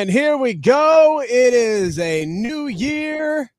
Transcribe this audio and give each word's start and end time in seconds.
And 0.00 0.08
here 0.08 0.38
we 0.38 0.54
go. 0.54 1.20
It 1.22 1.52
is 1.52 1.98
a 1.98 2.24
new 2.24 2.68
year, 2.68 3.52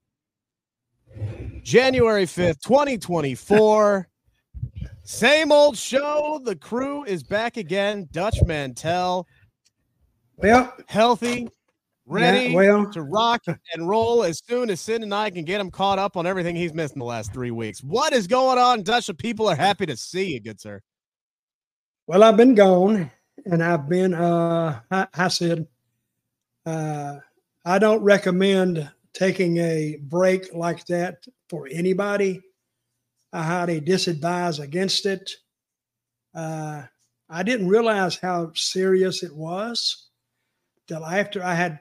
January 1.61 2.25
5th, 2.25 2.63
2024. 2.63 4.07
Same 5.03 5.51
old 5.51 5.77
show. 5.77 6.41
The 6.43 6.55
crew 6.55 7.03
is 7.03 7.21
back 7.21 7.57
again. 7.57 8.09
Dutch 8.11 8.39
Mantell. 8.47 9.27
Well, 10.37 10.73
healthy, 10.87 11.47
ready 12.07 12.47
Yeah, 12.47 12.55
well. 12.55 12.91
to 12.91 13.03
rock 13.03 13.43
and 13.45 13.87
roll 13.87 14.23
as 14.23 14.41
soon 14.43 14.71
as 14.71 14.81
Sid 14.81 15.03
and 15.03 15.13
I 15.13 15.29
can 15.29 15.45
get 15.45 15.61
him 15.61 15.69
caught 15.69 15.99
up 15.99 16.17
on 16.17 16.25
everything 16.25 16.55
he's 16.55 16.73
missed 16.73 16.95
in 16.95 16.99
the 17.01 17.05
last 17.05 17.31
three 17.33 17.51
weeks. 17.51 17.83
What 17.83 18.13
is 18.13 18.25
going 18.25 18.57
on, 18.57 18.81
Dutch? 18.81 19.05
The 19.05 19.13
people 19.13 19.47
are 19.47 19.55
happy 19.55 19.85
to 19.85 19.95
see 19.95 20.33
you, 20.33 20.39
good 20.39 20.59
sir. 20.59 20.81
well, 22.07 22.23
I've 22.23 22.35
been 22.35 22.55
gone, 22.55 23.11
and 23.45 23.61
I've 23.63 23.87
been. 23.87 24.15
Uh, 24.15 24.79
I, 24.89 25.05
I 25.13 25.27
said, 25.27 25.67
uh, 26.65 27.17
I 27.65 27.79
don't 27.79 28.03
recommend 28.03 28.89
taking 29.13 29.57
a 29.57 29.97
break 30.01 30.53
like 30.53 30.85
that 30.85 31.25
for 31.49 31.67
anybody. 31.71 32.41
I 33.33 33.43
highly 33.43 33.79
disadvise 33.79 34.59
against 34.59 35.05
it. 35.05 35.29
Uh, 36.33 36.83
I 37.29 37.43
didn't 37.43 37.69
realize 37.69 38.17
how 38.17 38.51
serious 38.55 39.23
it 39.23 39.35
was 39.35 40.09
till 40.87 41.05
after 41.05 41.43
I 41.43 41.55
had. 41.55 41.79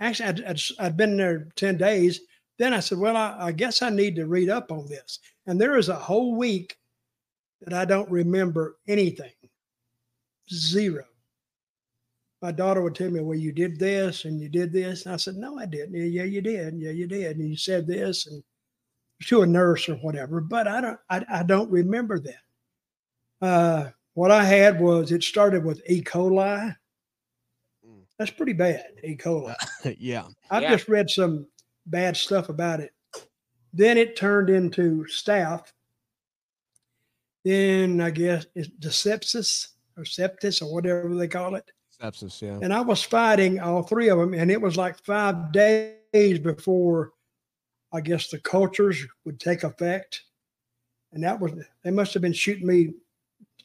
Actually, 0.00 0.28
I'd, 0.28 0.44
I'd, 0.44 0.60
I'd 0.78 0.96
been 0.96 1.16
there 1.16 1.48
10 1.56 1.76
days. 1.76 2.20
Then 2.58 2.74
I 2.74 2.80
said, 2.80 2.98
Well, 2.98 3.16
I, 3.16 3.36
I 3.38 3.52
guess 3.52 3.82
I 3.82 3.90
need 3.90 4.16
to 4.16 4.26
read 4.26 4.48
up 4.48 4.72
on 4.72 4.88
this. 4.88 5.20
And 5.46 5.60
there 5.60 5.76
is 5.76 5.88
a 5.88 5.94
whole 5.94 6.36
week 6.36 6.76
that 7.62 7.72
I 7.72 7.84
don't 7.84 8.10
remember 8.10 8.78
anything. 8.86 9.32
Zero. 10.52 11.04
My 12.40 12.52
daughter 12.52 12.82
would 12.82 12.94
tell 12.94 13.10
me, 13.10 13.20
Well, 13.20 13.38
you 13.38 13.52
did 13.52 13.78
this 13.78 14.24
and 14.24 14.40
you 14.40 14.48
did 14.48 14.72
this. 14.72 15.04
And 15.06 15.14
I 15.14 15.16
said, 15.16 15.36
No, 15.36 15.58
I 15.58 15.66
didn't. 15.66 15.94
Yeah, 15.94 16.04
yeah, 16.04 16.24
you 16.24 16.40
did. 16.40 16.74
Yeah, 16.78 16.90
you 16.90 17.06
did. 17.06 17.36
And 17.38 17.48
you 17.50 17.56
said 17.56 17.86
this 17.86 18.26
and 18.26 18.42
to 19.26 19.42
a 19.42 19.46
nurse 19.46 19.88
or 19.88 19.96
whatever. 19.96 20.40
But 20.40 20.68
I 20.68 20.80
don't 20.80 20.98
I, 21.10 21.24
I 21.28 21.42
don't 21.42 21.70
remember 21.70 22.20
that. 22.20 23.44
Uh 23.46 23.90
what 24.14 24.30
I 24.30 24.44
had 24.44 24.80
was 24.80 25.10
it 25.12 25.22
started 25.22 25.64
with 25.64 25.82
E. 25.88 26.02
coli. 26.02 26.76
Mm. 27.86 28.00
That's 28.18 28.30
pretty 28.30 28.52
bad, 28.52 28.86
E. 29.04 29.16
coli. 29.16 29.54
yeah. 29.98 30.26
I've 30.50 30.62
Yeah. 30.62 30.70
just 30.76 30.88
read 30.88 31.10
some 31.10 31.46
bad 31.86 32.16
stuff 32.16 32.48
about 32.48 32.80
it. 32.80 32.92
Then 33.72 33.98
it 33.98 34.16
turned 34.16 34.50
into 34.50 35.04
staph. 35.10 35.66
Then 37.44 38.00
I 38.00 38.10
guess 38.10 38.46
it's 38.54 38.68
the 38.78 38.88
sepsis 38.88 39.68
or 39.98 40.04
septis 40.04 40.62
or 40.62 40.72
whatever 40.72 41.14
they 41.14 41.28
call 41.28 41.56
it. 41.56 41.70
Sepsis, 42.00 42.40
yeah. 42.40 42.58
And 42.62 42.72
I 42.72 42.80
was 42.80 43.02
fighting 43.02 43.60
all 43.60 43.82
three 43.82 44.08
of 44.08 44.18
them, 44.18 44.32
and 44.32 44.50
it 44.50 44.60
was 44.60 44.76
like 44.76 45.04
five 45.04 45.52
days 45.52 46.38
before 46.38 47.12
I 47.92 48.00
guess 48.00 48.28
the 48.28 48.38
cultures 48.38 49.04
would 49.24 49.40
take 49.40 49.64
effect. 49.64 50.22
And 51.12 51.24
that 51.24 51.40
was 51.40 51.52
they 51.82 51.90
must 51.90 52.12
have 52.14 52.22
been 52.22 52.32
shooting 52.32 52.66
me 52.66 52.92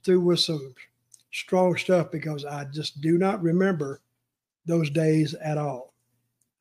through 0.03 0.21
with 0.21 0.39
some 0.39 0.73
strong 1.31 1.75
stuff 1.77 2.11
because 2.11 2.45
I 2.45 2.65
just 2.65 3.01
do 3.01 3.17
not 3.17 3.41
remember 3.41 4.01
those 4.65 4.89
days 4.89 5.33
at 5.33 5.57
all. 5.57 5.93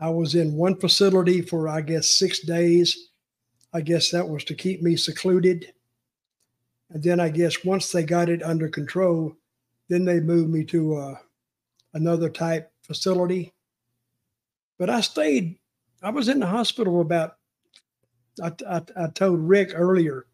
I 0.00 0.10
was 0.10 0.34
in 0.34 0.54
one 0.54 0.76
facility 0.76 1.42
for 1.42 1.68
I 1.68 1.80
guess 1.80 2.10
six 2.10 2.40
days. 2.40 3.10
I 3.72 3.80
guess 3.80 4.10
that 4.10 4.28
was 4.28 4.44
to 4.44 4.54
keep 4.54 4.82
me 4.82 4.96
secluded. 4.96 5.72
And 6.90 7.02
then 7.02 7.20
I 7.20 7.30
guess 7.30 7.64
once 7.64 7.90
they 7.90 8.02
got 8.02 8.28
it 8.28 8.42
under 8.42 8.68
control, 8.68 9.36
then 9.92 10.06
they 10.06 10.20
moved 10.20 10.48
me 10.48 10.64
to 10.64 10.96
uh, 10.96 11.14
another 11.92 12.30
type 12.30 12.72
facility. 12.80 13.52
But 14.78 14.88
I 14.88 15.02
stayed, 15.02 15.58
I 16.02 16.08
was 16.08 16.30
in 16.30 16.40
the 16.40 16.46
hospital 16.46 17.02
about, 17.02 17.36
I, 18.42 18.52
I, 18.66 18.80
I 18.96 19.06
told 19.08 19.40
Rick 19.40 19.72
earlier, 19.74 20.24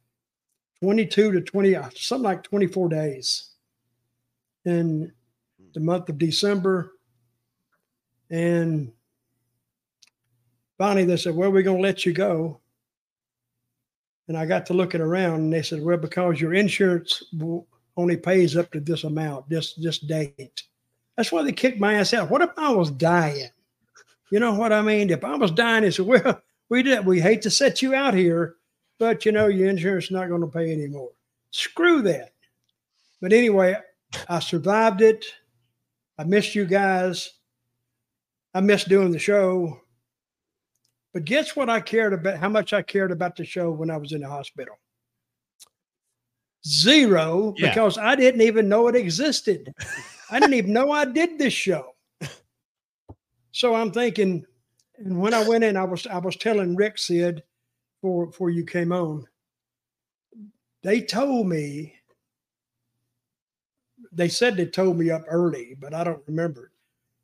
22 0.80 1.32
to 1.32 1.40
20, 1.40 1.74
uh, 1.74 1.90
something 1.96 2.22
like 2.22 2.44
24 2.44 2.88
days 2.88 3.50
in 4.64 5.12
the 5.74 5.80
month 5.80 6.08
of 6.08 6.18
December. 6.18 6.92
And 8.30 8.92
finally 10.78 11.04
they 11.04 11.16
said, 11.16 11.34
Well, 11.34 11.50
we're 11.50 11.62
going 11.62 11.78
to 11.78 11.82
let 11.82 12.06
you 12.06 12.12
go. 12.12 12.60
And 14.28 14.36
I 14.36 14.46
got 14.46 14.66
to 14.66 14.72
looking 14.72 15.00
around 15.00 15.40
and 15.40 15.52
they 15.52 15.62
said, 15.62 15.82
Well, 15.82 15.96
because 15.96 16.40
your 16.40 16.54
insurance 16.54 17.24
will, 17.32 17.66
only 17.98 18.16
pays 18.16 18.56
up 18.56 18.70
to 18.70 18.80
this 18.80 19.04
amount, 19.04 19.50
this 19.50 19.74
this 19.74 19.98
date. 19.98 20.62
That's 21.16 21.32
why 21.32 21.42
they 21.42 21.52
kicked 21.52 21.80
my 21.80 21.94
ass 21.94 22.14
out. 22.14 22.30
What 22.30 22.42
if 22.42 22.50
I 22.56 22.70
was 22.70 22.92
dying? 22.92 23.50
You 24.30 24.38
know 24.38 24.54
what 24.54 24.72
I 24.72 24.80
mean? 24.82 25.10
If 25.10 25.24
I 25.24 25.34
was 25.34 25.50
dying, 25.50 25.82
they 25.82 25.90
said, 25.90 26.06
Well, 26.06 26.40
we 26.70 26.82
did 26.82 27.04
we 27.04 27.20
hate 27.20 27.42
to 27.42 27.50
set 27.50 27.82
you 27.82 27.94
out 27.94 28.14
here, 28.14 28.54
but 28.98 29.26
you 29.26 29.32
know 29.32 29.48
your 29.48 29.68
insurance 29.68 30.06
is 30.06 30.10
not 30.12 30.28
going 30.28 30.40
to 30.40 30.46
pay 30.46 30.72
anymore. 30.72 31.10
Screw 31.50 32.00
that. 32.02 32.32
But 33.20 33.32
anyway, 33.32 33.76
I 34.28 34.38
survived 34.38 35.02
it. 35.02 35.26
I 36.16 36.24
missed 36.24 36.54
you 36.54 36.66
guys. 36.66 37.32
I 38.54 38.60
missed 38.60 38.88
doing 38.88 39.10
the 39.10 39.18
show. 39.18 39.80
But 41.12 41.24
guess 41.24 41.56
what 41.56 41.68
I 41.68 41.80
cared 41.80 42.12
about, 42.12 42.38
how 42.38 42.48
much 42.48 42.72
I 42.72 42.82
cared 42.82 43.10
about 43.10 43.34
the 43.34 43.44
show 43.44 43.72
when 43.72 43.90
I 43.90 43.96
was 43.96 44.12
in 44.12 44.20
the 44.20 44.28
hospital? 44.28 44.76
Zero, 46.68 47.54
Yeah. 47.56 47.70
because 47.70 47.96
I 47.96 48.14
didn't 48.14 48.42
even 48.42 48.68
know 48.68 48.88
it 48.88 48.94
existed. 48.96 49.74
I 50.30 50.38
didn't 50.38 50.54
even 50.54 50.72
know 50.74 50.90
I 50.90 51.06
did 51.06 51.38
this 51.38 51.54
show. 51.54 51.94
So 53.52 53.74
I'm 53.74 53.90
thinking, 53.90 54.44
and 54.98 55.18
when 55.18 55.32
I 55.32 55.48
went 55.48 55.64
in, 55.64 55.76
I 55.76 55.84
was 55.84 56.06
I 56.06 56.18
was 56.18 56.36
telling 56.36 56.76
Rick 56.76 56.98
Sid 56.98 57.42
before 58.02 58.26
before 58.26 58.50
you 58.50 58.64
came 58.64 58.92
on. 58.92 59.26
They 60.82 61.00
told 61.00 61.48
me, 61.48 61.94
they 64.12 64.28
said 64.28 64.56
they 64.56 64.66
told 64.66 64.98
me 64.98 65.10
up 65.10 65.24
early, 65.26 65.74
but 65.80 65.94
I 65.94 66.04
don't 66.04 66.22
remember. 66.26 66.70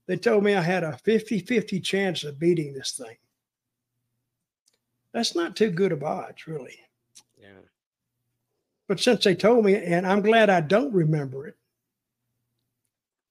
They 0.06 0.16
told 0.16 0.42
me 0.42 0.54
I 0.54 0.60
had 0.60 0.82
a 0.84 0.98
50-50 1.04 1.82
chance 1.82 2.24
of 2.24 2.38
beating 2.38 2.72
this 2.72 2.92
thing. 2.92 3.16
That's 5.12 5.34
not 5.36 5.54
too 5.56 5.70
good 5.70 5.92
of 5.92 6.02
odds, 6.02 6.46
really. 6.46 6.78
But 8.88 9.00
since 9.00 9.24
they 9.24 9.34
told 9.34 9.64
me, 9.64 9.76
and 9.76 10.06
I'm 10.06 10.20
glad 10.20 10.50
I 10.50 10.60
don't 10.60 10.92
remember 10.92 11.46
it. 11.46 11.56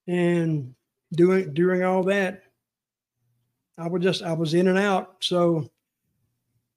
And 0.08 0.74
doing 1.14 1.54
during 1.54 1.84
all 1.84 2.04
that, 2.04 2.44
I 3.78 3.88
was 3.88 4.02
just 4.02 4.24
I 4.24 4.34
was 4.34 4.54
in 4.54 4.68
and 4.68 4.78
out. 4.78 5.18
So 5.22 5.70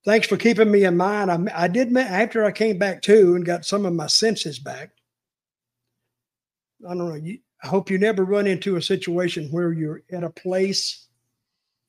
thanks 0.05 0.27
for 0.27 0.37
keeping 0.37 0.71
me 0.71 0.85
in 0.85 0.97
mind. 0.97 1.31
I, 1.31 1.65
I 1.65 1.69
did 1.69 1.95
after 1.97 2.45
I 2.45 2.53
came 2.53 2.79
back 2.79 3.03
too 3.03 3.35
and 3.35 3.45
got 3.45 3.65
some 3.65 3.87
of 3.87 3.95
my 3.95 4.07
senses 4.07 4.59
back. 4.59 4.91
I 6.85 6.95
don't 6.95 6.99
know. 6.99 7.33
I 7.63 7.67
hope 7.67 7.91
you 7.91 7.99
never 7.99 8.25
run 8.25 8.47
into 8.47 8.77
a 8.77 8.83
situation 8.83 9.49
where 9.51 9.73
you're 9.73 10.03
at 10.13 10.23
a 10.23 10.31
place. 10.31 11.07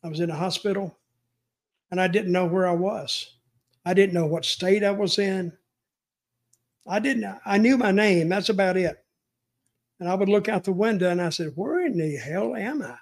I 0.03 0.07
was 0.07 0.21
in 0.21 0.29
a 0.29 0.35
hospital, 0.35 0.97
and 1.91 1.99
I 1.99 2.07
didn't 2.07 2.31
know 2.31 2.45
where 2.45 2.67
I 2.67 2.71
was. 2.71 3.35
I 3.85 3.93
didn't 3.93 4.13
know 4.13 4.25
what 4.25 4.45
state 4.45 4.83
I 4.83 4.91
was 4.91 5.19
in. 5.19 5.51
I 6.87 6.99
didn't. 6.99 7.39
I 7.45 7.57
knew 7.57 7.77
my 7.77 7.91
name. 7.91 8.29
That's 8.29 8.49
about 8.49 8.77
it. 8.77 8.97
And 9.99 10.07
I 10.07 10.15
would 10.15 10.29
look 10.29 10.47
out 10.47 10.63
the 10.63 10.71
window 10.71 11.09
and 11.09 11.21
I 11.21 11.29
said, 11.29 11.53
"Where 11.55 11.85
in 11.85 11.97
the 11.97 12.15
hell 12.15 12.55
am 12.55 12.81
I?" 12.81 12.97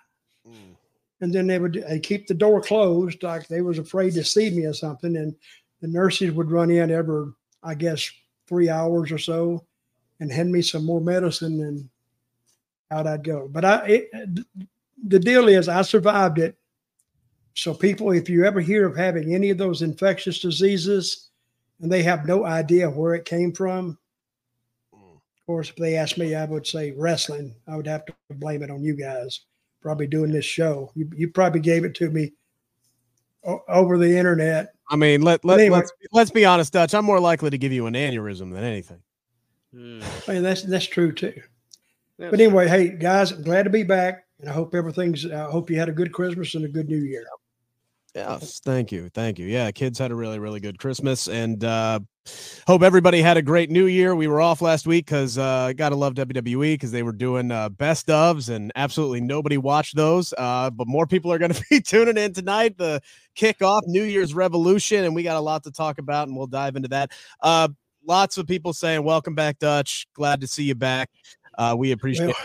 Mm. 0.47 0.75
and 1.21 1.33
then 1.33 1.47
they 1.47 1.59
would 1.59 1.83
they 1.87 1.99
keep 1.99 2.27
the 2.27 2.33
door 2.33 2.61
closed, 2.61 3.23
like 3.23 3.47
they 3.47 3.61
was 3.61 3.79
afraid 3.79 4.13
to 4.13 4.23
see 4.23 4.49
me 4.49 4.65
or 4.65 4.73
something. 4.73 5.15
And 5.17 5.35
the 5.81 5.87
nurses 5.87 6.31
would 6.31 6.51
run 6.51 6.71
in 6.71 6.91
every, 6.91 7.31
I 7.63 7.75
guess, 7.75 8.09
three 8.47 8.69
hours 8.69 9.11
or 9.11 9.17
so, 9.17 9.65
and 10.19 10.31
hand 10.31 10.51
me 10.51 10.61
some 10.61 10.85
more 10.85 11.01
medicine, 11.01 11.61
and 11.61 11.89
out 12.91 13.07
I'd 13.07 13.23
go. 13.23 13.47
But 13.51 13.65
I, 13.65 13.85
it, 13.87 14.45
the 15.07 15.19
deal 15.19 15.47
is, 15.47 15.67
I 15.67 15.81
survived 15.81 16.39
it. 16.39 16.57
So 17.55 17.73
people, 17.73 18.11
if 18.11 18.29
you 18.29 18.45
ever 18.45 18.59
hear 18.61 18.85
of 18.85 18.95
having 18.95 19.33
any 19.33 19.49
of 19.49 19.57
those 19.57 19.81
infectious 19.81 20.39
diseases, 20.39 21.29
and 21.81 21.91
they 21.91 22.03
have 22.03 22.25
no 22.25 22.45
idea 22.45 22.89
where 22.89 23.13
it 23.15 23.25
came 23.25 23.51
from, 23.53 23.97
of 24.93 25.45
course, 25.45 25.69
if 25.69 25.75
they 25.75 25.95
asked 25.95 26.17
me, 26.17 26.33
I 26.35 26.45
would 26.45 26.65
say 26.65 26.91
wrestling. 26.91 27.55
I 27.67 27.75
would 27.75 27.87
have 27.87 28.05
to 28.05 28.13
blame 28.31 28.63
it 28.63 28.71
on 28.71 28.83
you 28.83 28.95
guys. 28.95 29.41
Probably 29.81 30.07
doing 30.07 30.31
this 30.31 30.45
show. 30.45 30.91
You, 30.95 31.09
you 31.15 31.27
probably 31.29 31.59
gave 31.59 31.85
it 31.85 31.93
to 31.95 32.09
me 32.09 32.33
o- 33.43 33.61
over 33.67 33.97
the 33.99 34.17
internet. 34.17 34.73
I 34.89 34.95
mean, 34.95 35.21
let 35.21 35.45
let 35.45 35.59
Anyway. 35.59 35.77
let's 35.77 35.91
let's 36.11 36.31
be 36.31 36.45
honest, 36.45 36.73
Dutch. 36.73 36.93
I'm 36.95 37.05
more 37.05 37.19
likely 37.19 37.51
to 37.51 37.57
give 37.57 37.71
you 37.71 37.85
an 37.85 37.93
aneurysm 37.93 38.51
than 38.51 38.63
anything. 38.63 39.01
Hmm. 39.73 40.01
I 40.27 40.33
mean, 40.33 40.43
that's 40.43 40.63
that's 40.63 40.85
true 40.87 41.11
too. 41.11 41.33
Yeah, 42.17 42.29
But 42.31 42.39
sure. 42.39 42.47
anyway, 42.47 42.67
hey 42.67 42.89
guys, 42.97 43.31
I'm 43.31 43.43
glad 43.43 43.63
to 43.63 43.69
be 43.69 43.83
back, 43.83 44.25
and 44.39 44.49
I 44.49 44.53
hope 44.53 44.73
everything's. 44.73 45.29
I 45.29 45.43
hope 45.51 45.69
you 45.69 45.77
had 45.77 45.89
a 45.89 45.93
good 45.93 46.11
Christmas 46.13 46.55
and 46.55 46.65
a 46.65 46.69
good 46.69 46.87
New 46.89 46.97
Year. 47.03 47.25
Yes, 48.15 48.61
thank 48.63 48.93
you, 48.93 49.09
thank 49.13 49.37
you. 49.39 49.45
Yeah, 49.45 49.71
kids 49.71 49.99
had 49.99 50.09
a 50.09 50.15
really 50.15 50.39
really 50.39 50.61
good 50.61 50.79
Christmas, 50.79 51.27
and 51.27 51.61
uh, 51.61 51.99
hope 52.65 52.81
everybody 52.81 53.21
had 53.21 53.35
a 53.35 53.41
great 53.41 53.69
New 53.69 53.87
Year. 53.87 54.15
We 54.15 54.27
were 54.27 54.39
off 54.39 54.61
last 54.61 54.87
week 54.87 55.05
because 55.05 55.37
uh, 55.37 55.73
gotta 55.75 55.97
love 55.97 56.13
WWE 56.13 56.75
because 56.75 56.91
they 56.91 57.03
were 57.03 57.11
doing 57.11 57.51
uh, 57.51 57.67
best 57.67 58.07
ofs, 58.07 58.47
and 58.47 58.71
absolutely 58.77 59.19
nobody 59.19 59.57
watched 59.57 59.97
those. 59.97 60.33
Uh, 60.37 60.69
but 60.69 60.87
more 60.87 61.05
people 61.05 61.29
are 61.33 61.37
going 61.37 61.51
to 61.53 61.63
be 61.69 61.81
tuning 61.81 62.15
in 62.15 62.31
tonight. 62.31 62.77
The 62.77 63.01
kickoff 63.35 63.81
New 63.85 64.03
Year's 64.03 64.33
Revolution, 64.33 65.03
and 65.03 65.13
we 65.13 65.21
got 65.21 65.35
a 65.35 65.41
lot 65.41 65.63
to 65.63 65.71
talk 65.71 65.97
about, 65.97 66.29
and 66.29 66.37
we'll 66.37 66.47
dive 66.47 66.77
into 66.77 66.87
that. 66.87 67.11
Uh, 67.41 67.67
lots 68.07 68.37
of 68.37 68.47
people 68.47 68.71
saying, 68.71 69.03
"Welcome 69.03 69.35
back, 69.35 69.59
Dutch. 69.59 70.07
Glad 70.13 70.39
to 70.39 70.47
see 70.47 70.63
you 70.63 70.75
back." 70.75 71.09
Uh, 71.57 71.75
we 71.77 71.91
appreciate 71.91 72.35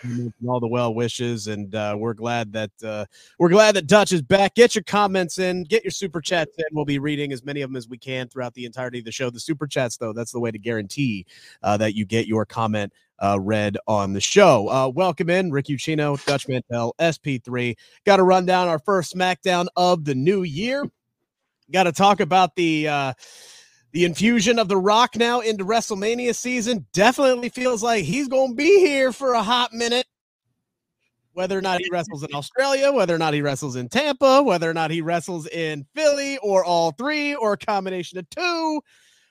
all 0.46 0.60
the 0.60 0.66
well 0.66 0.94
wishes, 0.94 1.46
and 1.46 1.74
uh, 1.74 1.94
we're 1.98 2.14
glad 2.14 2.52
that 2.52 2.70
uh, 2.84 3.04
we're 3.38 3.48
glad 3.48 3.76
that 3.76 3.86
Dutch 3.86 4.12
is 4.12 4.22
back. 4.22 4.54
Get 4.54 4.74
your 4.74 4.84
comments 4.84 5.38
in, 5.38 5.64
get 5.64 5.84
your 5.84 5.90
super 5.90 6.20
chats 6.20 6.52
in. 6.58 6.64
We'll 6.72 6.84
be 6.84 6.98
reading 6.98 7.32
as 7.32 7.44
many 7.44 7.62
of 7.62 7.70
them 7.70 7.76
as 7.76 7.88
we 7.88 7.98
can 7.98 8.28
throughout 8.28 8.54
the 8.54 8.64
entirety 8.64 8.98
of 8.98 9.04
the 9.04 9.12
show. 9.12 9.30
The 9.30 9.40
super 9.40 9.66
chats, 9.66 9.96
though, 9.96 10.12
that's 10.12 10.32
the 10.32 10.40
way 10.40 10.50
to 10.50 10.58
guarantee 10.58 11.26
uh, 11.62 11.76
that 11.76 11.94
you 11.94 12.04
get 12.04 12.26
your 12.26 12.44
comment 12.44 12.92
uh, 13.22 13.38
read 13.40 13.76
on 13.86 14.12
the 14.12 14.20
show. 14.20 14.68
Uh, 14.68 14.88
welcome 14.88 15.30
in, 15.30 15.50
Rick 15.50 15.66
Ucchino, 15.66 16.22
Dutch 16.26 16.48
Mantell, 16.48 16.94
SP3. 16.98 17.76
Got 18.04 18.16
to 18.16 18.22
run 18.22 18.46
down 18.46 18.68
our 18.68 18.78
first 18.78 19.14
SmackDown 19.14 19.66
of 19.76 20.04
the 20.04 20.14
new 20.14 20.42
year. 20.42 20.84
Got 21.70 21.84
to 21.84 21.92
talk 21.92 22.20
about 22.20 22.54
the. 22.56 22.88
Uh, 22.88 23.12
the 23.96 24.04
infusion 24.04 24.58
of 24.58 24.68
The 24.68 24.76
Rock 24.76 25.16
now 25.16 25.40
into 25.40 25.64
WrestleMania 25.64 26.36
season 26.36 26.84
definitely 26.92 27.48
feels 27.48 27.82
like 27.82 28.04
he's 28.04 28.28
going 28.28 28.50
to 28.50 28.54
be 28.54 28.78
here 28.80 29.10
for 29.10 29.32
a 29.32 29.42
hot 29.42 29.72
minute. 29.72 30.04
Whether 31.32 31.56
or 31.56 31.62
not 31.62 31.80
he 31.80 31.88
wrestles 31.90 32.22
in 32.22 32.28
Australia, 32.34 32.92
whether 32.92 33.14
or 33.14 33.18
not 33.18 33.32
he 33.32 33.40
wrestles 33.40 33.74
in 33.74 33.88
Tampa, 33.88 34.42
whether 34.42 34.68
or 34.68 34.74
not 34.74 34.90
he 34.90 35.00
wrestles 35.00 35.46
in 35.46 35.86
Philly, 35.94 36.36
or 36.42 36.62
all 36.62 36.90
three, 36.90 37.36
or 37.36 37.54
a 37.54 37.56
combination 37.56 38.18
of 38.18 38.28
two, 38.28 38.82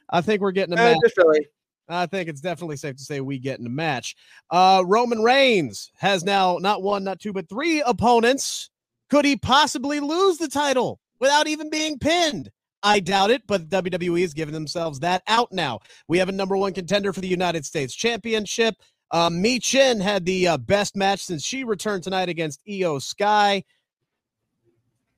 I 0.09 0.21
think 0.21 0.41
we're 0.41 0.51
getting 0.51 0.75
a 0.75 0.81
Eh, 0.81 0.93
match. 0.95 1.11
Philly. 1.15 1.47
I 1.87 2.07
think 2.07 2.27
it's 2.27 2.41
definitely 2.41 2.77
safe 2.77 2.95
to 2.95 3.03
say 3.03 3.21
we 3.21 3.37
get 3.37 3.59
in 3.59 3.67
a 3.67 3.69
match. 3.69 4.15
Uh, 4.49 4.81
Roman 4.83 5.21
Reigns 5.21 5.91
has 5.97 6.23
now 6.23 6.57
not 6.59 6.81
one, 6.81 7.03
not 7.03 7.19
two, 7.19 7.33
but 7.33 7.47
three 7.49 7.83
opponents. 7.85 8.71
Could 9.11 9.25
he 9.25 9.35
possibly 9.35 9.99
lose 9.99 10.39
the 10.39 10.47
title 10.47 10.99
without 11.19 11.45
even 11.45 11.69
being 11.69 11.99
pinned? 11.99 12.49
I 12.85 12.99
doubt 12.99 13.31
it, 13.31 13.41
but 13.47 13.67
WWE 13.67 14.21
is 14.21 14.35
giving 14.35 14.53
themselves 14.53 14.99
that 14.99 15.23
out 15.25 15.51
now. 15.51 15.79
We 16.07 16.19
have 16.19 16.29
a 16.29 16.31
number 16.31 16.55
one 16.55 16.71
contender 16.71 17.11
for 17.13 17.19
the 17.19 17.27
United 17.27 17.65
States 17.65 17.95
Championship. 17.95 18.75
Um, 19.09 19.41
Michin 19.41 19.99
had 19.99 20.23
the 20.23 20.49
uh, 20.49 20.57
best 20.57 20.95
match 20.95 21.21
since 21.21 21.43
she 21.43 21.63
returned 21.63 22.03
tonight 22.03 22.29
against 22.29 22.61
IYO 22.69 22.99
SKY. 22.99 23.63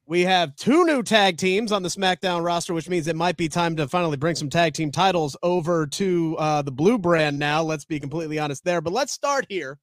We 0.05 0.21
have 0.21 0.55
two 0.55 0.85
new 0.85 1.03
tag 1.03 1.35
teams 1.35 1.73
on 1.73 1.83
the 1.83 1.89
SmackDown 1.89 2.41
roster, 2.41 2.73
which 2.73 2.87
means 2.87 3.09
it 3.09 3.17
might 3.17 3.35
be 3.35 3.49
time 3.49 3.75
to 3.75 3.89
finally 3.89 4.15
bring 4.15 4.35
some 4.35 4.49
tag 4.49 4.73
team 4.73 4.89
titles 4.89 5.35
over 5.43 5.85
to 5.87 6.37
uh, 6.39 6.61
the 6.61 6.71
blue 6.71 6.97
brand 6.97 7.37
now. 7.37 7.63
Let's 7.63 7.83
be 7.83 7.99
completely 7.99 8.39
honest 8.39 8.63
there. 8.63 8.79
But 8.79 8.93
let's 8.93 9.11
start 9.11 9.45
here. 9.49 9.77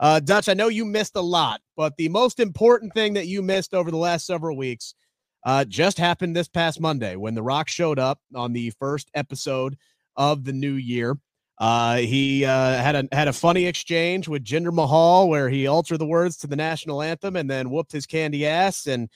Uh, 0.00 0.18
Dutch, 0.18 0.48
I 0.48 0.54
know 0.54 0.66
you 0.66 0.84
missed 0.84 1.14
a 1.14 1.20
lot, 1.20 1.60
but 1.76 1.96
the 1.96 2.08
most 2.08 2.40
important 2.40 2.92
thing 2.94 3.14
that 3.14 3.28
you 3.28 3.42
missed 3.42 3.74
over 3.74 3.92
the 3.92 3.96
last 3.96 4.26
several 4.26 4.56
weeks 4.56 4.96
uh, 5.44 5.64
just 5.64 5.98
happened 5.98 6.36
this 6.36 6.48
past 6.48 6.80
Monday 6.80 7.16
when 7.16 7.34
The 7.34 7.42
Rock 7.42 7.68
showed 7.68 7.98
up 7.98 8.20
on 8.34 8.52
the 8.52 8.70
first 8.78 9.10
episode 9.14 9.76
of 10.16 10.44
the 10.44 10.52
new 10.52 10.74
year. 10.74 11.16
Uh, 11.58 11.98
he 11.98 12.44
uh, 12.44 12.76
had 12.76 12.96
a 12.96 13.08
had 13.12 13.28
a 13.28 13.32
funny 13.32 13.66
exchange 13.66 14.26
with 14.26 14.44
Jinder 14.44 14.72
Mahal 14.72 15.28
where 15.28 15.48
he 15.48 15.66
altered 15.66 15.98
the 15.98 16.06
words 16.06 16.36
to 16.38 16.46
the 16.46 16.56
national 16.56 17.02
anthem 17.02 17.36
and 17.36 17.48
then 17.48 17.70
whooped 17.70 17.92
his 17.92 18.06
candy 18.06 18.46
ass 18.46 18.86
and 18.86 19.08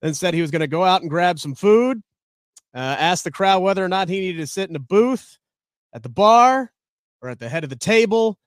then 0.00 0.14
said 0.14 0.32
he 0.32 0.40
was 0.40 0.50
going 0.50 0.60
to 0.60 0.66
go 0.66 0.84
out 0.84 1.02
and 1.02 1.10
grab 1.10 1.38
some 1.38 1.54
food. 1.54 2.00
Uh, 2.74 2.78
asked 2.98 3.24
the 3.24 3.32
crowd 3.32 3.60
whether 3.60 3.84
or 3.84 3.88
not 3.88 4.08
he 4.08 4.20
needed 4.20 4.38
to 4.38 4.46
sit 4.46 4.70
in 4.70 4.76
a 4.76 4.80
booth 4.80 5.38
at 5.92 6.02
the 6.02 6.08
bar 6.08 6.72
or 7.20 7.28
at 7.28 7.38
the 7.38 7.48
head 7.48 7.64
of 7.64 7.70
the 7.70 7.76
table. 7.76 8.38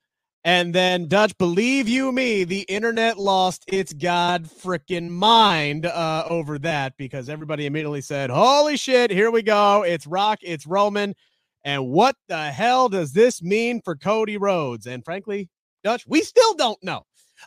And 0.46 0.76
then 0.76 1.08
Dutch, 1.08 1.38
believe 1.38 1.88
you 1.88 2.12
me, 2.12 2.44
the 2.44 2.62
internet 2.64 3.18
lost 3.18 3.64
its 3.68 3.94
god 3.94 4.46
freaking 4.46 5.10
mind 5.10 5.86
uh, 5.86 6.26
over 6.30 6.60
that 6.60 6.98
because 6.98 7.30
everybody 7.30 7.66
immediately 7.66 8.02
said, 8.02 8.30
"Holy 8.30 8.76
shit, 8.76 9.10
here 9.10 9.32
we 9.32 9.42
go! 9.42 9.84
It's 9.84 10.06
Rock, 10.06 10.40
it's 10.42 10.68
Roman." 10.68 11.16
And 11.64 11.88
what 11.88 12.18
the 12.28 12.52
hell 12.52 12.90
does 12.90 13.14
this 13.14 13.42
mean 13.42 13.82
for 13.82 13.96
Cody 13.96 14.36
Rhodes? 14.36 14.86
And 14.86 15.04
frankly, 15.06 15.50
Dutch, 15.82 16.06
we 16.08 16.22
still 16.22 16.54
don't 16.56 16.82
know. 16.84 17.06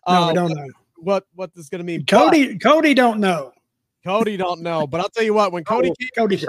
No, 0.09 0.15
uh, 0.15 0.29
we 0.29 0.35
don't 0.35 0.55
know. 0.55 0.67
what 0.97 1.25
what 1.35 1.55
this 1.55 1.65
is 1.65 1.69
going 1.69 1.81
to 1.81 1.85
mean. 1.85 2.01
But 2.09 2.17
Cody, 2.19 2.59
Cody 2.59 2.95
don't 2.95 3.21
know. 3.21 3.53
Cody 4.05 4.39
don't 4.39 4.63
know, 4.63 4.87
but 4.87 5.01
I'll 5.03 5.11
tell 5.11 5.25
you 5.25 5.35
what. 5.35 5.53
When 5.53 5.65
Cody 5.67 5.91
Oh, 5.91 5.95
came, 5.99 6.09
Cody, 6.17 6.43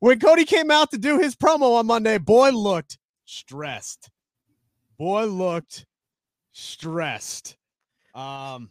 when 0.00 0.20
Cody 0.20 0.46
came 0.46 0.70
out 0.70 0.90
to 0.92 0.98
do 0.98 1.18
his 1.18 1.36
promo 1.36 1.76
on 1.76 1.86
Monday, 1.86 2.16
boy 2.16 2.50
looked 2.50 2.96
stressed. 3.26 4.08
Boy 4.98 5.26
looked 5.26 5.86
stressed. 6.52 7.56
Um, 8.14 8.70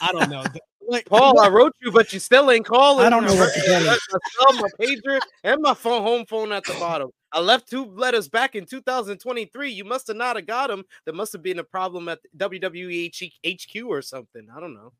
I 0.00 0.12
don't 0.12 0.30
know. 0.30 0.44
Like 0.88 1.06
Paul, 1.08 1.40
I 1.40 1.48
wrote 1.48 1.74
you, 1.80 1.92
but 1.92 2.12
you 2.12 2.18
still 2.18 2.50
ain't 2.50 2.64
calling. 2.64 3.04
I 3.06 3.10
don't 3.10 3.24
know 3.24 3.34
what 3.36 3.52
to 3.54 3.60
tell 3.60 3.82
you. 3.82 3.90
I 3.90 3.98
saw 4.32 4.52
my 4.52 4.68
pager 4.80 5.20
and 5.44 5.60
my 5.60 5.74
phone, 5.74 6.02
home 6.02 6.26
phone 6.26 6.52
at 6.52 6.64
the 6.64 6.74
bottom. 6.74 7.10
I 7.32 7.40
left 7.40 7.68
two 7.68 7.84
letters 7.84 8.28
back 8.28 8.54
in 8.54 8.64
2023. 8.64 9.70
You 9.70 9.84
must 9.84 10.06
have 10.06 10.16
not 10.16 10.36
have 10.36 10.46
got 10.46 10.68
them. 10.68 10.84
There 11.04 11.14
must 11.14 11.32
have 11.32 11.42
been 11.42 11.58
a 11.58 11.64
problem 11.64 12.08
at 12.08 12.20
WWE 12.38 13.12
HQ 13.44 13.84
or 13.86 14.00
something. 14.00 14.48
I 14.54 14.60
don't 14.60 14.74
know. 14.74 14.92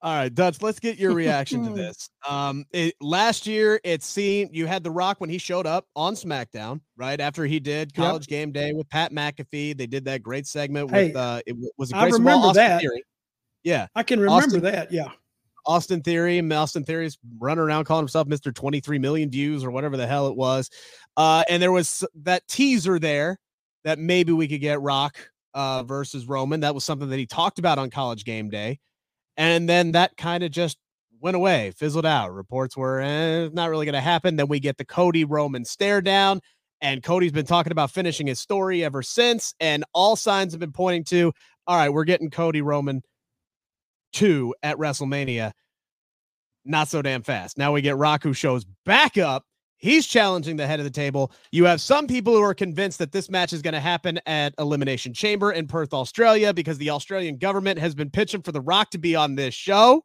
All 0.00 0.14
right, 0.14 0.32
Dutch, 0.32 0.62
let's 0.62 0.78
get 0.78 0.96
your 0.96 1.12
reaction 1.12 1.64
to 1.64 1.70
this. 1.74 2.08
Um, 2.28 2.64
it, 2.72 2.94
last 3.00 3.48
year, 3.48 3.80
it 3.82 4.04
seemed 4.04 4.54
you 4.54 4.66
had 4.66 4.84
The 4.84 4.90
Rock 4.92 5.20
when 5.20 5.28
he 5.28 5.38
showed 5.38 5.66
up 5.66 5.86
on 5.96 6.14
SmackDown, 6.14 6.80
right 6.96 7.20
after 7.20 7.44
he 7.44 7.58
did 7.58 7.90
Yep. 7.96 8.06
College 8.06 8.26
Game 8.28 8.52
Day 8.52 8.72
with 8.72 8.88
Pat 8.90 9.12
McAfee. 9.12 9.76
They 9.76 9.86
did 9.88 10.04
that 10.04 10.22
great 10.22 10.46
segment 10.46 10.90
Hey, 10.90 11.08
with 11.08 11.16
uh, 11.16 11.40
it 11.46 11.56
was 11.76 11.90
it 11.90 11.96
I 11.96 12.04
remember 12.06 12.30
Austin 12.48 12.54
that. 12.64 12.80
Theory. 12.80 13.02
Yeah, 13.64 13.88
I 13.96 14.04
can 14.04 14.20
remember 14.20 14.44
Austin- 14.46 14.62
that. 14.62 14.92
Yeah. 14.92 15.08
Austin 15.66 16.00
Theory 16.00 16.40
Austin 16.52 16.84
Theory's 16.84 17.18
running 17.38 17.58
around 17.62 17.84
calling 17.84 18.02
himself 18.04 18.26
Mr. 18.28 18.54
23 18.54 18.98
million 18.98 19.30
views 19.30 19.62
or 19.64 19.70
whatever 19.70 19.96
the 19.98 20.06
hell 20.06 20.28
it 20.28 20.36
was. 20.36 20.70
Uh, 21.16 21.42
and 21.50 21.60
there 21.62 21.72
was 21.72 22.04
that 22.22 22.46
teaser 22.48 22.98
there 22.98 23.38
that 23.84 23.98
maybe 23.98 24.32
we 24.32 24.48
could 24.48 24.60
get 24.62 24.80
Rock 24.80 25.18
uh, 25.52 25.82
versus 25.82 26.26
Roman. 26.26 26.60
That 26.60 26.74
was 26.74 26.84
something 26.84 27.10
that 27.10 27.18
he 27.18 27.26
talked 27.26 27.58
about 27.58 27.78
on 27.78 27.90
College 27.90 28.24
Game 28.24 28.48
Day. 28.48 28.78
And 29.38 29.66
then 29.68 29.92
that 29.92 30.18
kind 30.18 30.44
of 30.44 30.50
just 30.50 30.76
went 31.20 31.36
away, 31.36 31.72
fizzled 31.74 32.04
out. 32.04 32.34
Reports 32.34 32.76
were 32.76 33.00
eh, 33.00 33.48
not 33.54 33.70
really 33.70 33.86
going 33.86 33.94
to 33.94 34.00
happen. 34.00 34.36
Then 34.36 34.48
we 34.48 34.60
get 34.60 34.76
the 34.76 34.84
Cody 34.84 35.24
Roman 35.24 35.64
stare 35.64 36.02
down. 36.02 36.40
And 36.82 37.02
Cody's 37.02 37.32
been 37.32 37.46
talking 37.46 37.72
about 37.72 37.90
finishing 37.90 38.26
his 38.26 38.38
story 38.38 38.84
ever 38.84 39.02
since. 39.02 39.54
And 39.58 39.84
all 39.94 40.14
signs 40.14 40.52
have 40.52 40.60
been 40.60 40.72
pointing 40.72 41.04
to 41.04 41.32
all 41.66 41.76
right, 41.76 41.90
we're 41.90 42.04
getting 42.04 42.30
Cody 42.30 42.62
Roman 42.62 43.02
two 44.12 44.54
at 44.62 44.76
WrestleMania 44.76 45.52
not 46.68 46.88
so 46.88 47.02
damn 47.02 47.22
fast. 47.22 47.58
Now 47.58 47.72
we 47.72 47.80
get 47.80 47.96
Rock 47.96 48.22
who 48.22 48.32
shows 48.32 48.64
back 48.84 49.18
up. 49.18 49.44
He's 49.78 50.06
challenging 50.06 50.56
the 50.56 50.66
head 50.66 50.80
of 50.80 50.84
the 50.84 50.90
table. 50.90 51.30
You 51.52 51.64
have 51.64 51.80
some 51.80 52.08
people 52.08 52.34
who 52.34 52.42
are 52.42 52.54
convinced 52.54 52.98
that 52.98 53.12
this 53.12 53.30
match 53.30 53.52
is 53.52 53.62
going 53.62 53.74
to 53.74 53.80
happen 53.80 54.20
at 54.26 54.52
Elimination 54.58 55.14
Chamber 55.14 55.52
in 55.52 55.68
Perth, 55.68 55.94
Australia, 55.94 56.52
because 56.52 56.78
the 56.78 56.90
Australian 56.90 57.38
government 57.38 57.78
has 57.78 57.94
been 57.94 58.10
pitching 58.10 58.42
for 58.42 58.50
The 58.50 58.60
Rock 58.60 58.90
to 58.90 58.98
be 58.98 59.14
on 59.14 59.36
this 59.36 59.54
show. 59.54 60.04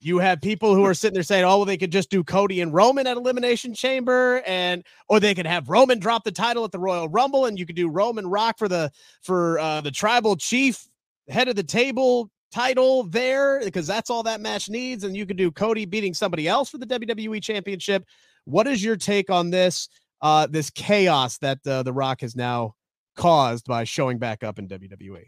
You 0.00 0.18
have 0.18 0.40
people 0.40 0.74
who 0.74 0.84
are 0.84 0.94
sitting 0.94 1.14
there 1.14 1.22
saying, 1.22 1.44
"Oh, 1.44 1.58
well, 1.58 1.64
they 1.64 1.76
could 1.76 1.92
just 1.92 2.10
do 2.10 2.24
Cody 2.24 2.60
and 2.60 2.74
Roman 2.74 3.06
at 3.06 3.16
Elimination 3.16 3.72
Chamber, 3.72 4.42
and 4.46 4.82
or 5.08 5.20
they 5.20 5.32
could 5.32 5.46
have 5.46 5.68
Roman 5.68 6.00
drop 6.00 6.24
the 6.24 6.32
title 6.32 6.64
at 6.64 6.72
the 6.72 6.78
Royal 6.78 7.08
Rumble, 7.08 7.46
and 7.46 7.56
you 7.56 7.66
could 7.66 7.76
do 7.76 7.88
Roman 7.88 8.26
Rock 8.26 8.58
for 8.58 8.66
the 8.66 8.90
for 9.20 9.60
uh, 9.60 9.80
the 9.80 9.92
Tribal 9.92 10.34
Chief 10.34 10.88
head 11.28 11.46
of 11.46 11.54
the 11.54 11.62
table 11.62 12.30
title 12.52 13.04
there 13.04 13.60
because 13.60 13.86
that's 13.86 14.10
all 14.10 14.24
that 14.24 14.40
match 14.40 14.68
needs, 14.68 15.04
and 15.04 15.16
you 15.16 15.24
could 15.24 15.36
do 15.36 15.52
Cody 15.52 15.84
beating 15.84 16.14
somebody 16.14 16.48
else 16.48 16.68
for 16.68 16.78
the 16.78 16.86
WWE 16.86 17.40
Championship. 17.40 18.04
What 18.44 18.66
is 18.66 18.82
your 18.82 18.96
take 18.96 19.30
on 19.30 19.50
this? 19.50 19.88
Uh, 20.20 20.46
this 20.46 20.70
chaos 20.70 21.38
that 21.38 21.58
uh, 21.66 21.82
The 21.82 21.92
Rock 21.92 22.20
has 22.20 22.36
now 22.36 22.74
caused 23.16 23.66
by 23.66 23.84
showing 23.84 24.18
back 24.18 24.44
up 24.44 24.58
in 24.58 24.68
WWE. 24.68 25.24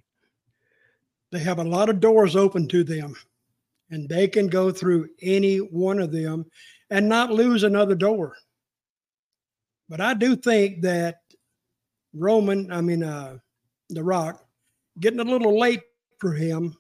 They 1.32 1.38
have 1.40 1.58
a 1.58 1.64
lot 1.64 1.88
of 1.88 1.98
doors 1.98 2.36
open 2.36 2.68
to 2.68 2.84
them, 2.84 3.16
and 3.90 4.08
they 4.08 4.28
can 4.28 4.46
go 4.46 4.70
through 4.70 5.08
any 5.20 5.58
one 5.58 5.98
of 5.98 6.12
them 6.12 6.46
and 6.90 7.08
not 7.08 7.32
lose 7.32 7.64
another 7.64 7.96
door. 7.96 8.36
But 9.88 10.00
I 10.00 10.14
do 10.14 10.36
think 10.36 10.82
that 10.82 11.16
Roman, 12.14 12.70
I 12.72 12.80
mean, 12.80 13.02
uh, 13.02 13.38
The 13.90 14.02
Rock, 14.02 14.44
getting 15.00 15.20
a 15.20 15.24
little 15.24 15.58
late 15.58 15.82
for 16.18 16.32
him. 16.32 16.76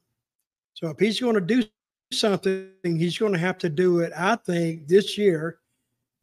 So 0.74 0.88
if 0.88 0.98
he's 0.98 1.20
going 1.20 1.34
to 1.34 1.40
do 1.40 1.64
something, 2.12 2.70
he's 2.84 3.18
going 3.18 3.32
to 3.32 3.38
have 3.38 3.58
to 3.58 3.68
do 3.68 4.00
it, 4.00 4.12
I 4.16 4.36
think, 4.36 4.86
this 4.86 5.18
year. 5.18 5.58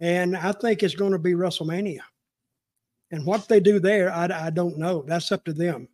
And 0.02 0.36
I 0.36 0.52
think 0.52 0.82
it's 0.84 0.96
going 0.96 1.12
to 1.12 1.20
be 1.20 1.34
WrestleMania. 1.34 2.02
And 3.12 3.26
what 3.26 3.48
they 3.48 3.60
do 3.60 3.80
there, 3.80 4.12
I, 4.12 4.48
I 4.48 4.50
don't 4.50 4.78
know. 4.78 5.04
That's 5.04 5.32
up 5.32 5.46
to 5.46 5.54
them. 5.54 5.88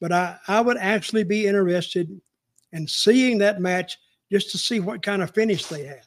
But 0.00 0.12
I, 0.12 0.36
I 0.48 0.60
would 0.60 0.78
actually 0.78 1.24
be 1.24 1.46
interested 1.46 2.20
in 2.72 2.88
seeing 2.88 3.38
that 3.38 3.60
match 3.60 3.98
just 4.32 4.50
to 4.50 4.58
see 4.58 4.80
what 4.80 5.02
kind 5.02 5.22
of 5.22 5.34
finish 5.34 5.66
they 5.66 5.84
had. 5.84 6.06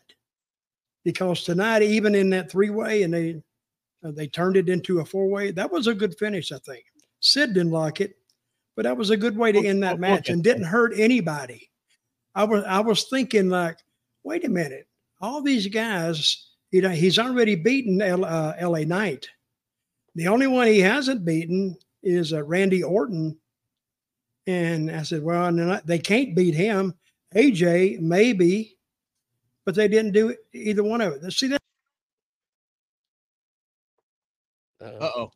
Because 1.06 1.44
tonight, 1.44 1.84
even 1.84 2.16
in 2.16 2.30
that 2.32 2.52
three 2.52 2.70
way, 2.70 3.04
and 3.04 3.14
they 3.14 3.42
uh, 4.04 4.12
they 4.12 4.28
turned 4.28 4.58
it 4.58 4.68
into 4.68 5.00
a 5.00 5.06
four 5.06 5.28
way, 5.28 5.52
that 5.52 5.72
was 5.72 5.88
a 5.88 5.94
good 5.94 6.18
finish, 6.18 6.52
I 6.52 6.58
think. 6.60 6.84
Sid 7.22 7.54
didn't 7.54 7.72
like 7.72 8.02
it, 8.02 8.18
but 8.76 8.84
that 8.84 8.98
was 8.98 9.10
a 9.10 9.18
good 9.18 9.38
way 9.38 9.52
to 9.52 9.66
end 9.66 9.82
that 9.84 10.00
match 10.00 10.30
and 10.30 10.44
didn't 10.44 10.66
hurt 10.66 10.94
anybody. 10.98 11.72
I 12.36 12.44
was 12.44 12.64
I 12.66 12.80
was 12.80 13.06
thinking 13.06 13.50
like, 13.50 13.78
wait 14.24 14.44
a 14.44 14.50
minute, 14.50 14.88
all 15.22 15.42
these 15.42 15.68
guys, 15.68 16.47
you 16.72 16.82
know, 16.82 16.90
he's 16.90 17.20
already 17.20 17.56
beaten 17.56 18.02
L, 18.02 18.26
uh, 18.26 18.54
L.A. 18.58 18.86
Knight. 18.86 19.30
The 20.16 20.28
only 20.28 20.48
one 20.48 20.68
he 20.68 20.80
hasn't 20.80 21.26
beaten 21.26 21.78
is 22.04 22.34
uh, 22.34 22.44
Randy 22.44 22.84
Orton. 22.84 23.38
And 24.48 24.90
I 24.92 25.04
said, 25.04 25.24
well, 25.24 25.52
not, 25.52 25.86
they 25.86 26.00
can't 26.00 26.36
beat 26.36 26.56
him. 26.56 26.94
AJ, 27.36 28.00
maybe, 28.00 28.78
but 29.66 29.76
they 29.76 29.88
didn't 29.88 30.14
do 30.14 30.36
either 30.54 30.84
one 30.84 31.02
of 31.02 31.14
it. 31.14 31.32
See 31.32 31.48
that? 31.48 31.62
Uh 34.80 34.92
oh. 35.02 35.32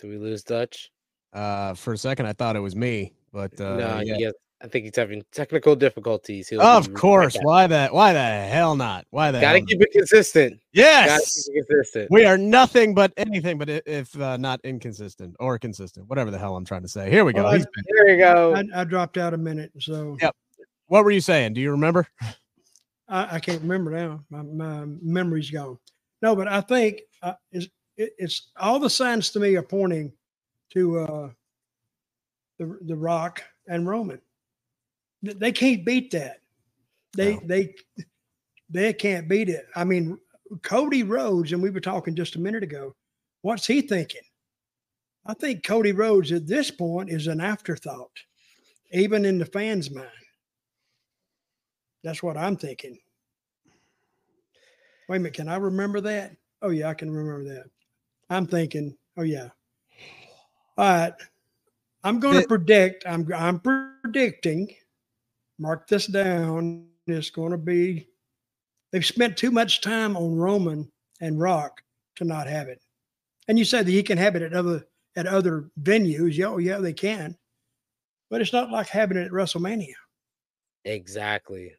Do 0.00 0.08
we 0.08 0.16
lose 0.16 0.42
Dutch? 0.42 0.90
Uh, 1.32 1.74
for 1.74 1.92
a 1.92 1.98
second, 1.98 2.26
I 2.26 2.32
thought 2.32 2.56
it 2.56 2.60
was 2.60 2.74
me, 2.74 3.12
but 3.32 3.58
uh, 3.60 3.76
no, 3.76 4.00
yeah. 4.00 4.30
Yeah. 4.60 4.66
I 4.66 4.68
think 4.68 4.84
he's 4.84 4.96
having 4.96 5.22
technical 5.32 5.74
difficulties. 5.76 6.48
He'll 6.48 6.60
Of 6.60 6.92
course. 6.94 7.36
right. 7.36 7.44
Why 7.44 7.66
that? 7.66 7.92
Why 7.94 8.12
the 8.12 8.20
hell 8.20 8.76
not? 8.76 9.06
Why 9.10 9.30
the 9.30 9.40
Gotta 9.40 9.58
hell 9.58 9.66
keep 9.66 9.80
it 9.82 9.90
consistent. 9.92 10.52
not? 10.52 10.60
Gotta 10.82 11.06
Yes. 11.12 11.44
keep 11.48 11.56
it 11.56 11.66
consistent. 11.68 12.10
We 12.10 12.24
are 12.26 12.36
nothing 12.38 12.94
but 12.94 13.12
anything 13.16 13.58
but 13.58 13.68
if 13.70 14.18
uh, 14.20 14.36
not 14.36 14.60
inconsistent 14.64 15.36
or 15.40 15.58
consistent, 15.58 16.08
whatever 16.08 16.30
the 16.30 16.38
hell 16.38 16.56
I'm 16.56 16.64
trying 16.64 16.82
to 16.82 16.88
say. 16.88 17.10
Here 17.10 17.24
we 17.24 17.32
go. 17.32 17.44
Well, 17.44 17.52
I- 17.52 17.56
He's 17.56 17.66
been- 17.66 17.84
There 17.88 18.08
you 18.10 18.18
go. 18.18 18.54
I, 18.54 18.82
I 18.82 18.84
dropped 18.84 19.16
out 19.16 19.34
a 19.34 19.38
minute, 19.38 19.72
so 19.78 20.16
Yep. 20.20 20.34
what 20.86 21.04
were 21.04 21.10
you 21.10 21.20
saying? 21.20 21.54
Do 21.54 21.60
you 21.60 21.70
remember? 21.70 22.06
I, 23.08 23.36
I 23.36 23.40
can't 23.40 23.62
remember 23.62 23.90
now. 23.90 24.24
My, 24.30 24.42
my 24.42 24.84
memory's 25.02 25.50
gone. 25.50 25.78
No, 26.22 26.36
but 26.36 26.46
I 26.48 26.60
think 26.60 27.00
uh, 27.22 27.32
it's, 27.50 27.66
it, 27.96 28.12
it's 28.18 28.50
all 28.58 28.78
the 28.78 28.90
signs 28.90 29.30
to 29.30 29.40
me 29.40 29.56
are 29.56 29.62
pointing 29.62 30.12
to 30.74 30.98
uh, 31.00 31.30
the 32.58 32.78
the 32.82 32.94
Rock 32.94 33.42
and 33.66 33.88
Roman. 33.88 34.20
Th- 35.24 35.38
They 35.38 35.52
can't 35.52 35.84
beat 35.84 36.10
that. 36.12 36.40
They 37.16 37.34
No. 37.34 37.40
they 37.44 37.74
they 38.68 38.92
can't 38.92 39.28
beat 39.28 39.48
it. 39.48 39.66
I 39.74 39.84
mean, 39.84 40.18
Cody 40.62 41.02
Rhodes, 41.02 41.52
and 41.52 41.62
we 41.62 41.70
were 41.70 41.80
talking 41.80 42.14
just 42.14 42.36
a 42.36 42.40
minute 42.40 42.62
ago. 42.62 42.94
What's 43.42 43.66
he 43.66 43.80
thinking? 43.80 44.22
I 45.26 45.34
think 45.34 45.64
Cody 45.64 45.92
Rhodes 45.92 46.32
at 46.32 46.46
this 46.46 46.70
point 46.70 47.10
is 47.10 47.26
an 47.26 47.40
afterthought, 47.40 48.10
even 48.92 49.24
in 49.24 49.38
the 49.38 49.46
fans' 49.46 49.90
mind. 49.90 50.08
That's 52.02 52.22
what 52.22 52.36
I'm 52.36 52.56
thinking. 52.56 52.98
Wait 55.08 55.16
a 55.16 55.20
minute, 55.20 55.34
can 55.34 55.48
I 55.48 55.56
remember 55.56 56.00
that? 56.02 56.36
Oh 56.62 56.70
yeah, 56.70 56.88
I 56.88 56.94
can 56.94 57.10
remember 57.10 57.52
that. 57.54 57.64
I'm 58.30 58.46
thinking, 58.46 58.96
oh 59.16 59.22
yeah. 59.22 59.48
All 60.78 60.88
right. 60.88 61.12
I'm 62.04 62.18
going 62.20 62.40
to 62.40 62.48
predict, 62.48 63.04
I'm 63.06 63.30
I'm 63.34 63.60
predicting, 63.60 64.74
mark 65.60 65.86
this 65.86 66.06
down. 66.06 66.86
It's 67.06 67.30
going 67.30 67.52
to 67.52 67.58
be 67.58 68.08
they've 68.92 69.04
spent 69.04 69.36
too 69.36 69.50
much 69.50 69.80
time 69.80 70.16
on 70.16 70.36
Roman 70.36 70.90
and 71.20 71.38
Rock 71.38 71.82
to 72.16 72.24
not 72.24 72.46
have 72.46 72.68
it. 72.68 72.80
And 73.48 73.58
you 73.58 73.64
said 73.64 73.86
that 73.86 73.92
he 73.92 74.02
can 74.02 74.18
have 74.18 74.36
it 74.36 74.42
at 74.42 74.54
other 74.54 74.86
at 75.16 75.26
other 75.26 75.70
venues. 75.82 76.36
Yeah, 76.36 76.46
oh, 76.46 76.58
yeah, 76.58 76.78
they 76.78 76.92
can. 76.92 77.36
But 78.30 78.40
it's 78.40 78.52
not 78.52 78.70
like 78.70 78.88
having 78.88 79.16
it 79.18 79.26
at 79.26 79.32
WrestleMania. 79.32 79.94
Exactly. 80.84 81.74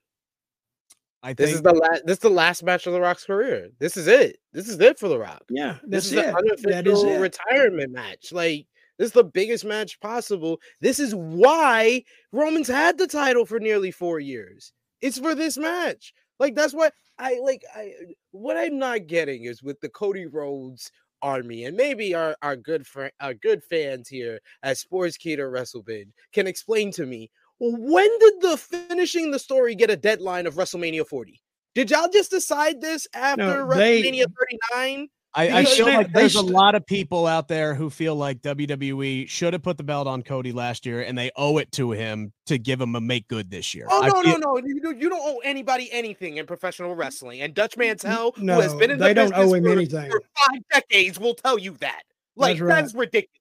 I 1.24 1.34
This 1.34 1.48
think 1.52 1.56
is 1.58 1.62
the 1.62 1.74
last. 1.74 2.06
This 2.06 2.16
is 2.18 2.22
the 2.22 2.30
last 2.30 2.64
match 2.64 2.88
of 2.88 2.94
the 2.94 3.02
Rock's 3.02 3.26
career. 3.26 3.70
This 3.80 3.96
is 3.96 4.08
it. 4.08 4.38
This 4.54 4.68
is 4.68 4.80
it 4.80 5.00
for 5.00 5.08
the 5.08 5.18
Rock. 5.20 5.44
Yeah, 5.50 5.78
This 5.84 6.08
is 6.08 6.14
it. 6.14 6.26
an 6.26 6.34
That 6.34 6.88
is 6.88 7.00
unofficial 7.00 7.10
it. 7.10 7.20
retirement 7.20 7.92
match. 7.94 8.32
Like 8.34 8.66
this 9.02 9.08
is 9.08 9.14
the 9.14 9.24
biggest 9.24 9.66
match 9.66 10.00
possible. 10.00 10.62
This 10.80 11.00
is 11.00 11.16
why 11.16 12.04
Roman's 12.32 12.68
had 12.68 13.00
the 13.00 13.08
title 13.08 13.48
for 13.48 13.60
nearly 13.60 13.90
four 13.90 14.20
years. 14.20 14.74
It's 15.02 15.18
for 15.18 15.34
this 15.34 15.58
match. 15.58 16.14
Like 16.40 16.54
that's 16.54 16.72
what 16.72 16.94
I 17.18 17.40
like. 17.42 17.64
I 17.76 17.94
what 18.30 18.58
I'm 18.58 18.78
not 18.78 19.08
getting 19.08 19.46
is 19.46 19.64
with 19.64 19.82
the 19.82 19.90
Cody 19.90 20.28
Rhodes 20.28 20.92
army, 21.24 21.66
and 21.66 21.76
maybe 21.76 22.14
our 22.14 22.36
our 22.44 22.56
good 22.56 22.86
friend, 22.86 23.12
our 23.20 23.34
good 23.34 23.64
fans 23.64 24.08
here 24.08 24.40
at 24.62 24.78
Sports 24.78 25.18
Sportskeeda 25.18 25.52
WrestleBin 25.52 26.06
can 26.32 26.46
explain 26.46 26.92
to 26.92 27.08
me 27.08 27.32
when 27.60 28.20
did 28.20 28.34
the 28.42 28.56
finishing 28.56 29.32
the 29.32 29.40
story 29.40 29.74
get 29.74 29.90
a 29.90 29.98
deadline 29.98 30.46
of 30.46 30.54
WrestleMania 30.54 31.08
40? 31.08 31.42
Did 31.74 31.90
y'all 31.90 32.08
just 32.14 32.30
decide 32.30 32.82
this 32.82 33.08
after 33.16 33.66
they- 33.74 34.04
WrestleMania 34.04 34.28
39? 34.70 35.10
I, 35.34 35.60
I 35.60 35.66
feel 35.66 35.86
like 35.86 36.12
there's 36.12 36.36
a 36.36 36.42
lot 36.42 36.76
of 36.76 36.86
people 36.86 37.26
out 37.26 37.48
there 37.48 37.74
who 37.74 37.90
feel 37.90 38.16
like 38.16 38.42
WWE 38.42 39.30
should 39.30 39.54
have 39.54 39.62
put 39.64 39.78
the 39.78 39.84
belt 39.84 40.06
on 40.06 40.24
Cody 40.24 40.52
last 40.52 40.86
year, 40.86 41.02
and 41.02 41.18
they 41.18 41.32
owe 41.38 41.58
it 41.58 41.72
to 41.74 41.92
him 41.92 42.34
to 42.48 42.58
give 42.58 42.82
him 42.82 42.96
a 42.96 43.02
make 43.02 43.30
good 43.30 43.50
this 43.50 43.74
year. 43.74 43.88
Oh 43.90 44.04
I 44.04 44.08
no, 44.08 44.22
feel- 44.22 44.40
no, 44.40 44.56
no! 44.56 44.58
You, 44.66 44.82
don't- 44.82 45.00
you 45.00 45.10
don't 45.10 45.22
owe 45.24 45.40
anybody 45.46 45.90
anything 45.92 46.36
in 46.36 46.46
professional 46.46 46.96
wrestling. 46.96 47.42
And 47.42 47.54
Dutch 47.54 47.78
Mantell, 47.78 48.34
No, 48.38 48.56
who 48.56 48.60
has 48.62 48.74
been 48.74 48.92
in 48.92 48.98
the 49.00 49.06
they 49.06 49.14
don't 49.14 49.30
business 49.30 49.50
owe 49.52 49.54
him 49.54 49.64
for, 49.64 49.70
anything. 49.70 50.12
for 50.12 50.22
five 50.50 50.62
decades, 50.70 51.18
will 51.18 51.36
tell 51.36 51.58
you 51.58 51.78
that. 51.80 52.02
Like 52.36 52.58
That's 52.58 52.62
right. 52.62 52.76
that's 52.82 52.94
ridiculous. 52.94 53.38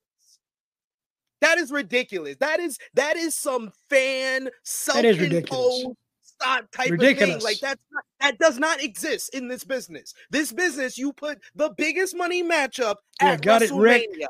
That 1.40 1.58
is 1.58 1.72
ridiculous. 1.72 2.36
That 2.36 2.60
is 2.60 2.78
that 2.94 3.16
is 3.16 3.34
some 3.34 3.72
fan 3.88 4.44
That 4.94 5.04
is 5.04 5.18
ridiculous. 5.18 5.50
self-imposed 5.50 5.96
stop 6.40 6.70
type 6.70 6.86
of 6.86 6.92
Ridiculous. 6.92 7.36
thing. 7.36 7.42
Like 7.44 7.60
that's 7.60 7.82
not, 7.92 8.04
that 8.20 8.38
does 8.38 8.58
not 8.58 8.82
exist 8.82 9.34
in 9.34 9.48
this 9.48 9.64
business. 9.64 10.14
This 10.30 10.52
business, 10.52 10.98
you 10.98 11.12
put 11.12 11.38
the 11.54 11.72
biggest 11.76 12.16
money 12.16 12.42
matchup 12.42 12.96
Yeah, 13.20 13.32
at 13.32 13.42
got 13.42 13.62
it, 13.62 13.70
Rick. 13.72 14.08
WrestleMania, 14.10 14.26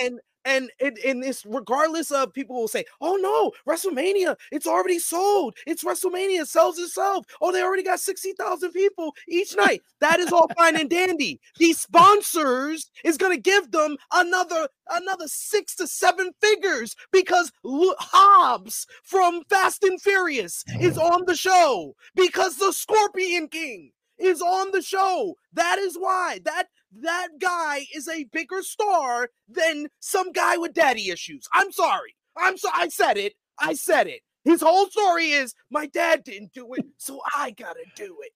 and 0.00 0.20
and 0.44 0.70
in, 0.80 0.94
in 1.04 1.20
this, 1.20 1.44
regardless 1.46 2.10
of 2.10 2.32
people 2.32 2.56
will 2.56 2.68
say, 2.68 2.84
"Oh 3.00 3.16
no, 3.16 3.52
WrestleMania, 3.70 4.36
it's 4.52 4.66
already 4.66 4.98
sold. 4.98 5.56
It's 5.66 5.84
WrestleMania, 5.84 6.42
it 6.42 6.48
sells 6.48 6.78
itself. 6.78 7.26
Oh, 7.40 7.52
they 7.52 7.62
already 7.62 7.82
got 7.82 8.00
sixty 8.00 8.32
thousand 8.32 8.72
people 8.72 9.14
each 9.28 9.56
night. 9.56 9.82
That 10.00 10.20
is 10.20 10.32
all 10.32 10.48
fine 10.56 10.76
and 10.76 10.90
dandy. 10.90 11.40
These 11.58 11.80
sponsors 11.80 12.90
is 13.04 13.16
gonna 13.16 13.36
give 13.36 13.70
them 13.70 13.96
another 14.12 14.68
another 14.90 15.28
six 15.28 15.74
to 15.76 15.86
seven 15.86 16.32
figures 16.40 16.96
because 17.12 17.52
Hobbs 17.64 18.86
from 19.02 19.42
Fast 19.48 19.84
and 19.84 20.00
Furious 20.00 20.64
is 20.80 20.98
oh. 20.98 21.12
on 21.12 21.24
the 21.26 21.36
show 21.36 21.94
because 22.14 22.56
the 22.56 22.72
Scorpion 22.72 23.48
King 23.48 23.92
is 24.18 24.42
on 24.42 24.70
the 24.72 24.82
show. 24.82 25.34
That 25.52 25.78
is 25.78 25.96
why 25.96 26.40
that 26.44 26.66
that 27.00 27.28
guy 27.40 27.86
is 27.94 28.08
a 28.08 28.24
bigger 28.24 28.62
star 28.62 29.30
than 29.48 29.88
some 30.00 30.32
guy 30.32 30.56
with 30.56 30.74
daddy 30.74 31.10
issues. 31.10 31.46
I'm 31.52 31.70
sorry. 31.72 32.14
I'm 32.36 32.56
so 32.56 32.68
I 32.74 32.88
said 32.88 33.16
it. 33.18 33.34
I 33.58 33.74
said 33.74 34.06
it. 34.06 34.22
His 34.44 34.60
whole 34.62 34.86
story 34.88 35.30
is 35.32 35.54
my 35.70 35.86
dad 35.86 36.24
didn't 36.24 36.52
do 36.52 36.72
it, 36.74 36.86
so 36.96 37.20
I 37.36 37.50
gotta 37.50 37.84
do 37.96 38.16
it. 38.22 38.32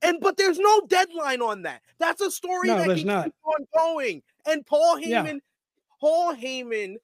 And 0.00 0.18
but 0.20 0.36
there's 0.36 0.58
no 0.58 0.80
deadline 0.88 1.42
on 1.42 1.62
that. 1.62 1.82
That's 1.98 2.20
a 2.20 2.30
story 2.30 2.68
No, 2.68 2.78
that 2.84 2.96
can 2.98 3.06
not. 3.06 3.24
keep 3.24 3.34
on 3.44 3.66
going. 3.76 4.22
And 4.46 4.64
Paul 4.66 4.98
Yeah. 4.98 5.24
Heyman, 5.24 5.40
Paul 6.00 6.34
Heyman 6.34 6.94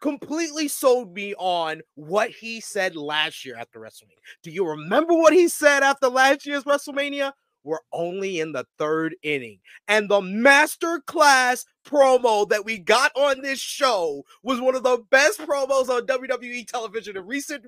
completely 0.00 0.68
sold 0.68 1.12
me 1.14 1.34
on 1.38 1.80
what 1.94 2.30
he 2.30 2.60
said 2.60 2.94
last 2.94 3.44
year 3.44 3.56
after 3.56 3.80
WrestleMania. 3.80 4.18
Do 4.42 4.50
you 4.50 4.66
remember 4.68 5.14
what 5.14 5.32
he 5.32 5.48
said 5.48 5.82
after 5.82 6.08
last 6.08 6.46
year's 6.46 6.64
WrestleMania? 6.64 7.32
We're 7.64 7.78
only 7.92 8.40
in 8.40 8.52
the 8.52 8.66
third 8.78 9.14
inning. 9.22 9.58
And 9.86 10.08
the 10.08 10.20
master 10.20 11.00
class 11.06 11.64
promo 11.86 12.48
that 12.48 12.64
we 12.64 12.78
got 12.78 13.12
on 13.14 13.40
this 13.40 13.60
show 13.60 14.24
was 14.42 14.60
one 14.60 14.74
of 14.74 14.82
the 14.82 14.98
best 15.10 15.40
promos 15.40 15.88
on 15.88 16.06
WWE 16.06 16.66
television 16.66 17.16
in 17.16 17.26
recent 17.26 17.66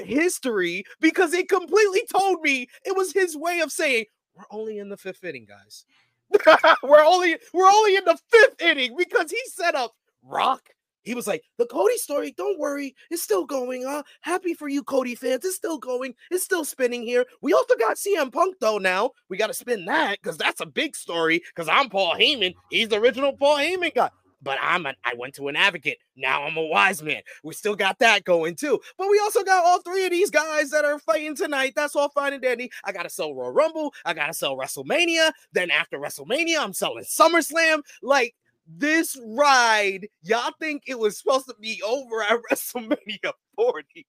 history 0.00 0.84
because 1.00 1.32
it 1.32 1.48
completely 1.48 2.02
told 2.12 2.42
me 2.42 2.68
it 2.84 2.96
was 2.96 3.12
his 3.12 3.36
way 3.36 3.60
of 3.60 3.72
saying, 3.72 4.06
we're 4.34 4.44
only 4.50 4.78
in 4.78 4.88
the 4.88 4.96
fifth 4.96 5.24
inning, 5.24 5.46
guys. 5.46 5.84
we're 6.82 7.04
only 7.04 7.36
we're 7.52 7.66
only 7.68 7.96
in 7.96 8.04
the 8.04 8.18
fifth 8.28 8.62
inning 8.62 8.94
because 8.96 9.30
he 9.30 9.40
set 9.46 9.74
up 9.74 9.94
Rock, 10.22 10.70
he 11.02 11.14
was 11.14 11.26
like, 11.26 11.42
the 11.58 11.66
Cody 11.66 11.96
story, 11.96 12.34
don't 12.36 12.58
worry, 12.58 12.94
it's 13.10 13.22
still 13.22 13.44
going. 13.44 13.84
Uh, 13.84 14.02
happy 14.20 14.54
for 14.54 14.68
you, 14.68 14.82
Cody 14.82 15.14
fans. 15.14 15.44
It's 15.44 15.56
still 15.56 15.78
going, 15.78 16.14
it's 16.30 16.44
still 16.44 16.64
spinning 16.64 17.02
here. 17.02 17.24
We 17.40 17.52
also 17.52 17.74
got 17.76 17.96
CM 17.96 18.32
Punk, 18.32 18.56
though, 18.60 18.78
now. 18.78 19.10
We 19.28 19.36
got 19.36 19.48
to 19.48 19.54
spin 19.54 19.84
that 19.86 20.18
because 20.22 20.36
that's 20.36 20.60
a 20.60 20.66
big 20.66 20.96
story. 20.96 21.42
Because 21.54 21.68
I'm 21.68 21.88
Paul 21.88 22.14
Heyman. 22.14 22.54
He's 22.70 22.88
the 22.88 23.00
original 23.00 23.36
Paul 23.36 23.58
Heyman 23.58 23.94
guy. 23.94 24.10
But 24.42 24.58
I'm 24.62 24.86
an 24.86 24.94
I 25.04 25.12
went 25.18 25.34
to 25.34 25.48
an 25.48 25.56
advocate. 25.56 25.98
Now 26.16 26.44
I'm 26.44 26.56
a 26.56 26.62
wise 26.62 27.02
man. 27.02 27.20
We 27.44 27.52
still 27.52 27.76
got 27.76 27.98
that 27.98 28.24
going 28.24 28.56
too. 28.56 28.80
But 28.96 29.10
we 29.10 29.18
also 29.18 29.44
got 29.44 29.64
all 29.66 29.82
three 29.82 30.06
of 30.06 30.10
these 30.10 30.30
guys 30.30 30.70
that 30.70 30.84
are 30.84 30.98
fighting 30.98 31.36
tonight. 31.36 31.74
That's 31.76 31.94
all 31.94 32.08
fine 32.08 32.32
and 32.32 32.42
dandy. 32.42 32.70
I 32.84 32.92
gotta 32.92 33.10
sell 33.10 33.34
Royal 33.34 33.52
Rumble. 33.52 33.92
I 34.04 34.14
gotta 34.14 34.32
sell 34.32 34.56
WrestleMania. 34.56 35.32
Then 35.52 35.70
after 35.70 35.98
WrestleMania, 35.98 36.58
I'm 36.58 36.72
selling 36.72 37.04
SummerSlam. 37.04 37.82
Like 38.02 38.34
this 38.76 39.18
ride, 39.24 40.08
y'all 40.22 40.52
think 40.60 40.84
it 40.86 40.98
was 40.98 41.18
supposed 41.18 41.46
to 41.46 41.54
be 41.60 41.82
over 41.86 42.22
at 42.22 42.38
WrestleMania 42.50 43.32
40. 43.56 44.06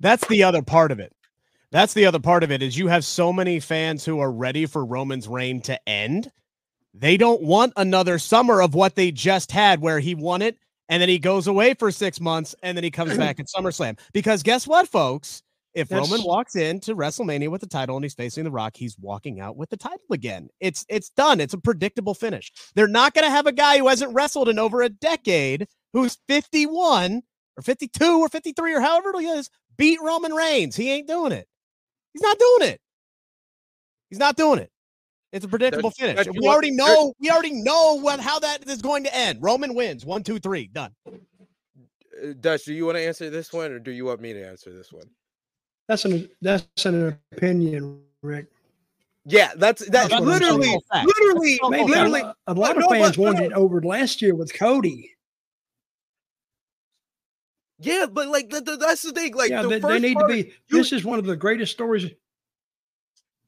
That's 0.00 0.26
the 0.28 0.42
other 0.42 0.62
part 0.62 0.90
of 0.90 1.00
it. 1.00 1.12
That's 1.70 1.94
the 1.94 2.06
other 2.06 2.20
part 2.20 2.42
of 2.44 2.52
it 2.52 2.62
is 2.62 2.76
you 2.76 2.88
have 2.88 3.04
so 3.04 3.32
many 3.32 3.58
fans 3.58 4.04
who 4.04 4.20
are 4.20 4.30
ready 4.30 4.66
for 4.66 4.84
Roman's 4.84 5.26
reign 5.26 5.60
to 5.62 5.88
end. 5.88 6.30
They 6.92 7.16
don't 7.16 7.42
want 7.42 7.72
another 7.76 8.18
summer 8.18 8.60
of 8.60 8.74
what 8.74 8.94
they 8.94 9.10
just 9.10 9.50
had 9.50 9.80
where 9.80 9.98
he 9.98 10.14
won 10.14 10.42
it 10.42 10.58
and 10.90 11.00
then 11.00 11.08
he 11.08 11.18
goes 11.18 11.46
away 11.46 11.72
for 11.72 11.90
6 11.90 12.20
months 12.20 12.54
and 12.62 12.76
then 12.76 12.84
he 12.84 12.90
comes 12.90 13.16
back 13.16 13.40
at 13.40 13.46
SummerSlam. 13.56 13.98
Because 14.12 14.42
guess 14.42 14.66
what 14.66 14.86
folks? 14.86 15.42
If 15.74 15.88
That's... 15.88 16.10
Roman 16.10 16.24
walks 16.24 16.54
into 16.54 16.94
WrestleMania 16.94 17.48
with 17.48 17.60
the 17.60 17.66
title 17.66 17.96
and 17.96 18.04
he's 18.04 18.14
facing 18.14 18.44
The 18.44 18.50
Rock, 18.50 18.76
he's 18.76 18.96
walking 18.98 19.40
out 19.40 19.56
with 19.56 19.70
the 19.70 19.76
title 19.76 20.00
again. 20.10 20.48
It's 20.60 20.84
it's 20.88 21.10
done. 21.10 21.40
It's 21.40 21.54
a 21.54 21.58
predictable 21.58 22.14
finish. 22.14 22.52
They're 22.74 22.88
not 22.88 23.14
going 23.14 23.24
to 23.24 23.30
have 23.30 23.46
a 23.46 23.52
guy 23.52 23.78
who 23.78 23.88
hasn't 23.88 24.14
wrestled 24.14 24.48
in 24.48 24.58
over 24.58 24.82
a 24.82 24.88
decade, 24.88 25.66
who's 25.92 26.18
51 26.28 27.22
or 27.56 27.62
52 27.62 28.20
or 28.20 28.28
53 28.28 28.74
or 28.74 28.80
however 28.80 29.12
he 29.18 29.26
is, 29.26 29.50
beat 29.76 29.98
Roman 30.02 30.32
Reigns. 30.32 30.76
He 30.76 30.90
ain't 30.90 31.08
doing 31.08 31.32
it. 31.32 31.46
He's 32.12 32.22
not 32.22 32.38
doing 32.38 32.68
it. 32.70 32.80
He's 34.10 34.18
not 34.18 34.36
doing 34.36 34.58
it. 34.58 34.70
It's 35.32 35.46
a 35.46 35.48
predictable 35.48 35.90
finish. 35.90 36.26
We 36.26 36.46
already 36.46 36.70
know. 36.70 37.14
We 37.18 37.30
already 37.30 37.54
know 37.54 37.98
what 37.98 38.20
how 38.20 38.38
that 38.40 38.68
is 38.68 38.82
going 38.82 39.04
to 39.04 39.16
end. 39.16 39.38
Roman 39.40 39.74
wins. 39.74 40.04
One, 40.04 40.22
two, 40.22 40.38
three. 40.38 40.66
Done. 40.66 40.94
Dutch, 42.40 42.66
do 42.66 42.74
you 42.74 42.84
want 42.84 42.98
to 42.98 43.02
answer 43.02 43.30
this 43.30 43.50
one, 43.52 43.72
or 43.72 43.78
do 43.78 43.90
you 43.90 44.04
want 44.04 44.20
me 44.20 44.34
to 44.34 44.46
answer 44.46 44.70
this 44.70 44.92
one? 44.92 45.06
That's 45.92 46.06
an 46.06 46.26
that's 46.40 46.86
an 46.86 47.18
opinion, 47.32 48.00
Rick. 48.22 48.46
Yeah, 49.26 49.52
that's 49.58 49.86
that's, 49.90 50.08
that's 50.08 50.24
literally, 50.24 50.74
literally, 50.90 51.60
Maybe 51.68 51.90
literally. 51.90 52.22
A, 52.22 52.34
a 52.46 52.54
lot 52.54 52.78
of 52.78 52.84
fans 52.88 53.18
no, 53.18 53.24
wanted 53.24 53.42
it 53.42 53.52
over 53.52 53.82
last 53.82 54.22
year 54.22 54.34
with 54.34 54.54
Cody. 54.54 55.10
Yeah, 57.78 58.06
but 58.10 58.28
like 58.28 58.48
the, 58.48 58.62
the, 58.62 58.78
that's 58.78 59.02
the 59.02 59.12
thing. 59.12 59.34
Like, 59.34 59.50
yeah, 59.50 59.60
the 59.60 59.68
they, 59.68 59.78
they 59.80 59.98
need 59.98 60.14
part, 60.14 60.30
to 60.30 60.44
be. 60.44 60.54
This 60.70 60.92
is 60.92 61.04
one 61.04 61.18
of 61.18 61.26
the 61.26 61.36
greatest 61.36 61.72
stories 61.72 62.10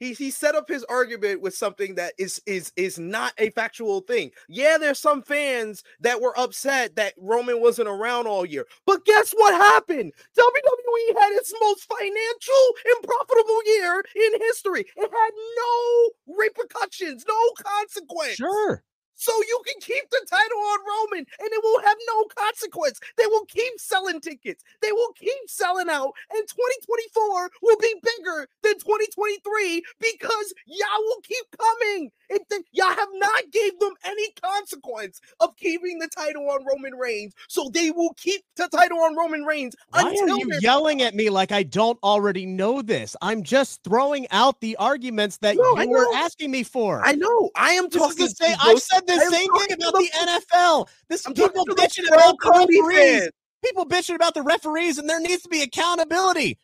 he 0.05 0.13
he 0.13 0.31
set 0.31 0.55
up 0.55 0.69
his 0.69 0.85
argument 0.85 1.41
with 1.41 1.55
something 1.55 1.95
that 1.95 2.13
is 2.19 2.41
is 2.47 2.73
is 2.77 2.99
not 2.99 3.33
a 3.39 3.51
factual 3.51 4.01
thing. 4.01 4.31
Yeah, 4.49 4.77
there's 4.79 4.99
some 4.99 5.23
fans 5.23 5.83
that 6.01 6.21
were 6.21 6.39
upset 6.39 6.97
that 6.97 7.15
Roman 7.17 7.61
wasn't 7.61 7.89
around 7.89 8.27
all 8.27 8.45
year. 8.45 8.67
But 8.87 9.05
guess 9.05 9.33
what 9.33 9.55
happened? 9.55 10.13
WWE 10.37 11.21
had 11.21 11.33
its 11.33 11.53
most 11.61 11.87
financial 11.89 12.65
and 12.87 13.05
profitable 13.05 13.63
year 13.67 14.05
in 14.15 14.41
history. 14.41 14.85
It 14.97 15.11
had 15.11 15.31
no 15.57 16.37
repercussions, 16.39 17.25
no 17.27 17.51
consequence. 17.63 18.35
Sure. 18.35 18.83
So 19.17 19.33
you 19.49 19.63
can 19.67 19.81
keep 19.81 20.11
the 20.11 20.27
title 20.29 20.59
on 20.59 20.81
Roman 20.87 21.27
and 21.41 21.51
it 21.53 21.61
will 21.63 21.81
have 21.83 21.99
no 22.09 22.25
consequence. 22.37 23.01
They 23.19 23.27
will 23.27 23.47
keep 23.47 23.79
selling 23.79 24.21
tickets. 24.21 24.65
They 24.83 24.93
will 24.93 25.13
keep 25.15 25.49
selling 25.49 25.91
out. 25.91 26.13
And 26.35 26.47
2024 26.49 27.51
will 27.63 27.79
be 27.81 27.95
bigger 28.03 28.49
than 28.63 28.75
2023 28.81 29.83
because 30.01 30.55
y'all 30.67 31.03
will 31.05 31.23
keep 31.23 31.47
coming. 31.59 32.11
And 32.31 32.41
th- 32.51 32.64
y'all 32.85 32.97
have 32.97 33.09
not 33.15 33.51
gave 33.51 33.79
them 33.79 33.93
any 34.05 34.31
consequence 34.33 35.21
of 35.41 35.57
keeping 35.57 35.99
the 35.99 36.09
title 36.09 36.49
on 36.51 36.65
Roman 36.65 36.95
Reigns. 36.95 37.35
So 37.49 37.69
they 37.73 37.91
will 37.91 38.15
keep 38.15 38.43
the 38.57 38.69
title 38.69 38.99
on 39.01 39.17
Roman 39.17 39.45
Reigns. 39.45 39.75
Why 39.91 40.03
are 40.03 40.29
you 40.29 40.51
yelling 40.61 41.03
at 41.03 41.15
me 41.15 41.31
like 41.31 41.53
I 41.53 41.63
don't 41.63 41.99
already 42.03 42.47
know 42.47 42.83
this? 42.83 43.17
I'm 43.23 43.43
just 43.43 43.83
throwing 43.85 44.27
out 44.31 44.61
the 44.61 44.77
arguments 44.77 45.39
that 45.39 45.57
no, 45.57 45.63
you 45.83 45.89
were 45.89 46.07
asking 46.15 46.51
me 46.51 46.63
for. 46.63 47.03
I 47.05 47.13
know. 47.13 47.51
I 47.57 47.73
am 47.73 47.89
this 47.89 48.01
talking. 48.01 48.29
Say, 48.29 48.55
I've 48.61 48.81
said 48.81 49.07
the 49.07 49.21
same 49.21 49.53
thing 49.53 49.73
about 49.73 49.95
the 49.95 50.11
NFL. 50.15 50.89
This 51.09 51.27
I'm 51.27 51.35
people 51.35 51.65
bitching 51.67 52.09
about 52.09 52.37
the 52.41 52.51
referees. 52.51 53.31
People 53.65 53.87
bitching 53.87 54.15
about 54.15 54.35
the 54.35 54.43
referees, 54.43 54.99
and 54.99 55.09
there 55.09 55.21
needs 55.21 55.43
to 55.43 55.49
be 55.49 55.63
accountability. 55.63 56.59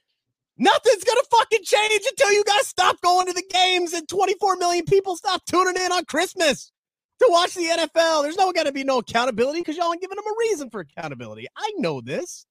Nothing's 0.60 1.04
gonna 1.04 1.22
fucking 1.30 1.64
change 1.64 2.02
until 2.06 2.32
you 2.32 2.44
guys 2.44 2.68
stop 2.68 3.00
going 3.00 3.26
to 3.26 3.32
the 3.32 3.42
games 3.50 3.94
and 3.94 4.06
24 4.06 4.56
million 4.56 4.84
people 4.84 5.16
stop 5.16 5.42
tuning 5.46 5.82
in 5.82 5.90
on 5.90 6.04
Christmas 6.04 6.70
to 7.18 7.26
watch 7.30 7.54
the 7.54 7.62
NFL. 7.62 8.22
There's 8.22 8.36
no 8.36 8.52
gonna 8.52 8.70
be 8.70 8.84
no 8.84 8.98
accountability 8.98 9.60
because 9.60 9.78
y'all 9.78 9.90
ain't 9.90 10.02
giving 10.02 10.16
them 10.16 10.26
a 10.26 10.36
reason 10.38 10.68
for 10.68 10.80
accountability. 10.80 11.46
I 11.56 11.72
know 11.78 12.02
this. 12.02 12.44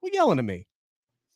Quit 0.00 0.12
yelling 0.12 0.38
at 0.38 0.44
me. 0.44 0.66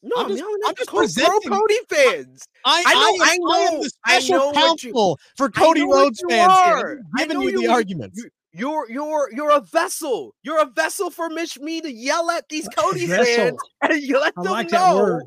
No, 0.02 0.16
I'm 0.18 0.28
just, 0.28 0.42
I'm 0.66 0.74
just 0.74 0.90
presenting 0.90 1.50
Cody 1.50 1.78
fans. 1.88 2.44
I, 2.64 2.84
I, 2.86 2.94
know, 2.94 3.00
I, 3.00 3.28
I, 3.30 3.36
know, 3.38 3.50
I 3.50 3.58
am 3.72 3.82
the 3.82 3.88
special 3.88 4.52
counsel 4.52 4.90
you, 4.90 5.16
for 5.38 5.48
Cody 5.48 5.82
Rhodes 5.82 6.22
fans. 6.28 6.52
Here. 6.64 7.02
I'm 7.18 7.28
giving 7.28 7.40
you 7.40 7.58
the 7.58 7.68
arguments. 7.68 8.18
You, 8.18 8.28
you're 8.52 8.90
you're 8.90 9.32
you're 9.32 9.50
a 9.50 9.60
vessel. 9.60 10.34
You're 10.42 10.60
a 10.60 10.66
vessel 10.66 11.10
for 11.10 11.30
Mitch 11.30 11.58
me 11.58 11.80
to 11.80 11.90
yell 11.90 12.30
at 12.30 12.50
these 12.50 12.68
uh, 12.68 12.82
Cody 12.82 13.06
fans 13.06 13.58
and 13.80 14.02
you 14.02 14.20
let 14.20 14.34
I 14.36 14.42
them 14.42 14.52
like 14.52 14.70
know. 14.70 15.20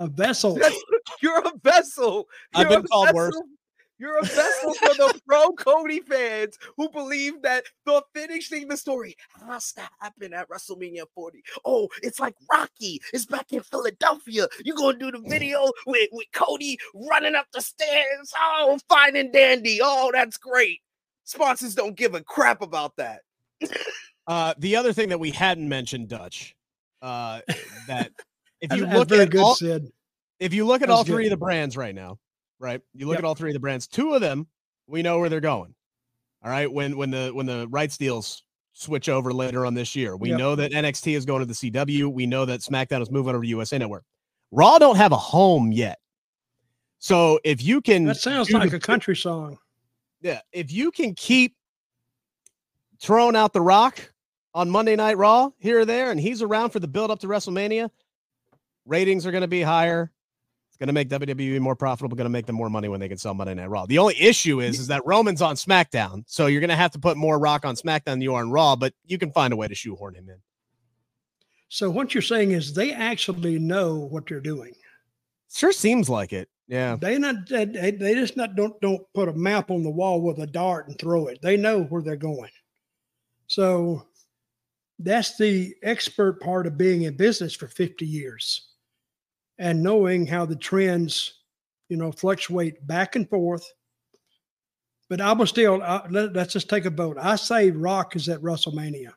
A 0.00 0.08
vessel. 0.08 0.58
you're 1.22 1.38
a 1.46 1.52
vessel. 1.62 2.26
You're 2.56 2.66
I've 2.66 2.68
been 2.70 2.82
called 2.84 3.06
vessel. 3.08 3.16
worse. 3.16 3.42
You're 3.98 4.16
a 4.18 4.24
vessel 4.24 4.72
for 4.72 4.94
the 4.94 5.20
pro 5.28 5.52
Cody 5.52 6.00
fans 6.00 6.58
who 6.78 6.88
believe 6.88 7.42
that 7.42 7.64
the 7.84 8.02
finishing 8.14 8.66
the 8.66 8.78
story 8.78 9.14
has 9.46 9.74
to 9.74 9.82
happen 10.00 10.32
at 10.32 10.48
WrestleMania 10.48 11.04
40. 11.14 11.42
Oh, 11.66 11.86
it's 12.02 12.18
like 12.18 12.34
Rocky. 12.50 12.98
It's 13.12 13.26
back 13.26 13.52
in 13.52 13.60
Philadelphia. 13.62 14.46
You're 14.64 14.76
gonna 14.76 14.96
do 14.96 15.12
the 15.12 15.20
video 15.28 15.70
with, 15.86 16.08
with 16.12 16.26
Cody 16.32 16.78
running 16.94 17.34
up 17.34 17.46
the 17.52 17.60
stairs. 17.60 18.32
Oh, 18.38 18.78
fine 18.88 19.16
and 19.16 19.30
dandy. 19.34 19.80
Oh, 19.82 20.10
that's 20.14 20.38
great. 20.38 20.80
Sponsors 21.24 21.74
don't 21.74 21.94
give 21.94 22.14
a 22.14 22.22
crap 22.22 22.62
about 22.62 22.96
that. 22.96 23.20
uh, 24.26 24.54
the 24.56 24.76
other 24.76 24.94
thing 24.94 25.10
that 25.10 25.20
we 25.20 25.30
hadn't 25.30 25.68
mentioned, 25.68 26.08
Dutch, 26.08 26.56
uh, 27.02 27.42
that 27.86 28.12
if 28.60 28.72
you 28.72 28.84
that's, 28.84 28.96
look 28.96 29.08
that's 29.08 29.22
at 29.22 29.30
good, 29.30 29.40
all, 29.40 29.54
Sid. 29.54 29.90
if 30.38 30.54
you 30.54 30.66
look 30.66 30.82
at 30.82 30.90
all 30.90 31.04
three 31.04 31.26
of 31.26 31.30
the 31.30 31.36
brands 31.36 31.76
right 31.76 31.94
now, 31.94 32.18
right? 32.58 32.80
You 32.94 33.06
look 33.06 33.14
yep. 33.14 33.24
at 33.24 33.24
all 33.26 33.34
three 33.34 33.50
of 33.50 33.54
the 33.54 33.60
brands. 33.60 33.86
Two 33.86 34.14
of 34.14 34.20
them, 34.20 34.46
we 34.86 35.02
know 35.02 35.18
where 35.18 35.28
they're 35.28 35.40
going. 35.40 35.74
All 36.42 36.50
right. 36.50 36.70
When 36.70 36.96
when 36.96 37.10
the 37.10 37.30
when 37.32 37.46
the 37.46 37.66
rights 37.68 37.96
deals 37.96 38.42
switch 38.72 39.08
over 39.08 39.32
later 39.32 39.66
on 39.66 39.74
this 39.74 39.94
year, 39.94 40.16
we 40.16 40.30
yep. 40.30 40.38
know 40.38 40.54
that 40.54 40.72
NXT 40.72 41.16
is 41.16 41.24
going 41.24 41.40
to 41.40 41.46
the 41.46 41.54
CW. 41.54 42.12
We 42.12 42.26
know 42.26 42.44
that 42.44 42.60
SmackDown 42.60 43.02
is 43.02 43.10
moving 43.10 43.34
over 43.34 43.42
to 43.42 43.48
USA 43.48 43.78
Network. 43.78 44.04
Raw 44.50 44.78
don't 44.78 44.96
have 44.96 45.12
a 45.12 45.16
home 45.16 45.72
yet. 45.72 45.98
So 46.98 47.40
if 47.44 47.62
you 47.62 47.80
can, 47.80 48.04
that 48.04 48.16
sounds 48.16 48.50
like 48.50 48.70
the, 48.70 48.76
a 48.76 48.80
country 48.80 49.16
song. 49.16 49.58
Yeah, 50.20 50.40
if 50.52 50.70
you 50.70 50.90
can 50.90 51.14
keep 51.14 51.56
throwing 53.00 53.36
out 53.36 53.52
the 53.52 53.62
Rock 53.62 54.12
on 54.52 54.68
Monday 54.68 54.96
Night 54.96 55.16
Raw 55.16 55.50
here 55.58 55.80
or 55.80 55.84
there, 55.84 56.10
and 56.10 56.20
he's 56.20 56.42
around 56.42 56.70
for 56.70 56.78
the 56.78 56.88
build 56.88 57.10
up 57.10 57.18
to 57.20 57.26
WrestleMania, 57.26 57.90
ratings 58.86 59.26
are 59.26 59.30
going 59.30 59.42
to 59.42 59.48
be 59.48 59.62
higher 59.62 60.12
It's 60.68 60.76
going 60.76 60.88
to 60.88 60.92
make 60.92 61.08
WWE 61.08 61.60
more 61.60 61.76
profitable, 61.76 62.16
going 62.16 62.24
to 62.24 62.30
make 62.30 62.46
them 62.46 62.56
more 62.56 62.70
money 62.70 62.88
when 62.88 63.00
they 63.00 63.08
can 63.08 63.18
sell 63.18 63.34
Monday 63.34 63.54
Night 63.54 63.70
Raw. 63.70 63.86
The 63.86 63.98
only 63.98 64.20
issue 64.20 64.60
is, 64.60 64.78
is 64.78 64.86
that 64.88 65.04
Roman's 65.04 65.42
on 65.42 65.56
SmackDown, 65.56 66.24
so 66.26 66.46
you're 66.46 66.60
going 66.60 66.70
to 66.70 66.76
have 66.76 66.92
to 66.92 66.98
put 66.98 67.16
more 67.16 67.38
Rock 67.38 67.64
on 67.64 67.74
SmackDown 67.74 68.04
than 68.04 68.20
you 68.22 68.34
are 68.34 68.42
on 68.42 68.50
Raw, 68.50 68.76
but 68.76 68.94
you 69.06 69.18
can 69.18 69.32
find 69.32 69.52
a 69.52 69.56
way 69.56 69.68
to 69.68 69.74
shoehorn 69.74 70.14
him 70.14 70.28
in. 70.28 70.36
So 71.68 71.88
what 71.88 72.14
you're 72.14 72.22
saying 72.22 72.50
is 72.50 72.74
they 72.74 72.92
actually 72.92 73.58
know 73.58 73.96
what 73.96 74.26
they're 74.26 74.40
doing. 74.40 74.74
Sure 75.52 75.72
seems 75.72 76.10
like 76.10 76.32
it. 76.32 76.48
Yeah. 76.66 76.96
They 77.00 77.18
not 77.18 77.48
they, 77.48 77.64
they 77.64 78.14
just 78.14 78.36
not 78.36 78.54
don't 78.54 78.80
don't 78.80 79.02
put 79.14 79.28
a 79.28 79.32
map 79.32 79.70
on 79.70 79.82
the 79.82 79.90
wall 79.90 80.20
with 80.20 80.38
a 80.38 80.46
dart 80.46 80.88
and 80.88 80.98
throw 80.98 81.26
it. 81.26 81.40
They 81.42 81.56
know 81.56 81.82
where 81.84 82.02
they're 82.02 82.16
going. 82.16 82.50
So 83.48 84.06
that's 85.00 85.36
the 85.36 85.74
expert 85.82 86.40
part 86.40 86.66
of 86.66 86.78
being 86.78 87.02
in 87.02 87.16
business 87.16 87.54
for 87.54 87.66
50 87.66 88.06
years 88.06 88.69
and 89.60 89.82
knowing 89.82 90.26
how 90.26 90.44
the 90.44 90.56
trends 90.56 91.40
you 91.90 91.96
know, 91.96 92.12
fluctuate 92.12 92.86
back 92.86 93.16
and 93.16 93.28
forth. 93.28 93.68
But 95.10 95.20
I 95.20 95.32
will 95.32 95.46
still, 95.46 95.78
let, 96.08 96.36
us 96.36 96.52
just 96.52 96.70
take 96.70 96.86
a 96.86 96.90
vote. 96.90 97.18
I 97.20 97.34
say 97.34 97.72
Rock 97.72 98.14
is 98.14 98.28
at 98.28 98.40
WrestleMania. 98.40 99.10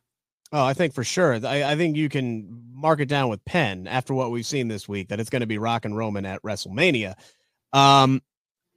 Oh, 0.51 0.65
I 0.65 0.73
think 0.73 0.93
for 0.93 1.03
sure. 1.03 1.33
I, 1.45 1.63
I, 1.63 1.75
think 1.75 1.95
you 1.95 2.09
can 2.09 2.63
mark 2.73 2.99
it 2.99 3.07
down 3.07 3.29
with 3.29 3.45
pen 3.45 3.87
after 3.87 4.13
what 4.13 4.31
we've 4.31 4.45
seen 4.45 4.67
this 4.67 4.87
week 4.87 5.09
that 5.09 5.19
it's 5.19 5.29
going 5.29 5.41
to 5.41 5.47
be 5.47 5.59
Rock 5.59 5.85
and 5.85 5.95
Roman 5.95 6.25
at 6.25 6.41
WrestleMania. 6.41 7.13
Um, 7.73 8.21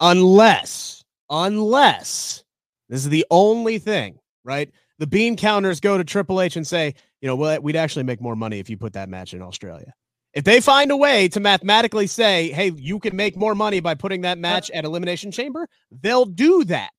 unless, 0.00 1.02
unless 1.28 2.44
this 2.88 3.00
is 3.00 3.08
the 3.08 3.26
only 3.30 3.78
thing, 3.78 4.18
right? 4.44 4.70
The 4.98 5.06
bean 5.06 5.36
counters 5.36 5.80
go 5.80 5.98
to 5.98 6.04
Triple 6.04 6.40
H 6.40 6.56
and 6.56 6.66
say, 6.66 6.94
you 7.20 7.28
know, 7.28 7.60
we'd 7.60 7.76
actually 7.76 8.04
make 8.04 8.20
more 8.20 8.36
money 8.36 8.58
if 8.58 8.70
you 8.70 8.76
put 8.76 8.92
that 8.92 9.08
match 9.08 9.34
in 9.34 9.42
Australia. 9.42 9.92
If 10.36 10.44
they 10.44 10.60
find 10.60 10.90
a 10.90 10.96
way 10.96 11.28
to 11.28 11.40
mathematically 11.40 12.06
say, 12.06 12.50
hey, 12.50 12.70
you 12.76 12.98
can 12.98 13.16
make 13.16 13.36
more 13.38 13.54
money 13.54 13.80
by 13.80 13.94
putting 13.94 14.20
that 14.20 14.36
match 14.36 14.70
at 14.70 14.84
Elimination 14.84 15.32
Chamber, 15.32 15.66
they'll 15.90 16.26
do 16.26 16.62
that. 16.64 16.90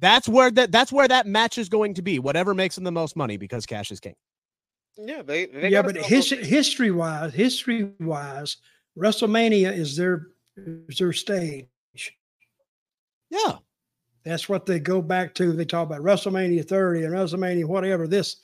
That's 0.00 0.28
where 0.28 0.50
that 0.50 0.70
that's 0.70 0.92
where 0.92 1.08
that 1.08 1.26
match 1.26 1.56
is 1.56 1.70
going 1.70 1.94
to 1.94 2.02
be. 2.02 2.18
Whatever 2.18 2.52
makes 2.52 2.74
them 2.74 2.84
the 2.84 2.92
most 2.92 3.16
money 3.16 3.38
because 3.38 3.64
cash 3.64 3.90
is 3.90 4.00
king. 4.00 4.14
Yeah, 4.98 5.22
they, 5.22 5.46
they 5.46 5.70
yeah, 5.70 5.80
but 5.80 5.96
his, 5.96 6.28
history 6.28 6.90
wise, 6.90 7.32
history 7.32 7.90
wise, 8.00 8.58
WrestleMania 8.98 9.72
is 9.72 9.96
their 9.96 10.26
is 10.56 10.98
their 10.98 11.14
stage. 11.14 11.66
Yeah, 13.30 13.56
that's 14.24 14.46
what 14.46 14.66
they 14.66 14.78
go 14.78 15.00
back 15.00 15.34
to. 15.36 15.52
They 15.52 15.64
talk 15.64 15.86
about 15.86 16.02
WrestleMania 16.02 16.68
30 16.68 17.04
and 17.04 17.14
WrestleMania 17.14 17.64
whatever. 17.64 18.06
This, 18.06 18.36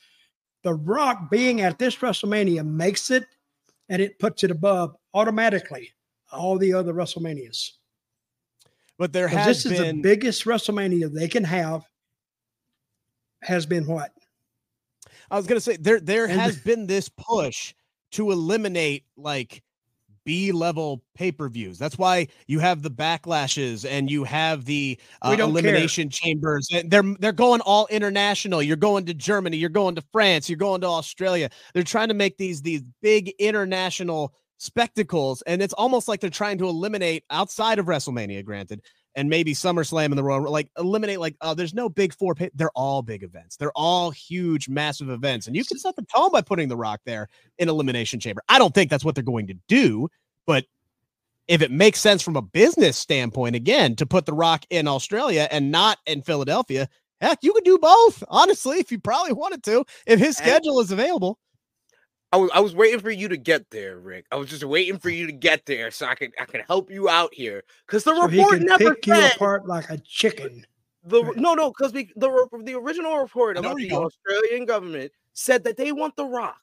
The 0.63 0.73
Rock 0.73 1.29
being 1.29 1.61
at 1.61 1.77
this 1.77 1.97
WrestleMania 1.97 2.65
makes 2.65 3.11
it, 3.11 3.25
and 3.91 4.01
it 4.01 4.17
puts 4.17 4.43
it 4.45 4.49
above 4.49 4.95
automatically 5.13 5.91
all 6.31 6.57
the 6.57 6.73
other 6.73 6.93
WrestleManias. 6.93 7.71
But 8.97 9.11
there 9.11 9.27
has 9.27 9.63
this 9.63 9.63
been... 9.65 9.73
is 9.73 9.93
the 9.93 10.01
biggest 10.01 10.45
WrestleMania 10.45 11.13
they 11.13 11.27
can 11.27 11.43
have. 11.43 11.83
Has 13.43 13.65
been 13.65 13.85
what? 13.85 14.11
I 15.29 15.35
was 15.35 15.45
gonna 15.45 15.59
say 15.59 15.75
there 15.75 15.99
there 15.99 16.25
and 16.25 16.39
has 16.39 16.57
been 16.57 16.87
this 16.87 17.09
push 17.09 17.73
to 18.11 18.31
eliminate 18.31 19.03
like 19.17 19.61
B 20.25 20.51
level 20.51 21.03
pay 21.15 21.31
per 21.31 21.49
views. 21.49 21.77
That's 21.77 21.97
why 21.97 22.27
you 22.47 22.59
have 22.59 22.81
the 22.81 22.91
backlashes 22.91 23.89
and 23.89 24.09
you 24.09 24.23
have 24.23 24.65
the 24.65 24.99
uh, 25.21 25.35
elimination 25.39 26.09
care. 26.09 26.29
chambers. 26.29 26.69
They're 26.85 27.15
they're 27.19 27.31
going 27.31 27.61
all 27.61 27.87
international. 27.89 28.61
You're 28.61 28.77
going 28.77 29.05
to 29.05 29.13
Germany. 29.13 29.57
You're 29.57 29.69
going 29.69 29.95
to 29.95 30.03
France. 30.11 30.49
You're 30.49 30.57
going 30.57 30.81
to 30.81 30.87
Australia. 30.87 31.49
They're 31.73 31.83
trying 31.83 32.09
to 32.09 32.13
make 32.13 32.37
these 32.37 32.61
these 32.61 32.83
big 33.01 33.29
international 33.39 34.33
spectacles, 34.57 35.41
and 35.43 35.61
it's 35.61 35.73
almost 35.73 36.07
like 36.07 36.19
they're 36.19 36.29
trying 36.29 36.59
to 36.59 36.65
eliminate 36.65 37.23
outside 37.29 37.79
of 37.79 37.87
WrestleMania. 37.87 38.45
Granted, 38.45 38.81
and 39.15 39.29
maybe 39.29 39.53
SummerSlam 39.53 40.05
in 40.05 40.15
the 40.15 40.23
Royal, 40.23 40.49
like 40.49 40.69
eliminate 40.77 41.19
like 41.19 41.35
oh, 41.41 41.53
there's 41.53 41.73
no 41.73 41.89
big 41.89 42.13
four. 42.13 42.35
Pay- 42.35 42.51
they're 42.53 42.71
all 42.75 43.01
big 43.01 43.23
events. 43.23 43.57
They're 43.57 43.71
all 43.75 44.11
huge, 44.11 44.69
massive 44.69 45.09
events, 45.09 45.47
and 45.47 45.55
you 45.55 45.63
can 45.65 45.77
set 45.77 45.95
the 45.95 46.05
tone 46.15 46.31
by 46.31 46.41
putting 46.41 46.69
The 46.69 46.77
Rock 46.77 47.01
there 47.05 47.27
in 47.57 47.69
Elimination 47.69 48.19
Chamber. 48.19 48.41
I 48.49 48.57
don't 48.57 48.73
think 48.73 48.89
that's 48.89 49.05
what 49.05 49.15
they're 49.15 49.23
going 49.23 49.47
to 49.47 49.55
do, 49.67 50.09
but 50.45 50.65
if 51.47 51.61
it 51.61 51.71
makes 51.71 51.99
sense 51.99 52.21
from 52.21 52.37
a 52.37 52.41
business 52.41 52.97
standpoint, 52.97 53.55
again, 53.55 53.95
to 53.97 54.05
put 54.05 54.25
The 54.25 54.33
Rock 54.33 54.65
in 54.69 54.87
Australia 54.87 55.47
and 55.51 55.71
not 55.71 55.97
in 56.05 56.21
Philadelphia, 56.21 56.87
heck, 57.19 57.39
you 57.41 57.51
could 57.53 57.65
do 57.65 57.77
both. 57.77 58.23
Honestly, 58.29 58.79
if 58.79 58.91
you 58.91 58.99
probably 58.99 59.33
wanted 59.33 59.63
to, 59.63 59.83
if 60.07 60.19
his 60.19 60.37
schedule 60.37 60.79
is 60.79 60.91
available. 60.91 61.37
I 62.33 62.37
was 62.37 62.49
I 62.53 62.59
was 62.61 62.73
waiting 62.73 62.99
for 62.99 63.11
you 63.11 63.27
to 63.27 63.37
get 63.37 63.69
there, 63.71 63.97
Rick. 63.97 64.25
I 64.31 64.37
was 64.37 64.49
just 64.49 64.63
waiting 64.63 64.97
for 64.97 65.09
oh. 65.09 65.13
you 65.13 65.25
to 65.27 65.33
get 65.33 65.65
there 65.65 65.91
so 65.91 66.05
I 66.05 66.15
can 66.15 66.31
I 66.39 66.45
can 66.45 66.61
help 66.61 66.89
you 66.89 67.09
out 67.09 67.33
here 67.33 67.63
because 67.85 68.03
the 68.03 68.15
so 68.15 68.27
report 68.27 68.61
never 68.61 68.95
pick 68.95 69.05
said, 69.05 69.17
you 69.17 69.35
apart 69.35 69.67
like 69.67 69.89
a 69.89 69.95
uh, 69.95 69.97
chicken. 70.05 70.65
The 71.03 71.33
no 71.35 71.53
no 71.55 71.71
because 71.71 71.91
the 71.91 72.07
the 72.15 72.75
original 72.77 73.17
report 73.17 73.57
about 73.57 73.75
the. 73.75 73.91
Australian 73.91 74.65
government 74.65 75.11
said 75.33 75.63
that 75.65 75.75
they 75.75 75.91
want 75.91 76.15
the 76.15 76.25
Rock. 76.25 76.59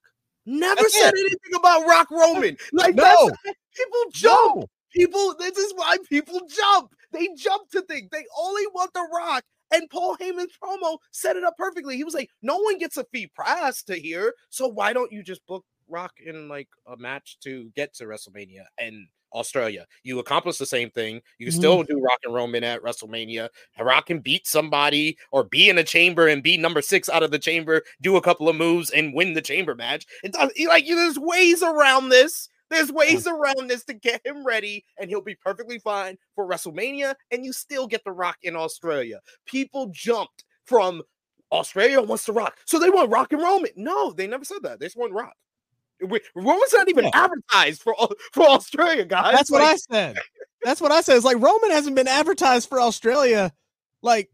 Never 0.46 0.76
that's 0.76 0.98
said 0.98 1.12
it. 1.12 1.20
anything 1.20 1.59
about 1.59 1.87
Rock 1.87 2.11
Roman. 2.11 2.57
Like 2.72 2.94
no. 2.94 3.31
people 3.44 4.00
jump. 4.12 4.57
No. 4.57 4.66
People. 4.94 5.35
This 5.38 5.59
is 5.59 5.74
why 5.74 5.98
people 6.09 6.40
jump. 6.48 6.94
They 7.12 7.28
jump 7.37 7.68
to 7.72 7.83
things. 7.83 8.09
They 8.11 8.24
only 8.38 8.66
want 8.68 8.92
the 8.94 9.07
Rock. 9.14 9.44
And 9.72 9.88
Paul 9.90 10.16
Heyman's 10.16 10.57
promo 10.62 10.98
set 11.11 11.37
it 11.37 11.44
up 11.44 11.57
perfectly. 11.57 11.96
He 11.96 12.04
was 12.04 12.14
like, 12.14 12.31
no 12.42 12.57
one 12.57 12.78
gets 12.78 12.96
a 12.96 13.04
fee 13.04 13.26
price 13.26 13.83
to 13.85 13.94
here. 13.94 14.35
So 14.50 14.66
why 14.66 14.92
don't 14.92 15.12
you 15.12 15.22
just 15.22 15.46
book 15.46 15.64
Rock 15.88 16.12
in 16.24 16.48
like 16.48 16.68
a 16.87 16.96
match 16.96 17.38
to 17.40 17.70
get 17.74 17.94
to 17.94 18.04
WrestleMania 18.04 18.64
and 18.78 19.07
Australia? 19.33 19.87
You 20.02 20.18
accomplish 20.18 20.59
the 20.59 20.66
same 20.66 20.90
thing. 20.90 21.20
You 21.38 21.48
mm-hmm. 21.48 21.59
still 21.59 21.83
do 21.83 22.00
Rock 22.00 22.20
and 22.24 22.35
Roman 22.35 22.64
at 22.64 22.83
WrestleMania. 22.83 23.48
Rock 23.78 24.07
can 24.07 24.20
beat 24.20 24.46
somebody 24.46 25.18
or 25.33 25.44
be 25.44 25.68
in 25.68 25.78
a 25.78 25.85
chamber 25.85 26.28
and 26.28 26.42
be 26.42 26.57
number 26.57 26.83
six 26.83 27.09
out 27.09 27.22
of 27.22 27.31
the 27.31 27.38
chamber, 27.38 27.83
do 28.00 28.16
a 28.16 28.22
couple 28.22 28.48
of 28.48 28.57
moves 28.57 28.90
and 28.90 29.14
win 29.14 29.35
the 29.35 29.42
chamber 29.42 29.74
match. 29.74 30.07
It 30.22 30.33
does 30.33 30.50
like 30.66 30.87
there's 30.87 31.18
ways 31.18 31.62
around 31.62 32.09
this 32.09 32.48
there's 32.70 32.92
ways 32.92 33.26
mm. 33.26 33.33
around 33.33 33.68
this 33.68 33.85
to 33.85 33.94
get 33.94 34.26
him 34.26 34.44
ready, 34.44 34.85
and 34.98 35.11
he'll 35.11 35.20
be 35.20 35.35
perfectly 35.35 35.78
fine 35.78 36.16
for 36.35 36.46
WrestleMania. 36.46 37.14
And 37.31 37.44
you 37.44 37.52
still 37.52 37.87
get 37.87 38.04
the 38.04 38.12
Rock 38.12 38.38
in 38.42 38.57
Australia. 38.57 39.20
People 39.46 39.90
jumped 39.92 40.44
from 40.64 41.02
Australia 41.50 42.02
wants 42.02 42.26
to 42.26 42.33
Rock, 42.33 42.59
so 42.66 42.78
they 42.78 42.90
want 42.90 43.11
Rock 43.11 43.33
and 43.33 43.42
Roman. 43.42 43.70
No, 43.76 44.12
they 44.12 44.26
never 44.26 44.44
said 44.44 44.62
that. 44.62 44.81
They 44.81 44.87
just 44.87 44.98
want 44.98 45.12
Rock. 45.12 45.35
Roman's 46.00 46.72
not 46.72 46.88
even 46.88 47.04
yeah. 47.07 47.11
advertised 47.14 47.83
for 47.83 47.96
for 48.33 48.48
Australia, 48.48 49.04
guys. 49.04 49.35
That's 49.35 49.50
like, 49.50 49.62
what 49.62 49.72
I 49.72 49.76
said. 49.76 50.18
That's 50.62 50.81
what 50.81 50.92
I 50.92 51.00
said. 51.00 51.16
It's 51.16 51.24
like 51.24 51.40
Roman 51.40 51.70
hasn't 51.70 51.96
been 51.96 52.09
advertised 52.09 52.68
for 52.68 52.81
Australia 52.81 53.52
like 54.02 54.31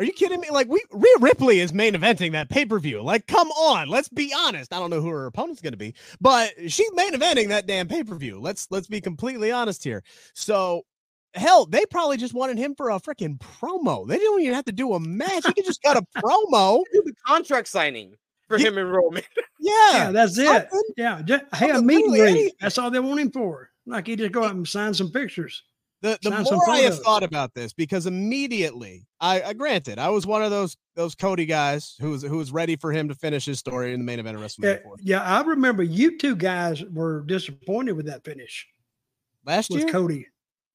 are 0.00 0.04
you 0.04 0.12
kidding 0.14 0.40
me? 0.40 0.48
Like 0.50 0.66
we 0.66 0.82
Rhea 0.90 1.14
Ripley 1.20 1.60
is 1.60 1.74
main 1.74 1.92
eventing 1.92 2.32
that 2.32 2.48
pay 2.48 2.64
per 2.64 2.78
view. 2.78 3.02
Like, 3.02 3.26
come 3.26 3.48
on, 3.50 3.88
let's 3.88 4.08
be 4.08 4.32
honest. 4.34 4.72
I 4.72 4.78
don't 4.78 4.88
know 4.88 5.02
who 5.02 5.10
her 5.10 5.26
opponent's 5.26 5.60
going 5.60 5.74
to 5.74 5.78
be, 5.78 5.94
but 6.22 6.52
she's 6.68 6.90
main 6.94 7.12
eventing 7.12 7.48
that 7.48 7.66
damn 7.66 7.86
pay 7.86 8.02
per 8.02 8.14
view. 8.14 8.40
Let's 8.40 8.66
let's 8.70 8.86
be 8.86 9.02
completely 9.02 9.52
honest 9.52 9.84
here. 9.84 10.02
So, 10.32 10.86
hell, 11.34 11.66
they 11.66 11.84
probably 11.84 12.16
just 12.16 12.32
wanted 12.32 12.56
him 12.56 12.74
for 12.74 12.90
a 12.90 12.98
freaking 12.98 13.38
promo. 13.38 14.08
They 14.08 14.16
didn't 14.16 14.40
even 14.40 14.54
have 14.54 14.64
to 14.64 14.72
do 14.72 14.94
a 14.94 15.00
match. 15.00 15.44
He 15.46 15.52
could 15.52 15.66
just 15.66 15.82
got 15.82 15.98
a 15.98 16.02
promo. 16.16 16.82
Do 16.94 17.02
the 17.04 17.12
contract 17.26 17.68
signing 17.68 18.14
for 18.48 18.58
yeah. 18.58 18.68
him 18.68 18.78
and 18.78 18.90
Roman. 18.90 19.22
Yeah, 19.62 19.92
yeah 19.92 20.10
that's 20.10 20.38
it. 20.38 20.70
Yeah, 20.96 21.20
just, 21.22 21.44
hey, 21.54 21.68
a 21.68 21.82
meet 21.82 22.02
and 22.02 22.14
greet. 22.14 22.54
That's 22.62 22.78
all 22.78 22.90
they 22.90 22.98
want 22.98 23.20
him 23.20 23.30
for. 23.30 23.68
Like 23.84 24.06
he 24.06 24.16
just 24.16 24.32
go 24.32 24.44
out 24.44 24.54
and 24.54 24.66
sign 24.66 24.94
some 24.94 25.12
pictures. 25.12 25.62
The 26.02 26.18
the 26.22 26.30
more 26.30 26.70
I 26.70 26.78
have 26.78 26.98
thought 27.00 27.22
about 27.22 27.52
this, 27.52 27.74
because 27.74 28.06
immediately, 28.06 29.06
I, 29.20 29.42
I, 29.42 29.52
granted 29.52 29.98
I 29.98 30.08
was 30.08 30.26
one 30.26 30.42
of 30.42 30.50
those 30.50 30.76
those 30.94 31.14
Cody 31.14 31.44
guys 31.44 31.94
who 32.00 32.10
was 32.10 32.22
who 32.22 32.38
was 32.38 32.52
ready 32.52 32.76
for 32.76 32.90
him 32.90 33.08
to 33.08 33.14
finish 33.14 33.44
his 33.44 33.58
story 33.58 33.92
in 33.92 34.00
the 34.00 34.04
main 34.04 34.18
event 34.18 34.36
of 34.36 34.42
WrestleMania. 34.42 34.80
Yeah, 35.02 35.18
yeah 35.18 35.22
I 35.22 35.42
remember 35.42 35.82
you 35.82 36.16
two 36.16 36.36
guys 36.36 36.82
were 36.84 37.20
disappointed 37.22 37.92
with 37.92 38.06
that 38.06 38.24
finish 38.24 38.66
last 39.44 39.70
with 39.70 39.80
year. 39.80 39.90
Cody. 39.90 40.26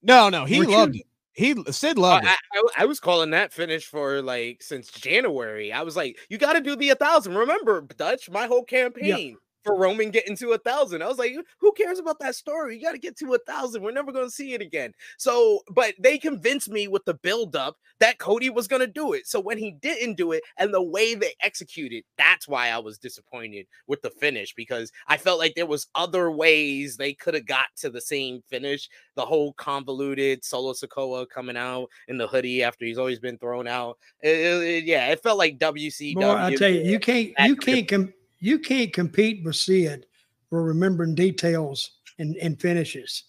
No, 0.03 0.29
no, 0.29 0.45
he 0.45 0.59
Weren't 0.59 0.71
loved 0.71 0.95
you? 0.95 1.01
it. 1.01 1.07
He 1.33 1.71
Sid 1.71 1.97
loved 1.97 2.25
uh, 2.25 2.29
it. 2.29 2.37
I, 2.53 2.59
I, 2.59 2.83
I, 2.83 2.85
was 2.85 2.99
calling 2.99 3.31
that 3.31 3.51
finish 3.51 3.85
for 3.87 4.21
like 4.21 4.61
since 4.61 4.89
January. 4.89 5.73
I 5.73 5.81
was 5.81 5.97
like, 5.97 6.17
you 6.29 6.37
got 6.37 6.53
to 6.53 6.61
do 6.61 6.75
the 6.75 6.91
a 6.91 6.95
thousand. 6.95 7.35
Remember, 7.35 7.81
Dutch, 7.81 8.29
my 8.29 8.45
whole 8.45 8.63
campaign 8.63 9.37
for 9.65 9.75
Roman 9.75 10.11
getting 10.11 10.37
to 10.37 10.53
a 10.53 10.57
thousand. 10.57 11.01
I 11.01 11.07
was 11.07 11.17
like, 11.17 11.35
who 11.57 11.71
cares 11.73 11.99
about 11.99 12.19
that 12.19 12.35
story? 12.35 12.77
You 12.77 12.83
got 12.83 12.91
to 12.91 12.99
get 12.99 13.17
to 13.17 13.33
a 13.33 13.39
thousand. 13.39 13.81
We're 13.81 13.91
never 13.91 14.11
going 14.11 14.27
to 14.27 14.31
see 14.31 14.53
it 14.53 14.61
again. 14.61 14.93
So, 15.17 15.61
but 15.71 15.95
they 15.99 16.17
convinced 16.17 16.69
me 16.69 16.87
with 16.87 17.03
the 17.05 17.15
buildup 17.15 17.77
that 17.99 18.19
Cody 18.19 18.49
was 18.49 18.67
going 18.67 18.81
to 18.81 18.87
do 18.87 19.13
it. 19.13 19.27
So 19.27 19.39
when 19.39 19.57
he 19.57 19.71
didn't 19.71 20.15
do 20.15 20.33
it 20.33 20.43
and 20.57 20.73
the 20.73 20.83
way 20.83 21.15
they 21.15 21.33
executed, 21.41 22.03
that's 22.17 22.47
why 22.47 22.69
I 22.69 22.77
was 22.77 22.97
disappointed 22.97 23.65
with 23.87 24.01
the 24.01 24.09
finish 24.11 24.53
because 24.53 24.91
I 25.07 25.17
felt 25.17 25.39
like 25.39 25.55
there 25.55 25.65
was 25.65 25.87
other 25.95 26.29
ways 26.29 26.95
they 26.95 27.13
could 27.13 27.33
have 27.33 27.47
got 27.47 27.67
to 27.77 27.89
the 27.89 28.01
same 28.01 28.43
finish. 28.47 28.87
The 29.15 29.25
whole 29.25 29.53
convoluted 29.53 30.45
Solo 30.45 30.73
Sikoa 30.73 31.27
coming 31.29 31.57
out 31.57 31.87
in 32.07 32.17
the 32.17 32.27
hoodie 32.27 32.63
after 32.63 32.85
he's 32.85 32.97
always 32.97 33.19
been 33.19 33.37
thrown 33.37 33.67
out. 33.67 33.97
It, 34.21 34.37
it, 34.37 34.83
yeah, 34.83 35.07
it 35.07 35.23
felt 35.23 35.39
like 35.39 35.57
WCW. 35.57 36.15
Boy, 36.15 36.35
I 36.35 36.55
tell 36.55 36.69
you, 36.69 36.81
you 36.81 36.99
can't, 36.99 37.33
you 37.45 37.55
can't. 37.55 37.87
Com- 37.87 38.13
you 38.39 38.59
can't 38.59 38.93
compete 38.93 39.43
with 39.43 39.55
Sid 39.55 40.05
for 40.49 40.63
remembering 40.63 41.15
details 41.15 41.99
and, 42.19 42.35
and 42.37 42.59
finishes. 42.59 43.23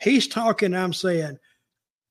He's 0.00 0.28
talking, 0.28 0.74
I'm 0.74 0.92
saying, 0.92 1.38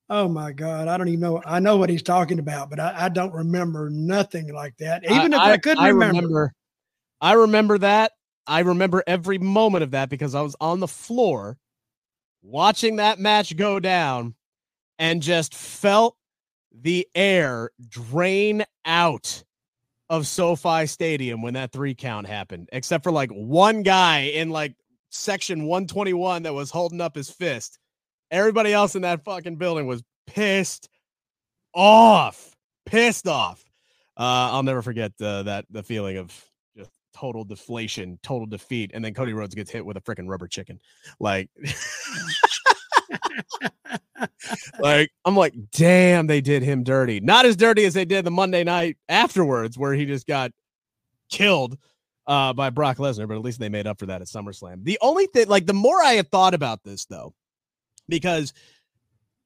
oh 0.10 0.28
my 0.28 0.52
God, 0.52 0.88
I 0.88 0.98
don't 0.98 1.08
even 1.08 1.20
know. 1.20 1.42
I 1.46 1.60
know 1.60 1.78
what 1.78 1.90
he's 1.90 2.04
talking 2.04 2.40
about, 2.40 2.70
but 2.70 2.80
I, 2.80 3.06
I 3.06 3.10
don't 3.10 3.34
remember 3.34 3.90
nothing 3.90 4.54
like 4.54 4.78
that. 4.78 5.04
Even 5.10 5.34
I, 5.34 5.38
if 5.38 5.42
I, 5.42 5.52
I 5.54 5.58
could 5.58 5.78
remember. 5.78 6.16
remember. 6.16 6.54
I 7.22 7.34
remember 7.34 7.78
that. 7.80 8.12
I 8.46 8.60
remember 8.60 9.04
every 9.08 9.38
moment 9.38 9.84
of 9.84 9.92
that 9.92 10.10
because 10.10 10.34
I 10.34 10.42
was 10.42 10.56
on 10.62 10.80
the 10.80 10.88
floor 10.88 11.58
watching 12.42 12.98
that 12.98 13.20
match 13.20 13.56
go 13.58 13.80
down 13.80 14.36
and 15.00 15.22
just 15.22 15.54
felt 15.54 16.16
the 16.72 17.08
air 17.14 17.72
drain 17.90 18.64
out 18.86 19.44
of 20.10 20.28
SoFi 20.28 20.86
Stadium 20.88 21.42
when 21.42 21.56
that 21.56 21.72
three 21.72 21.96
count 21.96 22.28
happened, 22.28 22.70
except 22.72 23.04
for 23.04 23.12
like 23.12 23.30
one 23.32 23.84
guy 23.84 24.22
in 24.22 24.50
like 24.50 24.76
section 25.10 25.66
121 25.66 26.44
that 26.44 26.54
was 26.54 26.72
holding 26.72 27.02
up 27.02 27.16
his 27.16 27.30
fist. 27.30 27.80
Everybody 28.32 28.74
else 28.74 28.96
in 28.96 29.04
that 29.04 29.24
fucking 29.24 29.56
building 29.56 29.88
was 29.88 30.04
pissed 30.26 30.90
off, 31.74 32.56
pissed 32.86 33.28
off. 33.28 33.64
Uh, 34.18 34.52
I'll 34.52 34.64
never 34.64 34.82
forget 34.82 35.14
uh, 35.22 35.44
that 35.44 35.66
the 35.70 35.84
feeling 35.84 36.18
of 36.18 36.34
just 36.76 36.92
total 37.14 37.44
deflation, 37.44 38.20
total 38.24 38.48
defeat, 38.48 38.92
and 38.94 39.04
then 39.04 39.14
Cody 39.14 39.34
Rhodes 39.34 39.56
gets 39.56 39.72
hit 39.72 39.86
with 39.86 39.98
a 39.98 40.02
freaking 40.02 40.28
rubber 40.28 40.48
chicken. 40.48 40.80
Like, 41.20 41.50
like 44.80 45.10
I'm 45.26 45.36
like, 45.36 45.54
damn, 45.72 46.28
they 46.28 46.42
did 46.42 46.64
him 46.64 46.84
dirty. 46.84 47.20
Not 47.20 47.46
as 47.46 47.56
dirty 47.56 47.86
as 47.86 47.94
they 47.94 48.06
did 48.06 48.26
the 48.26 48.32
Monday 48.32 48.64
night 48.64 48.98
afterwards, 49.10 49.78
where 49.78 49.94
he 49.94 50.06
just 50.06 50.28
got 50.28 50.52
killed 51.30 51.78
uh, 52.28 52.54
by 52.54 52.70
Brock 52.70 52.98
Lesnar, 52.98 53.28
but 53.28 53.36
at 53.36 53.44
least 53.44 53.60
they 53.60 53.70
made 53.70 53.88
up 53.88 54.00
for 54.00 54.06
that 54.08 54.22
at 54.22 54.28
SummerSlam. 54.28 54.84
The 54.84 54.98
only 55.02 55.28
thing, 55.28 55.48
like, 55.48 55.66
the 55.66 55.74
more 55.74 56.02
I 56.04 56.14
have 56.14 56.28
thought 56.28 56.54
about 56.54 56.84
this, 56.84 57.06
though, 57.06 57.34
because 58.10 58.54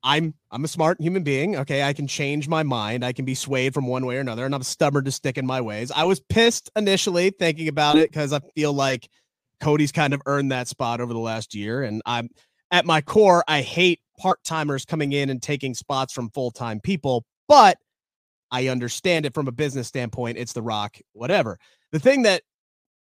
I'm 0.03 0.33
I'm 0.49 0.63
a 0.63 0.67
smart 0.67 0.99
human 0.99 1.23
being. 1.23 1.55
Okay, 1.57 1.83
I 1.83 1.93
can 1.93 2.07
change 2.07 2.47
my 2.47 2.63
mind. 2.63 3.05
I 3.05 3.13
can 3.13 3.23
be 3.23 3.35
swayed 3.35 3.73
from 3.73 3.85
one 3.85 4.05
way 4.05 4.17
or 4.17 4.21
another, 4.21 4.45
and 4.45 4.55
I'm 4.55 4.63
stubborn 4.63 5.05
to 5.05 5.11
stick 5.11 5.37
in 5.37 5.45
my 5.45 5.61
ways. 5.61 5.91
I 5.91 6.05
was 6.05 6.19
pissed 6.19 6.71
initially 6.75 7.29
thinking 7.29 7.67
about 7.67 7.97
it 7.97 8.09
because 8.09 8.33
I 8.33 8.39
feel 8.55 8.73
like 8.73 9.07
Cody's 9.59 9.91
kind 9.91 10.13
of 10.13 10.21
earned 10.25 10.51
that 10.51 10.67
spot 10.67 11.01
over 11.01 11.13
the 11.13 11.19
last 11.19 11.53
year, 11.53 11.83
and 11.83 12.01
I'm 12.05 12.29
at 12.71 12.85
my 12.85 13.01
core, 13.01 13.43
I 13.47 13.61
hate 13.61 13.99
part 14.17 14.43
timers 14.43 14.85
coming 14.85 15.11
in 15.11 15.29
and 15.29 15.41
taking 15.41 15.73
spots 15.73 16.13
from 16.13 16.29
full 16.29 16.51
time 16.51 16.79
people, 16.79 17.25
but 17.47 17.77
I 18.51 18.67
understand 18.67 19.25
it 19.25 19.33
from 19.33 19.47
a 19.47 19.51
business 19.51 19.87
standpoint. 19.87 20.37
It's 20.37 20.53
The 20.53 20.61
Rock, 20.61 20.97
whatever. 21.13 21.59
The 21.91 21.99
thing 21.99 22.23
that 22.23 22.43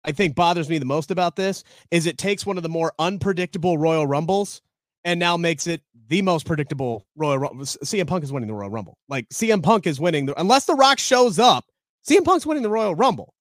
I 0.03 0.11
think 0.11 0.35
bothers 0.35 0.69
me 0.69 0.77
the 0.77 0.85
most 0.85 1.11
about 1.11 1.35
this 1.35 1.63
is 1.91 2.05
it 2.05 2.17
takes 2.17 2.45
one 2.45 2.57
of 2.57 2.63
the 2.63 2.69
more 2.69 2.93
unpredictable 2.99 3.77
Royal 3.77 4.07
Rumbles 4.07 4.61
and 5.03 5.19
now 5.19 5.37
makes 5.37 5.67
it 5.67 5.81
the 6.07 6.21
most 6.21 6.45
predictable 6.45 7.05
Royal 7.15 7.37
Rumble. 7.37 7.65
CM 7.65 8.07
Punk 8.07 8.23
is 8.23 8.31
winning 8.31 8.47
the 8.47 8.53
Royal 8.53 8.69
Rumble. 8.69 8.97
Like 9.09 9.29
CM 9.29 9.63
Punk 9.63 9.87
is 9.87 9.99
winning 9.99 10.25
the, 10.25 10.39
unless 10.39 10.65
The 10.65 10.75
Rock 10.75 10.99
shows 10.99 11.39
up, 11.39 11.65
CM 12.07 12.23
Punk's 12.23 12.45
winning 12.45 12.63
the 12.63 12.69
Royal 12.69 12.95
Rumble. 12.95 13.33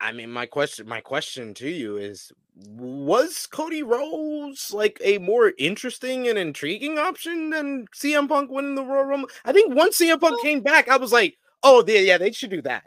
I 0.00 0.12
mean, 0.12 0.30
my 0.30 0.46
question, 0.46 0.88
my 0.88 1.00
question 1.00 1.54
to 1.54 1.68
you 1.68 1.96
is: 1.98 2.32
Was 2.56 3.46
Cody 3.46 3.82
Rhodes 3.82 4.72
like 4.72 5.00
a 5.04 5.18
more 5.18 5.52
interesting 5.58 6.28
and 6.28 6.38
intriguing 6.38 6.98
option 6.98 7.50
than 7.50 7.86
CM 7.94 8.28
Punk 8.28 8.50
winning 8.50 8.74
the 8.74 8.84
Royal 8.84 9.04
Rumble? 9.04 9.28
I 9.44 9.52
think 9.52 9.74
once 9.74 9.98
CM 9.98 10.20
Punk 10.20 10.40
came 10.42 10.60
back, 10.60 10.88
I 10.88 10.96
was 10.96 11.12
like, 11.12 11.36
"Oh, 11.62 11.84
yeah, 11.86 12.00
yeah, 12.00 12.18
they 12.18 12.32
should 12.32 12.50
do 12.50 12.62
that." 12.62 12.84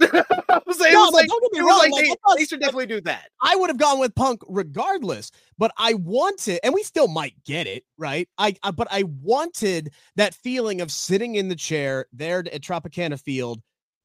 I 0.00 0.60
was 0.66 0.80
like, 0.80 0.92
No, 0.92 1.00
was 1.00 1.12
like, 1.12 1.28
don't 1.28 1.42
get 1.42 1.52
me 1.52 1.60
wrong, 1.60 1.78
like 1.78 1.92
like, 1.92 2.04
they, 2.04 2.08
thought- 2.08 2.38
they 2.38 2.44
should 2.44 2.60
definitely 2.60 2.86
do 2.86 3.00
that. 3.02 3.28
I 3.42 3.54
would 3.56 3.68
have 3.68 3.78
gone 3.78 3.98
with 3.98 4.14
Punk 4.14 4.40
regardless, 4.48 5.30
but 5.58 5.72
I 5.76 5.94
wanted, 5.94 6.60
and 6.62 6.72
we 6.72 6.82
still 6.82 7.08
might 7.08 7.34
get 7.44 7.66
it, 7.66 7.84
right? 7.98 8.28
I, 8.38 8.54
I 8.62 8.70
but 8.70 8.88
I 8.90 9.04
wanted 9.22 9.92
that 10.16 10.34
feeling 10.34 10.80
of 10.80 10.90
sitting 10.90 11.34
in 11.34 11.48
the 11.48 11.56
chair 11.56 12.06
there 12.12 12.38
at 12.38 12.62
Tropicana 12.62 13.20
Field, 13.20 13.60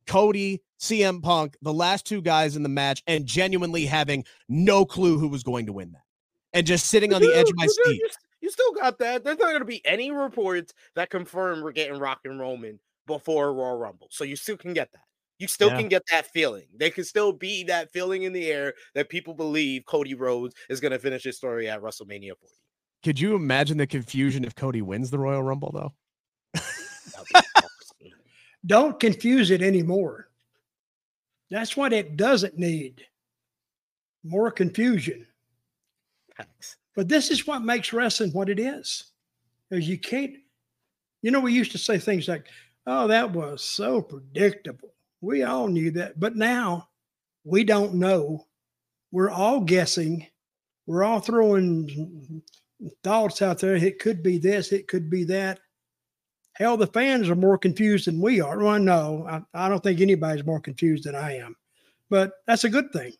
Cody, 0.05 0.61
CM 0.79 1.21
Punk, 1.21 1.55
the 1.61 1.73
last 1.73 2.05
two 2.05 2.21
guys 2.21 2.55
in 2.55 2.63
the 2.63 2.69
match, 2.69 3.01
and 3.07 3.25
genuinely 3.25 3.85
having 3.85 4.25
no 4.49 4.85
clue 4.85 5.17
who 5.17 5.27
was 5.27 5.43
going 5.43 5.65
to 5.67 5.73
win 5.73 5.91
that, 5.93 6.03
and 6.53 6.65
just 6.67 6.87
sitting 6.87 7.13
on 7.13 7.21
the 7.21 7.33
edge 7.33 7.49
of 7.49 7.55
my 7.55 7.67
seat. 7.67 8.01
You, 8.01 8.09
you 8.41 8.49
still 8.51 8.73
got 8.73 8.99
that. 8.99 9.23
There's 9.23 9.37
not 9.37 9.47
going 9.47 9.59
to 9.59 9.65
be 9.65 9.85
any 9.85 10.11
reports 10.11 10.73
that 10.95 11.09
confirm 11.09 11.61
we're 11.61 11.71
getting 11.71 11.97
Rock 11.99 12.19
and 12.25 12.39
Roman 12.39 12.79
before 13.07 13.53
Royal 13.53 13.77
Rumble, 13.77 14.07
so 14.11 14.23
you 14.23 14.35
still 14.35 14.57
can 14.57 14.73
get 14.73 14.91
that. 14.93 15.01
You 15.37 15.47
still 15.47 15.69
Yeah. 15.69 15.77
can 15.77 15.89
get 15.89 16.01
that 16.11 16.27
feeling. 16.27 16.65
There 16.75 16.89
can 16.89 17.03
still 17.03 17.33
be 17.33 17.63
that 17.65 17.91
feeling 17.91 18.23
in 18.23 18.31
the 18.31 18.49
air 18.49 18.73
that 18.93 19.09
people 19.09 19.33
believe 19.33 19.83
Cody 19.85 20.13
Rhodes 20.13 20.55
is 20.69 20.79
going 20.79 20.93
to 20.93 20.99
finish 20.99 21.23
his 21.23 21.35
story 21.35 21.67
at 21.69 21.81
WrestleMania 21.81 22.37
40. 22.39 22.55
Could 23.03 23.19
you 23.19 23.35
imagine 23.35 23.77
the 23.77 23.85
confusion 23.85 24.45
if 24.45 24.55
Cody 24.55 24.81
wins 24.81 25.11
the 25.11 25.19
Royal 25.19 25.43
Rumble 25.43 25.71
though? 25.73 25.93
Awesome. 26.55 27.43
Don't 28.65 28.99
confuse 28.99 29.51
it 29.51 29.61
anymore. 29.61 30.24
That's 31.49 31.77
what 31.77 31.93
it 31.93 32.17
doesn't 32.17 32.57
need. 32.57 33.05
More 34.23 34.51
confusion. 34.51 35.27
Facts. 36.35 36.77
But 36.95 37.07
this 37.07 37.29
is 37.29 37.45
what 37.45 37.63
makes 37.63 37.93
wrestling 37.93 38.31
what 38.31 38.49
it 38.49 38.59
is. 38.59 39.11
Is 39.71 39.87
you 39.87 39.97
can't, 39.97 40.33
you 41.21 41.31
know, 41.31 41.39
we 41.39 41.53
used 41.53 41.71
to 41.73 41.77
say 41.77 41.97
things 41.97 42.27
like, 42.27 42.47
oh, 42.87 43.07
that 43.07 43.31
was 43.31 43.63
so 43.63 44.01
predictable. 44.01 44.93
We 45.21 45.43
all 45.43 45.67
knew 45.67 45.91
that. 45.91 46.19
But 46.19 46.35
now 46.35 46.89
we 47.43 47.63
don't 47.63 47.95
know. 47.95 48.47
We're 49.11 49.31
all 49.31 49.59
guessing. 49.61 50.27
We're 50.87 51.03
all 51.03 51.19
throwing 51.19 52.41
thoughts 53.03 53.41
out 53.41 53.59
there. 53.59 53.75
It 53.75 53.99
could 53.99 54.21
be 54.21 54.37
this, 54.37 54.71
it 54.71 54.87
could 54.87 55.09
be 55.09 55.23
that. 55.25 55.59
Hell, 56.55 56.77
the 56.77 56.87
fans 56.87 57.29
are 57.29 57.35
more 57.35 57.57
confused 57.57 58.07
than 58.07 58.21
we 58.21 58.39
are. 58.39 58.57
Well, 58.57 58.79
no, 58.79 59.25
I, 59.29 59.65
I 59.65 59.69
don't 59.69 59.83
think 59.83 59.99
anybody's 59.99 60.45
more 60.45 60.61
confused 60.61 61.03
than 61.03 61.15
I 61.15 61.37
am. 61.37 61.55
But 62.09 62.33
that's 62.47 62.63
a 62.63 62.69
good 62.69 62.91
thing. 62.93 63.13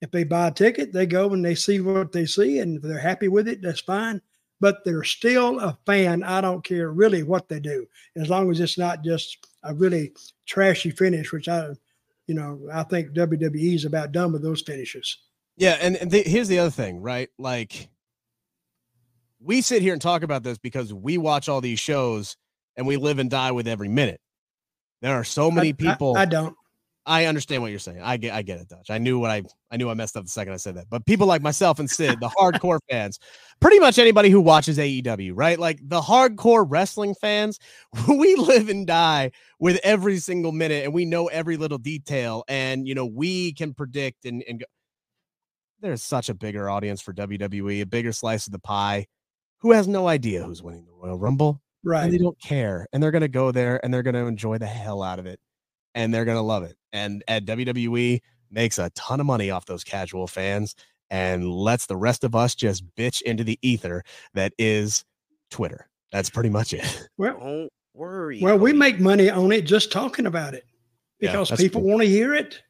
If 0.00 0.10
they 0.10 0.24
buy 0.24 0.48
a 0.48 0.52
ticket, 0.52 0.92
they 0.92 1.06
go 1.06 1.32
and 1.32 1.44
they 1.44 1.54
see 1.54 1.80
what 1.80 2.10
they 2.10 2.26
see, 2.26 2.58
and 2.58 2.76
if 2.76 2.82
they're 2.82 2.98
happy 2.98 3.28
with 3.28 3.46
it, 3.46 3.62
that's 3.62 3.80
fine. 3.80 4.20
But 4.60 4.84
they're 4.84 5.04
still 5.04 5.60
a 5.60 5.78
fan. 5.86 6.24
I 6.24 6.40
don't 6.40 6.64
care 6.64 6.90
really 6.90 7.22
what 7.22 7.48
they 7.48 7.60
do, 7.60 7.86
as 8.16 8.28
long 8.28 8.50
as 8.50 8.58
it's 8.58 8.78
not 8.78 9.04
just 9.04 9.46
a 9.62 9.72
really 9.74 10.12
trashy 10.46 10.90
finish, 10.90 11.32
which 11.32 11.48
I, 11.48 11.68
you 12.26 12.34
know, 12.34 12.60
I 12.72 12.82
think 12.82 13.12
WWE 13.12 13.74
is 13.74 13.84
about 13.84 14.10
done 14.10 14.32
with 14.32 14.42
those 14.42 14.62
finishes. 14.62 15.18
Yeah, 15.56 15.78
and, 15.80 15.96
and 15.96 16.10
the, 16.10 16.22
here's 16.22 16.48
the 16.48 16.58
other 16.58 16.70
thing, 16.70 17.00
right? 17.00 17.28
Like, 17.38 17.88
we 19.42 19.60
sit 19.60 19.82
here 19.82 19.92
and 19.92 20.02
talk 20.02 20.22
about 20.22 20.42
this 20.42 20.58
because 20.58 20.92
we 20.92 21.18
watch 21.18 21.48
all 21.48 21.60
these 21.60 21.80
shows 21.80 22.36
and 22.76 22.86
we 22.86 22.96
live 22.96 23.18
and 23.18 23.30
die 23.30 23.52
with 23.52 23.68
every 23.68 23.88
minute. 23.88 24.20
There 25.00 25.14
are 25.14 25.24
so 25.24 25.50
many 25.50 25.68
I- 25.68 25.70
I- 25.70 25.72
people. 25.72 26.16
I, 26.16 26.24
don't. 26.24 26.54
I 27.04 27.24
understand 27.24 27.62
what 27.62 27.70
you're 27.72 27.80
saying. 27.80 28.00
I 28.00 28.16
get, 28.16 28.32
I 28.32 28.42
get 28.42 28.60
it, 28.60 28.68
Dutch. 28.68 28.88
I 28.88 28.98
knew 28.98 29.18
what 29.18 29.30
I, 29.30 29.42
I 29.72 29.76
knew 29.76 29.90
I 29.90 29.94
messed 29.94 30.16
up 30.16 30.24
the 30.24 30.30
second 30.30 30.52
I 30.52 30.56
said 30.56 30.76
that. 30.76 30.88
But 30.88 31.04
people 31.04 31.26
like 31.26 31.42
myself 31.42 31.80
and 31.80 31.90
Sid, 31.90 32.20
the 32.20 32.28
hardcore 32.28 32.78
fans, 32.90 33.18
pretty 33.60 33.80
much 33.80 33.98
anybody 33.98 34.30
who 34.30 34.40
watches 34.40 34.78
AEW, 34.78 35.32
right? 35.34 35.58
Like 35.58 35.80
the 35.82 36.00
hardcore 36.00 36.64
wrestling 36.68 37.16
fans, 37.20 37.58
we 38.08 38.36
live 38.36 38.68
and 38.68 38.86
die 38.86 39.32
with 39.58 39.80
every 39.82 40.18
single 40.18 40.52
minute, 40.52 40.84
and 40.84 40.94
we 40.94 41.04
know 41.04 41.26
every 41.26 41.56
little 41.56 41.78
detail, 41.78 42.44
and 42.46 42.86
you 42.86 42.94
know 42.94 43.06
we 43.06 43.52
can 43.54 43.74
predict 43.74 44.24
and 44.24 44.44
and 44.48 44.60
go. 44.60 44.66
There's 45.80 46.04
such 46.04 46.28
a 46.28 46.34
bigger 46.34 46.70
audience 46.70 47.00
for 47.00 47.12
WWE, 47.12 47.80
a 47.80 47.86
bigger 47.86 48.12
slice 48.12 48.46
of 48.46 48.52
the 48.52 48.60
pie. 48.60 49.06
Who 49.62 49.72
has 49.72 49.88
no 49.88 50.06
idea 50.08 50.42
who's 50.44 50.62
winning 50.62 50.84
the 50.86 50.92
Royal 50.92 51.18
Rumble? 51.18 51.60
Right. 51.84 52.04
and 52.04 52.12
they 52.12 52.18
don't 52.18 52.40
care 52.40 52.86
and 52.92 53.02
they're 53.02 53.10
going 53.10 53.22
to 53.22 53.28
go 53.28 53.50
there 53.50 53.80
and 53.84 53.92
they're 53.92 54.04
going 54.04 54.14
to 54.14 54.26
enjoy 54.26 54.56
the 54.58 54.66
hell 54.66 55.02
out 55.02 55.18
of 55.18 55.26
it 55.26 55.40
and 55.96 56.14
they're 56.14 56.24
going 56.24 56.36
to 56.36 56.42
love 56.42 56.62
it 56.62 56.76
and 56.92 57.24
at 57.26 57.44
WWE 57.44 58.20
makes 58.52 58.78
a 58.78 58.88
ton 58.90 59.18
of 59.18 59.26
money 59.26 59.50
off 59.50 59.66
those 59.66 59.82
casual 59.82 60.28
fans 60.28 60.76
and 61.10 61.50
lets 61.52 61.86
the 61.86 61.96
rest 61.96 62.22
of 62.22 62.36
us 62.36 62.54
just 62.54 62.84
bitch 62.94 63.20
into 63.22 63.42
the 63.42 63.58
ether 63.62 64.04
that 64.34 64.52
is 64.58 65.04
Twitter 65.50 65.88
that's 66.12 66.30
pretty 66.30 66.50
much 66.50 66.72
it 66.72 67.08
Well, 67.18 67.36
Don't 67.40 67.70
worry. 67.94 68.38
well, 68.40 68.58
we 68.60 68.72
make 68.72 69.00
money 69.00 69.28
on 69.28 69.50
it 69.50 69.62
just 69.62 69.90
talking 69.90 70.26
about 70.26 70.54
it 70.54 70.62
because 71.18 71.48
that's 71.48 71.60
people 71.60 71.80
true. 71.80 71.90
want 71.90 72.02
to 72.02 72.08
hear 72.08 72.32
it. 72.32 72.62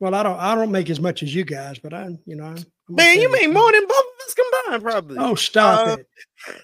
Well, 0.00 0.14
I 0.14 0.22
don't. 0.22 0.38
I 0.38 0.54
don't 0.54 0.70
make 0.72 0.90
as 0.90 1.00
much 1.00 1.22
as 1.22 1.34
you 1.34 1.44
guys, 1.44 1.78
but 1.78 1.94
I, 1.94 2.08
you 2.26 2.36
know, 2.36 2.44
I'm 2.44 2.56
Man, 2.88 3.20
you 3.20 3.30
make 3.32 3.50
more 3.50 3.72
than 3.72 3.86
both 3.86 4.03
of 4.28 4.36
combined, 4.36 4.82
probably. 4.82 5.16
Oh, 5.18 5.34
stop 5.34 5.88
Uh, 5.88 5.96
it! 5.98 6.06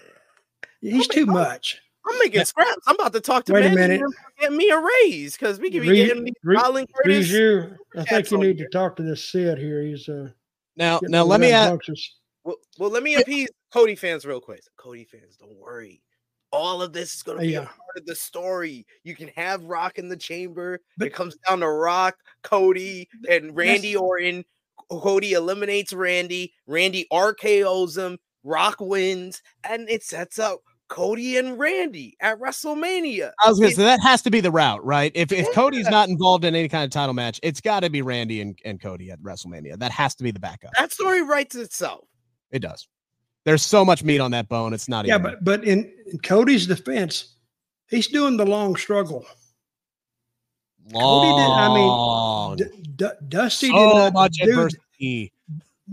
He's 0.81 1.07
too 1.07 1.25
much. 1.25 1.79
I'm 2.07 2.17
making 2.19 2.45
scraps. 2.45 2.81
I'm 2.87 2.95
about 2.95 3.13
to 3.13 3.21
talk 3.21 3.45
to 3.45 3.53
Wait 3.53 3.65
a 3.65 3.69
minute. 3.69 4.01
Get 4.39 4.51
me 4.51 4.69
a 4.69 4.79
raise 4.79 5.37
because 5.37 5.59
we 5.59 5.69
could 5.69 5.83
be 5.83 5.89
Re- 5.89 6.05
getting 6.07 6.23
these 6.23 6.33
re- 6.43 6.57
Colin 6.57 6.87
Curtis. 6.95 7.31
Reju, 7.31 7.75
I 7.95 8.03
think 8.03 8.31
you 8.31 8.37
on 8.37 8.43
need 8.43 8.57
to 8.57 8.67
talk 8.69 8.95
to 8.95 9.03
this 9.03 9.23
Sid 9.25 9.59
here. 9.59 9.83
He's 9.83 10.09
uh. 10.09 10.29
now 10.75 10.99
now 11.03 11.23
let 11.23 11.39
me 11.39 11.51
ask. 11.51 11.77
Well, 12.43 12.55
well, 12.79 12.89
let 12.89 13.03
me 13.03 13.15
appease 13.15 13.49
Cody 13.71 13.95
fans 13.95 14.25
real 14.25 14.41
quick. 14.41 14.61
Cody 14.77 15.05
fans, 15.05 15.37
don't 15.37 15.55
worry. 15.55 16.01
All 16.51 16.81
of 16.81 16.91
this 16.91 17.13
is 17.13 17.23
going 17.23 17.37
to 17.37 17.45
be 17.45 17.53
a 17.55 17.61
part 17.61 17.97
of 17.97 18.05
the 18.05 18.15
story. 18.15 18.85
You 19.03 19.15
can 19.15 19.29
have 19.35 19.63
Rock 19.63 19.99
in 19.99 20.09
the 20.09 20.17
chamber. 20.17 20.79
But- 20.97 21.07
it 21.07 21.13
comes 21.13 21.37
down 21.47 21.59
to 21.59 21.69
Rock, 21.69 22.15
Cody, 22.43 23.07
and 23.29 23.55
Randy 23.55 23.95
Orton. 23.95 24.43
Cody 24.89 25.33
eliminates 25.33 25.93
Randy. 25.93 26.53
Randy 26.67 27.07
RKO's 27.11 27.97
him. 27.97 28.17
Rock 28.43 28.77
wins, 28.79 29.41
and 29.63 29.87
it 29.89 30.03
sets 30.03 30.39
up 30.39 30.61
Cody 30.89 31.37
and 31.37 31.57
Randy 31.59 32.17
at 32.21 32.39
WrestleMania. 32.39 33.31
I 33.45 33.49
was 33.49 33.59
gonna 33.59 33.69
it- 33.71 33.75
say 33.75 33.83
that 33.83 34.01
has 34.01 34.21
to 34.23 34.31
be 34.31 34.41
the 34.41 34.49
route 34.51 34.83
right 34.83 35.11
if 35.15 35.31
if 35.31 35.53
Cody's 35.53 35.87
not 35.87 36.09
involved 36.09 36.43
in 36.43 36.55
any 36.55 36.67
kind 36.67 36.83
of 36.83 36.89
title 36.89 37.13
match 37.13 37.39
it's 37.43 37.61
got 37.61 37.81
to 37.81 37.89
be 37.89 38.01
Randy 38.01 38.41
and, 38.41 38.57
and 38.65 38.81
Cody 38.81 39.11
at 39.11 39.21
WrestleMania 39.21 39.77
that 39.79 39.91
has 39.91 40.15
to 40.15 40.23
be 40.23 40.31
the 40.31 40.39
backup 40.39 40.71
That 40.77 40.91
story 40.91 41.21
writes 41.21 41.55
itself. 41.55 42.01
it 42.51 42.59
does 42.59 42.87
there's 43.45 43.61
so 43.61 43.85
much 43.85 44.03
meat 44.03 44.19
on 44.19 44.31
that 44.31 44.49
bone 44.49 44.73
it's 44.73 44.89
not 44.89 45.05
Yeah, 45.05 45.13
even 45.19 45.23
but 45.23 45.43
but 45.43 45.63
in, 45.63 45.89
in 46.11 46.17
Cody's 46.19 46.65
defense, 46.67 47.35
he's 47.87 48.07
doing 48.07 48.35
the 48.37 48.45
long 48.45 48.75
struggle. 48.75 49.23
Cody 50.91 51.29
did- 51.29 51.51
I 51.51 51.67
mean, 51.73 51.87
long 51.87 52.57
D- 53.01 53.27
Dusty 53.29 53.67
did 53.67 53.91
so 53.91 54.11
much 54.11 54.37
adversity. 54.41 55.33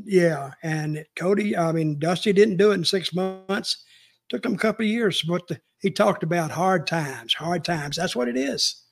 Yeah, 0.04 0.52
and 0.62 1.04
Cody, 1.16 1.56
I 1.56 1.72
mean, 1.72 1.98
Dusty 1.98 2.32
didn't 2.32 2.58
do 2.58 2.70
it 2.72 2.74
in 2.74 2.84
six 2.84 3.14
months. 3.14 3.84
Took 4.28 4.44
him 4.44 4.54
a 4.54 4.58
couple 4.58 4.84
of 4.84 4.90
years, 4.90 5.22
but 5.22 5.46
the, 5.48 5.58
he 5.80 5.90
talked 5.90 6.22
about 6.22 6.50
hard 6.50 6.86
times, 6.86 7.32
hard 7.32 7.64
times. 7.64 7.96
That's 7.96 8.14
what 8.14 8.28
it 8.28 8.36
is. 8.36 8.84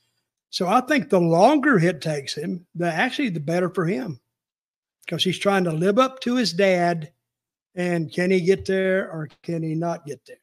So 0.49 0.67
I 0.67 0.81
think 0.81 1.11
the 1.11 1.21
longer 1.21 1.79
it 1.79 2.01
takes 2.01 2.35
him, 2.35 2.67
the 2.75 2.91
actually 2.91 3.29
the 3.29 3.41
better 3.41 3.69
for 3.69 3.85
him, 3.85 4.19
because 5.05 5.23
he's 5.23 5.39
trying 5.39 5.65
to 5.65 5.73
live 5.73 5.99
up 5.99 6.21
to 6.21 6.37
his 6.37 6.53
dad. 6.55 7.13
And 7.75 8.11
can 8.11 8.31
he 8.31 8.41
get 8.41 8.65
there 8.65 9.11
or 9.13 9.29
can 9.43 9.63
he 9.63 9.75
not 9.75 10.07
get 10.07 10.25
there? 10.27 10.39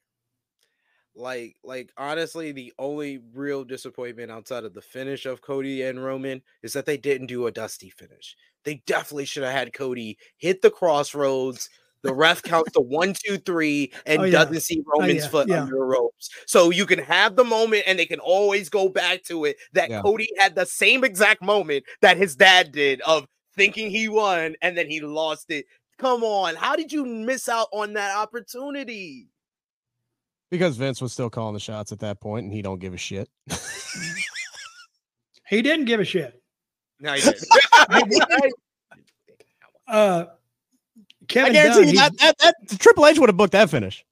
Like 1.15 1.56
like 1.63 1.91
honestly 1.97 2.52
the 2.52 2.73
only 2.80 3.19
real 3.34 3.63
disappointment 3.63 4.32
outside 4.32 4.63
of 4.63 4.73
the 4.73 4.82
finish 4.82 5.26
of 5.26 5.41
Cody 5.41 5.84
and 5.84 6.04
Roman 6.04 6.41
is 6.63 6.73
that 6.73 6.86
they 6.86 6.97
didn't 6.97 7.28
do 7.28 7.47
a 7.47 7.52
dusty 7.52 7.89
finish. 7.91 8.36
They 8.65 8.82
definitely 8.88 9.26
should 9.26 9.43
have 9.43 9.52
had 9.54 9.73
Cody 9.73 10.17
hit 10.38 10.62
the 10.62 10.71
crossroads. 10.71 11.69
The 12.04 12.13
ref 12.13 12.43
counts 12.43 12.71
to 12.73 12.82
one, 12.82 13.13
two, 13.13 13.38
three, 13.38 13.91
oh, 13.95 13.99
and 14.06 14.21
Oh, 14.21 14.26
yeah. 14.26 14.32
doesn't 14.43 14.60
see 14.62 14.84
oh, 14.86 14.99
Roman's 14.99 15.23
yeah, 15.23 15.30
foot 15.30 15.47
yeah. 15.47 15.62
under 15.62 15.76
the 15.76 15.82
ropes. 15.82 16.30
So 16.47 16.69
you 16.69 16.86
can 16.86 16.99
have 16.99 17.38
the 17.38 17.45
moment 17.45 17.84
and 17.88 17.97
they 17.97 18.06
can 18.06 18.19
always 18.19 18.67
go 18.69 18.89
back 18.89 19.23
to 19.26 19.45
it 19.45 19.56
that. 19.73 19.89
Cody 20.04 20.28
had 20.38 20.56
the 20.56 20.65
same 20.65 21.04
exact 21.06 21.41
moment 21.41 21.86
that 22.02 22.17
his 22.17 22.36
dad 22.36 22.71
did 22.73 22.99
of 23.02 23.26
thinking 23.56 23.89
he 23.89 24.10
won 24.10 24.56
and 24.62 24.78
then 24.78 24.89
he 24.89 24.99
lost 24.99 25.49
it. 25.49 25.65
Come 25.97 26.23
on, 26.23 26.56
how 26.56 26.76
did 26.76 26.91
you 26.91 27.06
miss 27.06 27.47
out 27.47 27.67
on 27.71 27.93
that 27.93 28.17
opportunity? 28.17 29.28
Because 30.54 30.78
Vince 30.78 31.02
was 31.02 31.12
still 31.12 31.32
calling 31.32 31.56
the 31.56 31.60
shots 31.60 31.92
at 31.92 31.98
that 32.02 32.20
point, 32.20 32.44
and 32.44 32.54
he 32.54 32.62
don't 32.62 32.78
give 32.80 32.94
a 32.94 32.98
shit. 32.98 33.28
He 35.50 35.62
didn't 35.62 35.86
give 35.86 36.00
a 36.00 36.06
shit. 36.06 36.42
No, 37.00 37.13
he 37.13 37.22
didn't. 37.22 37.44
Uh, 39.88 40.26
I 40.28 41.26
guarantee 41.28 41.54
Dunn, 41.54 41.78
you 41.80 41.84
he's- 41.92 42.12
that, 42.20 42.36
that, 42.39 42.56
that 42.70 42.80
Triple 42.80 43.06
H 43.06 43.20
would 43.20 43.30
have 43.30 43.38
booked 43.38 43.52
that 43.52 43.70
finish. 43.70 44.06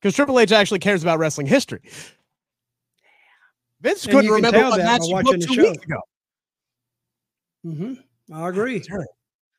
Because 0.00 0.14
Triple 0.14 0.38
H 0.40 0.52
actually 0.52 0.80
cares 0.80 1.02
about 1.02 1.18
wrestling 1.18 1.46
history. 1.46 1.80
Vince 3.80 4.06
couldn't 4.06 4.30
remember 4.30 4.58
tell 4.58 4.70
what 4.70 4.78
that 4.78 4.84
match 4.84 5.00
by 5.10 5.18
he 5.18 5.22
booked 5.22 5.42
two 5.42 5.54
show. 5.54 5.62
weeks 5.70 5.84
ago. 5.84 6.00
Mhm, 7.66 8.02
I 8.32 8.48
agree. 8.48 8.82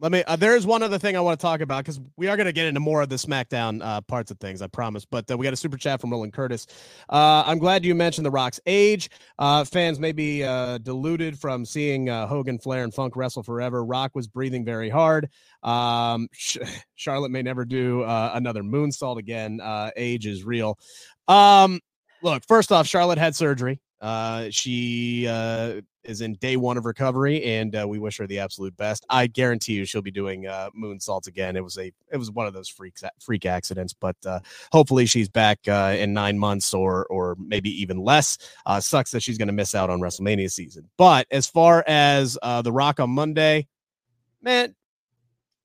Let 0.02 0.14
me. 0.14 0.24
Uh, 0.24 0.38
there 0.38 0.56
is 0.56 0.66
one 0.66 0.82
other 0.82 0.98
thing 0.98 1.18
I 1.18 1.20
want 1.20 1.38
to 1.38 1.44
talk 1.46 1.60
about 1.60 1.84
because 1.84 2.00
we 2.16 2.30
are 2.30 2.38
going 2.38 2.46
to 2.46 2.54
get 2.54 2.68
into 2.68 2.80
more 2.80 3.02
of 3.02 3.10
the 3.10 3.18
SmackDown 3.18 3.84
uh, 3.84 4.00
parts 4.00 4.32
of 4.32 4.40
things. 4.40 4.62
I 4.62 4.68
promise. 4.68 5.04
But 5.04 5.30
uh, 5.30 5.38
we 5.38 5.44
got 5.44 5.52
a 5.52 5.58
super 5.58 5.76
chat 5.76 6.00
from 6.00 6.12
Roland 6.12 6.32
Curtis. 6.32 6.68
Uh, 7.10 7.44
I'm 7.46 7.60
glad 7.60 7.84
you 7.84 7.94
mentioned 7.94 8.26
the 8.26 8.32
Rock's 8.32 8.62
age. 8.66 9.10
Uh, 9.38 9.66
fans 9.66 10.00
may 10.00 10.14
be 10.14 10.46
uh, 10.46 10.78
deluded 10.78 11.38
from 11.38 11.66
seeing 11.66 12.08
Hogan, 12.08 12.60
Flair, 12.60 12.86
and 12.86 12.94
Funk 12.94 13.18
wrestle 13.18 13.44
forever. 13.44 13.84
Rock 13.84 14.12
was 14.16 14.30
breathing 14.30 14.64
very 14.64 14.90
hard. 14.90 15.30
Um, 15.64 16.30
Sh- 16.32 16.60
Charlotte 16.96 17.32
may 17.32 17.42
never 17.42 17.66
do 17.66 18.04
another 18.06 18.64
moonsault 18.64 19.18
again. 19.18 19.60
Age 19.98 20.26
is 20.26 20.46
real. 20.46 20.80
Um, 21.28 21.82
look, 22.24 22.44
first 22.48 22.72
off, 22.72 22.88
Charlotte 22.88 23.18
had 23.18 23.36
surgery. 23.36 23.82
Uh, 24.02 24.48
she 24.50 25.28
uh, 25.28 25.82
is 26.04 26.22
in 26.22 26.34
day 26.36 26.56
one 26.56 26.78
of 26.78 26.86
recovery, 26.86 27.44
and 27.44 27.76
uh, 27.76 27.86
we 27.88 28.00
wish 28.00 28.18
her 28.18 28.26
the 28.26 28.40
absolute 28.40 28.76
best. 28.78 29.06
I 29.10 29.28
guarantee 29.28 29.74
you, 29.74 29.86
she'll 29.86 30.02
be 30.02 30.12
doing 30.12 30.48
uh, 30.48 30.70
moonsaults 30.78 31.28
again. 31.28 31.56
It 31.56 31.64
was 31.64 31.78
a, 31.78 31.92
it 32.12 32.18
was 32.18 32.32
one 32.32 32.48
of 32.48 32.54
those 32.54 32.70
freaks, 32.70 33.04
freak 33.20 33.46
accidents, 33.46 33.94
but 33.94 34.16
uh, 34.26 34.40
hopefully 34.72 35.06
she's 35.06 35.28
back 35.28 35.60
uh, 35.68 35.96
in 35.98 36.14
nine 36.14 36.40
months 36.40 36.74
or, 36.74 37.06
or 37.08 37.36
maybe 37.40 37.70
even 37.82 37.98
less. 37.98 38.38
Uh, 38.66 38.80
sucks 38.80 39.12
that 39.12 39.22
she's 39.22 39.38
going 39.38 39.48
to 39.48 39.54
miss 39.54 39.76
out 39.76 39.90
on 39.90 40.00
WrestleMania 40.00 40.52
season. 40.52 40.90
But 40.98 41.28
as 41.32 41.48
far 41.48 41.84
as 41.86 42.38
uh, 42.42 42.62
the 42.62 42.72
Rock 42.72 43.00
on 43.00 43.10
Monday, 43.10 43.68
man, 44.42 44.76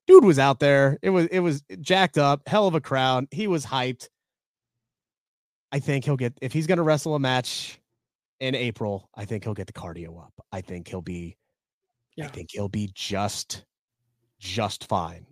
dude 0.06 0.24
was 0.24 0.40
out 0.40 0.58
there. 0.58 0.98
It 1.02 1.10
was, 1.10 1.26
it 1.26 1.40
was 1.40 1.62
jacked 1.80 2.18
up, 2.18 2.42
hell 2.48 2.66
of 2.66 2.74
a 2.74 2.80
crowd. 2.80 3.26
He 3.30 3.46
was 3.46 3.64
hyped. 3.64 4.08
I 5.70 5.78
think 5.80 6.04
he'll 6.04 6.16
get 6.16 6.38
if 6.40 6.52
he's 6.52 6.68
going 6.68 6.76
to 6.76 6.84
wrestle 6.84 7.16
a 7.16 7.18
match 7.18 7.80
in 8.44 8.54
April. 8.54 9.08
I 9.14 9.24
think 9.24 9.44
he'll 9.44 9.54
get 9.54 9.66
the 9.66 9.72
cardio 9.72 10.22
up. 10.22 10.34
I 10.52 10.60
think 10.60 10.88
he'll 10.88 11.00
be. 11.00 11.36
I 12.22 12.28
think 12.28 12.50
he'll 12.52 12.68
be 12.68 12.90
just, 12.94 13.64
just 14.38 14.86
fine. 14.86 15.26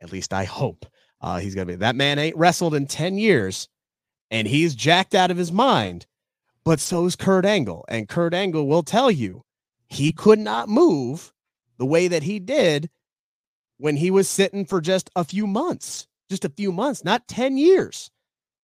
At 0.00 0.12
least 0.12 0.32
I 0.32 0.44
hope 0.44 0.86
uh, 1.20 1.38
he's 1.38 1.54
gonna 1.54 1.66
be. 1.66 1.74
That 1.76 1.96
man 1.96 2.18
ain't 2.18 2.36
wrestled 2.36 2.74
in 2.74 2.86
ten 2.86 3.16
years, 3.16 3.68
and 4.30 4.46
he's 4.46 4.74
jacked 4.74 5.14
out 5.14 5.30
of 5.30 5.36
his 5.38 5.50
mind. 5.50 6.06
But 6.64 6.78
so 6.78 7.06
is 7.06 7.16
Kurt 7.16 7.46
Angle, 7.46 7.84
and 7.88 8.08
Kurt 8.08 8.34
Angle 8.34 8.66
will 8.66 8.82
tell 8.82 9.10
you 9.10 9.42
he 9.88 10.12
could 10.12 10.38
not 10.38 10.68
move 10.68 11.32
the 11.78 11.86
way 11.86 12.08
that 12.08 12.22
he 12.22 12.38
did 12.38 12.90
when 13.78 13.96
he 13.96 14.10
was 14.10 14.28
sitting 14.28 14.66
for 14.66 14.82
just 14.82 15.10
a 15.16 15.24
few 15.24 15.46
months, 15.46 16.06
just 16.28 16.44
a 16.44 16.50
few 16.50 16.70
months, 16.70 17.04
not 17.04 17.26
ten 17.26 17.56
years. 17.56 18.10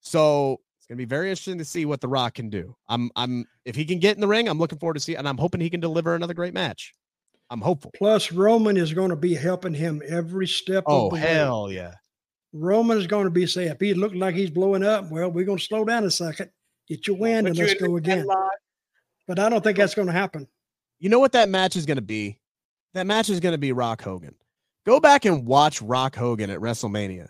So 0.00 0.60
it's 0.86 0.92
gonna 0.92 0.98
be 0.98 1.04
very 1.04 1.30
interesting 1.30 1.58
to 1.58 1.64
see 1.64 1.84
what 1.84 2.00
The 2.00 2.06
Rock 2.06 2.34
can 2.34 2.48
do. 2.48 2.76
I'm, 2.88 3.10
I'm, 3.16 3.44
if 3.64 3.74
he 3.74 3.84
can 3.84 3.98
get 3.98 4.14
in 4.14 4.20
the 4.20 4.28
ring, 4.28 4.48
I'm 4.48 4.58
looking 4.58 4.78
forward 4.78 4.94
to 4.94 5.00
see, 5.00 5.16
and 5.16 5.28
I'm 5.28 5.36
hoping 5.36 5.60
he 5.60 5.68
can 5.68 5.80
deliver 5.80 6.14
another 6.14 6.32
great 6.34 6.54
match. 6.54 6.92
I'm 7.50 7.60
hopeful. 7.60 7.90
Plus, 7.96 8.30
Roman 8.30 8.76
is 8.76 8.92
going 8.92 9.10
to 9.10 9.16
be 9.16 9.34
helping 9.34 9.74
him 9.74 10.00
every 10.06 10.46
step 10.46 10.84
Oh 10.86 11.06
of 11.06 11.10
the 11.10 11.14
way. 11.16 11.20
hell 11.22 11.72
yeah! 11.72 11.92
Roman 12.52 12.98
is 12.98 13.06
going 13.08 13.24
to 13.24 13.30
be 13.30 13.46
saying, 13.46 13.68
if 13.70 13.80
he 13.80 13.94
looked 13.94 14.14
like 14.14 14.34
he's 14.36 14.50
blowing 14.50 14.84
up, 14.84 15.10
well, 15.10 15.28
we're 15.30 15.44
going 15.44 15.58
to 15.58 15.64
slow 15.64 15.84
down 15.84 16.04
a 16.04 16.10
second, 16.10 16.50
get 16.88 17.06
your 17.08 17.16
wind, 17.16 17.46
Put 17.46 17.50
and 17.50 17.58
you 17.58 17.66
let's 17.66 17.80
go 17.80 17.96
again. 17.96 18.24
headlock. 18.26 18.48
But 19.26 19.40
I 19.40 19.48
don't 19.48 19.62
think 19.64 19.76
that's 19.78 19.94
going 19.94 20.06
to 20.06 20.12
happen. 20.12 20.46
You 21.00 21.08
know 21.08 21.18
what 21.18 21.32
that 21.32 21.48
match 21.48 21.74
is 21.76 21.84
going 21.84 21.96
to 21.96 22.02
be? 22.02 22.38
That 22.94 23.06
match 23.06 23.28
is 23.28 23.40
going 23.40 23.52
to 23.54 23.58
be 23.58 23.72
Rock 23.72 24.02
Hogan. 24.02 24.34
Go 24.86 25.00
back 25.00 25.24
and 25.24 25.44
watch 25.46 25.82
Rock 25.82 26.14
Hogan 26.14 26.48
at 26.48 26.60
WrestleMania. 26.60 27.28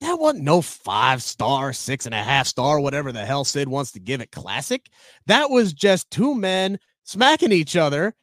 That 0.00 0.18
wasn't 0.18 0.44
no 0.44 0.62
five 0.62 1.22
star, 1.22 1.72
six 1.72 2.06
and 2.06 2.14
a 2.14 2.22
half 2.22 2.46
star, 2.46 2.78
whatever 2.80 3.10
the 3.10 3.26
hell 3.26 3.44
Sid 3.44 3.68
wants 3.68 3.92
to 3.92 4.00
give 4.00 4.20
it 4.20 4.30
classic. 4.30 4.86
That 5.26 5.50
was 5.50 5.72
just 5.72 6.10
two 6.10 6.34
men 6.34 6.78
smacking 7.04 7.52
each 7.52 7.74
other 7.74 8.14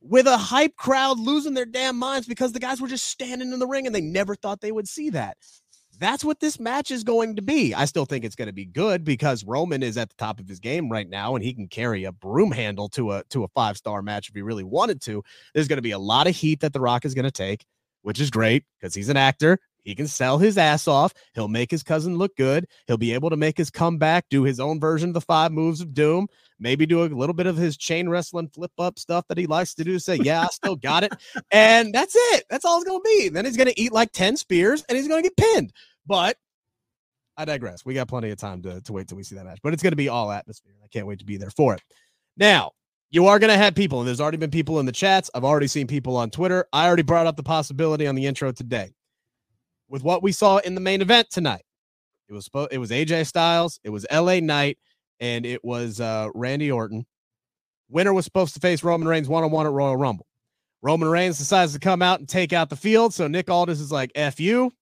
with 0.00 0.26
a 0.26 0.36
hype 0.36 0.76
crowd 0.76 1.18
losing 1.18 1.54
their 1.54 1.66
damn 1.66 1.98
minds 1.98 2.28
because 2.28 2.52
the 2.52 2.60
guys 2.60 2.80
were 2.80 2.88
just 2.88 3.06
standing 3.06 3.52
in 3.52 3.58
the 3.58 3.66
ring 3.66 3.86
and 3.86 3.94
they 3.94 4.00
never 4.00 4.36
thought 4.36 4.60
they 4.60 4.72
would 4.72 4.88
see 4.88 5.10
that. 5.10 5.36
That's 5.98 6.24
what 6.24 6.38
this 6.38 6.60
match 6.60 6.92
is 6.92 7.02
going 7.02 7.34
to 7.36 7.42
be. 7.42 7.74
I 7.74 7.84
still 7.84 8.04
think 8.04 8.24
it's 8.24 8.36
going 8.36 8.46
to 8.46 8.52
be 8.52 8.64
good 8.64 9.02
because 9.02 9.44
Roman 9.44 9.82
is 9.82 9.96
at 9.96 10.08
the 10.08 10.14
top 10.16 10.38
of 10.38 10.48
his 10.48 10.60
game 10.60 10.88
right 10.88 11.08
now 11.08 11.34
and 11.34 11.44
he 11.44 11.52
can 11.52 11.66
carry 11.66 12.04
a 12.04 12.12
broom 12.12 12.52
handle 12.52 12.88
to 12.90 13.12
a 13.12 13.24
to 13.30 13.42
a 13.42 13.48
five-star 13.48 14.02
match 14.02 14.28
if 14.28 14.34
he 14.36 14.42
really 14.42 14.62
wanted 14.62 15.00
to. 15.02 15.24
There's 15.54 15.66
going 15.66 15.78
to 15.78 15.82
be 15.82 15.90
a 15.90 15.98
lot 15.98 16.28
of 16.28 16.36
heat 16.36 16.60
that 16.60 16.72
The 16.72 16.80
Rock 16.80 17.04
is 17.04 17.14
going 17.14 17.24
to 17.24 17.32
take, 17.32 17.64
which 18.02 18.20
is 18.20 18.30
great 18.30 18.64
because 18.78 18.94
he's 18.94 19.08
an 19.08 19.16
actor. 19.16 19.58
He 19.88 19.94
can 19.94 20.06
sell 20.06 20.36
his 20.36 20.58
ass 20.58 20.86
off. 20.86 21.14
He'll 21.32 21.48
make 21.48 21.70
his 21.70 21.82
cousin 21.82 22.18
look 22.18 22.36
good. 22.36 22.66
He'll 22.86 22.98
be 22.98 23.14
able 23.14 23.30
to 23.30 23.38
make 23.38 23.56
his 23.56 23.70
comeback, 23.70 24.26
do 24.28 24.42
his 24.42 24.60
own 24.60 24.78
version 24.78 25.08
of 25.08 25.14
the 25.14 25.22
five 25.22 25.50
moves 25.50 25.80
of 25.80 25.94
doom, 25.94 26.26
maybe 26.58 26.84
do 26.84 27.04
a 27.04 27.06
little 27.06 27.32
bit 27.32 27.46
of 27.46 27.56
his 27.56 27.78
chain 27.78 28.06
wrestling 28.06 28.48
flip 28.48 28.72
up 28.78 28.98
stuff 28.98 29.24
that 29.28 29.38
he 29.38 29.46
likes 29.46 29.72
to 29.76 29.84
do. 29.84 29.98
Say, 29.98 30.16
yeah, 30.16 30.42
I 30.42 30.48
still 30.48 30.76
got 30.76 31.04
it. 31.04 31.14
And 31.52 31.94
that's 31.94 32.14
it. 32.14 32.44
That's 32.50 32.66
all 32.66 32.82
it's 32.82 32.86
going 32.86 33.00
to 33.00 33.02
be. 33.02 33.30
Then 33.30 33.46
he's 33.46 33.56
going 33.56 33.70
to 33.70 33.80
eat 33.80 33.90
like 33.90 34.12
10 34.12 34.36
spears 34.36 34.84
and 34.90 34.98
he's 34.98 35.08
going 35.08 35.22
to 35.22 35.30
get 35.30 35.38
pinned. 35.38 35.72
But 36.06 36.36
I 37.38 37.46
digress. 37.46 37.86
We 37.86 37.94
got 37.94 38.08
plenty 38.08 38.28
of 38.28 38.36
time 38.36 38.60
to, 38.64 38.82
to 38.82 38.92
wait 38.92 39.08
till 39.08 39.16
we 39.16 39.22
see 39.22 39.36
that 39.36 39.46
match, 39.46 39.60
but 39.62 39.72
it's 39.72 39.82
going 39.82 39.92
to 39.92 39.96
be 39.96 40.10
all 40.10 40.30
atmosphere. 40.30 40.74
I 40.84 40.88
can't 40.88 41.06
wait 41.06 41.20
to 41.20 41.24
be 41.24 41.38
there 41.38 41.48
for 41.48 41.72
it. 41.72 41.80
Now, 42.36 42.72
you 43.10 43.26
are 43.28 43.38
going 43.38 43.50
to 43.50 43.56
have 43.56 43.74
people, 43.74 44.00
and 44.00 44.06
there's 44.06 44.20
already 44.20 44.36
been 44.36 44.50
people 44.50 44.80
in 44.80 44.84
the 44.84 44.92
chats. 44.92 45.30
I've 45.34 45.44
already 45.44 45.66
seen 45.66 45.86
people 45.86 46.14
on 46.14 46.28
Twitter. 46.28 46.66
I 46.74 46.86
already 46.86 47.04
brought 47.04 47.26
up 47.26 47.38
the 47.38 47.42
possibility 47.42 48.06
on 48.06 48.14
the 48.14 48.26
intro 48.26 48.52
today. 48.52 48.92
With 49.88 50.02
what 50.02 50.22
we 50.22 50.32
saw 50.32 50.58
in 50.58 50.74
the 50.74 50.80
main 50.80 51.00
event 51.00 51.30
tonight, 51.30 51.64
it 52.28 52.32
was 52.34 52.48
it 52.70 52.78
was 52.78 52.90
AJ 52.90 53.26
Styles, 53.26 53.80
it 53.84 53.90
was 53.90 54.06
LA 54.12 54.40
Knight, 54.40 54.78
and 55.20 55.46
it 55.46 55.64
was 55.64 56.00
uh, 56.00 56.28
Randy 56.34 56.70
Orton. 56.70 57.06
Winner 57.88 58.12
was 58.12 58.24
supposed 58.24 58.54
to 58.54 58.60
face 58.60 58.84
Roman 58.84 59.08
Reigns 59.08 59.28
one 59.28 59.44
on 59.44 59.50
one 59.50 59.66
at 59.66 59.72
Royal 59.72 59.96
Rumble. 59.96 60.26
Roman 60.82 61.08
Reigns 61.08 61.38
decides 61.38 61.72
to 61.72 61.78
come 61.78 62.02
out 62.02 62.20
and 62.20 62.28
take 62.28 62.52
out 62.52 62.70
the 62.70 62.76
field. 62.76 63.14
So 63.14 63.26
Nick 63.26 63.50
Aldis 63.50 63.80
is 63.80 63.90
like, 63.90 64.12
F 64.14 64.38
you. 64.38 64.72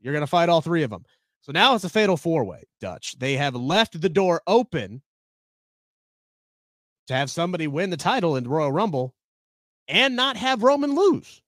You're 0.00 0.12
going 0.12 0.22
to 0.22 0.26
fight 0.26 0.48
all 0.48 0.60
three 0.60 0.82
of 0.82 0.90
them. 0.90 1.04
So 1.40 1.52
now 1.52 1.74
it's 1.74 1.84
a 1.84 1.88
fatal 1.88 2.16
four 2.16 2.44
way, 2.44 2.64
Dutch. 2.80 3.18
They 3.18 3.36
have 3.36 3.54
left 3.54 4.00
the 4.00 4.08
door 4.08 4.42
open 4.46 5.02
to 7.06 7.14
have 7.14 7.30
somebody 7.30 7.66
win 7.66 7.90
the 7.90 7.96
title 7.96 8.36
in 8.36 8.46
Royal 8.46 8.70
Rumble 8.70 9.14
and 9.88 10.14
not 10.14 10.36
have 10.36 10.62
Roman 10.62 10.94
lose. 10.94 11.40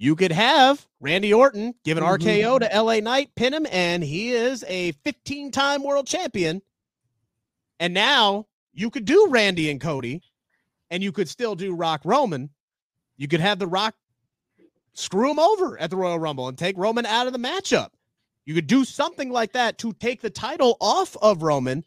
You 0.00 0.14
could 0.14 0.30
have 0.30 0.86
Randy 1.00 1.34
Orton 1.34 1.74
give 1.84 1.98
an 1.98 2.04
Mhm. 2.04 2.06
RKO 2.06 2.58
to 2.60 2.72
LA 2.72 3.00
Knight, 3.00 3.34
pin 3.34 3.52
him, 3.52 3.66
and 3.70 4.04
he 4.04 4.30
is 4.30 4.64
a 4.68 4.92
15 4.92 5.50
time 5.50 5.82
world 5.82 6.06
champion. 6.06 6.62
And 7.80 7.92
now 7.92 8.46
you 8.72 8.90
could 8.90 9.04
do 9.04 9.26
Randy 9.28 9.68
and 9.70 9.80
Cody, 9.80 10.22
and 10.88 11.02
you 11.02 11.10
could 11.10 11.28
still 11.28 11.56
do 11.56 11.74
Rock 11.74 12.02
Roman. 12.04 12.50
You 13.16 13.26
could 13.26 13.40
have 13.40 13.58
the 13.58 13.66
Rock 13.66 13.96
screw 14.94 15.30
him 15.30 15.40
over 15.40 15.78
at 15.78 15.90
the 15.90 15.96
Royal 15.96 16.18
Rumble 16.18 16.46
and 16.46 16.56
take 16.56 16.78
Roman 16.78 17.04
out 17.04 17.26
of 17.26 17.32
the 17.32 17.38
matchup. 17.38 17.90
You 18.46 18.54
could 18.54 18.68
do 18.68 18.84
something 18.84 19.30
like 19.30 19.52
that 19.52 19.78
to 19.78 19.92
take 19.94 20.20
the 20.20 20.30
title 20.30 20.76
off 20.80 21.16
of 21.20 21.42
Roman 21.42 21.84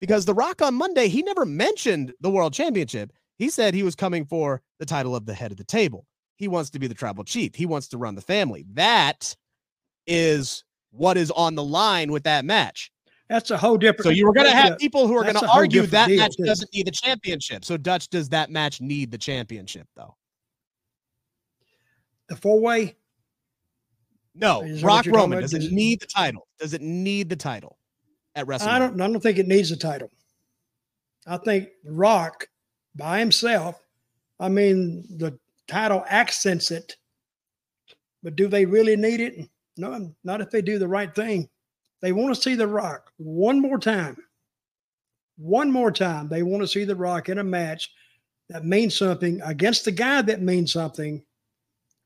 because 0.00 0.24
The 0.24 0.34
Rock 0.34 0.60
on 0.60 0.74
Monday, 0.74 1.08
he 1.08 1.22
never 1.22 1.46
mentioned 1.46 2.12
the 2.20 2.30
world 2.30 2.52
championship. 2.54 3.12
He 3.36 3.48
said 3.48 3.72
he 3.72 3.82
was 3.84 3.94
coming 3.94 4.24
for 4.24 4.62
the 4.78 4.84
title 4.84 5.14
of 5.14 5.26
the 5.26 5.34
head 5.34 5.52
of 5.52 5.58
the 5.58 5.64
table. 5.64 6.06
He 6.36 6.48
wants 6.48 6.70
to 6.70 6.78
be 6.78 6.86
the 6.86 6.94
tribal 6.94 7.24
chief. 7.24 7.54
He 7.54 7.66
wants 7.66 7.88
to 7.88 7.98
run 7.98 8.14
the 8.14 8.20
family. 8.20 8.64
That 8.72 9.36
is 10.06 10.64
what 10.90 11.16
is 11.16 11.30
on 11.30 11.54
the 11.54 11.62
line 11.62 12.10
with 12.10 12.24
that 12.24 12.44
match. 12.44 12.90
That's 13.28 13.50
a 13.50 13.56
whole 13.56 13.78
different. 13.78 14.04
So 14.04 14.10
you 14.10 14.26
were 14.26 14.32
going 14.32 14.48
to 14.48 14.56
have 14.56 14.78
people 14.78 15.06
who 15.06 15.16
are 15.16 15.22
going 15.22 15.36
to 15.36 15.48
argue 15.48 15.86
that 15.86 16.08
deal, 16.08 16.18
match 16.18 16.36
too. 16.36 16.44
doesn't 16.44 16.72
need 16.74 16.86
the 16.86 16.90
championship. 16.90 17.64
So 17.64 17.76
Dutch, 17.76 18.08
does 18.08 18.28
that 18.30 18.50
match 18.50 18.80
need 18.80 19.10
the 19.10 19.18
championship 19.18 19.86
though? 19.96 20.16
the 22.32 22.40
four 22.40 22.60
way. 22.60 22.96
No. 24.34 24.62
Is 24.62 24.82
Rock 24.82 25.06
Roman 25.06 25.40
does 25.40 25.52
it 25.52 25.70
need 25.70 26.00
the 26.00 26.06
title? 26.06 26.48
Does 26.58 26.72
it 26.72 26.80
need 26.80 27.28
the 27.28 27.36
title 27.36 27.78
at 28.34 28.46
WrestleMania? 28.46 28.68
I 28.68 28.78
don't. 28.78 29.00
I 29.00 29.06
don't 29.08 29.20
think 29.20 29.38
it 29.38 29.46
needs 29.46 29.70
a 29.70 29.76
title. 29.76 30.10
I 31.26 31.36
think 31.36 31.68
Rock 31.84 32.46
by 32.96 33.18
himself. 33.18 33.80
I 34.40 34.48
mean, 34.48 35.04
the 35.18 35.38
title 35.72 36.04
accents 36.06 36.70
it, 36.70 36.96
but 38.22 38.36
do 38.36 38.46
they 38.46 38.64
really 38.64 38.96
need 38.96 39.20
it? 39.20 39.48
No, 39.76 40.14
not 40.22 40.40
if 40.42 40.50
they 40.50 40.60
do 40.60 40.78
the 40.78 40.88
right 40.88 41.14
thing. 41.14 41.48
They 42.02 42.12
want 42.12 42.34
to 42.34 42.40
see 42.40 42.54
the 42.54 42.66
Rock 42.66 43.10
one 43.16 43.60
more 43.60 43.78
time. 43.78 44.16
One 45.38 45.70
more 45.70 45.90
time, 45.90 46.28
they 46.28 46.42
want 46.42 46.62
to 46.62 46.68
see 46.68 46.84
the 46.84 46.94
Rock 46.94 47.28
in 47.28 47.38
a 47.38 47.44
match 47.44 47.90
that 48.50 48.66
means 48.66 48.94
something 48.94 49.40
against 49.42 49.86
the 49.86 49.92
guy 49.92 50.20
that 50.22 50.42
means 50.42 50.72
something, 50.72 51.22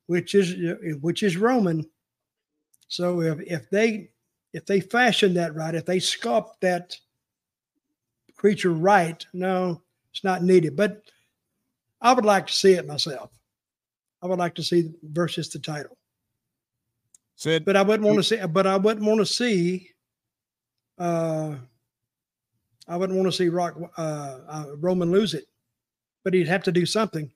which 0.07 0.35
is 0.35 0.55
which 1.01 1.25
is 1.25 1.37
Roman. 1.37 1.85
So 2.87 3.21
if 3.21 3.41
if 3.41 3.69
they 3.71 4.11
if 4.53 4.65
they 4.65 4.81
fashion 4.81 5.35
that 5.35 5.57
right, 5.57 5.75
if 5.75 5.87
they 5.87 5.99
sculpt 5.99 6.61
that 6.61 6.97
creature 8.37 8.73
right, 8.73 9.27
no, 9.33 9.83
it's 10.13 10.23
not 10.23 10.45
needed. 10.45 10.77
But 10.77 11.03
I 12.01 12.13
would 12.13 12.25
like 12.25 12.47
to 12.47 12.53
see 12.53 12.75
it 12.75 12.87
myself. 12.87 13.36
I 14.23 14.27
would 14.27 14.39
like 14.39 14.55
to 14.57 14.63
see 14.63 14.91
versus 15.03 15.49
the 15.51 15.59
title, 15.59 15.97
Sid, 17.37 17.65
but 17.65 17.77
I 17.77 17.83
wouldn't 17.83 18.07
want 18.07 18.19
to 18.19 18.23
see. 18.23 18.45
But 18.47 18.67
I 18.67 18.77
wouldn't 18.77 19.07
want 19.07 19.21
to 19.21 19.27
see. 19.27 19.91
Uh, 20.99 21.57
I 22.89 22.97
wouldn't 22.97 23.19
want 23.19 23.31
to 23.31 23.37
see 23.37 23.49
Rock 23.49 23.77
uh, 23.97 24.39
uh, 24.49 24.65
Roman 24.79 25.11
lose 25.11 25.35
it, 25.35 25.45
but 26.25 26.35
he'd 26.35 26.49
have 26.49 26.63
to 26.65 26.73
do 26.73 26.87
something. 26.87 27.31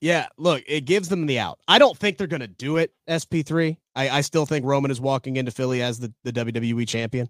Yeah, 0.00 0.28
look, 0.38 0.62
it 0.66 0.86
gives 0.86 1.08
them 1.08 1.26
the 1.26 1.38
out. 1.38 1.58
I 1.68 1.78
don't 1.78 1.96
think 1.96 2.16
they're 2.16 2.26
going 2.26 2.40
to 2.40 2.46
do 2.46 2.78
it, 2.78 2.92
SP3. 3.08 3.76
I, 3.94 4.08
I 4.08 4.20
still 4.22 4.46
think 4.46 4.64
Roman 4.64 4.90
is 4.90 5.00
walking 5.00 5.36
into 5.36 5.50
Philly 5.50 5.82
as 5.82 5.98
the, 5.98 6.12
the 6.24 6.32
WWE 6.32 6.88
champion, 6.88 7.28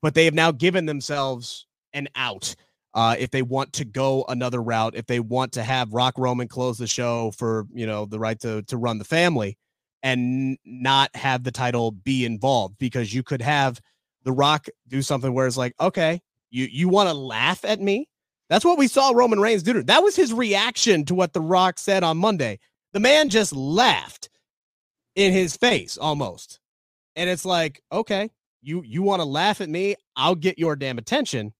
but 0.00 0.14
they 0.14 0.24
have 0.26 0.34
now 0.34 0.52
given 0.52 0.86
themselves 0.86 1.66
an 1.92 2.08
out 2.14 2.54
uh, 2.94 3.16
if 3.18 3.30
they 3.30 3.42
want 3.42 3.72
to 3.74 3.84
go 3.84 4.24
another 4.28 4.62
route, 4.62 4.94
if 4.94 5.06
they 5.06 5.20
want 5.20 5.52
to 5.52 5.62
have 5.62 5.92
Rock 5.92 6.14
Roman 6.16 6.48
close 6.48 6.78
the 6.78 6.86
show 6.86 7.32
for, 7.32 7.66
you 7.72 7.86
know, 7.86 8.06
the 8.06 8.20
right 8.20 8.38
to, 8.40 8.62
to 8.62 8.76
run 8.76 8.98
the 8.98 9.04
family 9.04 9.58
and 10.02 10.56
not 10.64 11.14
have 11.16 11.42
the 11.42 11.50
title 11.50 11.90
be 11.90 12.24
involved 12.24 12.76
because 12.78 13.12
you 13.12 13.22
could 13.22 13.42
have 13.42 13.80
the 14.22 14.32
Rock 14.32 14.66
do 14.88 15.02
something 15.02 15.34
where 15.34 15.46
it's 15.46 15.56
like, 15.56 15.74
okay, 15.80 16.20
you, 16.50 16.68
you 16.70 16.88
want 16.88 17.08
to 17.08 17.14
laugh 17.14 17.64
at 17.64 17.80
me? 17.80 18.08
That's 18.48 18.64
what 18.64 18.78
we 18.78 18.86
saw 18.86 19.10
Roman 19.10 19.40
Reigns 19.40 19.62
do. 19.62 19.82
That 19.82 20.02
was 20.02 20.14
his 20.14 20.32
reaction 20.32 21.04
to 21.06 21.14
what 21.14 21.32
The 21.32 21.40
Rock 21.40 21.78
said 21.78 22.04
on 22.04 22.18
Monday. 22.18 22.60
The 22.92 23.00
man 23.00 23.28
just 23.28 23.52
laughed 23.54 24.28
in 25.16 25.32
his 25.32 25.56
face 25.56 25.98
almost. 25.98 26.60
And 27.16 27.30
it's 27.30 27.44
like, 27.44 27.82
okay, 27.90 28.30
you 28.62 28.82
you 28.82 29.02
want 29.02 29.20
to 29.20 29.26
laugh 29.26 29.60
at 29.60 29.68
me? 29.68 29.96
I'll 30.16 30.34
get 30.34 30.58
your 30.58 30.76
damn 30.76 30.98
attention. 30.98 31.52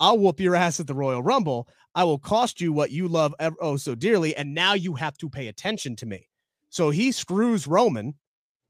I'll 0.00 0.18
whoop 0.18 0.40
your 0.40 0.54
ass 0.54 0.80
at 0.80 0.86
the 0.86 0.94
Royal 0.94 1.22
Rumble. 1.22 1.68
I 1.94 2.04
will 2.04 2.18
cost 2.18 2.60
you 2.60 2.72
what 2.72 2.90
you 2.90 3.08
love 3.08 3.34
ev- 3.40 3.56
oh 3.60 3.76
so 3.76 3.94
dearly 3.94 4.36
and 4.36 4.54
now 4.54 4.74
you 4.74 4.94
have 4.94 5.16
to 5.18 5.28
pay 5.28 5.48
attention 5.48 5.96
to 5.96 6.06
me. 6.06 6.28
So 6.70 6.90
he 6.90 7.12
screws 7.12 7.66
Roman. 7.66 8.14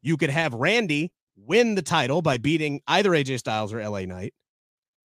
You 0.03 0.16
could 0.16 0.31
have 0.31 0.55
Randy 0.55 1.12
win 1.37 1.74
the 1.74 1.83
title 1.83 2.22
by 2.22 2.39
beating 2.39 2.81
either 2.87 3.11
AJ 3.11 3.39
Styles 3.39 3.72
or 3.72 3.87
LA 3.87 4.01
Knight. 4.03 4.35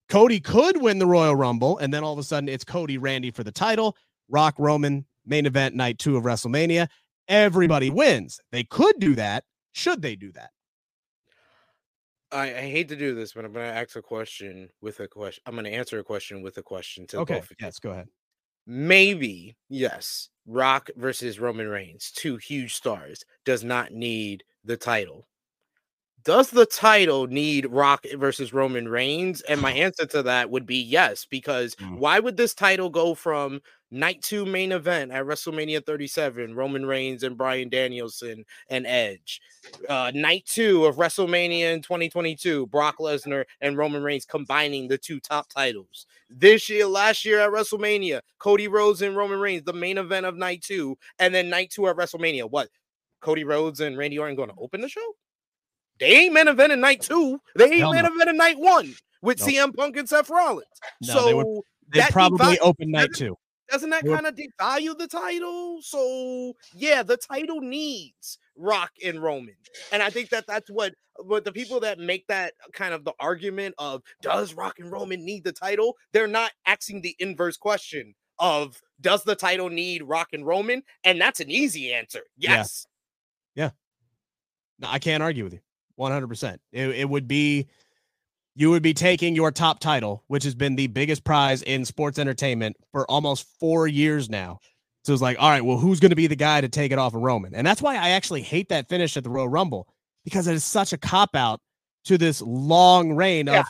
Cody 0.10 0.40
could 0.40 0.82
win 0.82 1.00
the 1.00 1.08
Royal 1.08 1.36
Rumble, 1.36 1.78
and 1.78 1.94
then 1.94 2.04
all 2.04 2.14
of 2.14 2.20
a 2.20 2.24
sudden 2.24 2.50
it's 2.50 2.64
Cody 2.64 2.98
Randy 2.98 3.32
for 3.32 3.44
the 3.44 3.52
title. 3.52 3.96
Rock 4.30 4.56
Roman 4.58 5.06
main 5.26 5.46
event 5.46 5.76
night 5.76 6.00
two 6.00 6.18
of 6.18 6.24
WrestleMania. 6.24 6.88
Everybody 7.28 7.90
wins. 7.90 8.40
They 8.52 8.64
could 8.64 9.00
do 9.00 9.16
that. 9.16 9.44
Should 9.72 10.02
they 10.02 10.16
do 10.16 10.32
that? 10.34 10.52
I, 12.34 12.46
I 12.46 12.70
hate 12.70 12.90
to 12.90 12.96
do 12.96 13.16
this, 13.16 13.34
but 13.34 13.46
I'm 13.46 13.54
going 13.54 13.66
to 13.66 13.80
ask 13.80 13.96
a 13.96 14.02
question 14.02 14.70
with 14.82 15.00
a 15.00 15.08
question. 15.08 15.42
I'm 15.46 15.54
going 15.54 15.66
to 15.66 15.72
answer 15.72 16.00
a 16.00 16.04
question 16.04 16.42
with 16.42 16.58
a 16.58 16.64
question 16.64 17.08
to 17.08 17.20
Okay. 17.20 17.42
Yes, 17.62 17.80
go 17.80 17.92
ahead. 17.92 18.08
Maybe, 18.66 19.58
yes, 19.70 20.30
Rock 20.46 20.90
versus 20.96 21.40
Roman 21.40 21.68
Reigns, 21.68 22.12
two 22.16 22.38
huge 22.38 22.74
stars, 22.74 23.24
does 23.46 23.64
not 23.64 23.92
need 23.92 24.44
the 24.64 24.78
title. 24.78 25.28
Does 26.24 26.52
the 26.52 26.66
title 26.66 27.28
need 27.28 27.66
Rock 27.66 28.06
versus 28.16 28.54
Roman 28.54 28.88
Reigns? 28.88 29.42
And 29.42 29.60
my 29.60 29.72
answer 29.74 30.06
to 30.08 30.24
that 30.24 30.50
would 30.50 30.66
be 30.66 30.78
yes, 30.78 31.26
because 31.26 31.76
Mm. 31.76 31.98
why 31.98 32.20
would 32.20 32.38
this 32.38 32.54
title 32.54 32.90
go 32.90 33.14
from 33.16 33.62
night 33.92 34.22
two 34.22 34.46
main 34.46 34.72
event 34.72 35.12
at 35.12 35.26
WrestleMania 35.26 35.86
37, 35.86 36.56
Roman 36.56 36.86
Reigns 36.86 37.24
and 37.24 37.38
Bryan 37.38 37.68
Danielson 37.70 38.46
and 38.70 38.86
Edge? 38.88 39.42
Uh, 39.90 40.12
night 40.14 40.46
two 40.46 40.86
of 40.86 40.96
WrestleMania 40.98 41.74
in 41.74 41.82
2022, 41.82 42.68
Brock 42.68 42.98
Lesnar 43.00 43.46
and 43.62 43.78
Roman 43.78 44.04
Reigns 44.04 44.26
combining 44.26 44.88
the 44.88 44.98
two 44.98 45.20
top 45.20 45.50
titles. 45.50 46.06
This 46.30 46.70
year, 46.70 46.86
last 46.86 47.26
year 47.26 47.40
at 47.40 47.50
WrestleMania, 47.50 48.22
Cody 48.40 48.68
Rhodes 48.68 49.02
and 49.02 49.16
Roman 49.18 49.40
Reigns, 49.40 49.64
the 49.64 49.74
main 49.74 49.98
event 49.98 50.26
of 50.26 50.36
night 50.38 50.62
two, 50.62 50.98
and 51.20 51.34
then 51.34 51.50
night 51.50 51.72
two 51.72 51.88
at 51.88 51.96
WrestleMania. 51.98 52.50
What? 52.50 52.70
Cody 53.20 53.44
Rhodes 53.44 53.80
and 53.80 53.98
Randy 53.98 54.20
Orton 54.20 54.36
going 54.36 54.50
to 54.50 54.56
open 54.58 54.82
the 54.82 54.90
show? 54.90 55.16
They 56.00 56.08
ain't 56.18 56.34
main 56.34 56.48
event 56.48 56.72
in 56.74 56.80
night 56.82 57.02
two. 57.02 57.40
They 57.56 57.66
ain't 57.66 57.76
Hell 57.80 57.94
main 57.94 58.04
no. 58.04 58.14
event 58.14 58.30
in 58.30 58.38
night 58.38 58.58
one 58.60 58.94
with 59.22 59.40
Nope. 59.40 59.50
CM 59.50 59.76
Punk 59.76 59.98
and 59.98 60.08
Seth 60.10 60.30
Rollins. 60.30 60.66
No, 61.02 61.14
so 61.14 61.26
they 61.26 61.34
would- 61.34 61.62
They 61.90 62.02
probably 62.10 62.46
devi- 62.56 62.60
open 62.60 62.92
night 62.92 63.10
two. 63.16 63.38
doesn't 63.70 63.90
that 63.92 64.06
kind 64.06 64.26
of 64.26 64.36
devalue 64.36 64.98
the 64.98 65.08
title? 65.08 65.82
So 65.82 66.54
yeah, 66.74 67.04
the 67.04 67.18
title 67.18 67.62
needs 67.62 68.38
Rock 68.56 68.92
and 69.06 69.22
Roman, 69.22 69.56
and 69.92 70.02
I 70.04 70.10
think 70.10 70.30
that 70.30 70.46
that's 70.48 70.70
what. 70.70 70.94
But 71.28 71.46
the 71.46 71.52
people 71.52 71.80
that 71.82 72.00
make 72.00 72.26
that 72.28 72.54
kind 72.74 72.92
of 72.92 73.06
the 73.06 73.14
argument 73.20 73.76
of 73.78 74.02
does 74.24 74.56
Rock 74.56 74.80
and 74.80 74.92
Roman 74.92 75.24
need 75.24 75.44
the 75.44 75.52
title? 75.52 75.96
They're 76.12 76.26
not 76.26 76.52
asking 76.66 77.02
the 77.02 77.16
inverse 77.20 77.56
question 77.56 78.16
of 78.40 78.82
does 79.00 79.24
the 79.24 79.36
title 79.36 79.70
need 79.70 80.02
Rock 80.02 80.30
and 80.34 80.44
Roman? 80.44 80.82
And 81.04 81.22
that's 81.22 81.40
an 81.40 81.52
easy 81.52 81.94
answer. 81.94 82.22
Yes. 82.36 82.88
Yeah. 83.54 83.66
Yes. 83.66 83.74
No, 84.80 84.88
I 84.90 84.98
can't 84.98 85.22
argue 85.22 85.44
with 85.44 85.54
you. 85.54 85.60
100%. 86.00 86.58
It, 86.72 86.90
it 86.90 87.10
would 87.10 87.28
be, 87.28 87.68
you 88.56 88.70
would 88.70 88.84
be 88.84 88.94
taking 88.94 89.36
your 89.36 89.52
top 89.52 89.80
title, 89.80 90.24
which 90.28 90.44
has 90.44 90.56
been 90.56 90.76
the 90.76 90.88
biggest 90.88 91.24
prize 91.24 91.62
in 91.64 91.86
sports 91.86 92.20
entertainment 92.20 92.78
for 92.92 93.10
almost 93.10 93.48
four 93.60 93.88
years 93.88 94.30
now. 94.30 94.60
So 95.04 95.12
it's 95.12 95.22
like, 95.22 95.38
all 95.40 95.50
right, 95.50 95.66
well, 95.66 95.78
who's 95.78 96.00
going 96.00 96.12
to 96.12 96.16
be 96.16 96.28
the 96.28 96.36
guy 96.36 96.62
to 96.62 96.70
take 96.70 96.92
it 96.92 97.00
off 97.00 97.14
of 97.14 97.22
Roman? 97.22 97.54
And 97.56 97.68
that's 97.68 97.82
why 97.82 97.96
I 97.96 98.10
actually 98.10 98.42
hate 98.42 98.70
that 98.70 98.88
finish 98.88 99.18
at 99.18 99.24
the 99.24 99.30
Royal 99.30 99.50
Rumble 99.50 99.88
because 100.24 100.48
it 100.48 100.56
is 100.56 100.64
such 100.64 100.94
a 100.94 100.98
cop 100.98 101.36
out 101.36 101.60
to 102.06 102.18
this 102.18 102.42
long 102.42 103.14
reign 103.14 103.48
of 103.50 103.54
Yeah. 103.54 103.64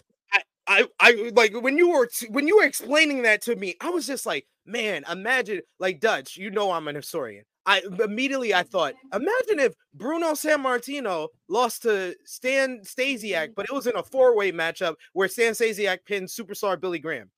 I, 0.66 0.88
I 1.00 1.32
like 1.34 1.54
when 1.62 1.78
you 1.78 1.90
were 1.90 2.10
when 2.30 2.48
you 2.48 2.58
were 2.58 2.64
explaining 2.64 3.24
that 3.24 3.42
to 3.44 3.56
me, 3.56 3.76
I 3.82 3.90
was 3.90 4.08
just 4.08 4.26
like, 4.26 4.48
man, 4.66 5.04
imagine 5.12 5.62
like 5.80 6.00
Dutch, 6.00 6.38
you 6.38 6.52
know 6.52 6.72
I'm 6.72 6.88
an 6.88 6.96
historian. 6.96 7.44
I 7.66 7.82
immediately 8.04 8.54
I 8.54 8.64
thought, 8.64 8.94
imagine 9.14 9.60
if 9.60 9.74
Bruno 9.94 10.32
Sammartino 10.32 11.30
lost 11.48 11.84
to 11.84 12.16
Stan 12.26 12.82
Stasiak, 12.82 13.56
but 13.56 13.66
it 13.66 13.74
was 13.74 13.88
in 13.88 13.96
a 13.96 14.04
four-way 14.04 14.52
matchup 14.52 14.96
where 15.14 15.28
Stan 15.28 15.54
Stasiak 15.54 16.00
pinned 16.06 16.28
superstar 16.28 16.80
Billy 16.80 17.00
Graham. 17.00 17.32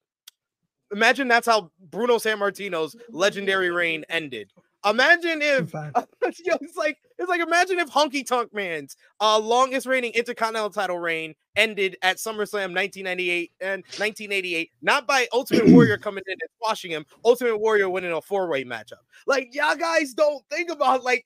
Imagine 0.92 1.28
that's 1.28 1.48
how 1.48 1.72
Bruno 1.80 2.16
Sammartino's 2.16 2.96
legendary 3.10 3.70
reign 3.70 4.04
ended. 4.10 4.52
Imagine 4.86 5.42
if 5.42 5.74
it's 6.22 6.78
like 6.78 6.98
it's 7.18 7.30
like 7.30 7.42
imagine 7.42 7.80
if 7.80 7.90
Honky 7.90 8.26
Tonk 8.26 8.54
Man's 8.54 8.96
uh 9.20 9.40
longest 9.40 9.88
reigning 9.88 10.12
intercontinental 10.14 10.70
title 10.70 11.00
reign 11.00 11.34
ended 11.56 11.98
at 12.02 12.18
SummerSlam 12.18 12.74
1998 12.74 13.52
and 13.62 13.84
1988, 13.98 14.72
not 14.82 15.08
by 15.08 15.28
Ultimate 15.34 15.68
Warrior 15.72 15.98
coming 15.98 16.24
in 16.28 16.34
and 16.34 16.50
squashing 16.58 16.92
him, 16.92 17.06
Ultimate 17.24 17.58
Warrior 17.58 17.90
winning 17.90 18.12
a 18.12 18.22
four-way 18.22 18.64
matchup. 18.64 19.04
Like 19.26 19.54
y'all 19.54 19.76
guys 19.76 20.14
don't 20.14 20.44
think 20.50 20.70
about 20.70 21.04
like 21.04 21.26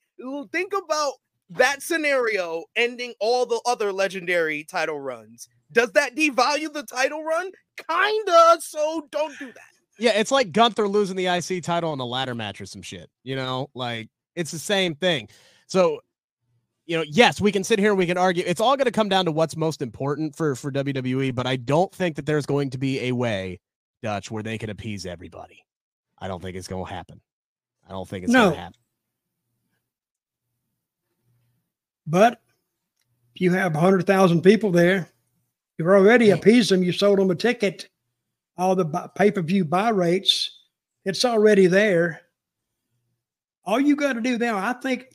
think 0.51 0.73
about 0.73 1.13
that 1.51 1.81
scenario 1.81 2.63
ending 2.75 3.13
all 3.19 3.45
the 3.45 3.59
other 3.65 3.91
legendary 3.91 4.63
title 4.63 4.99
runs. 4.99 5.49
Does 5.71 5.91
that 5.93 6.15
devalue 6.15 6.71
the 6.71 6.83
title 6.83 7.23
run? 7.23 7.51
Kinda. 7.89 8.57
So 8.61 9.07
don't 9.11 9.37
do 9.39 9.47
that. 9.47 9.78
Yeah, 9.99 10.11
it's 10.15 10.31
like 10.31 10.51
Gunther 10.51 10.87
losing 10.87 11.15
the 11.15 11.27
IC 11.27 11.63
title 11.63 11.93
in 11.93 11.99
a 11.99 12.05
ladder 12.05 12.33
match 12.35 12.61
or 12.61 12.65
some 12.65 12.81
shit. 12.81 13.09
You 13.23 13.35
know, 13.35 13.69
like 13.73 14.09
it's 14.35 14.51
the 14.51 14.59
same 14.59 14.95
thing. 14.95 15.29
So, 15.67 15.99
you 16.85 16.97
know, 16.97 17.03
yes, 17.07 17.39
we 17.41 17.51
can 17.51 17.63
sit 17.63 17.77
here 17.79 17.89
and 17.89 17.97
we 17.97 18.05
can 18.07 18.17
argue. 18.17 18.43
It's 18.47 18.61
all 18.61 18.75
going 18.77 18.85
to 18.85 18.91
come 18.91 19.09
down 19.09 19.25
to 19.25 19.31
what's 19.31 19.55
most 19.55 19.81
important 19.81 20.35
for 20.35 20.55
for 20.55 20.71
WWE. 20.71 21.35
But 21.35 21.45
I 21.47 21.55
don't 21.57 21.93
think 21.93 22.15
that 22.15 22.25
there's 22.25 22.45
going 22.45 22.71
to 22.71 22.77
be 22.77 23.01
a 23.07 23.11
way, 23.11 23.59
Dutch, 24.01 24.31
where 24.31 24.43
they 24.43 24.57
can 24.57 24.69
appease 24.69 25.05
everybody. 25.05 25.63
I 26.17 26.27
don't 26.27 26.41
think 26.41 26.55
it's 26.55 26.67
going 26.67 26.85
to 26.85 26.91
happen. 26.93 27.21
I 27.87 27.91
don't 27.91 28.07
think 28.07 28.23
it's 28.23 28.33
No. 28.33 28.45
going 28.45 28.53
to 28.55 28.59
happen. 28.59 28.79
But 32.07 32.41
if 33.35 33.41
you 33.41 33.51
have 33.51 33.73
100,000 33.75 34.41
people 34.41 34.71
there, 34.71 35.07
you've 35.77 35.87
already 35.87 36.31
appeased 36.31 36.71
them. 36.71 36.81
You 36.83 36.91
sold 36.91 37.19
them 37.19 37.29
a 37.29 37.35
ticket. 37.35 37.87
All 38.59 38.75
the 38.75 39.09
pay 39.15 39.31
per 39.31 39.41
view 39.41 39.63
buy 39.63 39.89
rates, 39.89 40.59
it's 41.05 41.23
already 41.23 41.65
there. 41.65 42.21
All 43.63 43.79
you 43.79 43.95
got 43.95 44.13
to 44.13 44.21
do 44.21 44.37
now, 44.37 44.57
I 44.57 44.73
think, 44.73 45.07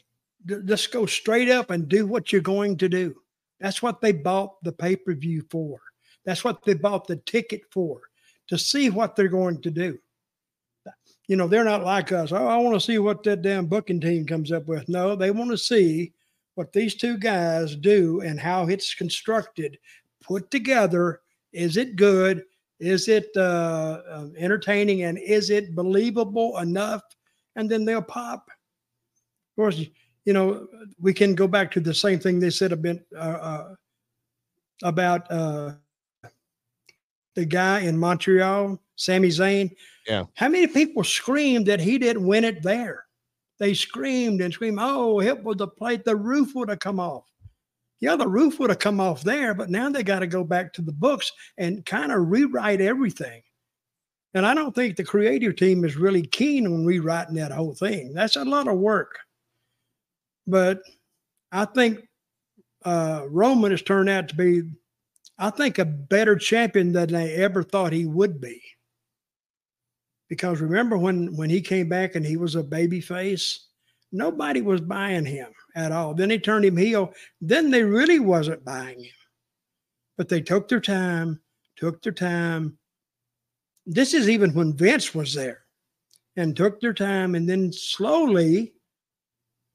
just 0.65 0.91
go 0.91 1.07
straight 1.07 1.51
up 1.51 1.71
and 1.71 1.89
do 1.89 2.07
what 2.07 2.33
you're 2.33 2.41
going 2.41 2.77
to 2.79 2.89
do. 2.89 3.15
That's 3.61 3.83
what 3.83 4.01
they 4.01 4.13
bought 4.13 4.63
the 4.65 4.73
pay 4.73 4.97
per 4.97 5.15
view 5.15 5.45
for. 5.51 5.79
That's 6.25 6.43
what 6.43 6.65
they 6.65 6.75
bought 6.75 7.07
the 7.07 7.17
ticket 7.17 7.63
for 7.71 8.01
to 8.49 8.57
see 8.57 8.91
what 8.91 9.15
they're 9.15 9.29
going 9.29 9.61
to 9.63 9.71
do. 9.71 9.99
You 11.29 11.37
know, 11.37 11.47
they're 11.47 11.65
not 11.65 11.85
like 11.85 12.13
us. 12.13 12.33
Oh, 12.33 12.47
I 12.47 12.57
want 12.57 12.75
to 12.75 12.81
see 12.81 12.99
what 12.99 13.23
that 13.25 13.43
damn 13.43 13.67
booking 13.67 14.01
team 14.01 14.27
comes 14.27 14.53
up 14.53 14.67
with. 14.67 14.89
No, 14.89 15.17
they 15.17 15.31
want 15.31 15.51
to 15.51 15.59
see 15.59 16.13
what 16.55 16.73
these 16.73 16.95
two 16.95 17.19
guys 17.19 17.77
do 17.77 18.21
and 18.21 18.39
how 18.39 18.69
it's 18.69 18.95
constructed, 18.95 19.79
put 20.23 20.51
together. 20.51 21.21
Is 21.53 21.77
it 21.77 21.97
good? 21.97 22.45
Is 22.81 23.09
it 23.09 23.29
uh, 23.37 24.01
uh, 24.09 24.27
entertaining? 24.37 25.03
And 25.05 25.19
is 25.19 25.51
it 25.51 25.75
believable 25.75 26.59
enough? 26.59 27.03
And 27.57 27.71
then 27.71 27.85
they'll 27.85 28.03
pop. 28.03 28.49
Of 28.49 29.57
course, 29.57 29.85
you 30.25 30.33
know, 30.33 30.67
we 31.01 31.15
can 31.15 31.35
go 31.35 31.47
back 31.47 31.71
to 31.73 31.81
the 31.81 31.95
same 31.95 32.19
thing 32.19 32.41
they 32.41 32.51
said 32.51 32.73
a 32.73 32.77
bit 32.77 33.07
uh, 33.15 33.19
uh, 33.19 33.75
about 34.83 35.31
uh, 35.31 35.75
the 37.35 37.45
guy 37.45 37.81
in 37.81 37.97
Montreal, 37.97 38.81
Sami 38.97 39.29
Zayn. 39.29 39.71
Yeah. 40.07 40.25
How 40.35 40.49
many 40.49 40.67
people 40.67 41.05
screamed 41.05 41.67
that 41.67 41.81
he 41.81 41.99
didn't 41.99 42.27
win 42.27 42.45
it 42.45 42.63
there? 42.63 43.05
They 43.59 43.75
screamed 43.75 44.41
and 44.41 44.53
screamed, 44.53 44.79
oh, 44.81 45.21
it 45.21 45.43
would 45.45 45.61
have 45.61 45.77
played, 45.77 46.05
the 46.05 46.17
roof 46.17 46.55
would 46.55 46.69
have 46.69 46.81
come 46.81 46.99
off. 46.99 47.25
Yeah, 48.05 48.17
the 48.17 48.29
roof 48.29 48.61
would 48.61 48.69
have 48.69 48.81
come 48.81 49.01
off 49.01 49.23
there, 49.23 49.55
but 49.55 49.71
now 49.71 49.89
they 49.89 50.03
got 50.03 50.19
to 50.19 50.27
go 50.27 50.45
back 50.45 50.75
to 50.75 50.83
the 50.83 50.93
books 50.93 51.33
and 51.57 51.87
kind 51.87 52.13
of 52.13 52.29
rewrite 52.29 52.83
everything. 52.83 53.41
And 54.35 54.45
I 54.45 54.53
don't 54.53 54.75
think 54.75 54.97
the 54.97 55.05
creative 55.05 55.57
team 55.57 55.87
is 55.87 55.97
really 55.97 56.21
keen 56.21 56.67
on 56.67 56.85
rewriting 56.85 57.37
that 57.37 57.51
whole 57.51 57.73
thing. 57.73 58.13
That's 58.13 58.37
a 58.37 58.45
lot 58.45 58.69
of 58.69 58.77
work. 58.77 59.21
But 60.47 60.83
I 61.51 61.65
think 61.65 62.07
uh, 62.85 63.23
Roman 63.31 63.71
has 63.71 63.81
turned 63.81 64.11
out 64.11 64.29
to 64.29 64.35
be, 64.35 64.65
I 65.39 65.49
think, 65.49 65.79
a 65.79 65.87
better 65.87 66.37
champion 66.37 66.93
than 66.93 67.11
they 67.11 67.37
ever 67.37 67.63
thought 67.63 67.95
he 67.95 68.05
would 68.05 68.39
be. 68.39 68.61
Because 70.29 70.61
remember 70.61 70.99
when 70.99 71.35
when 71.37 71.49
he 71.49 71.63
came 71.63 71.89
back 71.89 72.17
and 72.17 72.27
he 72.27 72.37
was 72.37 72.55
a 72.55 72.63
baby 72.63 73.01
face, 73.01 73.69
nobody 74.13 74.61
was 74.61 74.83
buying 74.83 75.25
him 75.25 75.55
at 75.75 75.93
all. 75.93 76.15
Then 76.15 76.31
he 76.31 76.39
turned 76.39 76.65
him 76.65 76.77
heel. 76.77 77.13
Then 77.41 77.71
they 77.71 77.83
really 77.83 78.21
wasn't 78.21 78.65
buying 78.65 79.01
him. 79.01 79.13
But 80.17 80.29
they 80.29 80.41
took 80.41 80.69
their 80.69 80.81
time, 80.81 81.41
took 81.77 82.03
their 82.03 82.13
time. 82.13 82.79
This 83.87 84.15
is 84.15 84.29
even 84.29 84.55
when 84.55 84.77
Vince 84.77 85.15
was 85.15 85.35
there 85.35 85.65
and 86.37 86.57
took 86.57 86.81
their 86.81 86.95
time. 86.95 87.35
And 87.35 87.49
then 87.49 87.73
slowly, 87.73 88.73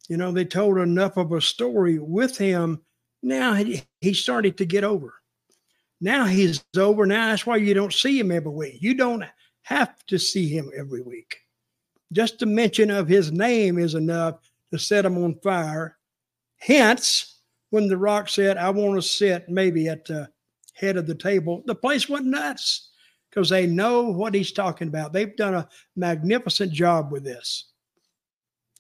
you 0.07 0.17
know, 0.17 0.31
they 0.31 0.45
told 0.45 0.77
enough 0.77 1.17
of 1.17 1.31
a 1.31 1.41
story 1.41 1.99
with 1.99 2.37
him. 2.37 2.81
Now 3.21 3.53
he, 3.53 3.83
he 4.01 4.13
started 4.13 4.57
to 4.57 4.65
get 4.65 4.83
over. 4.83 5.13
Now 6.01 6.25
he's 6.25 6.63
over. 6.77 7.05
Now 7.05 7.27
that's 7.27 7.45
why 7.45 7.57
you 7.57 7.73
don't 7.73 7.93
see 7.93 8.17
him 8.17 8.31
every 8.31 8.51
week. 8.51 8.77
You 8.79 8.93
don't 8.93 9.25
have 9.63 10.05
to 10.07 10.17
see 10.17 10.47
him 10.47 10.71
every 10.75 11.01
week. 11.01 11.37
Just 12.11 12.39
the 12.39 12.45
mention 12.45 12.89
of 12.89 13.07
his 13.07 13.31
name 13.31 13.77
is 13.77 13.93
enough 13.93 14.48
to 14.71 14.79
set 14.79 15.03
them 15.03 15.17
on 15.23 15.39
fire. 15.41 15.97
Hence, 16.57 17.41
when 17.69 17.87
The 17.87 17.97
Rock 17.97 18.29
said, 18.29 18.57
I 18.57 18.69
want 18.69 18.95
to 18.95 19.07
sit 19.07 19.49
maybe 19.49 19.87
at 19.87 20.05
the 20.05 20.29
head 20.73 20.97
of 20.97 21.07
the 21.07 21.15
table, 21.15 21.63
the 21.65 21.75
place 21.75 22.09
went 22.09 22.25
nuts 22.25 22.89
because 23.29 23.49
they 23.49 23.67
know 23.67 24.03
what 24.03 24.33
he's 24.33 24.51
talking 24.51 24.87
about. 24.87 25.13
They've 25.13 25.35
done 25.35 25.53
a 25.53 25.69
magnificent 25.95 26.73
job 26.73 27.11
with 27.11 27.23
this. 27.23 27.71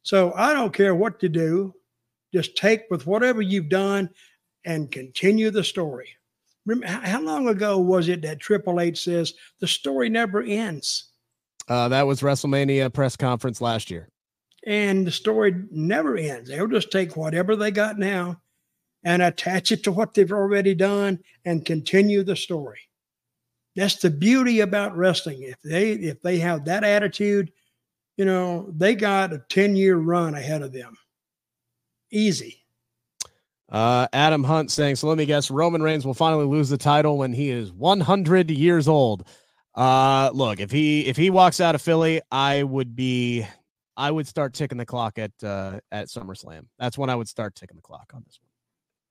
So 0.03 0.33
I 0.33 0.53
don't 0.53 0.73
care 0.73 0.95
what 0.95 1.19
to 1.19 1.29
do. 1.29 1.73
Just 2.33 2.55
take 2.55 2.83
with 2.89 3.05
whatever 3.05 3.41
you've 3.41 3.69
done 3.69 4.09
and 4.65 4.91
continue 4.91 5.51
the 5.51 5.63
story. 5.63 6.09
How 6.83 7.21
long 7.21 7.47
ago 7.47 7.79
was 7.79 8.09
it 8.09 8.21
that 8.21 8.39
Triple 8.39 8.79
H 8.79 9.03
says 9.03 9.33
the 9.59 9.67
story 9.67 10.09
never 10.09 10.41
ends? 10.41 11.05
Uh, 11.67 11.87
that 11.89 12.05
was 12.05 12.21
WrestleMania 12.21 12.93
press 12.93 13.15
conference 13.15 13.61
last 13.61 13.89
year. 13.89 14.09
And 14.65 15.07
the 15.07 15.11
story 15.11 15.55
never 15.71 16.17
ends. 16.17 16.49
They'll 16.49 16.67
just 16.67 16.91
take 16.91 17.15
whatever 17.15 17.55
they 17.55 17.71
got 17.71 17.97
now 17.97 18.41
and 19.03 19.21
attach 19.21 19.71
it 19.71 19.83
to 19.83 19.91
what 19.91 20.13
they've 20.13 20.31
already 20.31 20.75
done 20.75 21.19
and 21.45 21.65
continue 21.65 22.23
the 22.23 22.35
story. 22.35 22.79
That's 23.75 23.95
the 23.95 24.09
beauty 24.09 24.59
about 24.59 24.97
wrestling. 24.97 25.43
If 25.43 25.61
they 25.61 25.91
if 25.91 26.21
they 26.21 26.39
have 26.39 26.65
that 26.65 26.83
attitude, 26.83 27.51
you 28.17 28.25
know, 28.25 28.69
they 28.75 28.95
got 28.95 29.31
a 29.31 29.41
10 29.47 29.77
year 29.77 29.95
run 29.97 30.35
ahead 30.35 30.61
of 30.61 30.73
them. 30.73 30.97
Easy. 32.11 32.59
Uh, 33.69 34.07
Adam 34.13 34.43
Hunt 34.43 34.71
saying, 34.71 34.95
so 34.95 35.07
let 35.07 35.17
me 35.17 35.25
guess, 35.25 35.51
Roman 35.51 35.81
Reigns 35.81 36.05
will 36.05 36.15
finally 36.15 36.45
lose 36.45 36.69
the 36.69 36.77
title 36.77 37.17
when 37.17 37.31
he 37.31 37.49
is 37.49 37.71
100 37.71 38.49
years 38.49 38.87
old. 38.87 39.27
Uh, 39.75 40.31
look, 40.33 40.59
if 40.59 40.71
he 40.71 41.05
if 41.05 41.15
he 41.15 41.29
walks 41.29 41.61
out 41.61 41.75
of 41.75 41.81
Philly, 41.81 42.21
I 42.31 42.63
would 42.63 42.95
be, 42.95 43.45
I 43.99 44.11
would 44.11 44.27
start 44.27 44.53
ticking 44.53 44.77
the 44.77 44.85
clock 44.85 45.19
at 45.19 45.31
uh, 45.43 45.81
at 45.91 46.07
SummerSlam. 46.07 46.65
That's 46.79 46.97
when 46.97 47.09
I 47.09 47.15
would 47.15 47.27
start 47.27 47.53
ticking 47.53 47.75
the 47.75 47.81
clock 47.81 48.11
on 48.15 48.23
this 48.25 48.39
one. 48.41 48.47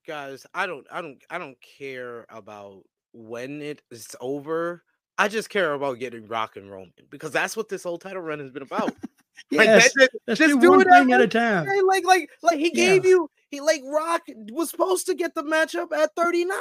Guys, 0.06 0.46
I 0.54 0.66
don't, 0.66 0.86
I 0.90 1.02
don't, 1.02 1.22
I 1.28 1.36
don't 1.36 1.58
care 1.60 2.24
about 2.30 2.84
when 3.12 3.60
it 3.60 3.82
is 3.90 4.16
over. 4.22 4.82
I 5.18 5.28
just 5.28 5.50
care 5.50 5.74
about 5.74 5.98
getting 5.98 6.26
Rock 6.26 6.56
and 6.56 6.70
Roman 6.70 6.92
because 7.10 7.32
that's 7.32 7.54
what 7.54 7.68
this 7.68 7.82
whole 7.82 7.98
title 7.98 8.22
run 8.22 8.38
has 8.38 8.50
been 8.50 8.62
about. 8.62 8.94
yes, 9.50 9.94
like, 9.98 10.08
let's 10.26 10.38
just 10.38 10.58
do 10.58 10.70
one 10.70 10.88
thing 10.88 11.12
at 11.12 11.20
a 11.20 11.28
time. 11.28 11.66
Like, 11.86 12.06
like, 12.06 12.30
like 12.40 12.58
he 12.58 12.70
gave 12.70 13.04
yeah. 13.04 13.10
you 13.10 13.30
he 13.50 13.60
like 13.60 13.82
Rock 13.84 14.22
was 14.52 14.70
supposed 14.70 15.04
to 15.06 15.14
get 15.14 15.34
the 15.34 15.42
matchup 15.42 15.92
at 15.92 16.14
39. 16.16 16.56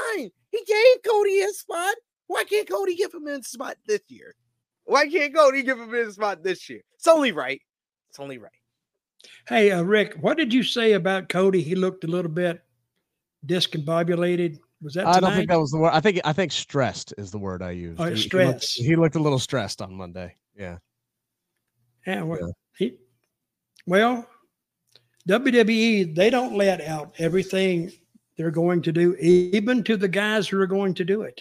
He 0.51 0.63
gave 0.65 1.03
Cody 1.07 1.39
his 1.39 1.59
spot. 1.59 1.95
Why 2.27 2.43
can't 2.43 2.69
Cody 2.69 2.95
give 2.95 3.13
him 3.13 3.25
his 3.25 3.47
spot 3.47 3.77
this 3.87 4.01
year? 4.09 4.35
Why 4.83 5.07
can't 5.07 5.33
Cody 5.33 5.63
give 5.63 5.79
him 5.79 5.93
his 5.93 6.15
spot 6.15 6.43
this 6.43 6.69
year? 6.69 6.81
It's 6.95 7.07
only 7.07 7.31
right. 7.31 7.61
It's 8.17 8.23
only 8.23 8.39
right. 8.39 8.51
Hey, 9.47 9.69
uh, 9.69 9.83
Rick, 9.83 10.15
what 10.21 10.37
did 10.37 10.51
you 10.51 10.63
say 10.63 10.93
about 10.93 11.29
Cody? 11.29 11.61
He 11.61 11.75
looked 11.75 12.03
a 12.03 12.07
little 12.07 12.31
bit 12.31 12.63
discombobulated. 13.45 14.57
Was 14.81 14.95
that? 14.95 15.01
Tonight? 15.01 15.17
I 15.17 15.19
don't 15.19 15.33
think 15.35 15.49
that 15.49 15.59
was 15.59 15.69
the 15.69 15.77
word. 15.77 15.91
I 15.93 15.99
think 15.99 16.21
I 16.25 16.33
think 16.33 16.51
stressed 16.51 17.13
is 17.19 17.29
the 17.29 17.37
word 17.37 17.61
I 17.61 17.69
used. 17.71 18.01
Oh, 18.01 18.05
he, 18.05 18.17
stress. 18.17 18.73
He 18.73 18.81
looked, 18.81 18.87
he 18.89 18.95
looked, 18.95 19.15
a 19.17 19.19
little 19.19 19.37
stressed 19.37 19.83
on 19.83 19.93
Monday. 19.93 20.35
Yeah. 20.57 20.77
Yeah. 22.07 22.23
Well, 22.23 22.39
yeah. 22.41 22.47
He, 22.79 22.97
well, 23.85 24.27
WWE, 25.29 26.15
they 26.15 26.31
don't 26.31 26.55
let 26.55 26.81
out 26.81 27.13
everything 27.19 27.91
they're 28.35 28.49
going 28.49 28.81
to 28.81 28.91
do, 28.91 29.13
even 29.17 29.83
to 29.83 29.95
the 29.95 30.07
guys 30.07 30.47
who 30.47 30.59
are 30.59 30.65
going 30.65 30.95
to 30.95 31.05
do 31.05 31.21
it. 31.21 31.39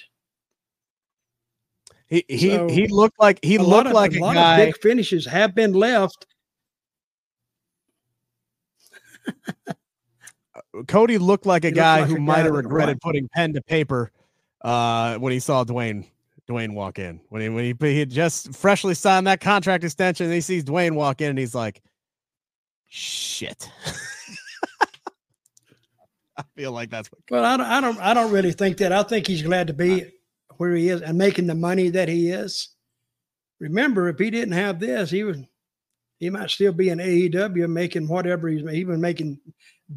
He 2.08 2.22
he 2.28 2.50
so 2.50 2.68
he 2.68 2.86
looked 2.88 3.18
like 3.18 3.42
he 3.42 3.56
looked 3.56 3.88
of, 3.88 3.94
like 3.94 4.14
a, 4.14 4.18
a 4.18 4.20
lot 4.20 4.34
guy. 4.34 4.58
of 4.58 4.66
big 4.66 4.78
finishes 4.82 5.24
have 5.24 5.54
been 5.54 5.72
left. 5.72 6.26
Cody 10.88 11.18
looked 11.18 11.46
like 11.46 11.64
a 11.64 11.68
He 11.68 11.74
guy 11.74 12.00
like 12.00 12.10
who 12.10 12.18
might 12.18 12.44
have 12.44 12.54
regretted 12.54 13.00
putting 13.00 13.28
pen 13.28 13.52
to 13.54 13.62
paper 13.62 14.10
uh, 14.62 15.16
when 15.18 15.32
he 15.32 15.40
saw 15.40 15.64
Dwayne 15.64 16.06
Dwayne 16.48 16.74
walk 16.74 16.98
in. 16.98 17.20
When 17.28 17.42
he 17.42 17.48
when 17.48 17.64
he, 17.64 17.74
he 17.78 17.98
had 17.98 18.10
just 18.10 18.54
freshly 18.54 18.94
signed 18.94 19.26
that 19.26 19.40
contract 19.40 19.84
extension, 19.84 20.26
and 20.26 20.34
he 20.34 20.40
sees 20.40 20.64
Dwayne 20.64 20.94
walk 20.94 21.20
in, 21.20 21.30
and 21.30 21.38
he's 21.38 21.54
like, 21.54 21.82
"Shit." 22.88 23.70
I 26.38 26.44
feel 26.54 26.72
like 26.72 26.90
that's 26.90 27.10
what. 27.10 27.22
Well, 27.30 27.44
I 27.44 27.56
don't, 27.56 27.66
I 27.66 27.80
don't, 27.80 27.98
I 27.98 28.14
don't 28.14 28.30
really 28.30 28.52
think 28.52 28.76
that. 28.78 28.92
I 28.92 29.02
think 29.02 29.26
he's 29.26 29.42
glad 29.42 29.68
to 29.68 29.72
be 29.72 30.04
where 30.58 30.74
he 30.74 30.88
is 30.88 31.00
and 31.00 31.16
making 31.16 31.46
the 31.46 31.54
money 31.54 31.88
that 31.90 32.08
he 32.08 32.30
is. 32.30 32.68
Remember, 33.58 34.08
if 34.08 34.18
he 34.18 34.30
didn't 34.30 34.52
have 34.52 34.78
this, 34.78 35.10
he 35.10 35.24
was, 35.24 35.38
he 36.18 36.30
might 36.30 36.50
still 36.50 36.72
be 36.72 36.88
in 36.88 36.98
AEW 36.98 37.68
making 37.68 38.08
whatever 38.08 38.48
he's 38.48 38.64
even 38.66 39.00
making 39.00 39.38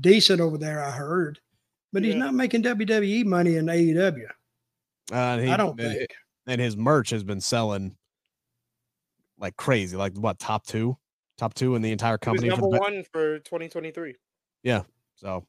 decent 0.01 0.41
over 0.41 0.57
there. 0.57 0.84
I 0.84 0.91
heard, 0.91 1.39
but 1.93 2.03
he's 2.03 2.15
not 2.15 2.34
making 2.34 2.63
WWE 2.63 3.26
money 3.26 3.55
in 3.55 3.65
AEW. 3.67 4.26
Uh, 5.11 5.15
and 5.15 5.41
he- 5.45 5.51
I 5.51 5.57
don't 5.57 5.80
and- 5.80 5.97
think. 5.97 6.15
And 6.47 6.59
his 6.59 6.76
merch 6.76 7.11
has 7.11 7.24
been 7.24 7.41
selling 7.41 7.95
like 9.38 9.55
crazy. 9.55 9.95
Like 9.95 10.17
what? 10.17 10.39
Top 10.39 10.65
two, 10.65 10.97
top 11.38 11.53
two 11.53 11.76
in 11.76 11.82
the 11.82 11.91
entire 11.91 12.17
He 12.24 12.30
was 12.32 12.39
company. 12.41 12.49
for 12.49 12.61
number 12.61 12.76
the- 12.78 12.82
one 12.82 13.03
for 13.11 13.39
2023. 13.39 14.15
Yeah. 14.63 14.82
So 15.15 15.45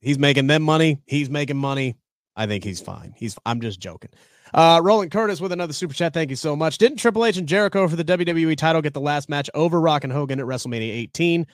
he's 0.00 0.18
making 0.18 0.46
them 0.46 0.62
money. 0.62 1.02
He's 1.06 1.28
making 1.28 1.56
money. 1.58 1.96
I 2.36 2.46
think 2.46 2.64
he's 2.64 2.80
fine. 2.80 3.12
He's 3.16 3.36
I'm 3.46 3.60
just 3.60 3.80
joking. 3.80 4.10
Uh 4.54 4.80
Roland 4.82 5.10
Curtis 5.10 5.40
with 5.40 5.52
another 5.52 5.72
super 5.72 5.92
chat. 5.92 6.14
Thank 6.14 6.30
you 6.30 6.36
so 6.36 6.54
much. 6.54 6.78
Didn't 6.78 6.98
Triple 6.98 7.24
H 7.24 7.36
and 7.36 7.48
Jericho 7.48 7.88
for 7.88 7.96
the 7.96 8.04
WWE 8.04 8.56
title 8.56 8.80
get 8.80 8.94
the 8.94 9.00
last 9.00 9.28
match 9.28 9.50
over 9.52 9.80
Rock 9.80 10.04
and 10.04 10.12
Hogan 10.12 10.38
at 10.38 10.46
WrestleMania 10.46 10.92
18? 10.92 11.46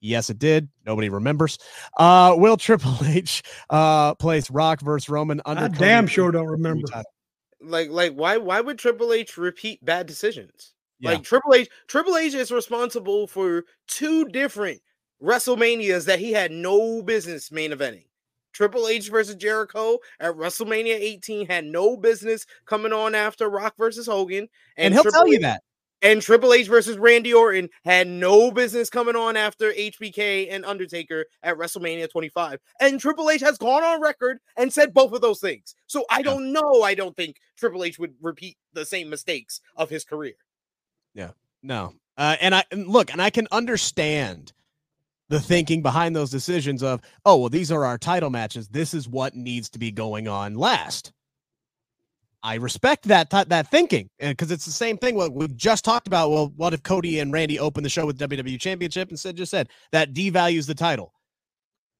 Yes, 0.00 0.28
it 0.28 0.38
did. 0.38 0.68
Nobody 0.84 1.08
remembers. 1.08 1.58
Uh, 1.96 2.34
will 2.36 2.58
Triple 2.58 2.96
H 3.04 3.42
uh, 3.70 4.14
place 4.14 4.50
Rock 4.50 4.80
versus 4.82 5.08
Roman 5.08 5.40
under? 5.46 5.64
I 5.64 5.68
damn 5.68 6.06
sure 6.06 6.30
don't 6.30 6.46
remember. 6.46 6.86
title? 6.86 7.10
Like, 7.60 7.88
like 7.90 8.12
why 8.12 8.36
why 8.36 8.60
would 8.60 8.78
Triple 8.78 9.12
H 9.12 9.36
repeat 9.38 9.84
bad 9.84 10.06
decisions? 10.06 10.74
Yeah. 11.00 11.12
Like 11.12 11.22
Triple 11.22 11.54
H, 11.54 11.68
Triple 11.88 12.16
H 12.16 12.34
is 12.34 12.50
responsible 12.52 13.26
for 13.26 13.64
two 13.88 14.26
different 14.26 14.80
WrestleManias 15.22 16.04
that 16.06 16.18
he 16.18 16.32
had 16.32 16.52
no 16.52 17.02
business 17.02 17.50
main 17.50 17.70
eventing. 17.70 18.04
Triple 18.56 18.88
H 18.88 19.10
versus 19.10 19.34
Jericho 19.34 19.98
at 20.18 20.34
WrestleMania 20.34 20.94
18 20.94 21.46
had 21.46 21.66
no 21.66 21.94
business 21.94 22.46
coming 22.64 22.90
on 22.90 23.14
after 23.14 23.50
Rock 23.50 23.74
versus 23.76 24.06
Hogan, 24.06 24.48
And, 24.78 24.94
he'll 24.94 25.02
Triple 25.02 25.18
tell 25.20 25.28
you 25.28 25.34
H- 25.34 25.42
that. 25.42 25.62
And 26.00 26.22
Triple 26.22 26.54
H 26.54 26.66
versus 26.66 26.96
Randy 26.96 27.34
Orton 27.34 27.68
had 27.84 28.06
no 28.08 28.50
business 28.50 28.88
coming 28.88 29.14
on 29.14 29.36
after 29.36 29.72
HBK 29.72 30.48
and 30.50 30.64
Undertaker 30.64 31.26
at 31.42 31.58
WrestleMania 31.58 32.10
25. 32.10 32.58
And 32.80 32.98
Triple 32.98 33.28
H 33.28 33.42
has 33.42 33.58
gone 33.58 33.84
on 33.84 34.00
record 34.00 34.38
and 34.56 34.72
said 34.72 34.94
both 34.94 35.12
of 35.12 35.20
those 35.20 35.40
things. 35.40 35.74
So 35.86 36.06
I 36.08 36.22
don't 36.22 36.50
know. 36.50 36.82
I 36.82 36.94
don't 36.94 37.14
think 37.14 37.36
Triple 37.58 37.84
H 37.84 37.98
would 37.98 38.14
repeat 38.22 38.56
the 38.72 38.86
same 38.86 39.10
mistakes 39.10 39.60
of 39.76 39.90
his 39.90 40.02
career. 40.04 40.34
Yeah. 41.14 41.32
No. 41.62 41.92
Uh, 42.16 42.36
and 42.40 42.54
I 42.54 42.64
and 42.70 42.88
look, 42.88 43.12
and 43.12 43.20
I 43.20 43.28
can 43.28 43.48
understand 43.52 44.54
the 45.28 45.40
thinking 45.40 45.82
behind 45.82 46.14
those 46.14 46.30
decisions 46.30 46.82
of, 46.82 47.00
oh, 47.24 47.36
well, 47.36 47.48
these 47.48 47.72
are 47.72 47.84
our 47.84 47.98
title 47.98 48.30
matches. 48.30 48.68
This 48.68 48.94
is 48.94 49.08
what 49.08 49.34
needs 49.34 49.68
to 49.70 49.78
be 49.78 49.90
going 49.90 50.28
on 50.28 50.54
last. 50.54 51.12
I 52.42 52.56
respect 52.56 53.04
that 53.08 53.28
th- 53.28 53.48
that 53.48 53.68
thinking 53.72 54.08
because 54.20 54.52
it's 54.52 54.66
the 54.66 54.70
same 54.70 54.98
thing. 54.98 55.16
What 55.16 55.32
we've 55.32 55.56
just 55.56 55.84
talked 55.84 56.06
about. 56.06 56.30
Well, 56.30 56.52
what 56.54 56.74
if 56.74 56.82
Cody 56.82 57.18
and 57.18 57.32
Randy 57.32 57.58
opened 57.58 57.84
the 57.84 57.90
show 57.90 58.06
with 58.06 58.18
WWE 58.18 58.60
Championship 58.60 59.08
and 59.08 59.18
said 59.18 59.36
just 59.36 59.50
said 59.50 59.68
that 59.90 60.14
devalues 60.14 60.68
the 60.68 60.74
title? 60.74 61.12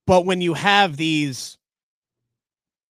But 0.06 0.24
when 0.24 0.40
you 0.40 0.54
have 0.54 0.96
these 0.96 1.58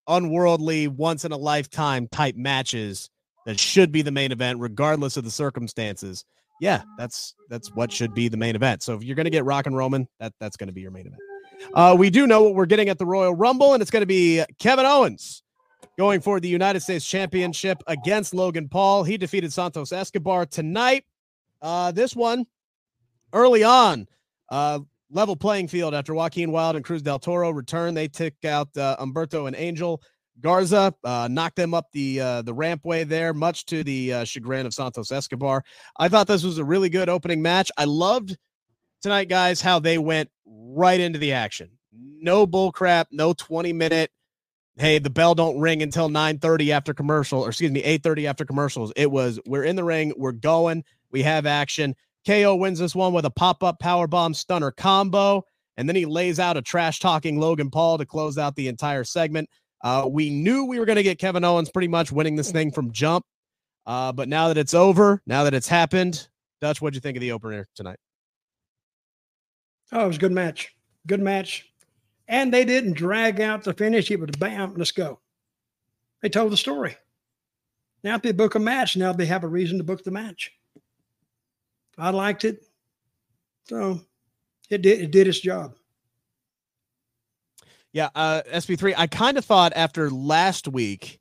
unworldly, 0.07 0.87
once 0.89 1.25
in 1.25 1.33
a 1.33 1.37
lifetime 1.39 2.09
type 2.09 2.37
matches 2.37 3.09
that 3.47 3.59
should 3.59 3.91
be 3.91 4.03
the 4.03 4.11
main 4.11 4.33
event, 4.33 4.61
regardless 4.61 5.17
of 5.17 5.25
the 5.25 5.31
circumstances, 5.31 6.27
yeah, 6.61 6.83
that's 6.99 7.35
that's 7.49 7.75
what 7.75 7.93
should 7.93 8.15
be 8.15 8.29
the 8.29 8.37
main 8.37 8.57
event. 8.57 8.83
So 8.83 8.95
if 8.95 9.05
you're 9.05 9.17
going 9.17 9.25
to 9.25 9.31
get 9.31 9.45
Rock 9.45 9.67
and 9.67 9.77
Roman, 9.77 10.09
that 10.21 10.33
that's 10.41 10.57
going 10.57 10.69
to 10.69 10.73
be 10.73 10.81
your 10.81 10.91
main 10.91 11.07
event. 11.07 11.21
Uh, 11.75 11.95
we 11.99 12.11
do 12.11 12.27
know 12.27 12.43
what 12.43 12.55
we're 12.55 12.67
getting 12.67 12.89
at 12.89 12.99
the 12.99 13.07
Royal 13.07 13.35
Rumble, 13.35 13.75
and 13.75 13.83
it's 13.83 13.91
going 13.91 14.03
to 14.03 14.07
be 14.07 14.43
Kevin 14.59 14.87
Owens 14.87 15.43
going 15.99 16.21
for 16.21 16.41
the 16.41 16.49
United 16.49 16.81
States 16.81 17.07
Championship 17.07 17.83
against 17.87 18.35
Logan 18.35 18.69
Paul. 18.69 19.05
He 19.05 19.17
defeated 19.17 19.53
Santos 19.53 19.93
Escobar 19.93 20.47
tonight. 20.47 21.05
Uh, 21.63 21.93
this 21.93 22.15
one 22.15 22.47
early 23.33 23.65
on, 23.65 24.07
uh, 24.51 24.81
level 25.11 25.37
playing 25.37 25.69
field 25.69 25.95
after 25.95 26.15
Joaquin 26.15 26.53
Wilde 26.53 26.77
and 26.77 26.85
Cruz 26.85 27.03
del 27.03 27.19
Toro 27.19 27.51
return. 27.51 27.95
They 27.95 28.09
took 28.09 28.35
out 28.45 28.77
uh, 28.77 28.97
Humberto 28.99 29.47
and 29.47 29.57
Angel. 29.57 30.03
Garza 30.41 30.95
uh, 31.05 31.29
knocked 31.31 31.57
them 31.57 31.75
up 31.75 31.87
the 31.93 32.21
uh, 32.21 32.43
the 32.43 32.55
rampway 32.55 33.09
there, 33.09 33.33
much 33.33 33.65
to 33.67 33.83
the 33.83 34.13
uh, 34.13 34.25
chagrin 34.25 34.67
of 34.67 34.75
Santos 34.75 35.11
Escobar. 35.11 35.65
I 35.99 36.09
thought 36.09 36.27
this 36.27 36.45
was 36.45 36.59
a 36.59 36.65
really 36.65 36.89
good 36.89 37.09
opening 37.09 37.43
match. 37.43 37.71
I 37.77 37.85
loved 37.85 38.37
tonight, 39.01 39.29
guys, 39.29 39.61
how 39.61 39.79
they 39.79 39.99
went 39.99 40.31
right 40.45 41.01
into 41.01 41.19
the 41.19 41.33
action. 41.33 41.71
No 41.93 42.47
bull 42.47 42.73
crap, 42.73 43.09
no 43.11 43.33
20 43.33 43.73
minute. 43.73 44.11
Hey, 44.77 44.99
the 44.99 45.09
bell 45.09 45.35
don't 45.35 45.59
ring 45.59 45.83
until 45.83 46.11
9:30 46.11 46.71
after 46.71 46.93
commercial, 46.93 47.41
or 47.41 47.49
excuse 47.49 47.71
me, 47.71 47.83
8:30 47.83 48.27
after 48.27 48.45
commercials. 48.45 48.93
It 48.95 49.11
was 49.11 49.41
we're 49.47 49.65
in 49.65 49.77
the 49.77 49.85
ring, 49.85 50.13
we're 50.17 50.33
going, 50.33 50.85
we 51.11 51.23
have 51.23 51.47
action. 51.47 51.95
KO 52.27 52.57
wins 52.57 52.81
this 52.81 52.95
one 52.95 53.13
with 53.13 53.25
a 53.25 53.31
pop-up 53.31 53.79
power 53.79 54.07
bomb 54.07 54.35
stunner 54.35 54.73
combo, 54.73 55.45
and 55.77 55.89
then 55.89 55.97
he 55.97 56.05
lays 56.05 56.39
out 56.39 56.57
a 56.57 56.63
trash 56.63 56.99
talking 56.99 57.39
Logan 57.39 57.71
Paul 57.71 57.97
to 57.99 58.05
close 58.05 58.37
out 58.37 58.57
the 58.57 58.69
entire 58.69 59.05
segment. 59.05 59.49
Uh, 59.83 60.07
we 60.11 60.31
knew 60.31 60.65
we 60.65 60.79
were 60.79 60.87
going 60.87 60.97
to 60.97 61.03
get 61.03 61.19
Kevin 61.19 61.45
Owens 61.45 61.71
pretty 61.71 61.89
much 61.89 62.11
winning 62.11 62.37
this 62.37 62.51
thing 62.51 62.71
from 62.73 62.93
jump. 62.93 63.25
Uh, 63.87 64.13
but 64.13 64.29
now 64.29 64.49
that 64.49 64.59
it's 64.59 64.75
over, 64.75 65.23
now 65.27 65.45
that 65.45 65.55
it's 65.55 65.69
happened, 65.69 66.29
Dutch, 66.61 66.81
what'd 66.81 66.95
you 66.95 67.01
think 67.01 67.17
of 67.17 67.21
the 67.21 67.33
opener 67.33 67.69
tonight? 67.77 67.99
Oh, 69.93 70.05
it 70.05 70.09
was 70.09 70.17
a 70.17 70.21
good 70.21 70.33
match. 70.33 70.75
Good 71.07 71.21
match. 71.21 71.71
And 72.27 72.53
they 72.53 72.65
didn't 72.65 72.95
drag 72.95 73.41
out 73.41 73.63
the 73.63 73.73
finish. 73.73 74.11
It 74.11 74.19
was 74.19 74.31
bam, 74.39 74.75
let's 74.77 74.91
go. 74.91 75.21
They 76.23 76.29
told 76.29 76.51
the 76.51 76.57
story. 76.57 76.97
Now 78.03 78.17
if 78.17 78.23
they 78.23 78.33
book 78.33 78.57
a 78.57 78.59
match, 78.59 78.97
now 78.97 79.13
they 79.13 79.27
have 79.27 79.45
a 79.45 79.49
reason 79.49 79.79
to 79.79 79.85
book 79.85 80.03
the 80.03 80.11
match. 80.11 80.53
I 81.99 82.11
liked 82.11 82.45
it. 82.45 82.65
So 83.65 84.01
it 84.71 84.83
did 84.83 85.01
it 85.01 85.11
did 85.11 85.29
its 85.29 85.41
job. 85.41 85.75
Yeah, 87.97 88.11
uh, 88.15 88.43
SP3. 88.53 88.93
I 88.95 89.07
kind 89.07 89.39
of 89.39 89.45
thought 89.47 89.73
after 89.75 90.11
last 90.11 90.69
week, 90.69 91.19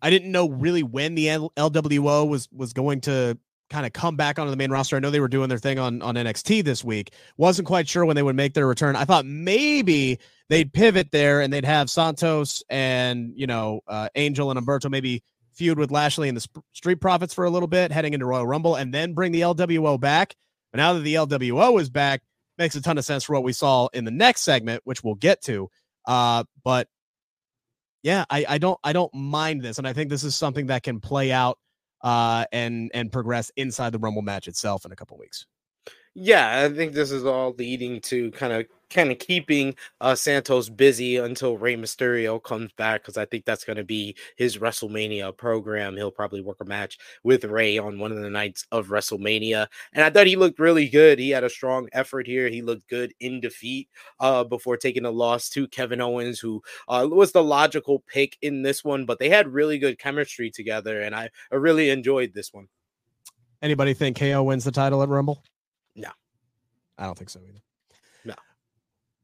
I 0.00 0.08
didn't 0.08 0.32
know 0.32 0.48
really 0.48 0.82
when 0.82 1.14
the 1.14 1.26
LWO 1.26 2.26
was 2.26 2.48
was 2.50 2.72
going 2.72 3.02
to 3.02 3.36
kind 3.68 3.84
of 3.84 3.92
come 3.92 4.16
back 4.16 4.38
onto 4.38 4.50
the 4.50 4.56
main 4.56 4.70
roster. 4.70 4.96
I 4.96 5.00
know 5.00 5.10
they 5.10 5.20
were 5.20 5.28
doing 5.28 5.50
their 5.50 5.58
thing 5.58 5.78
on 5.78 6.00
on 6.00 6.14
NXT 6.14 6.64
this 6.64 6.82
week. 6.82 7.12
Wasn't 7.36 7.68
quite 7.68 7.90
sure 7.90 8.06
when 8.06 8.16
they 8.16 8.22
would 8.22 8.36
make 8.36 8.54
their 8.54 8.66
return. 8.66 8.96
I 8.96 9.04
thought 9.04 9.26
maybe 9.26 10.18
they'd 10.48 10.72
pivot 10.72 11.10
there 11.12 11.42
and 11.42 11.52
they'd 11.52 11.66
have 11.66 11.90
Santos 11.90 12.62
and 12.70 13.34
you 13.36 13.46
know 13.46 13.80
uh, 13.86 14.08
Angel 14.14 14.50
and 14.50 14.58
Humberto 14.58 14.90
maybe 14.90 15.22
feud 15.52 15.78
with 15.78 15.90
Lashley 15.90 16.28
and 16.28 16.38
the 16.38 16.40
Sp- 16.40 16.64
Street 16.72 17.02
Profits 17.02 17.34
for 17.34 17.44
a 17.44 17.50
little 17.50 17.68
bit, 17.68 17.92
heading 17.92 18.14
into 18.14 18.24
Royal 18.24 18.46
Rumble, 18.46 18.76
and 18.76 18.94
then 18.94 19.12
bring 19.12 19.30
the 19.30 19.42
LWO 19.42 20.00
back. 20.00 20.36
But 20.72 20.78
now 20.78 20.94
that 20.94 21.00
the 21.00 21.16
LWO 21.16 21.78
is 21.78 21.90
back, 21.90 22.22
makes 22.58 22.74
a 22.74 22.80
ton 22.80 22.98
of 22.98 23.04
sense 23.04 23.24
for 23.24 23.34
what 23.34 23.44
we 23.44 23.52
saw 23.52 23.88
in 23.92 24.04
the 24.04 24.10
next 24.10 24.42
segment, 24.42 24.82
which 24.84 25.02
we'll 25.04 25.14
get 25.14 25.42
to. 25.42 25.68
Uh, 26.06 26.44
but 26.64 26.88
yeah, 28.02 28.24
I, 28.30 28.46
I 28.48 28.58
don't 28.58 28.78
I 28.84 28.92
don't 28.92 29.12
mind 29.14 29.62
this, 29.62 29.78
and 29.78 29.86
I 29.86 29.92
think 29.92 30.10
this 30.10 30.24
is 30.24 30.36
something 30.36 30.66
that 30.66 30.82
can 30.82 31.00
play 31.00 31.32
out 31.32 31.58
uh, 32.02 32.44
and 32.52 32.90
and 32.94 33.10
progress 33.10 33.50
inside 33.56 33.90
the 33.90 33.98
Rumble 33.98 34.22
match 34.22 34.48
itself 34.48 34.84
in 34.84 34.92
a 34.92 34.96
couple 34.96 35.18
weeks. 35.18 35.46
Yeah, 36.18 36.64
I 36.64 36.74
think 36.74 36.94
this 36.94 37.10
is 37.10 37.26
all 37.26 37.52
leading 37.58 38.00
to 38.02 38.30
kind 38.30 38.50
of 38.50 38.64
kind 38.88 39.12
of 39.12 39.18
keeping 39.18 39.74
uh 40.00 40.14
Santos 40.14 40.70
busy 40.70 41.16
until 41.18 41.58
Rey 41.58 41.76
Mysterio 41.76 42.42
comes 42.42 42.72
back 42.72 43.02
because 43.02 43.18
I 43.18 43.26
think 43.26 43.44
that's 43.44 43.64
going 43.64 43.76
to 43.76 43.84
be 43.84 44.16
his 44.36 44.56
WrestleMania 44.56 45.36
program. 45.36 45.94
He'll 45.94 46.10
probably 46.10 46.40
work 46.40 46.56
a 46.62 46.64
match 46.64 46.96
with 47.22 47.44
Rey 47.44 47.76
on 47.76 47.98
one 47.98 48.12
of 48.12 48.22
the 48.22 48.30
nights 48.30 48.64
of 48.72 48.86
WrestleMania. 48.86 49.66
And 49.92 50.02
I 50.02 50.08
thought 50.08 50.26
he 50.26 50.36
looked 50.36 50.58
really 50.58 50.88
good. 50.88 51.18
He 51.18 51.28
had 51.28 51.44
a 51.44 51.50
strong 51.50 51.86
effort 51.92 52.26
here. 52.26 52.48
He 52.48 52.62
looked 52.62 52.88
good 52.88 53.12
in 53.20 53.38
defeat 53.42 53.90
uh 54.18 54.42
before 54.42 54.78
taking 54.78 55.04
a 55.04 55.10
loss 55.10 55.50
to 55.50 55.68
Kevin 55.68 56.00
Owens, 56.00 56.40
who 56.40 56.62
uh 56.88 57.06
was 57.10 57.32
the 57.32 57.44
logical 57.44 58.02
pick 58.06 58.38
in 58.40 58.62
this 58.62 58.82
one, 58.82 59.04
but 59.04 59.18
they 59.18 59.28
had 59.28 59.48
really 59.48 59.78
good 59.78 59.98
chemistry 59.98 60.50
together 60.50 61.02
and 61.02 61.14
I, 61.14 61.28
I 61.52 61.56
really 61.56 61.90
enjoyed 61.90 62.32
this 62.32 62.54
one. 62.54 62.68
Anybody 63.60 63.92
think 63.92 64.18
KO 64.18 64.42
wins 64.44 64.64
the 64.64 64.72
title 64.72 65.02
at 65.02 65.10
Rumble? 65.10 65.42
I 66.98 67.04
don't 67.04 67.16
think 67.16 67.30
so 67.30 67.40
either. 67.46 67.60
No. 68.24 68.34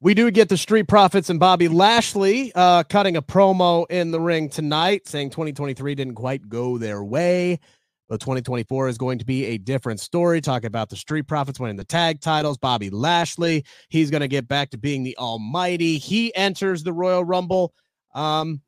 We 0.01 0.15
do 0.15 0.31
get 0.31 0.49
the 0.49 0.57
Street 0.57 0.89
Profits 0.89 1.31
and 1.31 1.39
Bobby 1.39 1.69
Lashley 1.69 2.53
uh, 2.55 2.83
cutting 2.85 3.17
a 3.17 3.23
promo 3.23 3.87
in 3.89 4.11
the 4.11 4.21
ring 4.21 4.49
tonight, 4.49 5.07
saying 5.07 5.31
2023 5.31 5.95
didn't 5.95 6.15
quite 6.15 6.49
go 6.49 6.77
their 6.77 7.05
way, 7.05 7.61
but 8.09 8.21
2024 8.21 8.89
is 8.89 8.99
going 8.99 9.19
to 9.19 9.25
be 9.25 9.47
a 9.47 9.59
different 9.59 10.01
story. 10.01 10.41
Talking 10.41 10.67
about 10.67 10.91
the 10.91 10.97
Street 10.97 11.29
Profits 11.29 11.61
winning 11.61 11.77
the 11.77 11.85
tag 11.85 12.21
titles, 12.21 12.59
Bobby 12.59 12.91
Lashley, 12.91 13.65
he's 13.89 14.11
going 14.11 14.23
to 14.23 14.29
get 14.29 14.49
back 14.49 14.71
to 14.71 14.79
being 14.79 15.05
the 15.05 15.17
Almighty. 15.19 15.99
He 15.99 16.35
enters 16.35 16.83
the 16.83 16.93
Royal 16.93 17.25
Rumble, 17.25 17.73
um, 18.15 18.61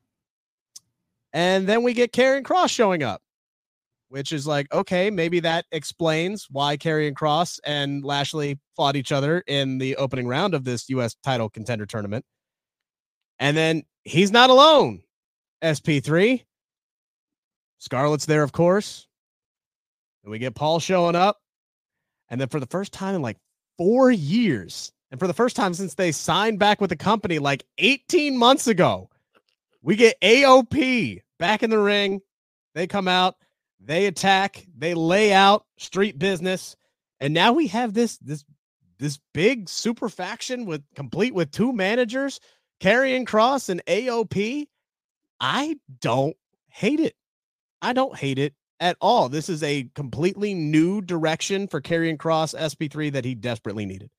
and 1.32 1.66
then 1.66 1.82
we 1.82 1.94
get 1.94 2.12
Karrion 2.12 2.42
Kross 2.42 2.70
showing 2.70 3.02
up 3.02 3.23
which 4.14 4.30
is 4.30 4.46
like, 4.46 4.72
okay, 4.72 5.10
maybe 5.10 5.40
that 5.40 5.64
explains 5.72 6.46
why 6.48 6.76
Karrion 6.76 7.14
Kross 7.14 7.58
and 7.64 8.04
Lashley 8.04 8.60
fought 8.76 8.94
each 8.94 9.10
other 9.10 9.42
in 9.48 9.78
the 9.78 9.96
opening 9.96 10.28
round 10.28 10.54
of 10.54 10.62
this 10.62 10.88
U.S. 10.90 11.16
title 11.24 11.50
contender 11.50 11.84
tournament. 11.84 12.24
And 13.40 13.56
then 13.56 13.82
he's 14.04 14.30
not 14.30 14.50
alone, 14.50 15.02
SP3. 15.64 16.44
Scarlett's 17.78 18.26
there, 18.26 18.44
of 18.44 18.52
course. 18.52 19.08
And 20.22 20.30
we 20.30 20.38
get 20.38 20.54
Paul 20.54 20.78
showing 20.78 21.16
up. 21.16 21.40
And 22.28 22.40
then 22.40 22.46
for 22.46 22.60
the 22.60 22.66
first 22.66 22.92
time 22.92 23.16
in 23.16 23.20
like 23.20 23.38
four 23.76 24.12
years, 24.12 24.92
and 25.10 25.18
for 25.18 25.26
the 25.26 25.34
first 25.34 25.56
time 25.56 25.74
since 25.74 25.94
they 25.94 26.12
signed 26.12 26.60
back 26.60 26.80
with 26.80 26.90
the 26.90 26.96
company 26.96 27.40
like 27.40 27.64
18 27.78 28.38
months 28.38 28.68
ago, 28.68 29.10
we 29.82 29.96
get 29.96 30.20
AOP 30.20 31.20
back 31.40 31.64
in 31.64 31.70
the 31.70 31.80
ring. 31.80 32.20
They 32.76 32.86
come 32.86 33.08
out 33.08 33.34
they 33.86 34.06
attack, 34.06 34.66
they 34.76 34.94
lay 34.94 35.32
out 35.32 35.66
street 35.76 36.18
business, 36.18 36.76
and 37.20 37.34
now 37.34 37.52
we 37.52 37.66
have 37.68 37.94
this 37.94 38.18
this 38.18 38.44
this 38.98 39.18
big 39.32 39.68
super 39.68 40.08
faction 40.08 40.66
with 40.66 40.82
complete 40.94 41.34
with 41.34 41.50
two 41.50 41.72
managers, 41.72 42.40
Karrion 42.80 43.24
Kross 43.24 43.68
and 43.68 43.84
AOP. 43.86 44.66
I 45.40 45.76
don't 46.00 46.36
hate 46.68 47.00
it. 47.00 47.14
I 47.82 47.92
don't 47.92 48.16
hate 48.16 48.38
it 48.38 48.54
at 48.80 48.96
all. 49.00 49.28
This 49.28 49.48
is 49.48 49.62
a 49.62 49.88
completely 49.94 50.54
new 50.54 51.00
direction 51.02 51.66
for 51.68 51.80
Karrion 51.80 52.16
Kross 52.16 52.54
SP3 52.58 53.12
that 53.12 53.24
he 53.24 53.34
desperately 53.34 53.86
needed. 53.86 54.10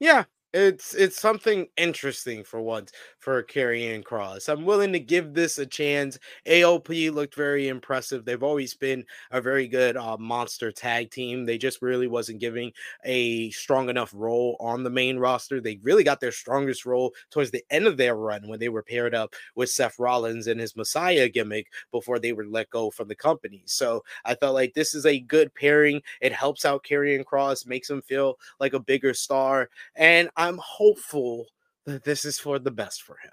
Yeah, 0.00 0.24
it's 0.54 0.94
it's 0.94 1.20
something 1.20 1.66
interesting 1.76 2.44
for 2.44 2.60
once 2.60 2.92
for 3.18 3.42
Karrion 3.42 4.04
Kross. 4.04 4.48
I'm 4.48 4.64
willing 4.64 4.92
to 4.92 5.00
give 5.00 5.34
this 5.34 5.58
a 5.58 5.66
chance. 5.66 6.16
AOP 6.46 7.12
looked 7.12 7.34
very 7.34 7.66
impressive. 7.66 8.24
They've 8.24 8.42
always 8.42 8.72
been 8.72 9.04
a 9.32 9.40
very 9.40 9.66
good 9.66 9.96
uh, 9.96 10.16
monster 10.16 10.70
tag 10.70 11.10
team. 11.10 11.44
They 11.44 11.58
just 11.58 11.82
really 11.82 12.06
wasn't 12.06 12.38
giving 12.38 12.70
a 13.04 13.50
strong 13.50 13.88
enough 13.88 14.12
role 14.14 14.56
on 14.60 14.84
the 14.84 14.90
main 14.90 15.18
roster. 15.18 15.60
They 15.60 15.80
really 15.82 16.04
got 16.04 16.20
their 16.20 16.30
strongest 16.30 16.86
role 16.86 17.14
towards 17.30 17.50
the 17.50 17.64
end 17.70 17.88
of 17.88 17.96
their 17.96 18.14
run 18.14 18.46
when 18.46 18.60
they 18.60 18.68
were 18.68 18.82
paired 18.84 19.14
up 19.14 19.34
with 19.56 19.70
Seth 19.70 19.98
Rollins 19.98 20.46
and 20.46 20.60
his 20.60 20.76
Messiah 20.76 21.28
gimmick 21.28 21.66
before 21.90 22.20
they 22.20 22.32
were 22.32 22.46
let 22.46 22.70
go 22.70 22.90
from 22.90 23.08
the 23.08 23.16
company. 23.16 23.62
So 23.64 24.04
I 24.24 24.36
felt 24.36 24.54
like 24.54 24.74
this 24.74 24.94
is 24.94 25.04
a 25.04 25.18
good 25.18 25.52
pairing. 25.56 26.00
It 26.20 26.32
helps 26.32 26.64
out 26.64 26.84
Karrion 26.84 27.24
Kross, 27.24 27.66
makes 27.66 27.90
him 27.90 28.02
feel 28.02 28.38
like 28.60 28.72
a 28.72 28.78
bigger 28.78 29.14
star, 29.14 29.68
and 29.96 30.30
I'm 30.44 30.58
hopeful 30.62 31.46
that 31.86 32.04
this 32.04 32.24
is 32.24 32.38
for 32.38 32.58
the 32.58 32.70
best 32.70 33.02
for 33.02 33.16
him. 33.16 33.32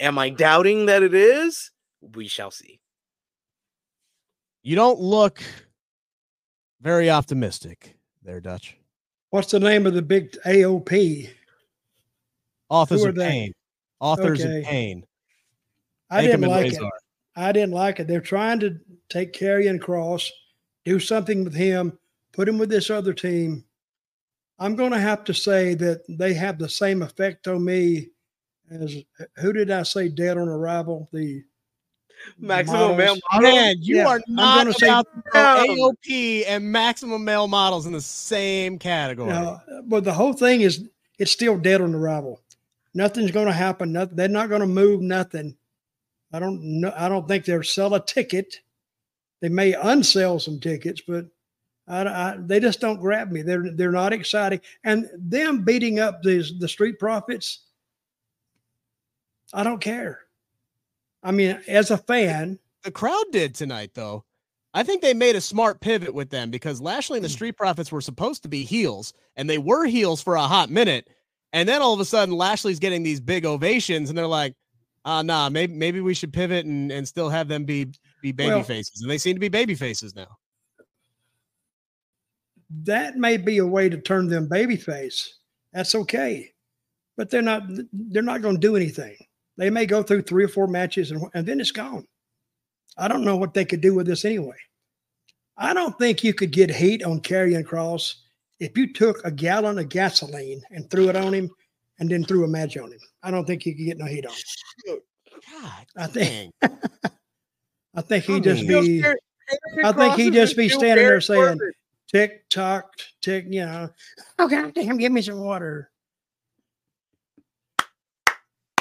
Am 0.00 0.18
I 0.18 0.30
doubting 0.30 0.86
that 0.86 1.02
it 1.02 1.14
is? 1.14 1.70
We 2.00 2.26
shall 2.26 2.50
see. 2.50 2.80
You 4.62 4.74
don't 4.76 4.98
look 4.98 5.42
very 6.80 7.08
optimistic 7.08 7.96
there, 8.22 8.40
Dutch. 8.40 8.76
What's 9.30 9.50
the 9.52 9.60
name 9.60 9.86
of 9.86 9.94
the 9.94 10.02
big 10.02 10.32
AOP? 10.44 11.30
Authors 12.68 13.04
of 13.04 13.14
they? 13.14 13.28
pain. 13.28 13.52
Authors 14.00 14.40
Okay. 14.44 14.58
of 14.58 14.64
pain. 14.64 15.06
I 16.10 16.22
Make 16.22 16.24
'em 16.34 16.40
didn't 16.40 16.44
in 16.44 16.50
like 16.50 16.66
it. 16.66 16.72
Razor. 16.72 16.90
I 17.36 17.52
didn't 17.52 17.72
like 17.72 18.00
it. 18.00 18.08
They're 18.08 18.20
trying 18.20 18.58
to 18.60 18.78
take 19.08 19.32
Karrion 19.32 19.78
Kross, 19.78 20.28
do 20.84 20.98
something 20.98 21.44
with 21.44 21.54
him, 21.54 21.96
put 22.32 22.48
him 22.48 22.58
with 22.58 22.70
this 22.70 22.90
other 22.90 23.12
team. 23.14 23.64
I'm 24.60 24.76
going 24.76 24.92
to 24.92 25.00
have 25.00 25.24
to 25.24 25.34
say 25.34 25.74
that 25.74 26.02
they 26.08 26.34
have 26.34 26.58
the 26.58 26.68
same 26.68 27.02
effect 27.02 27.48
on 27.48 27.64
me 27.64 28.10
as 28.70 28.96
who 29.36 29.52
did 29.52 29.70
I 29.70 29.82
say 29.82 30.08
dead 30.08 30.38
on 30.38 30.48
arrival? 30.48 31.08
The 31.12 31.42
Maximum 32.38 32.96
male 32.96 33.16
models. 33.32 33.54
Man, 33.54 33.76
you 33.80 33.96
Yeah, 33.96 34.06
are 34.06 34.20
not 34.28 34.66
gonna 34.66 34.70
about 34.70 35.06
to. 35.32 35.72
AOP 36.10 36.44
and 36.46 36.70
maximum 36.70 37.24
male 37.24 37.48
models 37.48 37.86
in 37.86 37.92
the 37.92 38.00
same 38.00 38.78
category. 38.78 39.30
Now, 39.30 39.62
but 39.84 40.04
the 40.04 40.12
whole 40.12 40.34
thing 40.34 40.60
is 40.60 40.88
it's 41.18 41.30
still 41.30 41.56
dead 41.58 41.80
on 41.80 41.94
arrival. 41.94 42.40
Nothing's 42.94 43.30
going 43.30 43.46
to 43.46 43.52
happen. 43.52 43.92
Nothing, 43.92 44.16
they're 44.16 44.28
not 44.28 44.48
going 44.48 44.60
to 44.60 44.66
move 44.66 45.00
nothing. 45.00 45.56
I 46.32 46.38
don't 46.38 46.60
know. 46.62 46.92
I 46.96 47.08
don't 47.08 47.26
think 47.26 47.44
they'll 47.44 47.62
sell 47.62 47.94
a 47.94 48.04
ticket. 48.04 48.60
They 49.40 49.48
may 49.48 49.72
unsell 49.72 50.40
some 50.40 50.60
tickets, 50.60 51.00
but 51.06 51.26
I, 51.90 52.02
I, 52.04 52.36
they 52.38 52.60
just 52.60 52.80
don't 52.80 53.00
grab 53.00 53.30
me. 53.32 53.42
They're 53.42 53.70
they're 53.74 53.90
not 53.90 54.12
exciting. 54.12 54.60
And 54.84 55.08
them 55.18 55.64
beating 55.64 55.98
up 55.98 56.22
these 56.22 56.58
the 56.58 56.68
street 56.68 56.98
profits, 56.98 57.64
I 59.52 59.64
don't 59.64 59.80
care. 59.80 60.20
I 61.22 61.32
mean, 61.32 61.60
as 61.68 61.90
a 61.90 61.98
fan, 61.98 62.58
the 62.84 62.90
crowd 62.90 63.24
did 63.32 63.54
tonight, 63.54 63.90
though. 63.94 64.24
I 64.72 64.84
think 64.84 65.02
they 65.02 65.14
made 65.14 65.34
a 65.34 65.40
smart 65.40 65.80
pivot 65.80 66.14
with 66.14 66.30
them 66.30 66.50
because 66.50 66.80
Lashley 66.80 67.14
Hmm. 67.18 67.24
and 67.24 67.24
the 67.24 67.28
Street 67.34 67.56
Profits 67.56 67.90
were 67.90 68.00
supposed 68.00 68.44
to 68.44 68.48
be 68.48 68.62
heels, 68.62 69.12
and 69.36 69.50
they 69.50 69.58
were 69.58 69.84
heels 69.86 70.22
for 70.22 70.36
a 70.36 70.42
hot 70.42 70.70
minute. 70.70 71.08
And 71.52 71.68
then 71.68 71.82
all 71.82 71.92
of 71.92 71.98
a 71.98 72.04
sudden, 72.04 72.36
Lashley's 72.36 72.78
getting 72.78 73.02
these 73.02 73.18
big 73.20 73.44
ovations, 73.44 74.08
and 74.08 74.16
they're 74.16 74.26
like, 74.28 74.54
uh 75.04 75.22
nah, 75.22 75.48
maybe 75.48 75.72
maybe 75.74 76.00
we 76.00 76.14
should 76.14 76.32
pivot 76.32 76.66
and, 76.66 76.92
and 76.92 77.08
still 77.08 77.30
have 77.30 77.48
them 77.48 77.64
be 77.64 77.86
be 78.22 78.30
baby 78.32 78.50
Well- 78.50 78.62
faces. 78.62 79.00
And 79.02 79.10
they 79.10 79.18
seem 79.18 79.34
to 79.34 79.40
be 79.40 79.48
baby 79.48 79.74
faces 79.74 80.14
now. 80.14 80.36
That 82.84 83.16
may 83.16 83.36
be 83.36 83.58
a 83.58 83.66
way 83.66 83.88
to 83.88 83.98
turn 83.98 84.28
them 84.28 84.48
babyface. 84.48 85.26
That's 85.72 85.94
okay, 85.94 86.52
but 87.16 87.30
they're 87.30 87.42
not. 87.42 87.62
They're 87.92 88.22
not 88.22 88.42
going 88.42 88.56
to 88.56 88.60
do 88.60 88.76
anything. 88.76 89.16
They 89.56 89.70
may 89.70 89.86
go 89.86 90.02
through 90.02 90.22
three 90.22 90.44
or 90.44 90.48
four 90.48 90.66
matches 90.66 91.10
and, 91.10 91.22
and 91.34 91.46
then 91.46 91.60
it's 91.60 91.70
gone. 91.70 92.06
I 92.96 93.08
don't 93.08 93.24
know 93.24 93.36
what 93.36 93.52
they 93.52 93.64
could 93.64 93.80
do 93.82 93.94
with 93.94 94.06
this 94.06 94.24
anyway. 94.24 94.56
I 95.56 95.74
don't 95.74 95.98
think 95.98 96.24
you 96.24 96.32
could 96.32 96.50
get 96.50 96.70
heat 96.70 97.04
on 97.04 97.20
Karrion 97.20 97.64
Kross 97.64 98.14
if 98.58 98.76
you 98.76 98.92
took 98.92 99.22
a 99.24 99.30
gallon 99.30 99.78
of 99.78 99.90
gasoline 99.90 100.62
and 100.70 100.90
threw 100.90 101.10
it 101.10 101.16
on 101.16 101.34
him 101.34 101.50
and 101.98 102.10
then 102.10 102.24
threw 102.24 102.44
a 102.44 102.48
match 102.48 102.78
on 102.78 102.90
him. 102.90 102.98
I 103.22 103.30
don't 103.30 103.44
think 103.44 103.66
you 103.66 103.74
could 103.74 103.84
get 103.84 103.98
no 103.98 104.06
heat 104.06 104.24
on 104.24 104.32
him. 104.86 104.98
God, 105.60 105.86
I 105.96 106.06
think. 106.06 106.54
I 107.94 108.00
think 108.02 108.24
he'd 108.24 108.44
just 108.44 108.64
mean- 108.64 109.02
be 109.02 109.04
I 109.84 109.92
think 109.92 110.14
he'd 110.14 110.32
just 110.32 110.56
be 110.56 110.68
standing 110.68 111.04
there 111.04 111.20
saying. 111.20 111.58
Tick 112.12 112.48
tock, 112.48 112.92
tick, 113.22 113.46
you 113.48 113.64
know, 113.64 113.88
oh 114.38 114.48
god 114.48 114.74
damn, 114.74 114.96
give 114.98 115.12
me 115.12 115.22
some 115.22 115.40
water. 115.40 115.90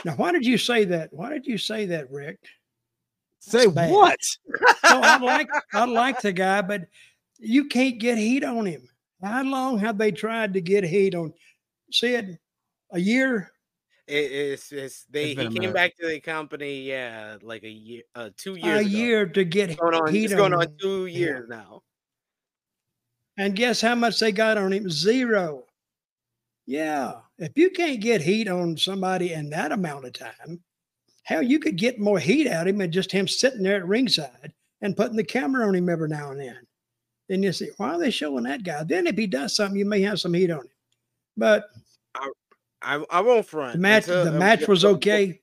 Now, 0.05 0.13
why 0.15 0.32
did 0.32 0.45
you 0.45 0.57
say 0.57 0.86
that? 0.86 1.09
Why 1.11 1.30
did 1.30 1.45
you 1.45 1.57
say 1.57 1.86
that, 1.88 2.09
Rick? 2.09 2.39
Say 3.39 3.67
what? 3.67 4.17
No, 4.84 5.01
I 5.01 5.17
like 5.17 5.49
I 5.73 5.86
like 5.86 6.21
the 6.21 6.32
guy, 6.32 6.61
but 6.61 6.84
you 7.38 7.65
can't 7.65 7.99
get 7.99 8.17
heat 8.17 8.43
on 8.43 8.65
him. 8.65 8.88
How 9.21 9.43
long 9.43 9.77
have 9.80 9.97
they 9.97 10.11
tried 10.11 10.53
to 10.53 10.61
get 10.61 10.84
heat 10.84 11.15
on 11.15 11.34
Sid? 11.91 12.38
A 12.91 12.99
year? 12.99 13.51
It- 14.07 14.32
it's, 14.32 14.71
it's 14.71 15.05
they 15.09 15.32
It's 15.32 15.41
he 15.41 15.47
came 15.47 15.53
minute. 15.53 15.73
back 15.73 15.95
to 15.97 16.07
the 16.07 16.19
company, 16.19 16.82
yeah, 16.82 17.38
like 17.43 17.63
a 17.63 17.69
year, 17.69 18.01
uh, 18.15 18.30
two 18.36 18.55
years. 18.55 18.77
A 18.77 18.80
ago. 18.80 18.89
year 18.89 19.25
to 19.27 19.43
get 19.43 19.69
It's 19.69 19.80
going 19.80 19.93
on. 19.95 20.11
heat 20.13 20.25
It's 20.25 20.34
going 20.34 20.53
on 20.53 20.61
on 20.61 20.67
him. 20.67 20.77
two 20.82 21.05
Yeah. 21.05 21.17
years 21.17 21.49
now. 21.49 21.84
And 23.40 23.56
guess 23.56 23.80
how 23.80 23.96
much 23.96 24.20
they 24.20 24.34
got 24.34 24.58
on 24.58 24.74
him? 24.74 24.90
Zero. 24.90 25.64
Yeah. 26.66 27.14
If 27.38 27.54
you 27.56 27.70
can't 27.70 28.02
get 28.02 28.22
heat 28.22 28.50
on 28.50 28.76
somebody 28.76 29.32
in 29.32 29.50
that 29.52 29.72
amount 29.72 30.04
of 30.04 30.12
time, 30.12 30.62
hell, 31.24 31.42
you 31.42 31.58
could 31.58 31.78
get 31.78 32.00
more 32.02 32.20
heat 32.20 32.48
out 32.48 32.68
of 32.68 32.74
him 32.74 32.80
than 32.80 32.92
just 32.92 33.14
him 33.14 33.30
sitting 33.30 33.64
there 33.64 33.78
at 33.78 33.88
ringside 33.88 34.52
and 34.82 34.96
putting 34.98 35.16
the 35.16 35.24
camera 35.24 35.66
on 35.66 35.74
him 35.74 35.88
every 35.88 36.10
now 36.10 36.32
and 36.32 36.40
then. 36.42 36.60
Then 37.30 37.42
you 37.42 37.54
say, 37.54 37.70
why 37.78 37.92
are 37.92 37.98
they 37.98 38.12
showing 38.12 38.44
that 38.44 38.64
guy? 38.64 38.84
Then 38.84 39.08
if 39.08 39.16
he 39.16 39.26
does 39.26 39.56
something, 39.56 39.80
you 39.80 39.86
may 39.86 40.02
have 40.02 40.20
some 40.20 40.34
heat 40.34 40.52
on 40.52 40.60
him. 40.60 40.72
But 41.38 41.70
I 42.82 43.04
I 43.10 43.22
won't 43.22 43.46
front. 43.46 43.74
the 43.74 43.80
match, 43.80 44.08
until- 44.10 44.26
the 44.26 44.32
match 44.34 44.68
was 44.68 44.84
okay. 44.84 45.40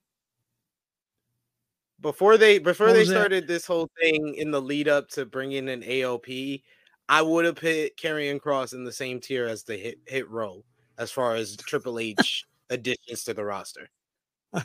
Before 2.03 2.37
they 2.37 2.59
before 2.59 2.93
they 2.93 3.01
was 3.01 3.09
that? 3.09 3.15
started 3.15 3.49
this 3.49 3.65
whole 3.67 3.89
thing 4.01 4.35
in 4.35 4.51
the 4.51 4.61
lead 4.61 4.87
up 4.87 5.09
to 5.11 5.25
bringing 5.25 5.69
in 5.69 5.69
an 5.69 5.83
AOP, 5.83 6.63
I 7.09 7.23
would 7.23 7.45
have 7.45 7.57
put 7.57 7.97
Karrion 7.97 8.41
Kross 8.41 8.73
in 8.73 8.85
the 8.85 8.93
same 8.93 9.21
tier 9.21 9.47
as 9.47 9.63
the 9.63 9.77
hit 9.77 9.99
hit 10.07 10.29
row 10.29 10.65
as 10.99 11.11
far 11.11 11.35
as 11.35 11.57
Triple 11.57 11.99
H 11.99 12.45
additions 12.71 13.25
to 13.25 13.35
the 13.35 13.45
roster. 13.45 13.89
I'm 14.53 14.65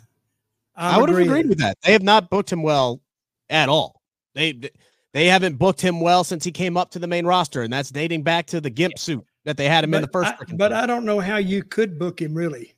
I 0.76 0.98
would 0.98 1.10
have 1.10 1.18
agreed 1.18 1.50
with 1.50 1.60
that. 1.60 1.78
They 1.84 1.92
have 1.92 2.04
not 2.04 2.30
booked 2.30 2.52
him 2.52 2.64
well 2.64 3.02
at 3.50 3.70
all. 3.70 4.02
They 4.34 4.72
they 5.14 5.28
haven't 5.28 5.58
booked 5.58 5.82
him 5.82 6.00
well 6.00 6.24
since 6.24 6.44
he 6.44 6.52
came 6.52 6.78
up 6.78 6.92
to 6.92 7.00
the 7.00 7.08
main 7.08 7.26
roster, 7.26 7.62
and 7.62 7.72
that's 7.72 7.92
dating 7.92 8.24
back 8.24 8.48
to 8.48 8.62
the 8.62 8.70
gimp 8.70 8.98
suit 8.98 9.26
that 9.44 9.58
they 9.58 9.68
had 9.68 9.84
him 9.84 9.94
in 9.94 10.02
the 10.02 10.08
first. 10.08 10.34
I, 10.40 10.46
but. 10.54 10.74
I 10.74 10.86
don't 10.86 11.06
know 11.06 11.20
how 11.20 11.38
you 11.38 11.64
could 11.64 12.00
book 12.00 12.22
him 12.22 12.34
really. 12.34 12.76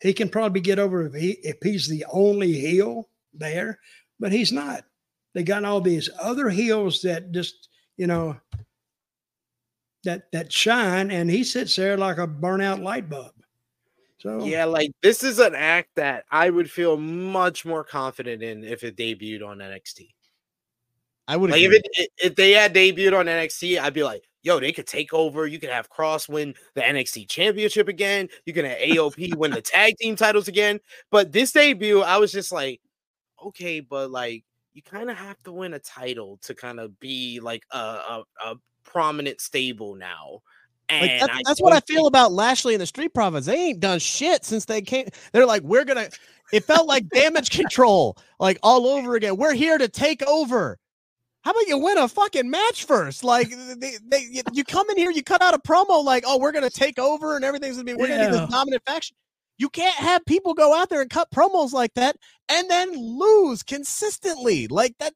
He 0.00 0.12
can 0.12 0.28
probably 0.28 0.60
get 0.60 0.78
over 0.78 1.06
if 1.06 1.14
he 1.14 1.30
if 1.42 1.56
he's 1.62 1.88
the 1.88 2.04
only 2.12 2.52
heel 2.52 3.08
there, 3.34 3.80
but 4.20 4.32
he's 4.32 4.52
not. 4.52 4.84
They 5.34 5.42
got 5.42 5.64
all 5.64 5.80
these 5.80 6.08
other 6.20 6.48
heels 6.48 7.02
that 7.02 7.32
just 7.32 7.68
you 7.96 8.06
know 8.06 8.36
that 10.08 10.32
that 10.32 10.50
shine, 10.50 11.10
and 11.10 11.30
he 11.30 11.44
sits 11.44 11.76
there 11.76 11.96
like 11.96 12.16
a 12.16 12.26
burnout 12.26 12.82
light 12.82 13.10
bulb. 13.10 13.32
So 14.18 14.44
Yeah, 14.44 14.64
like 14.64 14.90
this 15.02 15.22
is 15.22 15.38
an 15.38 15.54
act 15.54 15.90
that 15.96 16.24
I 16.30 16.48
would 16.50 16.70
feel 16.70 16.96
much 16.96 17.66
more 17.66 17.84
confident 17.84 18.42
in 18.42 18.64
if 18.64 18.82
it 18.82 18.96
debuted 18.96 19.46
on 19.46 19.58
NXT. 19.58 20.08
I 21.28 21.36
would 21.36 21.50
Like 21.50 21.60
if 21.60 21.72
it 21.72 22.10
if 22.16 22.34
they 22.34 22.52
had 22.52 22.74
debuted 22.74 23.16
on 23.16 23.26
NXT, 23.26 23.78
I'd 23.78 23.92
be 23.92 24.02
like, 24.02 24.24
yo, 24.42 24.58
they 24.58 24.72
could 24.72 24.86
take 24.86 25.12
over. 25.12 25.46
You 25.46 25.60
could 25.60 25.68
have 25.68 25.90
Kross 25.90 26.26
win 26.26 26.54
the 26.74 26.80
NXT 26.80 27.28
championship 27.28 27.86
again. 27.86 28.28
You 28.46 28.54
can 28.54 28.64
have 28.64 28.78
AOP 28.78 29.34
win 29.36 29.50
the 29.50 29.60
tag 29.60 29.94
team 29.98 30.16
titles 30.16 30.48
again. 30.48 30.80
But 31.10 31.32
this 31.32 31.52
debut, 31.52 32.00
I 32.00 32.16
was 32.16 32.32
just 32.32 32.50
like, 32.50 32.80
okay, 33.44 33.80
but 33.80 34.10
like 34.10 34.44
you 34.72 34.82
kind 34.82 35.10
of 35.10 35.18
have 35.18 35.40
to 35.42 35.52
win 35.52 35.74
a 35.74 35.78
title 35.78 36.38
to 36.42 36.54
kind 36.54 36.80
of 36.80 36.98
be 36.98 37.40
like 37.40 37.64
a, 37.72 37.78
a, 37.78 38.22
a 38.46 38.54
prominent 38.90 39.40
stable 39.40 39.94
now. 39.94 40.40
And 40.88 41.02
Like 41.06 41.20
that's, 41.20 41.48
that's 41.48 41.60
what 41.60 41.72
I 41.74 41.80
feel 41.80 41.96
think- 42.04 42.08
about 42.08 42.32
Lashley 42.32 42.74
and 42.74 42.80
the 42.80 42.86
Street 42.86 43.12
Profits. 43.12 43.46
They 43.46 43.56
ain't 43.68 43.80
done 43.80 43.98
shit 43.98 44.44
since 44.44 44.64
they 44.64 44.80
came. 44.80 45.08
They're 45.32 45.46
like, 45.46 45.62
we're 45.62 45.84
gonna. 45.84 46.08
It 46.52 46.64
felt 46.64 46.88
like 46.88 47.06
damage 47.10 47.50
control, 47.50 48.16
like 48.40 48.58
all 48.62 48.86
over 48.86 49.14
again. 49.14 49.36
We're 49.36 49.52
here 49.52 49.76
to 49.76 49.86
take 49.88 50.22
over. 50.22 50.78
How 51.42 51.50
about 51.50 51.66
you 51.68 51.76
win 51.78 51.98
a 51.98 52.08
fucking 52.08 52.48
match 52.50 52.84
first? 52.84 53.22
Like 53.22 53.50
they, 53.50 53.96
they, 54.06 54.20
you- 54.30 54.42
you 54.52 54.64
come 54.64 54.88
in 54.90 54.96
here, 54.96 55.10
you 55.10 55.22
cut 55.22 55.42
out 55.42 55.52
a 55.54 55.58
promo 55.58 56.02
like, 56.02 56.24
oh, 56.26 56.38
we're 56.38 56.52
gonna 56.52 56.70
take 56.70 56.98
over 56.98 57.36
and 57.36 57.44
everything's 57.44 57.76
gonna 57.76 57.84
be. 57.84 57.92
We're 57.94 58.08
gonna 58.08 58.30
be 58.30 58.34
Yeah. 58.34 58.40
this 58.46 58.50
dominant 58.50 58.82
faction. 58.86 59.14
You 59.58 59.68
can't 59.68 59.94
have 59.96 60.24
people 60.24 60.54
go 60.54 60.74
out 60.74 60.88
there 60.88 61.02
and 61.02 61.10
cut 61.10 61.28
promos 61.30 61.72
like 61.72 61.92
that 61.94 62.16
and 62.48 62.70
then 62.70 62.92
lose 62.96 63.62
consistently. 63.62 64.68
Like 64.68 64.94
that. 65.00 65.12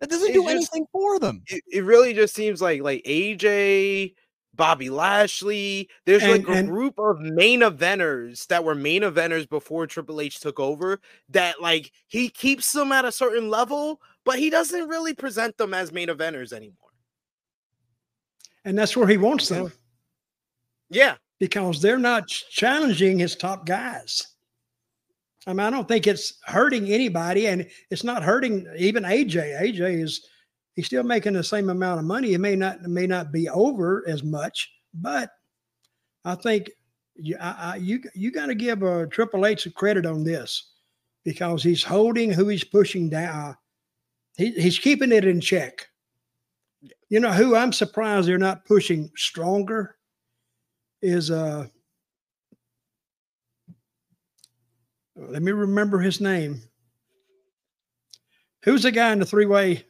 That 0.00 0.10
doesn't 0.10 0.28
It's 0.28 0.34
do 0.36 0.42
just- 0.42 0.50
anything 0.54 0.86
for 0.92 1.18
them. 1.18 1.42
it, 1.48 1.62
it 1.72 1.84
really 1.84 2.12
just 2.12 2.34
seems 2.34 2.60
like 2.60 2.82
like 2.82 3.02
AJ, 3.04 4.14
Bobby 4.54 4.90
Lashley. 4.90 5.88
There's 6.04 6.22
And- 6.22 6.32
like 6.44 6.48
a 6.48 6.58
and- 6.60 6.68
group 6.68 6.98
of 6.98 7.18
main 7.20 7.60
eventers 7.60 8.46
that 8.48 8.62
were 8.64 8.74
main 8.74 9.02
eventers 9.02 9.48
before 9.48 9.86
Triple 9.86 10.20
H 10.20 10.40
took 10.40 10.60
over 10.60 11.00
that 11.30 11.60
like 11.62 11.92
he 12.08 12.28
keeps 12.28 12.72
them 12.72 12.92
at 12.92 13.04
a 13.04 13.12
certain 13.12 13.48
level, 13.48 14.00
but 14.24 14.38
he 14.38 14.50
doesn't 14.50 14.88
really 14.88 15.14
present 15.14 15.56
them 15.56 15.72
as 15.74 15.92
main 15.92 16.08
eventers 16.08 16.52
anymore. 16.52 16.90
And 18.64 18.76
that's 18.78 18.96
where 18.96 19.06
he 19.08 19.16
wants 19.16 19.48
them 19.48 19.72
Yeah. 20.90 21.16
because 21.38 21.80
they're 21.80 21.98
not 21.98 22.26
challenging 22.28 23.18
his 23.18 23.36
top 23.36 23.64
guys. 23.66 24.26
I 25.46 25.52
mean, 25.52 25.60
I 25.60 25.70
don't 25.70 25.86
think 25.86 26.06
it's 26.06 26.34
hurting 26.44 26.90
anybody, 26.90 27.46
and 27.46 27.66
it's 27.90 28.04
not 28.04 28.22
hurting 28.22 28.66
even 28.76 29.04
AJ. 29.04 29.60
AJ 29.60 30.02
is 30.02 30.26
he's 30.74 30.86
still 30.86 31.04
making 31.04 31.34
the 31.34 31.44
same 31.44 31.70
amount 31.70 32.00
of 32.00 32.06
money. 32.06 32.34
It 32.34 32.38
may 32.38 32.56
not 32.56 32.80
it 32.80 32.88
may 32.88 33.06
not 33.06 33.32
be 33.32 33.48
over 33.48 34.04
as 34.08 34.22
much, 34.24 34.72
but 34.94 35.30
I 36.24 36.34
think 36.34 36.70
you 37.14 37.36
I, 37.40 37.72
I, 37.72 37.76
you 37.76 38.02
you 38.14 38.32
got 38.32 38.46
to 38.46 38.54
give 38.54 38.82
uh, 38.82 39.06
Triple 39.06 39.46
H 39.46 39.66
a 39.66 39.70
credit 39.70 40.04
on 40.04 40.24
this 40.24 40.72
because 41.24 41.62
he's 41.62 41.82
holding 41.82 42.30
who 42.30 42.48
he's 42.48 42.64
pushing 42.64 43.08
down. 43.08 43.56
He, 44.36 44.50
he's 44.52 44.78
keeping 44.78 45.12
it 45.12 45.24
in 45.24 45.40
check. 45.40 45.88
You 47.08 47.20
know 47.20 47.32
who 47.32 47.54
I'm 47.54 47.72
surprised 47.72 48.28
they're 48.28 48.38
not 48.38 48.64
pushing 48.64 49.10
stronger 49.16 49.96
is 51.02 51.30
uh 51.30 51.68
let 55.16 55.42
me 55.42 55.52
remember 55.52 55.98
his 55.98 56.20
name. 56.20 56.60
Who's 58.64 58.82
the 58.82 58.90
guy 58.90 59.12
in 59.12 59.18
the 59.20 59.26
three-way 59.26 59.84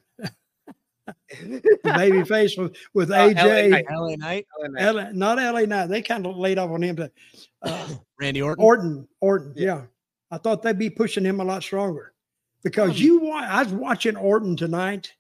the 1.41 1.79
baby 1.83 2.25
face 2.29 2.57
with, 2.57 2.77
with 2.95 3.11
Uh, 3.11 3.15
LA 3.29 3.33
AJ? 3.33 3.69
Knight. 3.71 3.85
LA 3.91 4.17
Knight, 4.17 4.47
LA, 4.95 5.11
not 5.13 5.39
LA 5.39 5.61
Knight. 5.63 5.87
They 5.87 6.03
kind 6.03 6.27
of 6.27 6.37
laid 6.37 6.59
off 6.59 6.71
on 6.71 6.83
him, 6.83 6.97
but 6.97 7.13
uh, 7.63 7.89
Randy 8.21 8.43
Orton. 8.43 8.65
Orton, 8.65 9.09
Orton, 9.21 9.53
Yeah. 9.57 9.65
yeah. 9.67 9.83
I 10.31 10.39
thought 10.39 10.63
they'd 10.63 10.77
be 10.79 10.91
pushing 10.91 11.25
him 11.25 11.41
a 11.41 11.45
lot 11.45 11.63
stronger 11.63 12.13
because 12.65 12.91
Um, 12.91 12.97
you 12.97 13.21
wa- 13.21 13.47
I 13.49 13.63
was 13.63 13.73
watching 13.73 14.17
Orton 14.17 14.57
tonight. 14.57 15.13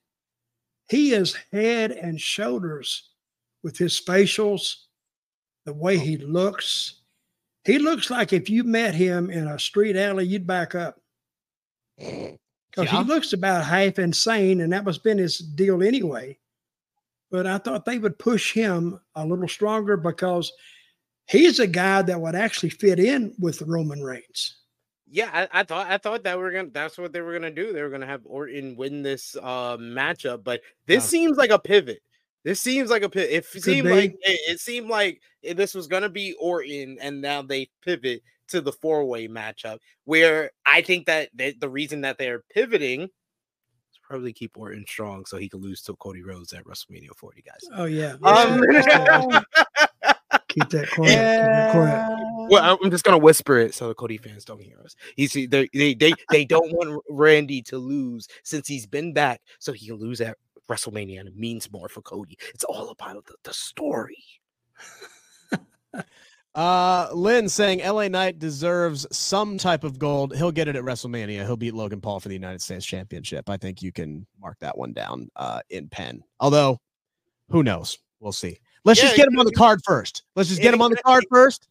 He 0.88 1.12
is 1.14 1.36
head 1.52 1.92
and 1.92 2.20
shoulders 2.20 3.10
with 3.62 3.78
his 3.78 4.00
facials, 4.00 4.74
the 5.64 5.72
way 5.72 5.96
he 5.98 6.16
looks. 6.16 7.02
He 7.66 7.80
looks 7.80 8.10
like 8.10 8.32
if 8.32 8.48
you 8.48 8.62
met 8.62 8.94
him 8.94 9.28
in 9.28 9.48
a 9.48 9.58
street 9.58 9.96
alley, 9.96 10.24
you'd 10.24 10.46
back 10.46 10.76
up. 10.76 11.00
Because 11.98 12.36
Yeah. 12.76 13.02
he 13.02 13.04
looks 13.04 13.32
about 13.32 13.64
half 13.64 13.98
insane, 13.98 14.60
and 14.60 14.72
that 14.72 14.84
was 14.84 14.98
been 14.98 15.18
his 15.18 15.38
deal 15.38 15.82
anyway. 15.82 16.38
But 17.30 17.46
I 17.46 17.58
thought 17.58 17.84
they 17.84 17.98
would 17.98 18.18
push 18.20 18.52
him 18.52 19.00
a 19.16 19.26
little 19.26 19.48
stronger 19.48 19.96
because 19.96 20.52
he's 21.26 21.58
a 21.58 21.66
guy 21.66 22.02
that 22.02 22.20
would 22.20 22.36
actually 22.36 22.70
fit 22.70 23.00
in 23.00 23.34
with 23.40 23.62
Roman 23.62 24.00
Reigns. 24.00 24.58
Yeah, 25.08 25.30
I, 25.32 25.60
I 25.60 25.62
thought 25.64 25.88
I 25.88 25.98
thought 25.98 26.22
that 26.24 26.38
we're 26.38 26.52
gonna 26.52 26.70
that's 26.70 26.98
what 26.98 27.12
they 27.12 27.20
were 27.20 27.32
gonna 27.32 27.50
do. 27.50 27.72
They 27.72 27.82
were 27.82 27.90
gonna 27.90 28.06
have 28.06 28.22
Orton 28.24 28.76
win 28.76 29.02
this 29.02 29.36
uh 29.40 29.76
matchup, 29.76 30.44
but 30.44 30.60
this 30.86 31.02
Yeah. 31.04 31.08
seems 31.08 31.36
like 31.36 31.50
a 31.50 31.58
pivot. 31.58 32.00
This 32.46 32.60
seems 32.60 32.90
like 32.90 33.02
a 33.02 33.08
pivot. 33.10 33.32
It 33.34 33.50
Could 33.50 33.64
seemed 33.64 33.88
be. 33.88 33.92
like 33.92 34.10
it, 34.22 34.40
it 34.52 34.60
seemed 34.60 34.88
like 34.88 35.20
this 35.42 35.74
was 35.74 35.88
gonna 35.88 36.08
be 36.08 36.32
Orton, 36.38 36.96
and 37.00 37.20
now 37.20 37.42
they 37.42 37.68
pivot 37.84 38.22
to 38.48 38.60
the 38.60 38.70
four 38.70 39.04
way 39.04 39.26
matchup. 39.26 39.78
Where 40.04 40.52
I 40.64 40.80
think 40.82 41.06
that 41.06 41.30
they, 41.34 41.54
the 41.54 41.68
reason 41.68 42.02
that 42.02 42.18
they're 42.18 42.44
pivoting 42.54 43.02
is 43.02 43.98
probably 44.00 44.32
keep 44.32 44.56
Orton 44.56 44.84
strong 44.86 45.26
so 45.26 45.38
he 45.38 45.48
can 45.48 45.60
lose 45.60 45.82
to 45.82 45.94
Cody 45.96 46.22
Rhodes 46.22 46.52
at 46.52 46.64
WrestleMania 46.64 47.16
40, 47.16 47.42
guys. 47.42 47.68
Oh 47.74 47.86
yeah. 47.86 48.12
Um, 48.22 48.60
keep 50.48 50.68
that 50.68 50.88
quiet. 50.92 51.10
Keep 51.10 51.72
quiet. 51.72 52.16
Well, 52.48 52.62
I'm- 52.62 52.78
I'm 52.80 52.92
just 52.92 53.02
gonna 53.04 53.18
whisper 53.18 53.58
it 53.58 53.74
so 53.74 53.88
the 53.88 53.94
Cody 53.94 54.18
fans 54.18 54.44
don't 54.44 54.62
hear 54.62 54.78
us. 54.84 54.94
You 55.16 55.26
see, 55.26 55.46
they 55.46 55.68
they 55.74 55.94
they, 55.94 56.12
they 56.30 56.44
don't 56.44 56.70
want 56.72 57.02
Randy 57.10 57.60
to 57.62 57.78
lose 57.78 58.28
since 58.44 58.68
he's 58.68 58.86
been 58.86 59.12
back, 59.12 59.40
so 59.58 59.72
he 59.72 59.88
can 59.88 59.96
lose 59.96 60.20
at 60.20 60.36
WrestleMania, 60.68 61.20
and 61.20 61.28
it 61.28 61.36
means 61.36 61.70
more 61.70 61.88
for 61.88 62.02
Cody. 62.02 62.36
It's 62.54 62.64
all 62.64 62.90
about 62.90 63.24
the, 63.26 63.34
the 63.44 63.52
story. 63.52 64.24
Uh, 66.56 67.10
Lynn 67.12 67.50
saying 67.50 67.80
LA 67.80 68.08
Knight 68.08 68.38
deserves 68.38 69.06
some 69.12 69.58
type 69.58 69.84
of 69.84 69.98
gold. 69.98 70.34
He'll 70.34 70.50
get 70.50 70.68
it 70.68 70.74
at 70.74 70.82
WrestleMania. 70.82 71.44
He'll 71.44 71.58
beat 71.58 71.74
Logan 71.74 72.00
Paul 72.00 72.18
for 72.18 72.28
the 72.28 72.34
United 72.34 72.62
States 72.62 72.86
Championship. 72.86 73.50
I 73.50 73.58
think 73.58 73.82
you 73.82 73.92
can 73.92 74.26
mark 74.40 74.58
that 74.60 74.76
one 74.76 74.94
down 74.94 75.28
uh, 75.36 75.60
in 75.68 75.86
pen. 75.90 76.24
Although, 76.40 76.80
who 77.50 77.62
knows? 77.62 77.98
We'll 78.20 78.32
see. 78.32 78.58
Let's 78.86 79.02
just 79.02 79.16
get 79.16 79.28
him 79.28 79.38
on 79.38 79.44
the 79.44 79.52
card 79.52 79.80
first. 79.84 80.22
Let's 80.34 80.48
just 80.48 80.62
get 80.62 80.72
him 80.72 80.80
on 80.80 80.90
the 80.90 80.96
card 80.96 81.26
first. 81.30 81.68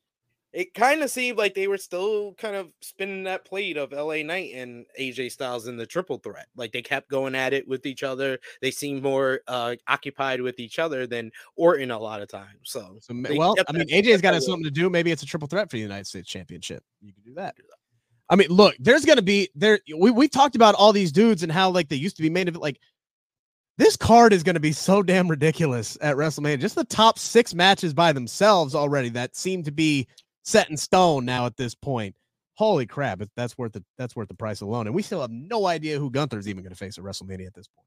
It 0.56 0.74
kind 0.74 1.02
of 1.02 1.10
seemed 1.10 1.38
like 1.38 1.54
they 1.54 1.68
were 1.68 1.78
still 1.78 2.34
kind 2.36 2.56
of 2.56 2.70
spinning 2.80 3.26
that 3.26 3.44
plate 3.44 3.76
of 3.76 3.92
LA 3.92 4.24
Knight 4.24 4.54
and 4.56 4.86
AJ 4.98 5.34
Styles 5.34 5.68
in 5.68 5.76
the 5.76 5.86
triple 5.86 6.18
threat. 6.18 6.48
Like 6.56 6.72
they 6.72 6.82
kept 6.82 7.10
going 7.10 7.36
at 7.36 7.52
it 7.52 7.68
with 7.68 7.86
each 7.86 8.04
other. 8.04 8.40
They 8.62 8.72
seemed 8.72 9.04
more 9.04 9.42
uh, 9.50 9.76
occupied 9.90 10.40
with 10.40 10.58
each 10.62 10.80
other 10.80 11.08
than 11.08 11.30
Orton 11.58 11.92
a 11.92 12.00
lot 12.00 12.22
of 12.22 12.30
times. 12.30 12.62
So, 12.64 12.98
So, 13.02 13.14
well, 13.36 13.56
I 13.68 13.74
mean, 13.74 13.90
AJ's 13.90 14.22
got 14.22 14.42
something 14.42 14.64
to 14.64 14.72
do. 14.72 14.90
Maybe 14.90 15.12
it's 15.12 15.24
a 15.24 15.26
triple 15.26 15.50
threat 15.50 15.70
for 15.70 15.76
the 15.76 15.84
United 15.84 16.08
States 16.08 16.30
Championship. 16.30 16.82
You 17.02 17.12
can 17.12 17.24
do 17.24 17.34
that. 17.34 17.56
I 18.30 18.38
mean, 18.38 18.48
look, 18.48 18.76
there's 18.80 19.04
gonna 19.04 19.22
be 19.22 19.50
there. 19.56 19.82
We 19.94 20.10
we 20.10 20.30
talked 20.30 20.56
about 20.56 20.74
all 20.76 20.94
these 20.94 21.12
dudes 21.12 21.44
and 21.44 21.52
how 21.52 21.70
like 21.70 21.90
they 21.90 21.98
used 21.98 22.16
to 22.16 22.24
be 22.24 22.30
made 22.30 22.48
of 22.48 22.56
it. 22.56 22.62
like. 22.62 22.80
This 23.78 23.98
card 23.98 24.32
is 24.32 24.42
going 24.42 24.54
to 24.54 24.62
be 24.62 24.72
so 24.72 25.04
damn 25.04 25.28
ridiculous 25.28 25.98
at 26.00 26.16
WrestleMania. 26.16 26.62
Just 26.62 26.76
the 26.76 26.86
top 26.86 27.20
six 27.20 27.54
matches 27.54 27.94
by 27.94 28.14
themselves 28.14 28.74
already 28.74 29.10
that 29.10 29.36
seem 29.36 29.64
to 29.64 29.72
be 29.72 30.08
set 30.46 30.70
in 30.70 30.78
stone 30.78 31.26
now 31.26 31.46
at 31.46 31.58
this 31.58 31.76
point. 31.76 32.16
Holy 32.54 32.86
crap! 32.86 33.22
it- 33.22 33.30
That's 33.36 33.58
worth 33.58 33.74
the 33.74 33.84
that's 33.98 34.16
worth 34.16 34.30
the 34.30 34.34
price 34.36 34.62
alone, 34.62 34.88
and 34.88 34.96
we 34.96 35.02
still 35.02 35.20
have 35.20 35.32
no 35.32 35.66
idea 35.66 36.00
who 36.00 36.10
Gunther's 36.10 36.48
even 36.48 36.64
going 36.64 36.72
to 36.72 36.78
face 36.78 36.98
at 36.98 37.04
WrestleMania 37.04 37.48
at 37.48 37.54
this 37.54 37.68
point. 37.68 37.86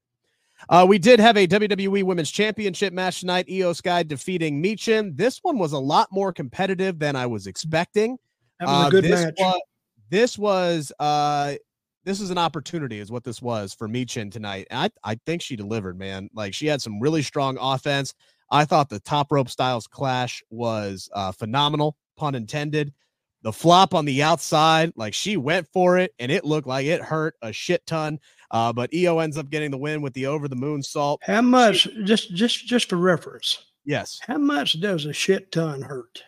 Uh, 0.67 0.85
we 0.85 0.99
did 0.99 1.19
have 1.21 1.37
a 1.37 1.47
WWE 1.47 2.03
Women's 2.03 2.29
Championship 2.29 2.91
match 2.93 3.21
tonight. 3.21 3.47
IYO 3.49 3.71
SKY 3.73 4.03
defeating 4.03 4.61
Michin. 4.61 5.15
This 5.15 5.39
one 5.41 5.57
was 5.57 5.71
a 5.71 5.79
lot 5.79 6.09
more 6.11 6.33
competitive 6.33 6.99
than 6.99 7.15
I 7.15 7.25
was 7.25 7.47
expecting. 7.47 8.17
That 8.59 8.67
was 8.67 8.85
Uh, 8.85 8.87
a 8.87 8.91
good 8.91 9.03
this 9.05 9.25
match. 9.25 9.33
Was, 9.39 9.61
this 10.09 10.37
was 10.37 10.91
uh 10.99 11.53
this 12.03 12.19
is 12.21 12.29
an 12.29 12.37
opportunity, 12.37 12.99
is 12.99 13.09
what 13.11 13.23
this 13.23 13.41
was 13.41 13.73
for 13.73 13.87
Michin 13.87 14.31
tonight. 14.31 14.67
And 14.69 14.79
I, 15.03 15.11
I 15.11 15.19
think 15.25 15.41
she 15.41 15.55
delivered, 15.55 15.97
man. 15.97 16.29
Like 16.33 16.53
she 16.53 16.65
had 16.67 16.81
some 16.81 16.99
really 16.99 17.21
strong 17.21 17.57
offense. 17.59 18.13
I 18.51 18.65
thought 18.65 18.89
the 18.89 18.99
top 19.01 19.31
rope 19.31 19.49
styles 19.49 19.87
clash 19.87 20.43
was 20.49 21.09
uh 21.13 21.31
phenomenal, 21.31 21.95
pun 22.19 22.35
intended. 22.35 22.93
The 23.41 23.53
flop 23.53 23.93
on 23.93 24.03
the 24.03 24.21
outside, 24.21 24.91
like 24.97 25.13
she 25.13 25.37
went 25.37 25.65
for 25.71 25.97
it, 25.97 26.13
and 26.19 26.29
it 26.29 26.43
looked 26.43 26.67
like 26.67 26.85
it 26.85 27.01
hurt 27.01 27.35
a 27.41 27.53
shit 27.53 27.85
ton. 27.87 28.19
Uh, 28.51 28.73
but 28.73 28.89
IYO 28.93 29.19
ends 29.19 29.37
up 29.37 29.49
getting 29.49 29.71
the 29.71 29.77
win 29.77 30.01
with 30.01 30.13
the 30.13 30.25
over 30.25 30.49
the 30.49 30.57
moonsault. 30.57 31.19
How 31.21 31.41
much? 31.41 31.87
Just 32.03 32.35
just 32.35 32.65
just 32.67 32.89
for 32.89 32.97
reference, 32.97 33.57
Yes, 33.85 34.19
how 34.27 34.37
much 34.37 34.81
does 34.81 35.05
a 35.05 35.13
shit 35.13 35.51
ton 35.53 35.81
hurt? 35.81 36.21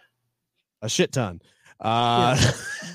a 0.81 0.87
shit 0.89 1.11
ton. 1.11 1.41
Uh, 1.81 2.39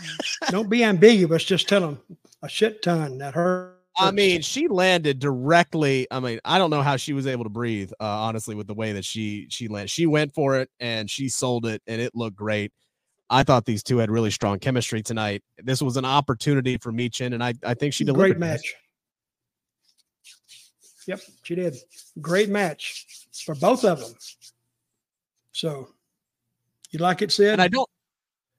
Don't 0.51 0.70
be 0.70 0.82
ambiguous. 0.82 1.44
Just 1.44 1.68
tell 1.68 1.82
them 1.82 2.01
a 2.42 2.49
shit 2.49 2.82
ton 2.82 3.18
that 3.18 3.34
hurt. 3.34 3.74
I 3.99 4.11
mean, 4.11 4.42
she 4.42 4.68
landed 4.68 5.18
directly. 5.18 6.07
I 6.11 6.20
mean, 6.20 6.38
I 6.44 6.59
don't 6.59 6.68
know 6.70 6.82
how 6.82 6.97
she 6.97 7.12
was 7.14 7.26
able 7.26 7.44
to 7.44 7.51
breathe, 7.51 7.90
uh, 7.99 8.05
honestly, 8.05 8.55
with 8.55 8.66
the 8.66 8.74
way 8.74 8.92
that 8.92 9.05
she 9.05 9.47
she 9.51 9.68
landed. 9.68 9.90
She 9.90 10.07
went 10.07 10.34
for 10.34 10.57
it 10.57 10.70
and 10.80 11.11
she 11.11 11.28
sold 11.28 11.66
it, 11.66 11.82
and 11.86 12.01
it 12.01 12.14
looked 12.14 12.36
great. 12.36 12.72
I 13.29 13.43
thought 13.43 13.64
these 13.64 13.83
two 13.83 13.99
had 13.99 14.11
really 14.11 14.31
strong 14.31 14.59
chemistry 14.59 15.03
tonight. 15.03 15.43
This 15.62 15.83
was 15.83 15.97
an 15.97 16.05
opportunity 16.05 16.77
for 16.79 16.93
Michin, 16.93 17.35
and 17.35 17.43
I 17.43 17.55
I 17.64 17.74
think 17.74 17.93
she 17.93 18.05
delivered. 18.05 18.29
great 18.35 18.39
match. 18.39 18.74
Yep, 21.07 21.20
she 21.45 21.55
did. 21.55 21.77
Great 22.20 22.49
match 22.49 23.07
for 23.45 23.55
both 23.55 23.85
of 23.85 24.01
them. 24.01 24.12
So, 25.53 25.89
you 26.91 26.99
like 26.99 27.22
it, 27.22 27.31
Sid? 27.33 27.53
And 27.53 27.62
I 27.62 27.68
don't, 27.68 27.89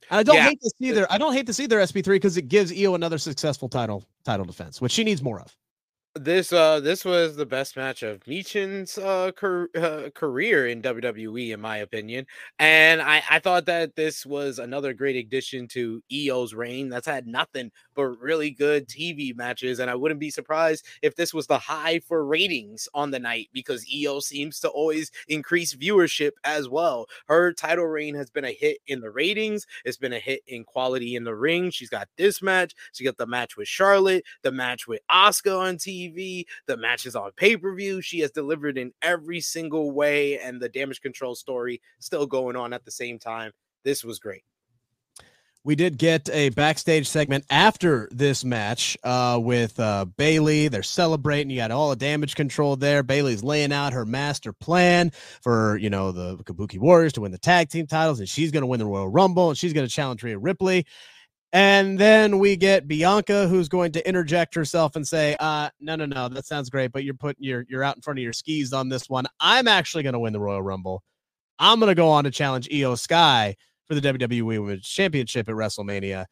and 0.09 0.20
I 0.20 0.24
don't 0.24 0.36
Yeah. 0.36 0.49
hate 0.49 0.59
this 0.61 0.72
either. 0.80 1.05
I 1.11 1.18
don't 1.18 1.34
hate 1.34 1.45
this 1.45 1.59
either, 1.59 1.80
SP3, 1.82 2.15
because 2.15 2.38
it 2.38 2.47
gives 2.47 2.72
IYO 2.72 2.95
another 2.95 3.18
successful 3.18 3.68
title 3.70 4.05
title 4.24 4.45
defense, 4.45 4.80
which 4.82 4.91
she 4.93 5.03
needs 5.03 5.22
more 5.22 5.41
of. 5.41 5.55
This 6.20 6.51
uh 6.53 6.80
this 6.80 7.03
was 7.05 7.36
the 7.36 7.45
best 7.45 7.76
match 7.76 8.01
of 8.01 8.22
Michin's 8.22 8.97
uh, 8.97 9.32
car- 9.34 9.70
uh 9.76 10.09
career 10.15 10.68
in 10.68 10.82
WWE 10.82 11.51
in 11.53 11.59
my 11.59 11.78
opinion 11.78 12.26
and 12.59 13.01
I 13.01 13.22
I 13.30 13.39
thought 13.39 13.65
that 13.65 13.95
this 13.95 14.26
was 14.26 14.57
another 14.57 14.93
great 14.93 15.15
addition 15.18 15.68
to 15.70 16.01
IYO's 16.11 16.53
reign 16.55 16.89
that's 16.89 17.05
had 17.07 17.28
nothing 17.28 17.72
but 17.93 18.05
really 18.22 18.49
good 18.51 18.88
TV 18.88 19.36
matches 19.36 19.80
and 19.80 19.91
I 19.91 19.95
wouldn't 19.95 20.20
be 20.20 20.30
surprised 20.32 20.86
if 21.01 21.15
this 21.15 21.34
was 21.34 21.45
the 21.47 21.57
high 21.59 21.99
for 21.99 22.26
ratings 22.26 22.88
on 22.93 23.11
the 23.11 23.20
night 23.20 23.49
because 23.53 23.86
IYO 23.93 24.20
seems 24.20 24.59
to 24.61 24.70
always 24.70 25.11
increase 25.28 25.76
viewership 25.76 26.32
as 26.43 26.70
well. 26.70 27.07
Her 27.28 27.51
title 27.53 27.86
reign 27.86 28.15
has 28.15 28.30
been 28.30 28.45
a 28.45 28.53
hit 28.53 28.78
in 28.88 29.01
the 29.01 29.11
ratings 29.11 29.68
it's 29.84 29.97
been 29.97 30.13
a 30.13 30.20
hit 30.20 30.41
in 30.47 30.63
quality 30.63 31.15
in 31.15 31.24
the 31.26 31.36
ring 31.36 31.70
she's 31.70 31.89
got 31.89 32.07
this 32.18 32.41
match 32.41 32.74
she 32.93 33.03
got 33.03 33.18
the 33.18 33.28
match 33.28 33.57
with 33.57 33.68
Charlotte 33.68 34.24
the 34.41 34.51
match 34.51 34.88
with 34.88 35.01
Oscar 35.09 35.53
on 35.53 35.76
TV 35.78 36.06
TV. 36.13 36.45
The 36.65 36.77
match 36.77 37.05
is 37.05 37.15
on 37.15 37.31
pay 37.35 37.57
per 37.57 37.73
view. 37.73 38.01
She 38.01 38.19
has 38.19 38.31
delivered 38.31 38.77
in 38.77 38.93
every 39.01 39.41
single 39.41 39.91
way, 39.91 40.39
and 40.39 40.61
the 40.61 40.69
damage 40.69 41.01
control 41.01 41.35
story 41.35 41.81
still 41.99 42.25
going 42.25 42.55
on 42.55 42.73
at 42.73 42.85
the 42.85 42.91
same 42.91 43.19
time. 43.19 43.51
This 43.83 44.03
was 44.03 44.19
great. 44.19 44.43
We 45.67 45.75
did 45.75 45.97
get 45.97 46.29
a 46.29 46.47
backstage 46.51 47.09
segment 47.09 47.43
after 47.49 48.07
this 48.13 48.45
match 48.45 48.97
uh, 49.03 49.37
with 49.41 49.77
uh, 49.81 50.05
Bayley. 50.05 50.69
They're 50.69 50.81
celebrating. 50.81 51.49
You 51.49 51.57
got 51.57 51.71
all 51.71 51.89
the 51.89 51.97
damage 51.97 52.35
control 52.35 52.77
there. 52.77 53.03
Bayley's 53.03 53.43
laying 53.43 53.73
out 53.73 53.91
her 53.91 54.05
master 54.05 54.53
plan 54.53 55.11
for 55.41 55.75
you 55.75 55.89
know 55.89 56.13
the 56.13 56.37
Kabuki 56.37 56.79
Warriors 56.79 57.11
to 57.13 57.21
win 57.21 57.33
the 57.33 57.37
tag 57.37 57.67
team 57.67 57.85
titles, 57.85 58.19
and 58.19 58.29
she's 58.29 58.49
going 58.49 58.61
to 58.61 58.67
win 58.67 58.79
the 58.79 58.85
Royal 58.85 59.09
Rumble, 59.09 59.49
and 59.49 59.57
she's 59.57 59.73
going 59.73 59.85
to 59.85 59.93
challenge 59.93 60.23
Rhea 60.23 60.37
Ripley. 60.37 60.85
And 61.53 61.97
then 61.97 62.39
we 62.39 62.57
get 62.57 62.87
Bianca, 62.87 63.47
who's 63.47 63.69
going 63.69 63.93
to 63.93 64.07
interject 64.07 64.53
herself 64.53 64.95
and 64.95 65.07
say, 65.07 65.35
uh, 65.39 65.69
no, 65.79 65.95
no, 65.95 66.05
no, 66.05 66.27
that 66.27 66.45
sounds 66.45 66.69
great, 66.69 66.91
but 66.91 67.05
you're 67.05 67.13
putting 67.13 67.43
your 67.43 67.65
you're 67.69 67.83
out 67.83 67.95
in 67.95 68.01
front 68.01 68.19
of 68.19 68.23
your 68.23 68.33
skis 68.33 68.73
on 68.73 68.89
this 68.89 69.09
one. 69.09 69.25
I'm 69.39 69.67
actually 69.67 70.03
going 70.03 70.13
to 70.13 70.19
win 70.19 70.33
the 70.33 70.39
Royal 70.41 70.61
Rumble. 70.61 71.03
I'm 71.57 71.79
going 71.79 71.89
to 71.89 71.95
go 71.95 72.09
on 72.09 72.25
to 72.25 72.31
challenge 72.31 72.67
Iyo 72.69 72.97
Sky 72.97 73.55
for 73.87 73.95
the 73.95 74.01
WWE 74.01 74.61
Women's 74.61 74.87
Championship 74.87 75.47
at 75.47 75.55
WrestleMania. 75.55 76.25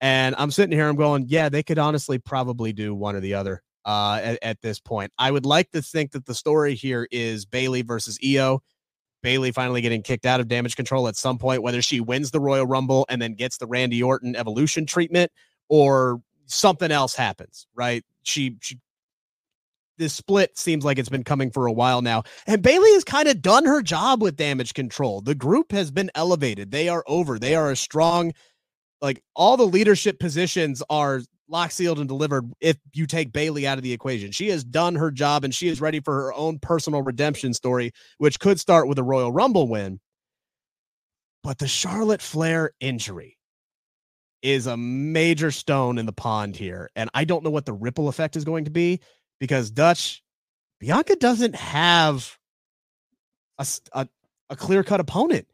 And 0.00 0.34
I'm 0.38 0.50
sitting 0.50 0.76
here, 0.76 0.88
I'm 0.88 0.96
going, 0.96 1.24
yeah, 1.28 1.48
they 1.48 1.62
could 1.62 1.78
honestly 1.78 2.18
probably 2.18 2.72
do 2.72 2.94
one 2.94 3.16
or 3.16 3.20
the 3.20 3.34
other 3.34 3.62
uh, 3.84 4.20
at, 4.22 4.38
at 4.42 4.62
this 4.62 4.78
point. 4.78 5.10
I 5.18 5.30
would 5.30 5.46
like 5.46 5.70
to 5.72 5.82
think 5.82 6.12
that 6.12 6.26
the 6.26 6.34
story 6.34 6.74
here 6.74 7.08
is 7.10 7.46
Bayley 7.46 7.82
versus 7.82 8.18
Iyo. 8.18 8.60
Bayley 9.22 9.52
finally 9.52 9.80
getting 9.80 10.02
kicked 10.02 10.26
out 10.26 10.40
of 10.40 10.48
damage 10.48 10.76
control 10.76 11.08
at 11.08 11.16
some 11.16 11.38
point, 11.38 11.62
whether 11.62 11.82
she 11.82 12.00
wins 12.00 12.30
the 12.30 12.40
Royal 12.40 12.66
Rumble 12.66 13.06
and 13.08 13.20
then 13.20 13.34
gets 13.34 13.58
the 13.58 13.66
Randy 13.66 14.02
Orton 14.02 14.36
evolution 14.36 14.86
treatment 14.86 15.32
or 15.68 16.20
something 16.46 16.90
else 16.90 17.14
happens, 17.14 17.66
right? 17.74 18.04
She, 18.22 18.56
she 18.60 18.78
this 19.98 20.14
split 20.14 20.56
seems 20.56 20.84
like 20.84 20.98
it's 20.98 21.08
been 21.08 21.24
coming 21.24 21.50
for 21.50 21.66
a 21.66 21.72
while 21.72 22.02
now. 22.02 22.22
And 22.46 22.62
Bayley 22.62 22.92
has 22.92 23.04
kind 23.04 23.28
of 23.28 23.42
done 23.42 23.64
her 23.64 23.82
job 23.82 24.22
with 24.22 24.36
damage 24.36 24.72
control. 24.74 25.20
The 25.20 25.34
group 25.34 25.72
has 25.72 25.90
been 25.90 26.10
elevated. 26.14 26.70
They 26.70 26.88
are 26.88 27.04
over. 27.06 27.38
They 27.38 27.54
are 27.54 27.70
a 27.70 27.76
strong, 27.76 28.32
like 29.02 29.22
all 29.34 29.56
the 29.56 29.66
leadership 29.66 30.20
positions 30.20 30.82
are 30.88 31.22
lock 31.48 31.70
sealed 31.70 31.98
and 31.98 32.08
delivered 32.08 32.52
if 32.60 32.76
you 32.92 33.06
take 33.06 33.32
Bayley 33.32 33.66
out 33.66 33.78
of 33.78 33.84
the 33.84 33.92
equation. 33.92 34.32
She 34.32 34.48
has 34.48 34.64
done 34.64 34.94
her 34.96 35.10
job 35.10 35.44
and 35.44 35.54
she 35.54 35.68
is 35.68 35.80
ready 35.80 36.00
for 36.00 36.14
her 36.14 36.32
own 36.34 36.58
personal 36.58 37.02
redemption 37.02 37.54
story, 37.54 37.92
which 38.18 38.38
could 38.38 38.60
start 38.60 38.88
with 38.88 38.98
a 38.98 39.02
Royal 39.02 39.32
Rumble 39.32 39.68
win. 39.68 40.00
But 41.42 41.58
the 41.58 41.68
Charlotte 41.68 42.22
Flair 42.22 42.72
injury 42.80 43.38
is 44.42 44.66
a 44.66 44.76
major 44.76 45.50
stone 45.50 45.98
in 45.98 46.06
the 46.06 46.12
pond 46.12 46.56
here. 46.56 46.90
And 46.94 47.10
I 47.14 47.24
don't 47.24 47.42
know 47.42 47.50
what 47.50 47.66
the 47.66 47.72
ripple 47.72 48.08
effect 48.08 48.36
is 48.36 48.44
going 48.44 48.66
to 48.66 48.70
be 48.70 49.00
because 49.40 49.70
Dutch 49.70 50.22
Bianca 50.80 51.16
doesn't 51.16 51.56
have 51.56 52.36
a, 53.58 53.66
a, 53.92 54.08
a 54.50 54.56
clear 54.56 54.84
cut 54.84 55.00
opponent 55.00 55.48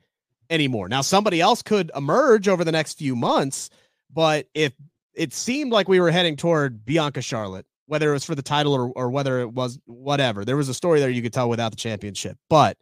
anymore. 0.51 0.89
Now, 0.89 1.01
somebody 1.01 1.41
else 1.41 1.63
could 1.63 1.91
emerge 1.97 2.49
over 2.49 2.65
the 2.65 2.73
next 2.73 2.99
few 2.99 3.17
months, 3.17 3.71
but 4.13 4.47
if 4.55 4.73
it 5.15 5.33
seemed 5.33 5.73
like 5.73 5.89
we 5.89 6.01
were 6.01 6.11
heading 6.11 6.37
toward 6.37 6.85
Bianca 6.85 7.23
Charlotte, 7.23 7.67
whether 7.87 8.11
it 8.11 8.15
was 8.15 8.25
for 8.25 8.35
the 8.35 8.43
title 8.43 8.75
or, 8.75 8.91
or 8.91 9.11
whether 9.11 9.41
it 9.41 9.53
was 9.53 9.79
whatever, 9.87 10.45
there 10.45 10.57
was 10.57 10.69
a 10.69 10.75
story 10.75 11.01
there 11.01 11.11
you 11.11 11.23
could 11.23 11.33
tell 11.33 11.49
without 11.49 11.71
the 11.71 11.77
championship. 11.77 12.37
But, 12.49 12.77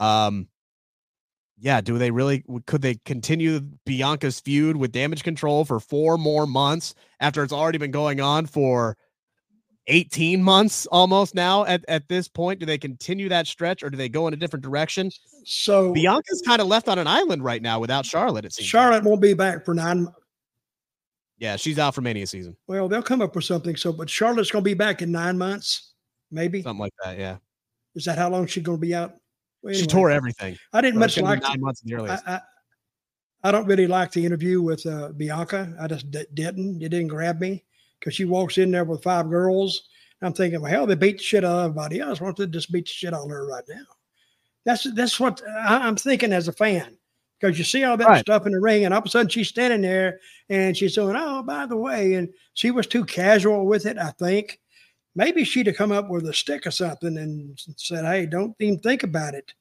um, 0.00 0.48
yeah, 1.58 1.80
do 1.80 1.96
they 1.96 2.10
really 2.10 2.44
could 2.66 2.82
they 2.82 2.96
continue 3.04 3.60
Bianca's 3.86 4.40
feud 4.40 4.76
with 4.76 4.90
damage 4.90 5.22
control 5.22 5.64
for 5.64 5.78
four 5.78 6.18
more 6.18 6.46
months 6.46 6.94
after 7.20 7.42
it's 7.44 7.52
already 7.52 7.78
been 7.78 7.92
going 7.92 8.20
on 8.20 8.46
for 8.46 8.96
18 9.86 10.42
months 10.42 10.86
almost 10.86 11.34
now 11.34 11.64
at, 11.64 11.84
at 11.86 12.08
this 12.08 12.26
point? 12.26 12.58
Do 12.58 12.66
they 12.66 12.78
continue 12.78 13.28
that 13.28 13.46
stretch 13.46 13.82
or 13.82 13.90
do 13.90 13.96
they 13.96 14.08
go 14.08 14.26
in 14.26 14.34
a 14.34 14.36
different 14.36 14.64
direction? 14.64 15.10
So 15.44 15.92
Bianca's 15.92 16.42
kind 16.44 16.60
of 16.60 16.66
left 16.66 16.88
on 16.88 16.98
an 16.98 17.06
island 17.06 17.44
right 17.44 17.62
now 17.62 17.78
without 17.78 18.06
Charlotte. 18.06 18.44
It 18.44 18.52
seems 18.54 18.68
Charlotte 18.68 19.04
won't 19.04 19.20
be 19.20 19.34
back 19.34 19.64
for 19.64 19.74
nine. 19.74 20.08
Yeah, 21.42 21.56
she's 21.56 21.80
out 21.80 21.92
for 21.92 22.02
many 22.02 22.22
a 22.22 22.26
season. 22.28 22.56
Well, 22.68 22.86
they'll 22.86 23.02
come 23.02 23.20
up 23.20 23.34
with 23.34 23.44
something. 23.44 23.74
So, 23.74 23.92
but 23.92 24.08
Charlotte's 24.08 24.52
going 24.52 24.62
to 24.62 24.70
be 24.70 24.74
back 24.74 25.02
in 25.02 25.10
nine 25.10 25.36
months, 25.36 25.94
maybe 26.30 26.62
something 26.62 26.78
like 26.78 26.92
that. 27.02 27.18
Yeah. 27.18 27.38
Is 27.96 28.04
that 28.04 28.16
how 28.16 28.30
long 28.30 28.46
she's 28.46 28.62
going 28.62 28.78
to 28.78 28.80
be 28.80 28.94
out? 28.94 29.14
Well, 29.60 29.70
anyway, 29.70 29.80
she 29.80 29.86
tore 29.88 30.08
everything. 30.12 30.56
I 30.72 30.80
didn't 30.80 31.00
much 31.00 31.18
like 31.18 31.42
nine 31.42 31.60
months 31.60 31.82
in 31.82 31.88
the 31.88 31.96
earliest. 31.96 32.22
I, 32.28 32.34
I, 32.34 32.40
I, 33.42 33.50
don't 33.50 33.66
really 33.66 33.88
like 33.88 34.12
the 34.12 34.24
interview 34.24 34.62
with 34.62 34.86
uh, 34.86 35.08
Bianca. 35.16 35.74
I 35.80 35.88
just 35.88 36.12
d- 36.12 36.26
didn't. 36.32 36.80
It 36.80 36.90
didn't 36.90 37.08
grab 37.08 37.40
me 37.40 37.64
because 37.98 38.14
she 38.14 38.24
walks 38.24 38.56
in 38.56 38.70
there 38.70 38.84
with 38.84 39.02
five 39.02 39.28
girls. 39.28 39.88
I'm 40.22 40.32
thinking, 40.32 40.60
well, 40.60 40.70
hell, 40.70 40.86
they 40.86 40.94
beat 40.94 41.18
the 41.18 41.24
shit 41.24 41.44
out 41.44 41.58
of 41.58 41.64
everybody 41.70 41.98
else. 41.98 42.20
Why 42.20 42.28
don't 42.28 42.36
they 42.36 42.46
just 42.46 42.70
beat 42.70 42.84
the 42.84 42.92
shit 42.92 43.14
out 43.14 43.24
of 43.24 43.30
her 43.30 43.48
right 43.48 43.64
now? 43.68 43.82
That's 44.64 44.86
that's 44.94 45.18
what 45.18 45.42
I'm 45.58 45.96
thinking 45.96 46.32
as 46.32 46.46
a 46.46 46.52
fan. 46.52 46.98
Because 47.42 47.58
you 47.58 47.64
see 47.64 47.82
all 47.82 47.96
that 47.96 48.06
right. 48.06 48.20
stuff 48.20 48.46
in 48.46 48.52
the 48.52 48.60
ring, 48.60 48.84
and 48.84 48.94
all 48.94 49.00
of 49.00 49.06
a 49.06 49.10
sudden 49.10 49.28
she's 49.28 49.48
standing 49.48 49.82
there 49.82 50.20
and 50.48 50.76
she's 50.76 50.94
saying, 50.94 51.14
Oh, 51.16 51.42
by 51.42 51.66
the 51.66 51.76
way, 51.76 52.14
and 52.14 52.28
she 52.54 52.70
was 52.70 52.86
too 52.86 53.04
casual 53.04 53.66
with 53.66 53.84
it, 53.84 53.98
I 53.98 54.10
think. 54.12 54.60
Maybe 55.16 55.42
she'd 55.42 55.66
have 55.66 55.76
come 55.76 55.90
up 55.90 56.08
with 56.08 56.24
a 56.28 56.32
stick 56.32 56.66
or 56.66 56.70
something 56.70 57.18
and 57.18 57.58
said, 57.76 58.04
Hey, 58.04 58.26
don't 58.26 58.54
even 58.60 58.78
think 58.78 59.02
about 59.02 59.34
it. 59.34 59.52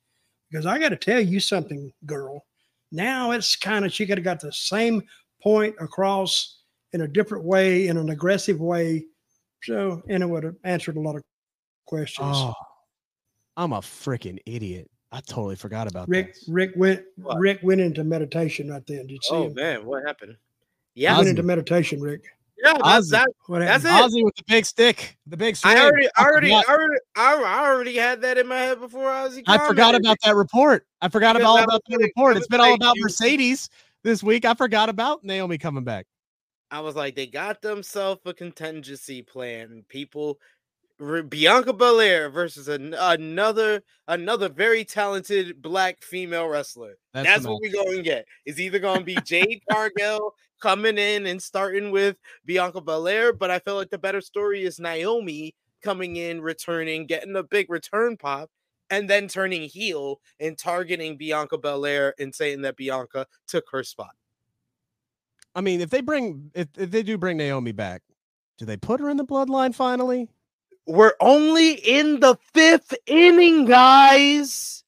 Because 0.49 0.67
I 0.67 0.77
got 0.77 0.89
to 0.89 0.95
tell 0.95 1.19
you 1.19 1.39
something, 1.39 1.91
girl. 2.05 2.45
Now 2.91 3.31
it's 3.31 3.55
kind 3.55 3.83
of, 3.83 3.91
she 3.91 4.05
could 4.05 4.19
have 4.19 4.25
got 4.25 4.39
the 4.39 4.53
same 4.53 5.01
point 5.41 5.73
across 5.79 6.59
in 6.93 7.01
a 7.01 7.07
different 7.07 7.45
way, 7.45 7.87
in 7.87 7.97
an 7.97 8.09
aggressive 8.09 8.59
way. 8.59 9.05
So, 9.63 10.03
and 10.07 10.21
it 10.21 10.27
would 10.27 10.43
have 10.43 10.55
answered 10.63 10.97
a 10.97 11.01
lot 11.01 11.15
of 11.15 11.23
questions. 11.87 12.27
Oh, 12.31 12.53
I'm 13.57 13.73
a 13.73 13.79
freaking 13.79 14.37
idiot. 14.45 14.91
I 15.11 15.19
totally 15.21 15.55
forgot 15.55 15.87
about 15.87 16.07
Rick. 16.07 16.33
This. 16.33 16.47
Rick 16.47 16.71
went. 16.75 17.03
What? 17.17 17.37
Rick 17.37 17.59
went 17.63 17.81
into 17.81 18.03
meditation 18.03 18.71
right 18.71 18.85
then. 18.87 19.07
Did 19.07 19.11
you 19.11 19.19
see? 19.21 19.35
Oh 19.35 19.47
him? 19.47 19.53
man, 19.55 19.85
what 19.85 20.03
happened? 20.05 20.37
Yeah, 20.93 21.17
went 21.17 21.29
into 21.29 21.43
meditation, 21.43 22.01
Rick. 22.01 22.25
Yeah, 22.63 22.77
that's, 22.83 23.09
that, 23.09 23.27
that's 23.49 23.85
it. 23.85 23.87
Ozzy 23.87 24.23
with 24.23 24.35
the 24.35 24.43
big 24.47 24.65
stick, 24.65 25.17
the 25.25 25.35
big. 25.35 25.55
Swing. 25.55 25.75
I 25.75 25.81
already, 25.81 26.07
I 26.15 26.23
already, 26.23 26.53
I 26.53 26.63
already, 26.69 26.99
I 27.15 27.65
already 27.65 27.97
had 27.97 28.21
that 28.21 28.37
in 28.37 28.47
my 28.47 28.57
head 28.57 28.79
before 28.79 29.09
Ozzy. 29.09 29.41
I 29.47 29.57
forgot 29.67 29.95
about 29.95 30.17
that 30.23 30.35
report. 30.35 30.85
I 31.01 31.09
forgot 31.09 31.35
about 31.35 31.47
all 31.47 31.63
about 31.63 31.81
the 31.87 31.97
report. 31.97 32.37
It's 32.37 32.47
been 32.47 32.61
all 32.61 32.75
about 32.75 32.95
Mercedes 32.99 33.67
this 34.03 34.21
week. 34.21 34.45
I 34.45 34.53
forgot 34.53 34.89
about 34.89 35.23
Naomi 35.23 35.57
coming 35.57 35.83
back. 35.83 36.05
I 36.69 36.81
was 36.81 36.95
like, 36.95 37.15
they 37.15 37.25
got 37.25 37.61
themselves 37.61 38.21
a 38.25 38.33
contingency 38.33 39.23
plan. 39.23 39.83
People 39.89 40.39
Bianca 41.29 41.73
Belair 41.73 42.29
versus 42.29 42.67
an, 42.67 42.93
another 42.93 43.81
another 44.07 44.49
very 44.49 44.85
talented 44.85 45.61
black 45.61 46.03
female 46.03 46.47
wrestler. 46.47 46.97
That's, 47.13 47.27
That's 47.27 47.45
what 47.45 47.59
we're 47.61 47.71
going 47.71 47.97
to 47.97 48.03
get. 48.03 48.25
It's 48.45 48.59
either 48.59 48.77
going 48.77 48.99
to 48.99 49.05
be 49.05 49.17
Jade 49.25 49.63
Cargill 49.69 50.35
coming 50.61 50.99
in 50.99 51.25
and 51.25 51.41
starting 51.41 51.89
with 51.89 52.17
Bianca 52.45 52.81
Belair, 52.81 53.33
but 53.33 53.49
I 53.49 53.57
feel 53.59 53.75
like 53.75 53.89
the 53.89 53.97
better 53.97 54.21
story 54.21 54.63
is 54.63 54.79
Naomi 54.79 55.55
coming 55.81 56.17
in, 56.17 56.39
returning, 56.39 57.07
getting 57.07 57.35
a 57.35 57.41
big 57.41 57.71
return 57.71 58.15
pop, 58.15 58.51
and 58.91 59.09
then 59.09 59.27
turning 59.27 59.63
heel 59.63 60.21
and 60.39 60.55
targeting 60.55 61.17
Bianca 61.17 61.57
Belair 61.57 62.13
and 62.19 62.33
saying 62.33 62.61
that 62.61 62.77
Bianca 62.77 63.25
took 63.47 63.65
her 63.71 63.83
spot. 63.83 64.11
I 65.55 65.61
mean, 65.61 65.81
if 65.81 65.89
they 65.89 66.01
bring 66.01 66.51
if, 66.53 66.67
if 66.77 66.91
they 66.91 67.01
do 67.01 67.17
bring 67.17 67.37
Naomi 67.37 67.71
back, 67.71 68.03
do 68.59 68.65
they 68.65 68.77
put 68.77 68.99
her 68.99 69.09
in 69.09 69.17
the 69.17 69.25
bloodline 69.25 69.73
finally? 69.73 70.29
We're 70.87 71.13
only 71.19 71.73
in 71.73 72.19
the 72.19 72.37
fifth 72.53 72.95
inning, 73.05 73.65
guys. 73.65 74.83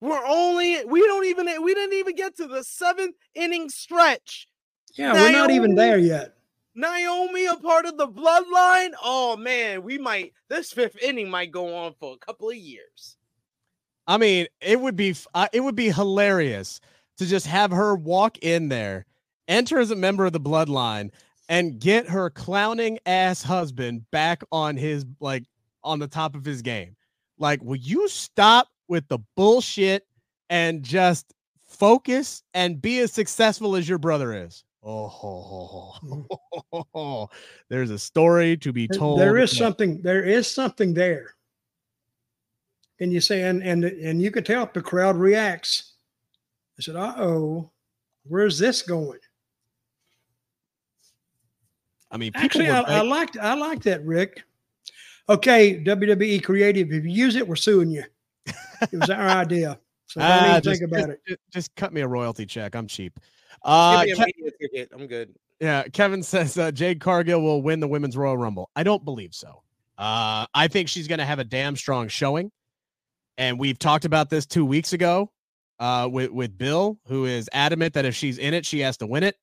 We're 0.00 0.24
only 0.26 0.84
we 0.84 1.00
don't 1.00 1.24
even 1.24 1.48
we 1.62 1.74
didn't 1.74 1.98
even 1.98 2.14
get 2.14 2.36
to 2.36 2.46
the 2.46 2.62
seventh 2.62 3.16
inning 3.34 3.68
stretch. 3.68 4.48
Yeah, 4.94 5.12
Naomi, 5.12 5.24
we're 5.24 5.32
not 5.32 5.50
even 5.50 5.74
there 5.74 5.98
yet. 5.98 6.34
Naomi, 6.74 7.46
a 7.46 7.56
part 7.56 7.86
of 7.86 7.96
the 7.96 8.06
bloodline. 8.06 8.92
Oh 9.02 9.36
man, 9.38 9.82
we 9.82 9.98
might 9.98 10.32
this 10.48 10.72
fifth 10.72 11.02
inning 11.02 11.30
might 11.30 11.50
go 11.50 11.74
on 11.74 11.94
for 11.98 12.14
a 12.14 12.18
couple 12.18 12.50
of 12.50 12.56
years. 12.56 13.16
I 14.06 14.18
mean, 14.18 14.46
it 14.60 14.80
would 14.80 14.96
be 14.96 15.14
uh, 15.34 15.48
it 15.52 15.60
would 15.60 15.76
be 15.76 15.90
hilarious 15.90 16.80
to 17.16 17.26
just 17.26 17.46
have 17.46 17.70
her 17.70 17.94
walk 17.94 18.38
in 18.38 18.68
there, 18.68 19.06
enter 19.48 19.78
as 19.78 19.90
a 19.90 19.96
member 19.96 20.26
of 20.26 20.32
the 20.32 20.40
bloodline, 20.40 21.10
and 21.48 21.78
get 21.78 22.08
her 22.08 22.30
clowning 22.30 22.98
ass 23.06 23.42
husband 23.42 24.10
back 24.10 24.42
on 24.50 24.76
his 24.76 25.04
like 25.20 25.44
on 25.82 25.98
the 25.98 26.08
top 26.08 26.34
of 26.34 26.44
his 26.44 26.62
game. 26.62 26.96
Like, 27.38 27.62
will 27.62 27.76
you 27.76 28.08
stop 28.08 28.68
with 28.88 29.06
the 29.08 29.18
bullshit 29.36 30.06
and 30.50 30.82
just 30.82 31.34
focus 31.66 32.42
and 32.54 32.80
be 32.80 33.00
as 33.00 33.12
successful 33.12 33.76
as 33.76 33.88
your 33.88 33.98
brother 33.98 34.32
is? 34.32 34.64
Oh, 34.82 35.08
ho, 35.08 35.94
ho, 36.72 36.86
ho. 36.94 37.30
there's 37.70 37.90
a 37.90 37.98
story 37.98 38.56
to 38.58 38.72
be 38.72 38.86
told. 38.86 39.18
There 39.18 39.38
is 39.38 39.56
something. 39.56 40.02
There 40.02 40.22
is 40.22 40.50
something 40.50 40.92
there. 40.92 41.34
And 43.00 43.12
you 43.12 43.20
say, 43.20 43.42
and 43.42 43.62
and 43.62 43.84
and 43.84 44.20
you 44.20 44.30
could 44.30 44.46
tell 44.46 44.62
if 44.62 44.72
the 44.72 44.82
crowd 44.82 45.16
reacts. 45.16 45.94
I 46.78 46.82
said, 46.82 46.96
"Uh 46.96 47.14
oh, 47.16 47.70
where's 48.24 48.58
this 48.58 48.82
going?" 48.82 49.20
I 52.14 52.16
mean, 52.16 52.30
actually, 52.34 52.70
I, 52.70 52.80
I 52.80 53.02
liked 53.02 53.36
I 53.36 53.54
like 53.54 53.82
that, 53.82 54.04
Rick. 54.06 54.42
Okay, 55.28 55.82
WWE 55.84 56.42
creative, 56.44 56.92
if 56.92 57.04
you 57.04 57.10
use 57.10 57.34
it, 57.36 57.46
we're 57.46 57.56
suing 57.56 57.90
you. 57.90 58.04
It 58.46 58.92
was 58.92 59.10
our 59.10 59.28
idea. 59.28 59.78
So 60.06 60.20
don't 60.20 60.30
Ah, 60.30 60.50
even 60.50 60.62
just, 60.62 60.80
think 60.80 60.92
about 60.92 61.06
just- 61.08 61.20
it. 61.26 61.40
Just 61.52 61.74
cut 61.74 61.92
me 61.92 62.02
a 62.02 62.06
royalty 62.08 62.46
check. 62.46 62.74
I'm 62.76 62.86
cheap. 62.86 63.18
Uh, 63.62 64.04
Give 64.04 64.18
me 64.18 64.24
a 64.46 64.50
Ke- 64.50 64.54
ticket. 64.60 64.90
I'm 64.94 65.06
good. 65.06 65.34
yeah, 65.60 65.84
Kevin 65.84 66.22
says 66.22 66.56
uh, 66.58 66.70
Jade 66.70 67.00
Cargill 67.00 67.40
will 67.40 67.62
win 67.62 67.80
the 67.80 67.88
women's 67.88 68.16
Royal 68.16 68.36
Rumble. 68.36 68.70
I 68.76 68.82
don't 68.82 69.04
believe 69.04 69.34
so. 69.34 69.62
Uh, 69.96 70.44
I 70.54 70.68
think 70.68 70.88
she's 70.88 71.08
going 71.08 71.20
to 71.20 71.24
have 71.24 71.38
a 71.38 71.44
damn 71.44 71.74
strong 71.76 72.08
showing, 72.08 72.52
and 73.38 73.58
we've 73.58 73.78
talked 73.78 74.04
about 74.04 74.28
this 74.28 74.44
two 74.44 74.64
weeks 74.66 74.92
ago 74.92 75.30
uh, 75.80 76.08
with 76.12 76.30
with 76.30 76.58
Bill, 76.58 76.98
who 77.06 77.24
is 77.24 77.48
adamant 77.52 77.94
that 77.94 78.04
if 78.04 78.14
she's 78.14 78.36
in 78.38 78.52
it, 78.54 78.66
she 78.66 78.80
has 78.80 78.98
to 78.98 79.06
win 79.06 79.22
it. 79.22 79.36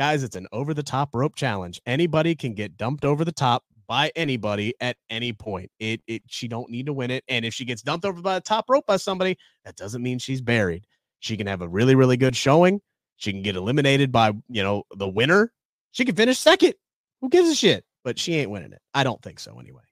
Guys, 0.00 0.22
it's 0.22 0.34
an 0.34 0.46
over 0.50 0.72
the 0.72 0.82
top 0.82 1.10
rope 1.14 1.34
challenge. 1.36 1.78
Anybody 1.84 2.34
can 2.34 2.54
get 2.54 2.78
dumped 2.78 3.04
over 3.04 3.22
the 3.22 3.32
top 3.32 3.64
by 3.86 4.10
anybody 4.16 4.72
at 4.80 4.96
any 5.10 5.30
point. 5.34 5.70
It 5.78 6.00
it 6.06 6.22
she 6.26 6.48
don't 6.48 6.70
need 6.70 6.86
to 6.86 6.94
win 6.94 7.10
it, 7.10 7.22
and 7.28 7.44
if 7.44 7.52
she 7.52 7.66
gets 7.66 7.82
dumped 7.82 8.06
over 8.06 8.22
by 8.22 8.36
the 8.36 8.40
top 8.40 8.64
rope 8.70 8.86
by 8.86 8.96
somebody, 8.96 9.36
that 9.66 9.76
doesn't 9.76 10.02
mean 10.02 10.18
she's 10.18 10.40
buried. 10.40 10.86
She 11.18 11.36
can 11.36 11.46
have 11.46 11.60
a 11.60 11.68
really 11.68 11.94
really 11.96 12.16
good 12.16 12.34
showing. 12.34 12.80
She 13.18 13.30
can 13.30 13.42
get 13.42 13.56
eliminated 13.56 14.10
by, 14.10 14.32
you 14.48 14.62
know, 14.62 14.84
the 14.96 15.06
winner. 15.06 15.52
She 15.92 16.06
can 16.06 16.14
finish 16.16 16.38
second. 16.38 16.72
Who 17.20 17.28
gives 17.28 17.50
a 17.50 17.54
shit? 17.54 17.84
But 18.02 18.18
she 18.18 18.36
ain't 18.36 18.50
winning 18.50 18.72
it. 18.72 18.80
I 18.94 19.04
don't 19.04 19.20
think 19.20 19.38
so 19.38 19.58
anyway. 19.60 19.82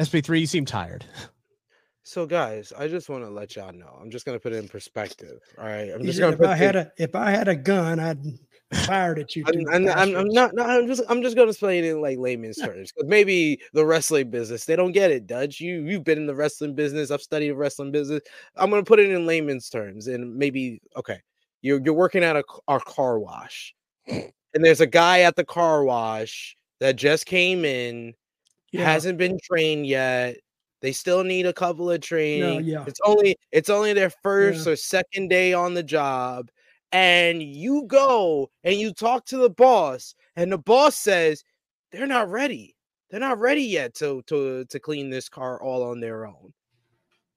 SP3, 0.00 0.40
you 0.40 0.46
seem 0.46 0.64
tired. 0.64 1.04
So, 2.02 2.26
guys, 2.26 2.72
I 2.76 2.88
just 2.88 3.08
want 3.08 3.22
to 3.22 3.30
let 3.30 3.54
y'all 3.54 3.72
know. 3.72 3.96
I'm 4.02 4.10
just 4.10 4.26
gonna 4.26 4.40
put 4.40 4.52
it 4.52 4.56
in 4.56 4.66
perspective. 4.68 5.38
All 5.56 5.64
right, 5.64 5.90
I'm 5.94 6.02
just 6.02 6.18
said, 6.18 6.22
gonna 6.22 6.32
if 6.32 6.38
put 6.40 6.48
I 6.48 6.56
had 6.56 6.74
this- 6.74 6.86
a 6.98 7.02
if 7.04 7.14
I 7.14 7.30
had 7.30 7.46
a 7.46 7.54
gun, 7.54 8.00
I'd 8.00 8.18
fired 8.74 9.18
at 9.18 9.34
you. 9.36 9.44
I'm, 9.46 9.68
I'm, 9.68 9.88
I'm, 9.88 10.16
I'm 10.16 10.28
not. 10.28 10.54
No, 10.54 10.62
I'm 10.64 10.86
just. 10.86 11.02
I'm 11.08 11.22
just 11.22 11.36
gonna 11.36 11.50
explain 11.50 11.84
it 11.84 11.90
in 11.90 12.00
like 12.00 12.18
layman's 12.18 12.56
terms. 12.58 12.92
maybe 13.04 13.60
the 13.72 13.84
wrestling 13.84 14.30
business 14.30 14.64
they 14.64 14.76
don't 14.76 14.92
get 14.92 15.10
it, 15.10 15.26
Dutch. 15.26 15.60
You 15.60 15.82
you've 15.82 16.04
been 16.04 16.18
in 16.18 16.26
the 16.26 16.34
wrestling 16.34 16.74
business. 16.74 17.10
I've 17.10 17.22
studied 17.22 17.50
the 17.50 17.56
wrestling 17.56 17.92
business. 17.92 18.22
I'm 18.56 18.70
gonna 18.70 18.82
put 18.84 18.98
it 19.00 19.10
in 19.10 19.26
layman's 19.26 19.68
terms, 19.68 20.08
and 20.08 20.34
maybe 20.36 20.80
okay. 20.96 21.20
You're 21.60 21.80
you're 21.84 21.94
working 21.94 22.24
at 22.24 22.34
a, 22.36 22.42
our 22.66 22.80
car 22.80 23.18
wash, 23.20 23.74
and 24.08 24.32
there's 24.54 24.80
a 24.80 24.86
guy 24.86 25.20
at 25.20 25.36
the 25.36 25.44
car 25.44 25.84
wash 25.84 26.56
that 26.80 26.96
just 26.96 27.26
came 27.26 27.64
in, 27.64 28.14
Yeah. 28.72 28.84
hasn't 28.84 29.16
been 29.18 29.38
trained 29.40 29.86
yet. 29.86 30.36
They 30.80 30.90
still 30.90 31.22
need 31.22 31.46
a 31.46 31.52
couple 31.52 31.88
of 31.88 32.00
training. 32.00 32.64
yeah. 32.64 32.84
It's 32.88 32.98
only 33.04 33.36
it's 33.52 33.70
only 33.70 33.92
their 33.92 34.10
first 34.10 34.66
Yeah. 34.66 34.72
or 34.72 34.76
second 34.76 35.28
day 35.28 35.52
on 35.52 35.74
the 35.74 35.82
job. 35.84 36.50
And 36.92 37.42
you 37.42 37.84
go 37.86 38.50
and 38.64 38.76
you 38.76 38.92
talk 38.92 39.24
to 39.26 39.38
the 39.38 39.50
boss, 39.50 40.14
and 40.36 40.52
the 40.52 40.58
boss 40.58 40.94
says 40.94 41.42
they're 41.90 42.06
not 42.06 42.30
ready. 42.30 42.76
They're 43.10 43.20
not 43.20 43.38
ready 43.38 43.62
yet 43.62 43.94
to 43.96 44.22
to 44.26 44.64
to 44.66 44.80
clean 44.80 45.10
this 45.10 45.28
car 45.28 45.62
all 45.62 45.82
on 45.82 46.00
their 46.00 46.26
own. 46.26 46.52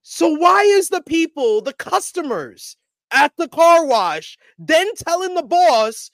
So 0.02 0.28
why 0.28 0.62
is 0.62 0.88
the 0.88 1.02
people, 1.02 1.60
the 1.62 1.72
customers 1.72 2.76
at 3.10 3.32
the 3.36 3.48
car 3.48 3.86
wash, 3.86 4.38
then 4.58 4.94
telling 4.94 5.34
the 5.34 5.42
boss 5.42 6.10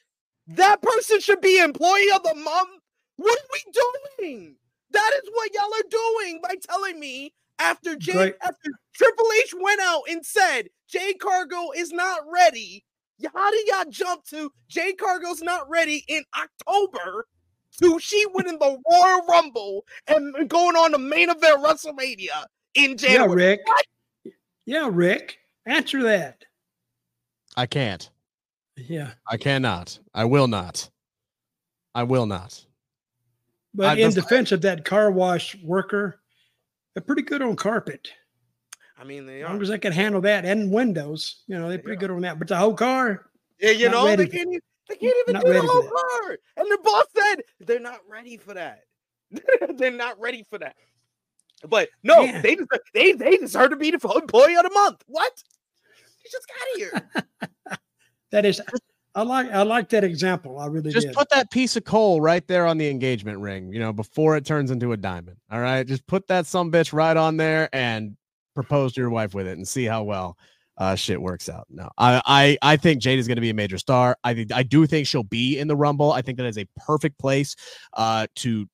that 0.47 0.80
person 0.80 1.20
should 1.20 1.40
be 1.40 1.59
employee 1.59 2.11
of 2.14 2.22
the 2.22 2.34
month? 2.34 2.80
What 3.16 3.38
are 3.38 3.49
we 3.53 3.72
doing? 4.18 4.57
That 4.90 5.11
is 5.22 5.30
what 5.32 5.51
y'all 5.55 5.64
are 5.64 5.90
doing 5.90 6.40
by 6.43 6.55
telling 6.68 6.99
me 6.99 7.32
after 7.59 7.97
Jay 7.97 8.12
Great. 8.12 8.34
after 8.43 8.70
Triple 8.95 9.26
H 9.43 9.55
went 9.61 9.80
out 9.80 10.03
and 10.09 10.24
said 10.24 10.68
Jade 10.88 11.18
Cargill 11.20 11.72
is 11.76 11.93
not 11.93 12.20
ready. 12.32 12.84
Y- 13.22 13.28
How 13.34 13.50
did 13.50 13.66
y'all 13.68 13.90
jump 13.90 14.24
to 14.26 14.50
Jade 14.68 14.98
Cargill's 14.98 15.42
not 15.42 15.68
ready 15.68 16.04
in 16.08 16.22
October 16.38 17.26
to 17.80 17.98
she 17.98 18.24
winning 18.34 18.58
the 18.58 18.78
Royal 18.90 19.26
Rumble 19.26 19.84
and 20.08 20.48
going 20.48 20.76
on 20.76 20.92
the 20.92 20.98
main 20.98 21.30
event 21.30 21.62
WrestleMania 21.64 22.44
in 22.74 22.96
January? 22.96 23.28
Yeah, 23.42 23.48
Rick. 23.48 23.60
What? 23.64 23.86
Yeah, 24.66 24.88
Rick. 24.92 25.38
Answer 25.66 26.02
that. 26.04 26.44
I 27.56 27.66
can't. 27.66 28.08
Yeah. 28.76 29.12
I 29.28 29.36
cannot. 29.36 29.98
I 30.14 30.24
will 30.24 30.48
not. 30.48 30.88
I 31.94 32.02
will 32.04 32.26
not. 32.26 32.64
But 33.74 33.86
I 33.86 33.92
in 33.94 34.10
just- 34.10 34.16
defense 34.16 34.52
of 34.52 34.62
that 34.62 34.84
car 34.84 35.10
wash 35.10 35.54
worker, 35.62 36.20
they're 36.94 37.02
pretty 37.02 37.22
good 37.22 37.42
on 37.42 37.56
carpet. 37.56 38.08
I 38.99 39.05
mean, 39.05 39.26
they 39.26 39.43
As 39.43 39.47
are. 39.47 39.53
long 39.53 39.62
as 39.62 39.68
they 39.68 39.78
can 39.78 39.93
handle 39.93 40.20
that 40.22 40.45
and 40.45 40.70
windows, 40.70 41.43
you 41.47 41.59
know, 41.59 41.68
they're 41.68 41.78
They 41.78 41.82
pretty 41.82 41.97
are. 41.97 42.01
good 42.01 42.11
on 42.11 42.20
that. 42.22 42.38
But 42.38 42.49
the 42.49 42.57
whole 42.57 42.74
car, 42.74 43.26
Yeah, 43.61 43.70
you 43.70 43.88
know, 43.88 44.05
they 44.14 44.26
can't, 44.26 44.49
even, 44.49 44.61
they 44.88 44.97
can't 44.97 45.16
even 45.22 45.32
not 45.34 45.45
do 45.45 45.53
the 45.53 45.62
whole 45.62 45.82
car. 45.82 46.38
And 46.57 46.70
the 46.70 46.78
boss 46.82 47.05
said 47.16 47.43
they're 47.61 47.80
not 47.80 48.01
ready 48.09 48.36
for 48.36 48.55
that. 48.55 48.80
they're 49.76 49.90
not 49.90 50.20
ready 50.20 50.45
for 50.51 50.59
that. 50.59 50.76
But 51.68 51.88
no, 52.03 52.26
Man. 52.26 52.43
they 52.43 52.55
deserve, 52.57 52.80
they 52.93 53.12
they 53.12 53.36
deserve 53.36 53.70
to 53.70 53.76
be 53.76 53.90
the 53.93 53.97
employee 53.97 54.57
of 54.57 54.64
the 54.64 54.70
month. 54.74 55.03
What? 55.07 55.32
You 56.24 56.30
just 56.30 56.47
got 56.49 56.78
here. 57.70 57.78
that 58.32 58.45
is, 58.45 58.61
I 59.14 59.22
like, 59.22 59.51
I 59.51 59.62
like 59.62 59.88
that 59.90 60.03
example. 60.05 60.59
I 60.59 60.66
really 60.66 60.90
Just 60.90 61.09
did. 61.09 61.16
put 61.16 61.28
that 61.30 61.51
piece 61.51 61.76
of 61.76 61.84
coal 61.84 62.20
right 62.20 62.47
there 62.49 62.66
on 62.66 62.78
the 62.78 62.88
engagement 62.90 63.38
ring, 63.38 63.72
you 63.72 63.78
know, 63.78 63.93
before 63.93 64.36
it 64.36 64.45
turns 64.45 64.70
into 64.70 64.93
a 64.93 64.97
diamond. 64.97 65.36
All 65.51 65.61
right. 65.61 65.86
Just 65.86 66.07
put 66.07 66.26
that 66.28 66.47
some 66.47 66.72
bitch 66.72 66.93
right 66.93 67.16
on 67.16 67.36
there 67.36 67.68
and 67.72 68.16
propose 68.55 68.92
to 68.94 69.00
your 69.00 69.11
wife 69.11 69.34
with 69.34 69.46
it 69.46 69.57
and 69.57 69.66
see 69.66 69.84
how 69.84 70.03
well 70.03 70.36
uh 70.78 70.94
shit 70.94 71.20
works 71.20 71.48
out. 71.48 71.66
No, 71.70 71.88
I 71.98 72.22
I 72.24 72.59
I 72.72 72.76
think 72.76 73.03
Jade 73.03 73.18
is 73.18 73.28
gonna 73.28 73.40
be 73.40 73.50
a 73.50 73.55
major 73.55 73.78
star. 73.78 74.16
I 74.24 74.34
think 74.34 74.53
I 74.53 74.62
do 74.62 74.86
think 74.86 75.07
she'll 75.07 75.22
be 75.22 75.59
in 75.59 75.68
the 75.68 75.76
rumble. 75.76 76.12
I 76.12 76.22
think 76.22 76.38
that 76.38 76.46
is 76.46 76.59
a 76.59 76.66
perfect 76.76 77.18
place 77.18 77.55
uh 77.94 78.26
to 78.36 78.66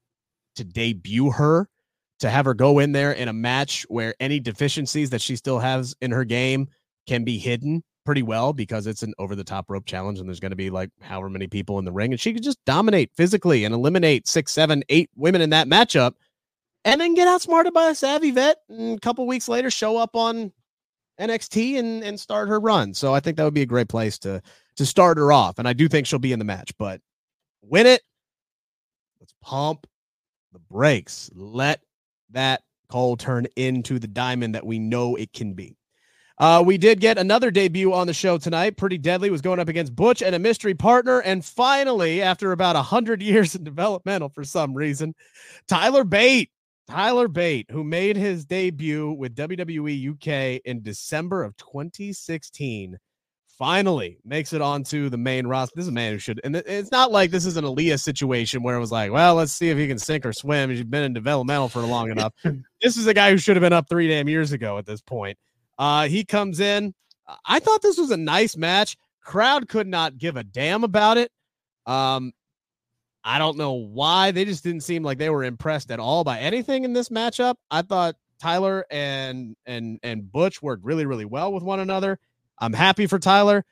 to 0.57 0.65
debut 0.65 1.31
her, 1.31 1.69
to 2.21 2.31
have 2.31 2.45
her 2.45 2.55
go 2.55 2.79
in 2.79 2.93
there 2.93 3.13
in 3.13 3.29
a 3.29 3.33
match 3.33 3.87
where 3.89 4.15
any 4.21 4.41
deficiencies 4.41 5.11
that 5.11 5.21
she 5.21 5.37
still 5.37 5.59
has 5.59 5.95
in 6.01 6.11
her 6.11 6.25
game 6.25 6.69
can 7.07 7.25
be 7.25 7.39
hidden 7.39 7.83
pretty 8.05 8.23
well 8.23 8.53
because 8.53 8.87
it's 8.87 9.03
an 9.03 9.13
over 9.19 9.37
the 9.37 9.45
top 9.45 9.67
rope 9.69 9.85
challenge 9.85 10.19
and 10.19 10.29
there's 10.29 10.41
going 10.41 10.51
to 10.51 10.57
be 10.57 10.71
like 10.71 10.91
however 11.01 11.29
many 11.29 11.47
people 11.47 11.79
in 11.79 11.85
the 11.85 11.93
ring 11.93 12.11
and 12.11 12.19
she 12.19 12.33
could 12.33 12.43
just 12.43 12.59
dominate 12.65 13.11
physically 13.15 13.65
and 13.65 13.75
eliminate 13.75 14.27
six, 14.27 14.53
seven, 14.53 14.83
eight 14.89 15.11
women 15.15 15.41
in 15.41 15.51
that 15.51 15.69
matchup 15.69 16.13
and 16.89 17.01
then 17.01 17.15
get 17.15 17.29
outsmarted 17.29 17.73
by 17.73 17.91
a 17.91 17.95
savvy 17.95 18.31
vet 18.31 18.59
and 18.69 18.97
a 18.97 19.01
couple 19.01 19.27
weeks 19.27 19.49
later 19.49 19.71
show 19.71 19.97
up 19.97 20.17
on 20.17 20.53
NXT 21.21 21.79
and 21.79 22.03
and 22.03 22.19
start 22.19 22.49
her 22.49 22.59
run. 22.59 22.95
So 22.95 23.15
I 23.15 23.21
think 23.21 23.37
that 23.37 23.45
would 23.45 23.55
be 23.55 23.63
a 23.63 23.67
great 23.67 23.89
place 23.89 24.19
to 24.21 24.41
to 24.77 24.87
start 24.87 25.19
her 25.19 25.33
off 25.33 25.59
and 25.59 25.69
I 25.69 25.73
do 25.73 25.89
think 25.89 26.07
she'll 26.07 26.19
be 26.19 26.33
in 26.33 26.39
the 26.39 26.45
match, 26.45 26.73
but 26.79 27.01
win 27.63 27.87
it. 27.87 28.03
Let's 29.21 29.35
pump 29.43 29.87
the 30.53 30.61
brakes. 30.61 31.31
Let 31.35 31.81
that 32.31 32.63
coal 32.89 33.17
turn 33.17 33.47
into 33.57 33.99
the 33.99 34.07
diamond 34.07 34.55
that 34.55 34.65
we 34.65 34.79
know 34.79 35.17
it 35.17 35.33
can 35.33 35.53
be. 35.53 35.77
Uh, 36.39 36.63
we 36.65 36.79
did 36.79 37.01
get 37.01 37.19
another 37.19 37.51
debut 37.51 37.93
on 37.93 38.07
the 38.07 38.15
show 38.15 38.39
tonight. 38.39 38.77
Pretty 38.77 38.97
Deadly 38.97 39.29
was 39.29 39.43
going 39.43 39.59
up 39.59 39.69
against 39.69 39.97
Butch 39.97 40.23
and 40.23 40.37
a 40.37 40.39
mystery 40.39 40.75
partner. 40.75 41.21
And 41.21 41.45
finally, 41.45 42.23
after 42.23 42.53
about 42.53 42.77
a 42.77 42.79
100 42.79 43.21
years 43.23 43.57
in 43.57 43.65
developmental 43.65 44.29
for 44.29 44.45
some 44.45 44.73
reason, 44.73 45.15
Tyler 45.67 46.05
Bate, 46.05 46.51
Tyler 46.89 47.29
Bate, 47.29 47.71
who 47.71 47.85
made 47.85 48.17
his 48.17 48.47
debut 48.47 49.13
with 49.13 49.35
WWE 49.37 50.13
UK 50.13 50.63
in 50.65 50.83
December 50.83 51.45
of 51.45 51.55
2016, 51.59 52.99
finally 53.59 54.19
makes 54.25 54.55
it 54.55 54.63
onto 54.63 55.11
the 55.11 55.19
main 55.19 55.47
roster. 55.47 55.75
This 55.77 55.85
is 55.85 55.91
a 55.91 55.93
man 55.93 56.13
who 56.13 56.19
should, 56.19 56.41
and 56.45 56.57
it's 56.57 56.91
not 56.91 57.13
like 57.13 57.31
this 57.31 57.45
is 57.45 57.59
an 57.59 57.65
Aaliyah 57.65 58.01
situation 58.01 58.63
where 58.63 58.77
it 58.77 58.81
was 58.81 58.93
like, 58.93 59.13
well, 59.13 59.35
let's 59.35 59.53
see 59.53 59.69
if 59.69 59.77
he 59.77 59.87
can 59.87 59.99
sink 59.99 60.25
or 60.25 60.33
swim. 60.33 60.71
He's 60.71 60.83
been 60.83 61.03
in 61.03 61.13
developmental 61.13 61.69
for 61.69 61.81
long 61.83 62.11
enough. 62.11 62.33
this 62.81 62.97
is 62.97 63.07
a 63.07 63.13
guy 63.13 63.31
who 63.31 63.37
should 63.37 63.57
have 63.57 63.63
been 63.63 63.73
up 63.75 63.89
three 63.91 64.09
damn 64.09 64.29
years 64.29 64.53
ago 64.53 64.79
at 64.79 64.87
this 64.87 65.03
point. 65.03 65.37
Uh, 65.77 66.09
he 66.09 66.25
comes 66.25 66.59
in. 66.59 66.95
I 67.45 67.59
thought 67.59 67.83
this 67.83 67.99
was 67.99 68.11
a 68.11 68.17
nice 68.17 68.57
match. 68.57 68.97
Crowd 69.23 69.69
could 69.69 69.87
not 69.87 70.17
give 70.17 70.39
a 70.39 70.45
damn 70.45 70.85
about 70.85 71.19
it. 71.19 71.31
Um, 71.85 72.33
I 73.25 73.39
don't 73.39 73.57
know 73.57 73.73
why. 73.73 74.31
They 74.31 74.45
just 74.45 74.65
didn't 74.65 74.83
seem 74.83 75.03
like 75.03 75.19
they 75.19 75.31
were 75.31 75.45
impressed 75.45 75.91
at 75.91 76.01
all 76.01 76.25
by 76.25 76.39
anything 76.39 76.85
in 76.85 76.93
this 76.93 77.09
matchup. 77.09 77.57
I 77.71 77.83
thought 77.83 78.17
Tyler 78.41 78.87
and 78.91 79.57
and 79.67 79.99
and 80.03 80.31
Butch 80.31 80.63
worked 80.63 80.85
really, 80.85 81.07
really 81.07 81.25
well 81.25 81.53
with 81.53 81.63
one 81.63 81.81
another. 81.81 82.19
I'm 82.59 82.73
happy 82.73 83.07
for 83.07 83.19
Tyler. 83.19 83.65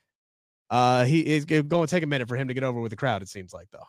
Uh, 0.69 1.05
he 1.05 1.21
is 1.21 1.45
going 1.45 1.67
to 1.69 1.87
take 1.87 2.03
a 2.03 2.07
minute 2.07 2.27
for 2.27 2.35
him 2.35 2.49
to 2.49 2.53
get 2.53 2.63
over 2.63 2.81
with 2.81 2.89
the 2.89 2.97
crowd. 2.97 3.21
It 3.21 3.29
seems 3.29 3.53
like 3.53 3.69
though. 3.71 3.87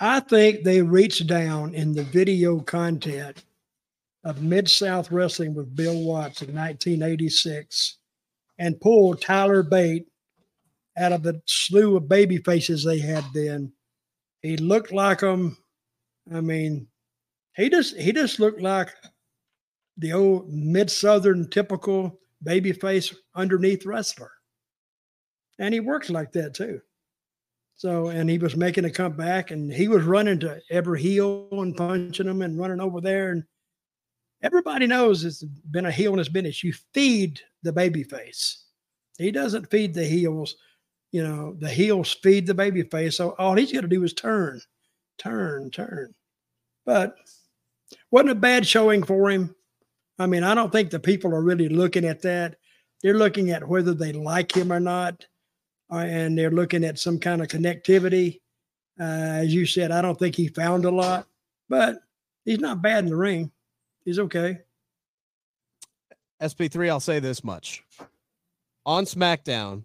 I 0.00 0.20
think 0.20 0.64
they 0.64 0.80
reached 0.80 1.26
down 1.26 1.74
in 1.74 1.92
the 1.92 2.02
video 2.02 2.60
content 2.60 3.44
of 4.24 4.42
Mid 4.42 4.68
South 4.68 5.10
Wrestling 5.10 5.54
with 5.54 5.76
Bill 5.76 6.02
Watts 6.02 6.40
in 6.40 6.54
1986 6.54 7.98
and 8.58 8.80
pulled 8.80 9.20
Tyler 9.20 9.62
Bate 9.62 10.09
out 10.98 11.12
of 11.12 11.22
the 11.22 11.40
slew 11.46 11.96
of 11.96 12.08
baby 12.08 12.38
faces 12.38 12.84
they 12.84 12.98
had 12.98 13.24
then. 13.34 13.72
He 14.42 14.56
looked 14.56 14.92
like 14.92 15.20
them. 15.20 15.56
I 16.32 16.40
mean, 16.40 16.86
he 17.56 17.68
just 17.68 17.96
he 17.96 18.12
just 18.12 18.40
looked 18.40 18.60
like 18.60 18.90
the 19.98 20.12
old 20.12 20.48
mid 20.48 20.90
southern 20.90 21.48
typical 21.50 22.18
baby 22.42 22.72
face 22.72 23.14
underneath 23.34 23.84
wrestler. 23.84 24.30
And 25.58 25.74
he 25.74 25.80
worked 25.80 26.08
like 26.08 26.32
that 26.32 26.54
too. 26.54 26.80
So, 27.76 28.08
and 28.08 28.28
he 28.28 28.38
was 28.38 28.56
making 28.56 28.84
a 28.84 28.90
comeback 28.90 29.50
and 29.50 29.72
he 29.72 29.88
was 29.88 30.04
running 30.04 30.40
to 30.40 30.60
every 30.70 31.00
heel 31.00 31.48
and 31.52 31.76
punching 31.76 32.26
them 32.26 32.42
and 32.42 32.58
running 32.58 32.80
over 32.80 33.00
there. 33.00 33.30
And 33.30 33.44
everybody 34.42 34.86
knows 34.86 35.24
it's 35.24 35.42
been 35.42 35.86
a 35.86 35.90
heel 35.90 36.12
in 36.12 36.18
his 36.18 36.28
business. 36.28 36.62
You 36.62 36.72
feed 36.94 37.40
the 37.62 37.72
baby 37.72 38.02
face. 38.02 38.64
He 39.18 39.30
doesn't 39.30 39.70
feed 39.70 39.94
the 39.94 40.04
heels. 40.04 40.56
You 41.12 41.24
know, 41.24 41.56
the 41.58 41.68
heels 41.68 42.12
feed 42.22 42.46
the 42.46 42.54
baby 42.54 42.82
face. 42.82 43.16
So 43.16 43.30
all 43.38 43.56
he's 43.56 43.72
got 43.72 43.80
to 43.80 43.88
do 43.88 44.04
is 44.04 44.12
turn, 44.12 44.60
turn, 45.18 45.70
turn. 45.70 46.14
But 46.86 47.16
wasn't 48.10 48.30
a 48.30 48.36
bad 48.36 48.66
showing 48.66 49.02
for 49.02 49.30
him. 49.30 49.54
I 50.18 50.26
mean, 50.26 50.44
I 50.44 50.54
don't 50.54 50.70
think 50.70 50.90
the 50.90 51.00
people 51.00 51.34
are 51.34 51.42
really 51.42 51.68
looking 51.68 52.04
at 52.04 52.22
that. 52.22 52.56
They're 53.02 53.14
looking 53.14 53.50
at 53.50 53.66
whether 53.66 53.94
they 53.94 54.12
like 54.12 54.54
him 54.54 54.72
or 54.72 54.80
not, 54.80 55.24
uh, 55.90 55.96
and 55.98 56.36
they're 56.36 56.50
looking 56.50 56.84
at 56.84 56.98
some 56.98 57.18
kind 57.18 57.40
of 57.40 57.48
connectivity. 57.48 58.40
Uh, 59.00 59.40
as 59.42 59.54
you 59.54 59.64
said, 59.64 59.90
I 59.90 60.02
don't 60.02 60.18
think 60.18 60.34
he 60.34 60.48
found 60.48 60.84
a 60.84 60.90
lot, 60.90 61.26
but 61.68 62.00
he's 62.44 62.58
not 62.58 62.82
bad 62.82 63.04
in 63.04 63.10
the 63.10 63.16
ring. 63.16 63.50
He's 64.04 64.18
okay. 64.18 64.58
SP3, 66.42 66.90
I'll 66.90 67.00
say 67.00 67.18
this 67.18 67.42
much. 67.42 67.82
On 68.84 69.04
SmackDown, 69.04 69.84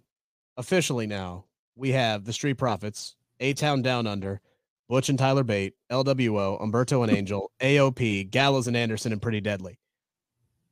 officially 0.57 1.07
now, 1.07 1.45
we 1.75 1.91
have 1.91 2.25
the 2.25 2.33
Street 2.33 2.55
Profits, 2.55 3.15
A 3.39 3.53
Town 3.53 3.81
Down 3.81 4.07
Under, 4.07 4.41
Butch 4.87 5.09
and 5.09 5.17
Tyler 5.19 5.43
Bate, 5.43 5.73
LWO, 5.91 6.61
Humberto 6.61 7.03
and 7.03 7.11
Angel, 7.15 7.51
AOP, 7.59 8.29
Gallows 8.29 8.67
and 8.67 8.77
Anderson, 8.77 9.11
and 9.11 9.21
Pretty 9.21 9.41
Deadly. 9.41 9.79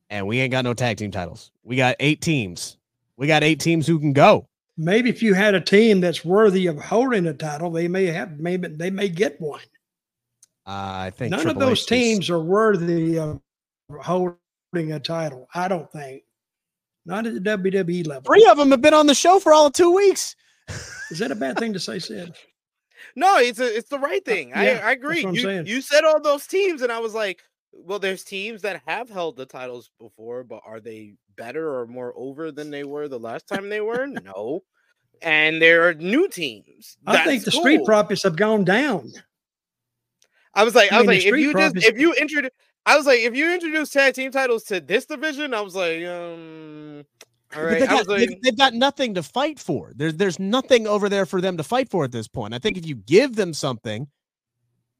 And 0.09 0.27
we 0.27 0.39
ain't 0.39 0.51
got 0.51 0.63
no 0.63 0.73
tag 0.73 0.97
team 0.97 1.11
titles. 1.11 1.51
We 1.63 1.75
got 1.75 1.95
eight 1.99 2.21
teams. 2.21 2.77
We 3.17 3.25
got 3.27 3.43
eight 3.43 3.59
teams 3.59 3.87
who 3.87 3.99
can 3.99 4.13
go. 4.13 4.47
Maybe 4.77 5.09
if 5.09 5.21
you 5.23 5.33
had 5.33 5.55
a 5.55 5.61
team 5.61 6.01
that's 6.01 6.23
worthy 6.25 6.67
of 6.67 6.79
holding 6.79 7.25
a 7.27 7.33
title, 7.33 7.71
they 7.71 7.87
may 7.87 8.05
have 8.05 8.39
maybe 8.39 8.67
they 8.67 8.89
may 8.89 9.07
get 9.09 9.39
one. 9.39 9.61
Uh, 10.65 11.05
I 11.07 11.11
think 11.15 11.31
none 11.31 11.41
Triple 11.41 11.61
of 11.63 11.69
those 11.69 11.79
H 11.79 11.81
is- 11.81 11.85
teams 11.87 12.29
are 12.29 12.39
worthy 12.39 13.19
of 13.19 13.39
holding 14.01 14.37
a 14.75 14.99
title. 14.99 15.47
I 15.53 15.67
don't 15.67 15.91
think. 15.91 16.23
Not 17.05 17.25
at 17.27 17.33
the 17.33 17.39
WWE 17.39 18.07
level. 18.07 18.23
Three 18.23 18.45
of 18.49 18.57
them 18.57 18.71
have 18.71 18.81
been 18.81 18.93
on 18.93 19.07
the 19.07 19.15
show 19.15 19.39
for 19.39 19.53
all 19.53 19.67
of 19.67 19.73
two 19.73 19.93
weeks. 19.93 20.35
Is 21.11 21.19
that 21.19 21.31
a 21.31 21.35
bad 21.35 21.57
thing 21.59 21.73
to 21.73 21.79
say, 21.79 21.99
Sid? 21.99 22.33
No, 23.15 23.37
it's 23.37 23.59
a, 23.59 23.77
it's 23.77 23.89
the 23.89 23.99
right 23.99 24.21
uh, 24.25 24.31
thing. 24.31 24.49
yeah, 24.49 24.81
I, 24.83 24.89
I 24.89 24.91
agree. 24.93 25.21
You 25.21 25.35
saying. 25.39 25.67
you 25.67 25.81
said 25.81 26.03
all 26.03 26.19
those 26.19 26.47
teams, 26.47 26.81
and 26.81 26.91
I 26.91 26.97
was 26.97 27.13
like, 27.13 27.43
well, 27.71 27.99
there's 27.99 28.23
teams 28.23 28.63
that 28.63 28.81
have 28.87 29.07
held 29.09 29.35
the 29.35 29.45
titles 29.45 29.91
before, 29.99 30.43
but 30.43 30.61
are 30.65 30.79
they 30.79 31.13
better 31.35 31.77
or 31.77 31.85
more 31.85 32.13
over 32.15 32.51
than 32.51 32.71
they 32.71 32.83
were 32.83 33.07
the 33.07 33.19
last 33.19 33.47
time 33.47 33.69
they 33.69 33.81
were? 33.81 34.07
no. 34.25 34.63
And 35.21 35.61
there 35.61 35.87
are 35.87 35.93
new 35.93 36.27
teams. 36.27 36.97
I 37.05 37.23
think 37.23 37.43
the 37.43 37.51
That's 37.51 37.59
Street 37.59 37.77
cool. 37.77 37.85
Profits 37.85 38.23
have 38.23 38.35
gone 38.35 38.63
down. 38.63 39.11
I 40.55 40.63
was 40.63 40.73
like, 40.73 40.91
I 40.91 40.97
I 40.97 40.99
was 41.01 41.07
mean, 41.07 41.19
the 41.19 41.25
like, 41.31 41.33
if 41.33 41.39
you 41.39 41.53
just 41.53 41.75
if 41.77 41.99
you 41.99 42.13
introduce, 42.13 42.51
I 42.85 42.97
was 42.97 43.05
like, 43.05 43.19
if 43.19 43.35
you 43.35 43.53
introduce 43.53 43.89
tag 43.91 44.13
team 44.15 44.31
titles 44.31 44.63
to 44.65 44.81
this 44.81 45.05
division, 45.05 45.53
I 45.53 45.61
was 45.61 45.75
like, 45.75 46.03
um, 46.05 47.05
all 47.55 47.63
But 47.69 47.77
right. 47.77 47.79
they 47.79 47.87
I 47.87 47.95
was 47.95 48.07
got, 48.07 48.07
they've, 48.15 48.29
like, 48.29 48.39
they've 48.41 48.57
got 48.57 48.73
nothing 48.73 49.13
to 49.15 49.23
fight 49.23 49.59
for. 49.59 49.93
There's 49.95 50.15
there's 50.15 50.39
nothing 50.39 50.85
over 50.87 51.07
there 51.09 51.25
for 51.25 51.39
them 51.41 51.57
to 51.57 51.63
fight 51.63 51.89
for 51.89 52.03
at 52.03 52.11
this 52.11 52.27
point. 52.27 52.53
I 52.53 52.59
think 52.59 52.77
if 52.77 52.85
you 52.85 52.95
give 52.95 53.35
them 53.35 53.53
something 53.53 54.07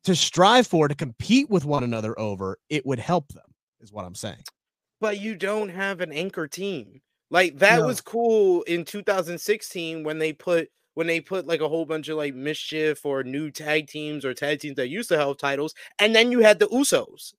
to 0.05 0.15
strive 0.15 0.67
for 0.67 0.87
to 0.87 0.95
compete 0.95 1.49
with 1.49 1.65
one 1.65 1.83
another 1.83 2.17
over, 2.19 2.57
it 2.69 2.85
would 2.85 2.99
help 2.99 3.29
them. 3.33 3.45
Is 3.81 3.91
what 3.91 4.05
I'm 4.05 4.15
saying. 4.15 4.43
but 4.99 5.19
you 5.19 5.35
don't 5.35 5.69
have 5.69 6.01
an 6.01 6.11
anchor 6.11 6.47
team. 6.47 7.01
Like 7.29 7.57
that 7.59 7.79
No. 7.79 7.87
was 7.87 8.01
cool 8.01 8.61
in 8.63 8.85
2016 8.85 10.03
when 10.03 10.19
they 10.19 10.33
put 10.33 10.69
when 10.93 11.07
they 11.07 11.19
put 11.19 11.47
like 11.47 11.61
a 11.61 11.67
whole 11.67 11.85
bunch 11.85 12.07
of 12.09 12.17
like 12.17 12.35
mischief 12.35 13.05
or 13.05 13.23
new 13.23 13.49
tag 13.51 13.87
teams 13.87 14.23
or 14.25 14.33
tag 14.33 14.59
teams 14.59 14.75
that 14.75 14.89
used 14.89 15.09
to 15.09 15.17
have 15.17 15.37
titles, 15.37 15.73
and 15.99 16.15
then 16.15 16.31
you 16.31 16.39
had 16.39 16.59
the 16.59 16.67
Usos. 16.67 17.33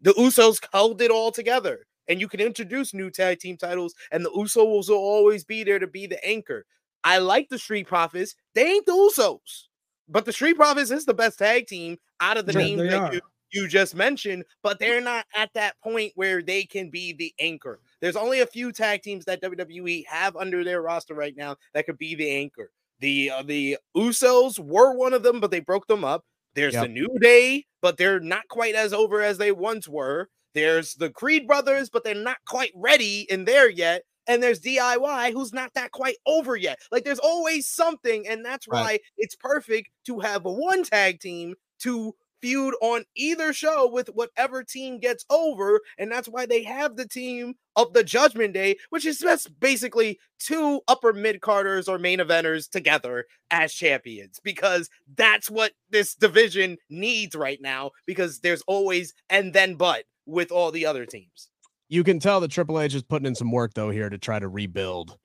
The 0.00 0.12
Usos 0.14 0.64
held 0.72 1.00
it 1.02 1.10
all 1.10 1.30
together, 1.32 1.86
and 2.08 2.20
you 2.20 2.28
can 2.28 2.40
introduce 2.40 2.94
new 2.94 3.10
tag 3.10 3.38
team 3.40 3.56
titles, 3.56 3.94
and 4.12 4.24
the 4.24 4.30
Usos 4.30 4.88
will 4.88 4.96
always 4.96 5.44
be 5.44 5.64
there 5.64 5.78
to 5.78 5.86
be 5.86 6.06
the 6.06 6.24
anchor. 6.24 6.64
I 7.04 7.18
like 7.18 7.48
the 7.48 7.58
Street 7.58 7.86
Profits. 7.86 8.34
They 8.54 8.66
ain't 8.66 8.86
the 8.86 8.92
Usos, 8.92 9.64
but 10.08 10.24
the 10.24 10.32
Street 10.32 10.56
Profits 10.56 10.90
is 10.90 11.04
the 11.04 11.14
best 11.14 11.38
tag 11.38 11.66
team 11.66 11.98
out 12.20 12.36
of 12.36 12.46
the 12.46 12.52
Yeah, 12.52 12.52
names 12.52 12.84
that 12.84 13.02
are. 13.02 13.12
you 13.12 13.20
you 13.50 13.66
just 13.66 13.94
mentioned, 13.94 14.44
but 14.62 14.78
they're 14.78 15.00
not 15.00 15.24
at 15.34 15.50
that 15.54 15.74
point 15.82 16.12
where 16.16 16.42
they 16.42 16.64
can 16.64 16.90
be 16.90 17.14
the 17.14 17.32
anchor. 17.38 17.80
There's 18.00 18.16
only 18.16 18.40
a 18.40 18.46
few 18.46 18.72
tag 18.72 19.00
teams 19.02 19.24
that 19.24 19.40
WWE 19.40 20.04
have 20.06 20.36
under 20.36 20.62
their 20.64 20.82
roster 20.82 21.14
right 21.14 21.34
now 21.34 21.56
that 21.72 21.86
could 21.86 21.96
be 21.98 22.14
the 22.14 22.30
anchor. 22.30 22.70
The 23.00 23.30
uh, 23.30 23.42
the 23.42 23.78
Usos 23.96 24.58
were 24.58 24.92
one 24.94 25.14
of 25.14 25.22
them, 25.22 25.40
but 25.40 25.50
they 25.50 25.60
broke 25.60 25.86
them 25.86 26.04
up. 26.04 26.24
There's 26.58 26.74
Yep. 26.74 26.82
the 26.84 26.88
New 26.88 27.18
Day, 27.20 27.66
but 27.80 27.96
they're 27.96 28.20
not 28.20 28.48
quite 28.48 28.74
as 28.74 28.92
over 28.92 29.22
as 29.22 29.38
they 29.38 29.52
once 29.52 29.88
were. 29.88 30.28
There's 30.54 30.94
the 30.94 31.10
Creed 31.10 31.46
brothers, 31.46 31.88
but 31.90 32.04
they're 32.04 32.14
not 32.14 32.38
quite 32.46 32.72
ready 32.74 33.26
in 33.30 33.44
there 33.44 33.68
yet. 33.70 34.02
And 34.26 34.42
there's 34.42 34.60
DIY, 34.60 35.32
who's 35.32 35.52
not 35.54 35.72
that 35.74 35.92
quite 35.92 36.16
over 36.26 36.56
yet. 36.56 36.78
Like 36.92 37.04
there's 37.04 37.18
always 37.20 37.66
something, 37.68 38.26
and 38.28 38.44
that's 38.44 38.66
Right. 38.68 38.80
why 38.82 38.98
it's 39.16 39.36
perfect 39.36 39.88
to 40.06 40.18
have 40.20 40.44
a 40.44 40.52
one 40.52 40.82
tag 40.84 41.20
team 41.20 41.54
to 41.80 42.14
feud 42.40 42.74
on 42.80 43.04
either 43.14 43.52
show 43.52 43.88
with 43.90 44.08
whatever 44.08 44.62
team 44.62 44.98
gets 44.98 45.24
over. 45.30 45.80
And 45.98 46.10
that's 46.10 46.28
why 46.28 46.46
they 46.46 46.62
have 46.62 46.96
the 46.96 47.06
team 47.08 47.54
of 47.76 47.92
the 47.92 48.04
Judgment 48.04 48.54
Day, 48.54 48.76
which 48.90 49.06
is 49.06 49.18
just 49.18 49.58
basically 49.60 50.18
two 50.38 50.80
upper 50.88 51.12
mid 51.12 51.40
carders 51.40 51.88
or 51.88 51.98
main 51.98 52.18
eventers 52.18 52.68
together 52.68 53.24
as 53.50 53.72
champions, 53.72 54.40
because 54.42 54.88
that's 55.16 55.50
what 55.50 55.72
this 55.90 56.14
division 56.14 56.76
needs 56.90 57.34
right 57.34 57.60
now, 57.60 57.90
because 58.06 58.40
there's 58.40 58.62
always 58.66 59.14
and 59.30 59.52
then 59.52 59.74
but 59.74 60.04
with 60.26 60.50
all 60.52 60.70
the 60.70 60.84
other 60.86 61.06
teams. 61.06 61.50
You 61.88 62.04
can 62.04 62.18
tell 62.18 62.40
that 62.40 62.50
Triple 62.50 62.80
H 62.80 62.94
is 62.94 63.02
putting 63.02 63.26
in 63.26 63.34
some 63.34 63.50
work 63.50 63.72
though 63.74 63.90
here 63.90 64.10
to 64.10 64.18
try 64.18 64.38
to 64.38 64.48
rebuild 64.48 65.16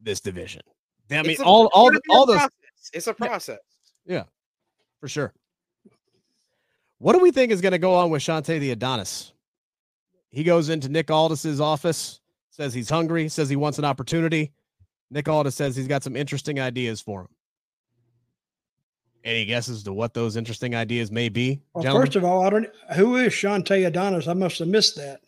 this 0.00 0.20
division. 0.20 0.60
I 1.10 1.22
mean, 1.22 1.30
It's 1.32 1.40
a- 1.40 1.44
all 1.44 1.66
all 1.72 1.90
the- 1.90 2.00
all 2.10 2.26
those. 2.26 2.40
It's 2.92 3.06
a 3.06 3.14
process. 3.14 3.58
Yeah, 4.04 4.24
for 5.00 5.08
sure. 5.08 5.32
What 7.04 7.12
do 7.12 7.18
we 7.18 7.32
think 7.32 7.52
is 7.52 7.60
going 7.60 7.72
to 7.72 7.78
go 7.78 7.92
on 7.96 8.08
with 8.08 8.22
Ashante 8.22 8.58
Thee 8.58 8.70
Adonis? 8.70 9.34
He 10.30 10.42
goes 10.42 10.70
into 10.70 10.88
Nick 10.88 11.10
Aldis's 11.10 11.60
office, 11.60 12.22
says 12.48 12.72
he's 12.72 12.88
hungry, 12.88 13.28
says 13.28 13.50
he 13.50 13.56
wants 13.56 13.78
an 13.78 13.84
opportunity. 13.84 14.54
Nick 15.10 15.28
Aldis 15.28 15.54
says 15.54 15.76
he's 15.76 15.86
got 15.86 16.02
some 16.02 16.16
interesting 16.16 16.58
ideas 16.58 17.02
for 17.02 17.20
him. 17.20 17.28
Any 19.22 19.44
guesses 19.44 19.82
to 19.82 19.92
what 19.92 20.14
those 20.14 20.36
interesting 20.36 20.74
ideas 20.74 21.10
may 21.12 21.28
be? 21.28 21.60
Well, 21.74 21.82
gentlemen? 21.84 22.06
first 22.06 22.16
of 22.16 22.24
all, 22.24 22.42
I 22.42 22.48
don't. 22.48 22.68
Who 22.96 23.16
is 23.16 23.34
Shantae 23.34 23.86
Adonis? 23.86 24.26
I 24.26 24.32
must 24.32 24.58
have 24.60 24.68
missed 24.68 24.96
that. 24.96 25.20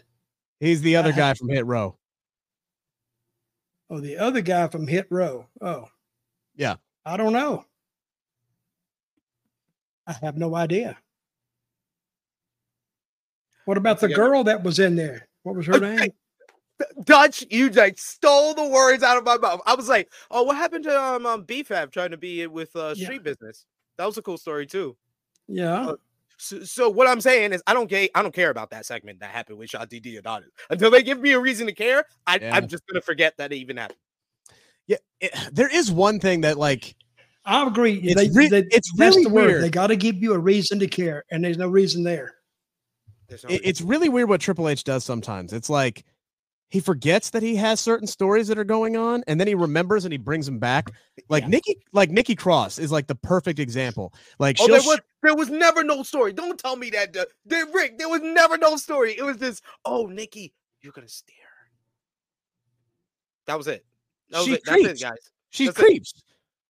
he's 0.60 0.80
the 0.80 0.96
other 0.96 1.12
I- 1.12 1.16
guy 1.16 1.34
from 1.34 1.50
Hit 1.50 1.66
Row. 1.66 1.98
Oh, 3.90 4.00
the 4.00 4.16
other 4.16 4.40
guy 4.40 4.68
from 4.68 4.86
Hit 4.86 5.08
Row. 5.10 5.46
Oh, 5.60 5.90
Yeah. 6.54 6.76
I 7.04 7.18
don't 7.18 7.34
know. 7.34 7.66
I 10.06 10.14
have 10.22 10.38
no 10.38 10.56
idea. 10.56 10.96
What 13.66 13.76
about 13.76 14.00
the 14.00 14.08
girl 14.08 14.42
that 14.44 14.62
was 14.62 14.78
in 14.78 14.96
there? 14.96 15.28
What 15.42 15.54
was 15.56 15.66
her 15.66 15.78
name? 15.78 16.10
Dutch, 17.04 17.44
you 17.50 17.68
like 17.70 17.98
stole 17.98 18.54
the 18.54 18.66
words 18.66 19.02
out 19.02 19.16
of 19.16 19.24
my 19.24 19.36
mouth. 19.38 19.60
I 19.66 19.74
was 19.74 19.88
like, 19.88 20.10
"Oh, 20.30 20.42
what 20.44 20.56
happened 20.56 20.84
to 20.84 20.98
um, 21.00 21.26
um 21.26 21.42
B-Fab 21.42 21.90
trying 21.90 22.10
to 22.10 22.16
be 22.16 22.46
with 22.46 22.74
uh, 22.76 22.94
Yeah. 22.96 23.06
street 23.06 23.22
business?" 23.22 23.64
That 23.98 24.04
was 24.06 24.18
a 24.18 24.22
cool 24.22 24.38
story 24.38 24.66
too. 24.66 24.96
Yeah. 25.48 25.88
Uh, 25.88 25.96
So, 26.38 26.62
so 26.64 26.90
what 26.90 27.08
I'm 27.08 27.20
saying 27.22 27.54
is, 27.54 27.62
I 27.66 27.72
don't 27.72 27.88
care. 27.88 28.08
I 28.14 28.20
don't 28.22 28.34
care 28.34 28.50
about 28.50 28.68
that 28.70 28.84
segment 28.84 29.20
that 29.20 29.30
happened 29.30 29.56
with 29.58 29.70
Ashante 29.70 30.02
Thee 30.02 30.16
Adonis 30.18 30.50
until 30.68 30.90
they 30.90 31.02
give 31.02 31.18
me 31.18 31.32
a 31.32 31.40
reason 31.40 31.66
to 31.66 31.72
care. 31.72 32.04
I, 32.26 32.36
Yeah. 32.38 32.54
I'm 32.54 32.68
just 32.68 32.86
gonna 32.86 33.00
forget 33.00 33.34
that 33.38 33.52
it 33.52 33.56
even 33.56 33.78
happened. 33.78 33.98
Yeah, 34.86 34.98
it- 35.20 35.32
there 35.52 35.74
is 35.74 35.90
one 35.90 36.20
thing 36.20 36.42
that 36.42 36.58
like 36.58 36.94
I 37.46 37.66
agree. 37.66 37.94
It's 38.02 38.14
They- 38.20 38.28
re- 38.38 38.48
they- 38.48 38.68
it's 38.70 38.92
that's 38.96 39.16
really 39.16 39.24
the 39.24 39.30
word. 39.30 39.46
weird. 39.46 39.62
They 39.62 39.70
got 39.70 39.86
to 39.86 39.96
give 39.96 40.16
you 40.16 40.34
a 40.34 40.38
reason 40.38 40.78
to 40.80 40.86
care, 40.88 41.24
and 41.30 41.42
there's 41.44 41.56
no 41.58 41.68
reason 41.68 42.02
there. 42.04 42.34
There's 43.28 43.44
no 43.44 43.50
it- 43.50 43.60
it's 43.64 43.80
really 43.80 44.08
weird 44.08 44.28
what 44.28 44.40
Triple 44.40 44.68
H 44.68 44.84
does 44.84 45.04
sometimes. 45.04 45.52
It's 45.52 45.68
like 45.70 46.04
he 46.68 46.80
forgets 46.80 47.30
that 47.30 47.42
he 47.44 47.54
has 47.56 47.78
certain 47.78 48.08
stories 48.08 48.48
that 48.48 48.58
are 48.58 48.64
going 48.64 48.96
on, 48.96 49.22
and 49.28 49.38
then 49.38 49.46
he 49.46 49.54
remembers 49.54 50.04
and 50.04 50.10
he 50.12 50.18
brings 50.18 50.46
them 50.46 50.58
back. 50.58 50.90
Like 51.28 51.44
Yeah. 51.44 51.48
Nikki, 51.50 51.76
like 51.92 52.10
Nikki 52.10 52.34
Cross 52.34 52.78
is 52.78 52.90
like 52.90 53.06
the 53.06 53.14
perfect 53.14 53.58
example. 53.60 54.12
Like 54.40 54.56
Oh, 54.60 54.66
there 54.66 54.80
was 54.82 55.00
there 55.22 55.34
was 55.36 55.48
never 55.48 55.84
no 55.84 56.02
story. 56.02 56.32
Don't 56.32 56.58
tell 56.58 56.76
me 56.76 56.90
that, 56.90 57.16
there, 57.44 57.66
Rick. 57.72 57.98
There 57.98 58.08
was 58.08 58.20
never 58.22 58.58
no 58.58 58.76
story. 58.76 59.16
It 59.16 59.22
was 59.24 59.38
this. 59.38 59.60
oh, 59.84 60.06
Nikki, 60.06 60.52
you're 60.82 60.92
gonna 60.92 61.08
stare. 61.08 61.34
That 63.46 63.56
was 63.58 63.66
it. 63.68 63.84
That 64.30 64.38
was 64.38 64.46
She 64.46 64.52
it. 64.54 64.62
That's 64.64 64.76
it, 64.80 64.84
creeps. 64.84 65.02
guys. 65.02 65.30
she 65.50 65.66
that's 65.66 65.78
it. 65.78 65.82
creeps. 65.82 66.22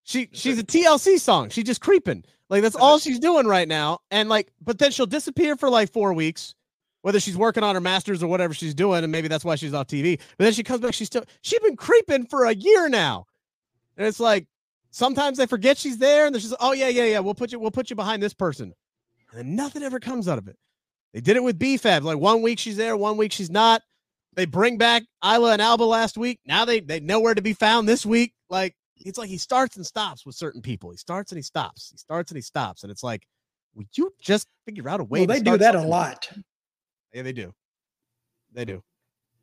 She 0.05 0.29
she's 0.33 0.59
a 0.59 0.63
TLC 0.65 1.19
song. 1.19 1.49
She's 1.49 1.65
just 1.65 1.81
creeping. 1.81 2.23
Like 2.49 2.63
that's 2.63 2.77
all 2.77 2.99
she's 2.99 3.19
doing 3.19 3.47
right 3.47 3.67
now. 3.67 3.99
And 4.11 4.29
like, 4.29 4.53
but 4.61 4.79
then 4.79 4.93
she'll 4.93 5.07
disappear 5.07 5.57
for 5.57 5.69
like 5.69 5.93
four 5.93 6.13
weeks, 6.13 6.55
whether 7.03 7.21
she's 7.21 7.37
working 7.37 7.65
on 7.65 7.75
her 7.75 7.81
masters 7.81 8.23
or 8.23 8.29
whatever 8.29 8.55
she's 8.55 8.75
doing, 8.75 9.03
and 9.03 9.11
maybe 9.11 9.29
that's 9.29 9.45
why 9.45 9.57
she's 9.57 9.75
off 9.75 9.89
TV. 9.89 10.19
But 10.39 10.45
then 10.45 10.53
she 10.53 10.63
comes 10.63 10.81
back. 10.81 10.95
She's 10.95 11.09
still 11.09 11.25
she's 11.43 11.61
been 11.61 11.77
creeping 11.77 12.27
for 12.27 12.45
a 12.45 12.55
year 12.55 12.89
now, 12.89 13.27
and 13.97 14.07
it's 14.07 14.21
like, 14.21 14.47
sometimes 14.97 15.37
they 15.39 15.47
forget 15.47 15.77
she's 15.77 15.99
there 15.99 16.27
and 16.27 16.35
they're 16.35 16.41
just, 16.41 16.55
oh 16.59 16.73
yeah, 16.73 16.89
yeah, 16.89 17.05
yeah, 17.05 17.19
we'll 17.19 17.35
put 17.35 17.53
you, 17.53 17.59
we'll 17.59 17.71
put 17.71 17.91
you 17.91 17.97
behind 17.97 18.23
this 18.23 18.35
person. 18.35 18.73
And 19.31 19.39
then 19.39 19.57
nothing 19.57 19.83
ever 19.83 20.01
comes 20.01 20.27
out 20.27 20.39
of 20.39 20.49
it. 20.49 20.57
They 21.13 21.21
did 21.21 21.37
it 21.37 21.43
with 21.43 21.59
B-Fab. 21.59 22.03
Like 22.03 22.19
one 22.19 22.43
week 22.43 22.59
she's 22.59 22.77
there, 22.77 22.97
one 22.97 23.17
week 23.17 23.33
she's 23.33 23.51
not. 23.51 23.83
They 24.35 24.47
bring 24.47 24.79
back 24.79 25.03
Isla 25.25 25.53
and 25.53 25.63
Alba 25.63 25.85
last 25.85 26.19
week. 26.19 26.41
Now 26.47 26.65
they 26.65 26.81
they 26.81 27.01
nowhere 27.01 27.35
to 27.35 27.43
be 27.43 27.55
found 27.55 27.89
this 27.89 28.05
week. 28.05 28.35
Like 28.51 28.77
it's 28.99 29.19
like 29.19 29.29
he 29.29 29.39
starts 29.39 29.77
and 29.77 29.85
stops 29.85 30.25
with 30.25 30.35
certain 30.35 30.63
people. 30.63 30.91
He 30.91 30.97
starts 30.97 31.33
and 31.33 31.39
he 31.39 31.43
stops. 31.43 31.91
He 31.91 31.99
starts 31.99 32.31
and 32.31 32.37
he 32.37 32.43
stops. 32.43 32.83
And 32.83 32.91
it's 32.91 33.03
like, 33.03 33.27
would 33.75 33.89
you 33.95 34.13
just 34.21 34.49
figure 34.65 34.89
out 34.89 35.01
a 35.01 35.05
way? 35.05 35.21
Well, 35.21 35.27
to 35.27 35.33
they 35.35 35.41
do 35.41 35.57
start 35.57 35.61
that 35.61 35.75
a 35.75 35.83
lot. 35.83 36.31
Yeah, 37.13 37.23
they 37.23 37.33
do. 37.33 37.53
They 38.53 38.65
do. 38.65 38.83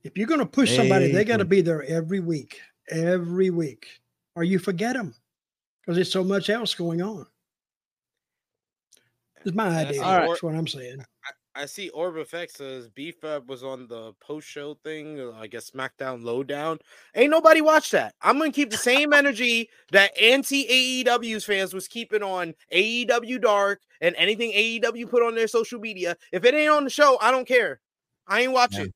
If 0.03 0.17
you're 0.17 0.27
going 0.27 0.39
to 0.39 0.45
push 0.45 0.75
somebody, 0.75 1.11
they 1.11 1.23
got 1.23 1.37
to 1.37 1.45
be 1.45 1.61
there 1.61 1.83
every 1.83 2.19
week, 2.19 2.59
every 2.89 3.51
week, 3.51 3.87
or 4.35 4.43
you 4.43 4.59
forget 4.59 4.95
them 4.95 5.13
because 5.81 5.95
there's 5.95 6.11
so 6.11 6.23
much 6.23 6.49
else 6.49 6.73
going 6.73 7.01
on. 7.01 7.25
It's 9.45 9.55
my 9.55 9.69
That's 9.69 9.89
idea. 9.89 10.01
all 10.01 10.17
right. 10.17 10.27
That's 10.29 10.43
what 10.43 10.55
I'm 10.55 10.67
saying. 10.67 11.05
I 11.55 11.67
see 11.67 11.89
Orb 11.89 12.17
Effect 12.17 12.57
says 12.57 12.87
B-Fab 12.89 13.47
was 13.47 13.63
on 13.63 13.87
the 13.87 14.13
post 14.19 14.47
show 14.47 14.75
thing. 14.83 15.19
uh, 15.19 15.33
I 15.33 15.47
guess 15.47 15.69
SmackDown 15.69 16.23
Lowdown. 16.23 16.79
Ain't 17.15 17.29
nobody 17.29 17.61
watched 17.61 17.91
that. 17.91 18.15
I'm 18.21 18.39
gonna 18.39 18.51
keep 18.51 18.71
the 18.71 18.77
same 18.77 19.13
energy 19.13 19.69
that 19.91 20.11
anti 20.19 21.03
AEW's 21.05 21.45
fans 21.45 21.73
was 21.73 21.87
keeping 21.87 22.23
on 22.23 22.55
AEW 22.73 23.41
Dark 23.41 23.81
and 24.01 24.15
anything 24.17 24.51
AEW 24.51 25.09
put 25.09 25.23
on 25.23 25.35
their 25.35 25.47
social 25.47 25.79
media. 25.79 26.17
If 26.31 26.43
it 26.43 26.55
ain't 26.55 26.71
on 26.71 26.83
the 26.85 26.89
show, 26.89 27.17
I 27.21 27.29
don't 27.29 27.47
care. 27.47 27.79
I 28.27 28.41
ain't 28.41 28.51
watching. 28.53 28.91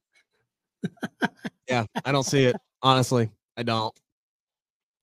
Yeah, 1.68 1.86
I 2.06 2.12
don't 2.12 2.24
see 2.24 2.46
it. 2.46 2.56
Honestly, 2.82 3.30
I 3.58 3.64
don't. 3.64 3.94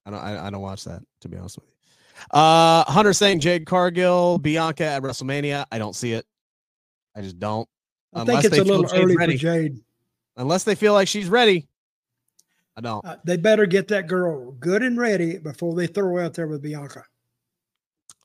I 0.07 0.11
don't. 0.11 0.21
I, 0.21 0.47
I 0.47 0.51
don't 0.51 0.63
watch 0.63 0.85
that. 0.85 1.03
To 1.21 1.29
be 1.29 1.37
honest 1.37 1.59
with 1.59 1.67
you. 1.67 2.39
Uh, 2.39 2.85
Hunter 2.91 3.13
saying 3.13 3.41
Jade 3.41 3.67
Cargill, 3.67 4.39
Bianca 4.39 4.85
at 4.85 5.03
WrestleMania. 5.03 5.67
I 5.71 5.79
don't 5.79 5.95
see 5.95 6.13
it. 6.13 6.25
I 7.17 7.23
just 7.23 7.39
don't. 7.39 7.69
I 8.13 8.21
Unless 8.23 8.43
think 8.43 8.55
it's 8.55 8.61
a 8.61 8.65
little 8.65 8.87
early 8.95 9.17
ready. 9.17 9.33
for 9.33 9.39
Jade. 9.39 9.81
Unless 10.37 10.65
they 10.65 10.75
feel 10.75 10.93
like 10.93 11.09
she's 11.09 11.29
ready. 11.29 11.69
I 12.77 12.81
don't. 12.81 13.05
Uh, 13.05 13.17
they 13.25 13.37
better 13.37 13.67
get 13.67 13.89
that 13.89 14.09
girl 14.09 14.53
good 14.53 14.83
and 14.83 14.99
ready 14.99 15.39
before 15.39 15.75
they 15.75 15.87
throw 15.87 16.15
her 16.17 16.21
out 16.23 16.35
there 16.35 16.49
with 16.49 16.63
Bianca. 16.63 17.05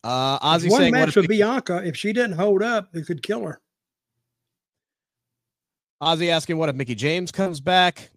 Uh, 0.03 0.39
Ozzy 0.39 0.69
One 0.71 0.79
saying 0.81 0.91
match 0.93 1.15
with 1.15 1.27
Bianca, 1.27 1.83
if 1.85 1.95
she 1.95 2.13
didn't 2.13 2.33
hold 2.37 2.63
up, 2.63 2.89
it 2.95 3.05
could 3.05 3.21
kill 3.21 3.41
her. 3.45 3.61
Ozzy 6.01 6.29
asking 6.29 6.57
what 6.57 6.69
if 6.69 6.75
Mickie 6.75 6.95
James 6.95 7.31
comes 7.31 7.59
back? 7.59 8.09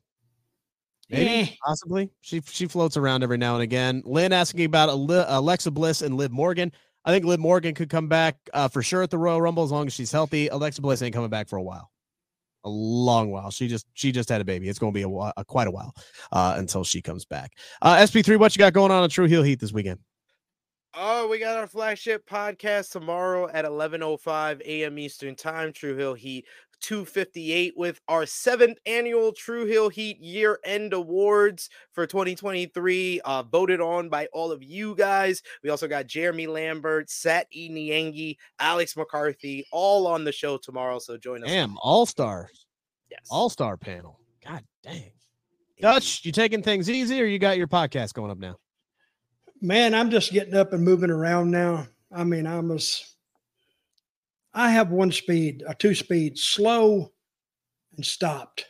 Maybe, 1.11 1.51
Eh. 1.51 1.55
possibly. 1.65 2.11
She 2.21 2.41
she 2.47 2.67
floats 2.67 2.97
around 2.97 3.23
every 3.23 3.37
now 3.37 3.55
and 3.55 3.63
again. 3.63 4.03
Lynn 4.07 4.33
asking 4.33 4.65
about 4.65 4.89
Alexa 4.89 5.71
Bliss 5.71 6.01
and 6.01 6.17
Liv 6.17 6.31
Morgan. 6.31 6.73
I 7.05 7.13
think 7.13 7.25
Liv 7.25 7.41
Morgan 7.41 7.75
could 7.75 7.91
come 7.91 8.09
back 8.09 8.37
uh, 8.53 8.69
for 8.69 8.83
sure 8.83 9.03
at 9.03 9.11
the 9.11 9.19
Royal 9.19 9.41
Rumble 9.41 9.65
as 9.65 9.73
long 9.73 9.87
as 9.87 9.93
she's 9.93 10.13
healthy. 10.13 10.49
Alexa 10.49 10.81
Bliss 10.81 11.03
ain't 11.03 11.15
coming 11.15 11.31
back 11.31 11.49
for 11.49 11.57
a 11.57 11.63
while, 11.63 11.91
a 12.65 12.69
long 12.69 13.31
while. 13.31 13.51
She 13.51 13.69
just 13.69 13.87
she 13.95 14.13
just 14.13 14.29
had 14.29 14.41
a 14.41 14.45
baby. 14.45 14.69
It's 14.69 14.79
going 14.79 14.93
to 14.93 14.97
be 14.97 15.03
a, 15.03 15.33
a 15.37 15.45
quite 15.45 15.67
a 15.67 15.71
while 15.71 15.95
uh, 16.31 16.55
until 16.57 16.85
she 16.85 17.03
comes 17.03 17.25
back. 17.25 17.53
Uh, 17.81 17.97
SP3, 17.97 18.39
what 18.39 18.55
you 18.55 18.61
got 18.61 18.73
going 18.73 18.93
on 18.93 19.03
at 19.03 19.11
True 19.11 19.27
Heel 19.27 19.43
Heat 19.43 19.61
this 19.61 19.73
weekend? 19.73 19.99
Oh, 20.95 21.27
we 21.27 21.39
got 21.39 21.57
our 21.57 21.67
flagship 21.67 22.29
podcast 22.29 22.93
tomorrow 22.93 23.49
at 23.49 23.65
11:05 23.65 24.61
a.m. 24.61 24.99
Eastern 24.99 25.35
Time. 25.35 25.73
True 25.73 25.97
Heel 25.97 26.15
Heat 26.15 26.47
258 26.83 27.75
with 27.77 28.01
our 28.09 28.27
seventh 28.27 28.79
annual 28.87 29.33
True 29.33 29.65
Heel 29.65 29.89
Heat 29.89 30.19
Year 30.21 30.59
End 30.65 30.93
Awards 30.93 31.71
for 31.93 32.07
2023, 32.07 33.21
uh, 33.25 33.43
voted 33.45 33.81
on 33.81 34.09
by 34.09 34.27
all 34.33 34.53
of 34.53 34.63
you 34.63 34.95
guys. 34.95 35.43
We 35.63 35.71
also 35.71 35.89
got 35.89 36.07
Jeremy 36.07 36.47
Lambert, 36.47 37.09
Sat 37.09 37.47
E. 37.53 37.71
Niengi, 37.71 38.37
Alex 38.59 38.97
McCarthy, 38.97 39.65
all 39.73 40.07
on 40.07 40.25
the 40.25 40.33
show 40.33 40.59
tomorrow. 40.59 40.99
So 40.99 41.17
join 41.17 41.43
us. 41.43 41.49
Damn, 41.49 41.79
all 41.79 42.05
star, 42.05 42.51
Yes. 43.11 43.21
all 43.31 43.49
star 43.49 43.77
panel. 43.77 44.19
God 44.45 44.65
dang, 44.83 45.13
Dutch, 45.81 46.25
you 46.25 46.33
taking 46.33 46.63
things 46.63 46.91
easy 46.91 47.21
or 47.21 47.25
you 47.25 47.39
got 47.39 47.57
your 47.57 47.69
podcast 47.69 48.13
going 48.15 48.31
up 48.31 48.39
now? 48.39 48.57
Man, 49.61 49.95
I'm 49.95 50.11
just 50.11 50.33
getting 50.33 50.55
up 50.55 50.73
and 50.73 50.85
moving 50.85 51.11
around 51.11 51.51
now. 51.53 51.87
I 52.11 52.25
mean, 52.25 52.47
I 52.47 52.59
was, 52.59 53.12
I 54.55 54.71
have 54.71 54.91
one 54.91 55.13
speed, 55.13 55.63
a 55.67 55.75
two 55.75 55.95
speed, 55.95 56.39
slow 56.39 57.13
and 57.97 58.05
stopped. 58.05 58.67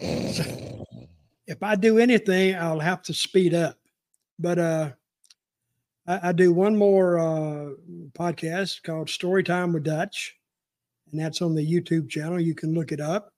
If 1.46 1.62
I 1.62 1.76
do 1.76 1.98
anything, 1.98 2.56
I'll 2.56 2.80
have 2.80 3.02
to 3.02 3.14
speed 3.14 3.54
up. 3.54 3.78
But 4.38 4.58
uh, 4.58 4.90
I, 6.06 6.30
I 6.30 6.32
do 6.32 6.52
one 6.52 6.76
more 6.76 7.18
uh, 7.18 7.70
podcast 8.18 8.82
called 8.82 9.08
Story 9.08 9.44
Time 9.44 9.72
with 9.72 9.84
Dutch, 9.84 10.34
and 11.10 11.20
that's 11.20 11.42
on 11.42 11.54
the 11.54 11.64
YouTube 11.64 12.08
channel. 12.08 12.40
You 12.40 12.54
can 12.54 12.74
look 12.74 12.90
it 12.90 13.00
up. 13.00 13.32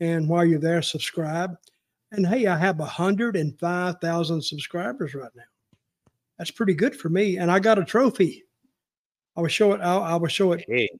And 0.00 0.28
while 0.28 0.44
you're 0.44 0.58
there, 0.58 0.82
subscribe. 0.82 1.56
And 2.10 2.26
hey, 2.26 2.46
I 2.46 2.56
have 2.56 2.78
105,000 2.78 4.42
subscribers 4.42 5.14
right 5.14 5.30
now. 5.36 5.42
That's 6.38 6.50
pretty 6.50 6.74
good 6.74 6.96
for 6.96 7.08
me. 7.08 7.36
And 7.36 7.50
I 7.50 7.58
got 7.58 7.78
a 7.78 7.84
trophy. 7.84 8.44
I 9.38 9.40
will 9.40 9.48
show 9.48 9.72
it. 9.72 9.80
I'll, 9.80 10.02
I 10.02 10.16
will 10.16 10.26
show 10.28 10.50
it 10.52 10.64
Hey, 10.66 10.90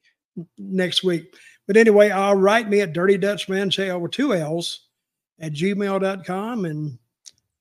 next 0.57 1.03
week. 1.03 1.35
But 1.67 1.75
anyway, 1.77 2.09
I'll 2.09 2.35
write 2.37 2.69
me 2.69 2.79
at 2.81 2.93
Dirty 2.93 3.17
Dutchman, 3.17 3.69
say 3.69 3.89
over 3.89 4.07
two 4.07 4.33
L's 4.33 4.87
at 5.41 5.51
gmail.com. 5.51 6.65
And 6.65 6.97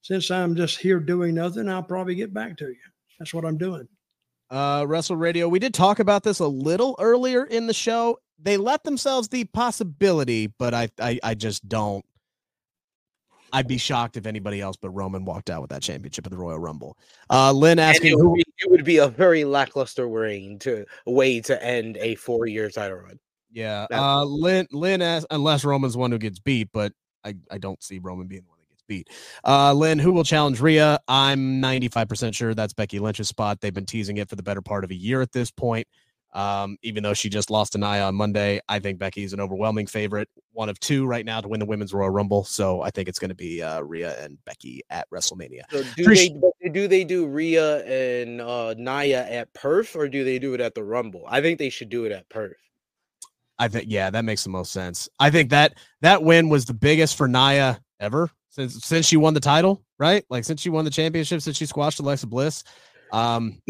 since 0.02 0.30
I'm 0.30 0.54
just 0.54 0.78
here 0.78 1.00
doing 1.00 1.34
nothing, 1.34 1.68
I'll 1.68 1.82
probably 1.82 2.14
get 2.14 2.32
back 2.32 2.56
to 2.58 2.68
you. 2.68 2.76
That's 3.18 3.34
what 3.34 3.44
I'm 3.44 3.58
doing. 3.58 3.88
uh 4.50 4.84
Wrestle 4.88 5.16
Radio. 5.16 5.48
We 5.48 5.58
did 5.58 5.74
talk 5.74 5.98
about 5.98 6.22
this 6.22 6.38
a 6.38 6.46
little 6.46 6.94
earlier 7.00 7.44
in 7.44 7.66
the 7.66 7.74
show. 7.74 8.20
They 8.40 8.56
let 8.56 8.84
themselves 8.84 9.28
the 9.28 9.44
possibility, 9.46 10.46
but 10.46 10.72
I 10.74 10.88
I, 11.00 11.18
I 11.24 11.34
just 11.34 11.68
don't. 11.68 12.04
I'd 13.52 13.68
be 13.68 13.78
shocked 13.78 14.16
if 14.16 14.26
anybody 14.26 14.60
else 14.60 14.76
but 14.76 14.90
Roman 14.90 15.24
walked 15.24 15.50
out 15.50 15.60
with 15.60 15.70
that 15.70 15.82
championship 15.82 16.26
at 16.26 16.30
the 16.30 16.38
Royal 16.38 16.58
Rumble. 16.58 16.96
Uh 17.30 17.52
Lynn 17.52 17.78
asking 17.78 18.12
it 18.12 18.16
who 18.18 18.30
would, 18.30 18.36
be, 18.36 18.44
it 18.58 18.70
would 18.70 18.84
be 18.84 18.98
a 18.98 19.08
very 19.08 19.44
lackluster 19.44 20.08
reign 20.08 20.58
to 20.60 20.84
way 21.06 21.40
to 21.40 21.62
end 21.64 21.96
a 21.98 22.14
four-year 22.16 22.70
title 22.70 22.98
run. 22.98 23.18
Yeah. 23.50 23.86
Uh 23.90 24.24
Lynn 24.24 24.66
Lynn 24.72 25.02
asks 25.02 25.26
unless 25.30 25.64
Roman's 25.64 25.96
one 25.96 26.10
who 26.12 26.18
gets 26.18 26.38
beat, 26.38 26.68
but 26.72 26.92
I, 27.24 27.34
I 27.50 27.58
don't 27.58 27.82
see 27.82 27.98
Roman 27.98 28.26
being 28.26 28.42
the 28.42 28.48
one 28.50 28.58
that 28.60 28.68
gets 28.68 28.82
beat. 28.86 29.08
Uh 29.44 29.72
Lynn, 29.72 29.98
who 29.98 30.12
will 30.12 30.24
challenge 30.24 30.60
Rhea? 30.60 31.00
I'm 31.08 31.60
95% 31.62 32.34
sure 32.34 32.54
that's 32.54 32.72
Becky 32.74 32.98
Lynch's 32.98 33.28
spot. 33.28 33.60
They've 33.60 33.74
been 33.74 33.86
teasing 33.86 34.18
it 34.18 34.28
for 34.28 34.36
the 34.36 34.42
better 34.42 34.62
part 34.62 34.84
of 34.84 34.90
a 34.90 34.96
year 34.96 35.22
at 35.22 35.32
this 35.32 35.50
point. 35.50 35.86
Um, 36.34 36.76
even 36.82 37.02
though 37.02 37.14
she 37.14 37.28
just 37.30 37.50
lost 37.50 37.72
to 37.72 37.78
Nia 37.78 38.02
on 38.04 38.14
Monday, 38.14 38.60
I 38.68 38.78
think 38.78 38.98
Becky 38.98 39.24
is 39.24 39.32
an 39.32 39.40
overwhelming 39.40 39.86
favorite, 39.86 40.28
one 40.52 40.68
of 40.68 40.78
two 40.78 41.06
right 41.06 41.24
now 41.24 41.40
to 41.40 41.48
win 41.48 41.58
the 41.58 41.66
women's 41.66 41.94
Royal 41.94 42.10
Rumble. 42.10 42.44
So 42.44 42.82
I 42.82 42.90
think 42.90 43.08
it's 43.08 43.18
going 43.18 43.30
to 43.30 43.34
be 43.34 43.62
uh, 43.62 43.80
Rhea 43.80 44.22
and 44.22 44.36
Becky 44.44 44.82
at 44.90 45.08
WrestleMania. 45.10 45.62
So 45.70 45.82
do 45.96 46.04
Trish- 46.04 46.38
they 46.62 46.68
do 46.68 46.88
they 46.88 47.04
do 47.04 47.26
Rhea 47.26 47.84
and 47.84 48.40
uh 48.40 48.74
Nia 48.74 49.26
at 49.28 49.52
Perth 49.54 49.96
or 49.96 50.08
do 50.08 50.24
they 50.24 50.38
do 50.38 50.54
it 50.54 50.60
at 50.60 50.74
the 50.74 50.84
Rumble? 50.84 51.24
I 51.28 51.40
think 51.40 51.58
they 51.58 51.70
should 51.70 51.88
do 51.88 52.04
it 52.04 52.12
at 52.12 52.28
Perth. 52.28 52.56
I 53.58 53.68
think 53.68 53.86
yeah, 53.88 54.10
that 54.10 54.24
makes 54.24 54.44
the 54.44 54.50
most 54.50 54.72
sense. 54.72 55.08
I 55.18 55.30
think 55.30 55.50
that 55.50 55.74
that 56.02 56.22
win 56.22 56.48
was 56.48 56.64
the 56.64 56.74
biggest 56.74 57.16
for 57.16 57.28
Nia 57.28 57.80
ever 58.00 58.30
since 58.50 58.84
since 58.84 59.06
she 59.06 59.16
won 59.16 59.34
the 59.34 59.40
title, 59.40 59.82
right? 59.98 60.24
Like 60.28 60.44
since 60.44 60.60
she 60.60 60.70
won 60.70 60.84
the 60.84 60.90
championship, 60.90 61.40
since 61.40 61.56
she 61.56 61.66
squashed 61.66 62.00
Alexa 62.00 62.26
Bliss. 62.26 62.64
Um 63.12 63.60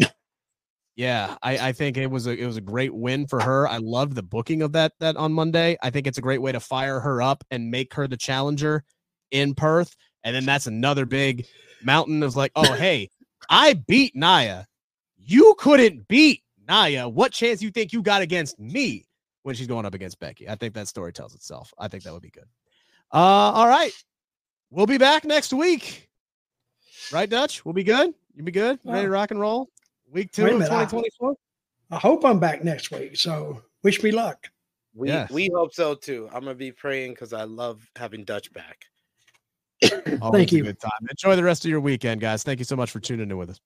yeah, 0.99 1.37
I, 1.41 1.69
I 1.69 1.71
think 1.71 1.95
it 1.95 2.07
was 2.11 2.27
a 2.27 2.31
it 2.31 2.45
was 2.45 2.57
a 2.57 2.61
great 2.61 2.93
win 2.93 3.25
for 3.25 3.39
her. 3.41 3.65
I 3.65 3.77
loved 3.77 4.15
the 4.15 4.21
booking 4.21 4.61
of 4.61 4.73
that 4.73 4.91
that 4.99 5.15
on 5.15 5.31
Monday. 5.31 5.77
I 5.81 5.91
think 5.91 6.07
it's 6.07 6.17
a 6.17 6.21
great 6.21 6.41
way 6.41 6.51
to 6.51 6.59
fire 6.59 6.99
her 6.99 7.21
up 7.21 7.41
and 7.51 7.71
make 7.71 7.93
her 7.93 8.05
the 8.05 8.17
challenger 8.17 8.83
in 9.31 9.55
Perth. 9.55 9.95
And 10.25 10.35
then 10.35 10.45
that's 10.45 10.67
another 10.67 11.05
big 11.05 11.45
mountain 11.81 12.21
of 12.21 12.35
like, 12.35 12.51
oh 12.57 12.73
hey, 12.73 13.09
I 13.49 13.75
beat 13.75 14.13
Nia. 14.13 14.67
You 15.17 15.55
couldn't 15.57 16.05
beat 16.09 16.43
Nia. 16.67 17.07
What 17.07 17.31
chance 17.31 17.61
you 17.61 17.71
think 17.71 17.93
you 17.93 18.01
got 18.01 18.21
against 18.21 18.59
me? 18.59 19.05
when 19.43 19.55
she's 19.55 19.67
going 19.67 19.85
up 19.85 19.93
against 19.93 20.19
Becky. 20.19 20.49
I 20.49 20.55
think 20.55 20.73
that 20.73 20.87
story 20.87 21.13
tells 21.13 21.33
itself. 21.33 21.73
I 21.77 21.87
think 21.87 22.03
that 22.03 22.13
would 22.13 22.21
be 22.21 22.29
good. 22.29 22.43
Uh, 23.11 23.17
all 23.17 23.67
right. 23.67 23.91
We'll 24.69 24.85
be 24.85 24.97
back 24.97 25.25
next 25.25 25.53
week. 25.53 26.09
Right, 27.11 27.29
Dutch? 27.29 27.65
We'll 27.65 27.73
be 27.73 27.83
good. 27.83 28.13
You'll 28.35 28.45
be 28.45 28.51
good? 28.51 28.79
Ready 28.83 29.05
to 29.05 29.09
rock 29.09 29.31
and 29.31 29.39
roll? 29.39 29.69
Week 30.11 30.31
two 30.31 30.45
of 30.45 30.53
minute, 30.53 30.71
I- 30.71 30.85
2024? 30.85 31.35
I 31.91 31.97
hope 31.97 32.23
I'm 32.23 32.39
back 32.39 32.63
next 32.63 32.91
week. 32.91 33.17
So 33.17 33.61
wish 33.83 34.03
me 34.03 34.11
luck. 34.11 34.47
We 34.93 35.07
Yes. 35.07 35.31
we 35.31 35.49
hope 35.53 35.73
so 35.73 35.95
too. 35.95 36.27
I'm 36.33 36.43
gonna 36.43 36.55
be 36.55 36.71
praying 36.71 37.13
because 37.13 37.33
I 37.33 37.43
love 37.43 37.87
having 37.95 38.23
Dutch 38.25 38.51
back. 38.53 38.85
Always 40.21 40.31
Thank 40.33 40.51
a 40.51 40.55
you. 40.57 40.63
Good 40.63 40.79
time. 40.79 40.91
Enjoy 41.09 41.35
the 41.35 41.43
rest 41.43 41.63
of 41.65 41.71
your 41.71 41.79
weekend, 41.79 42.21
guys. 42.21 42.43
Thank 42.43 42.59
you 42.59 42.65
so 42.65 42.75
much 42.75 42.91
for 42.91 42.99
tuning 42.99 43.29
in 43.29 43.37
with 43.37 43.51
us. 43.51 43.59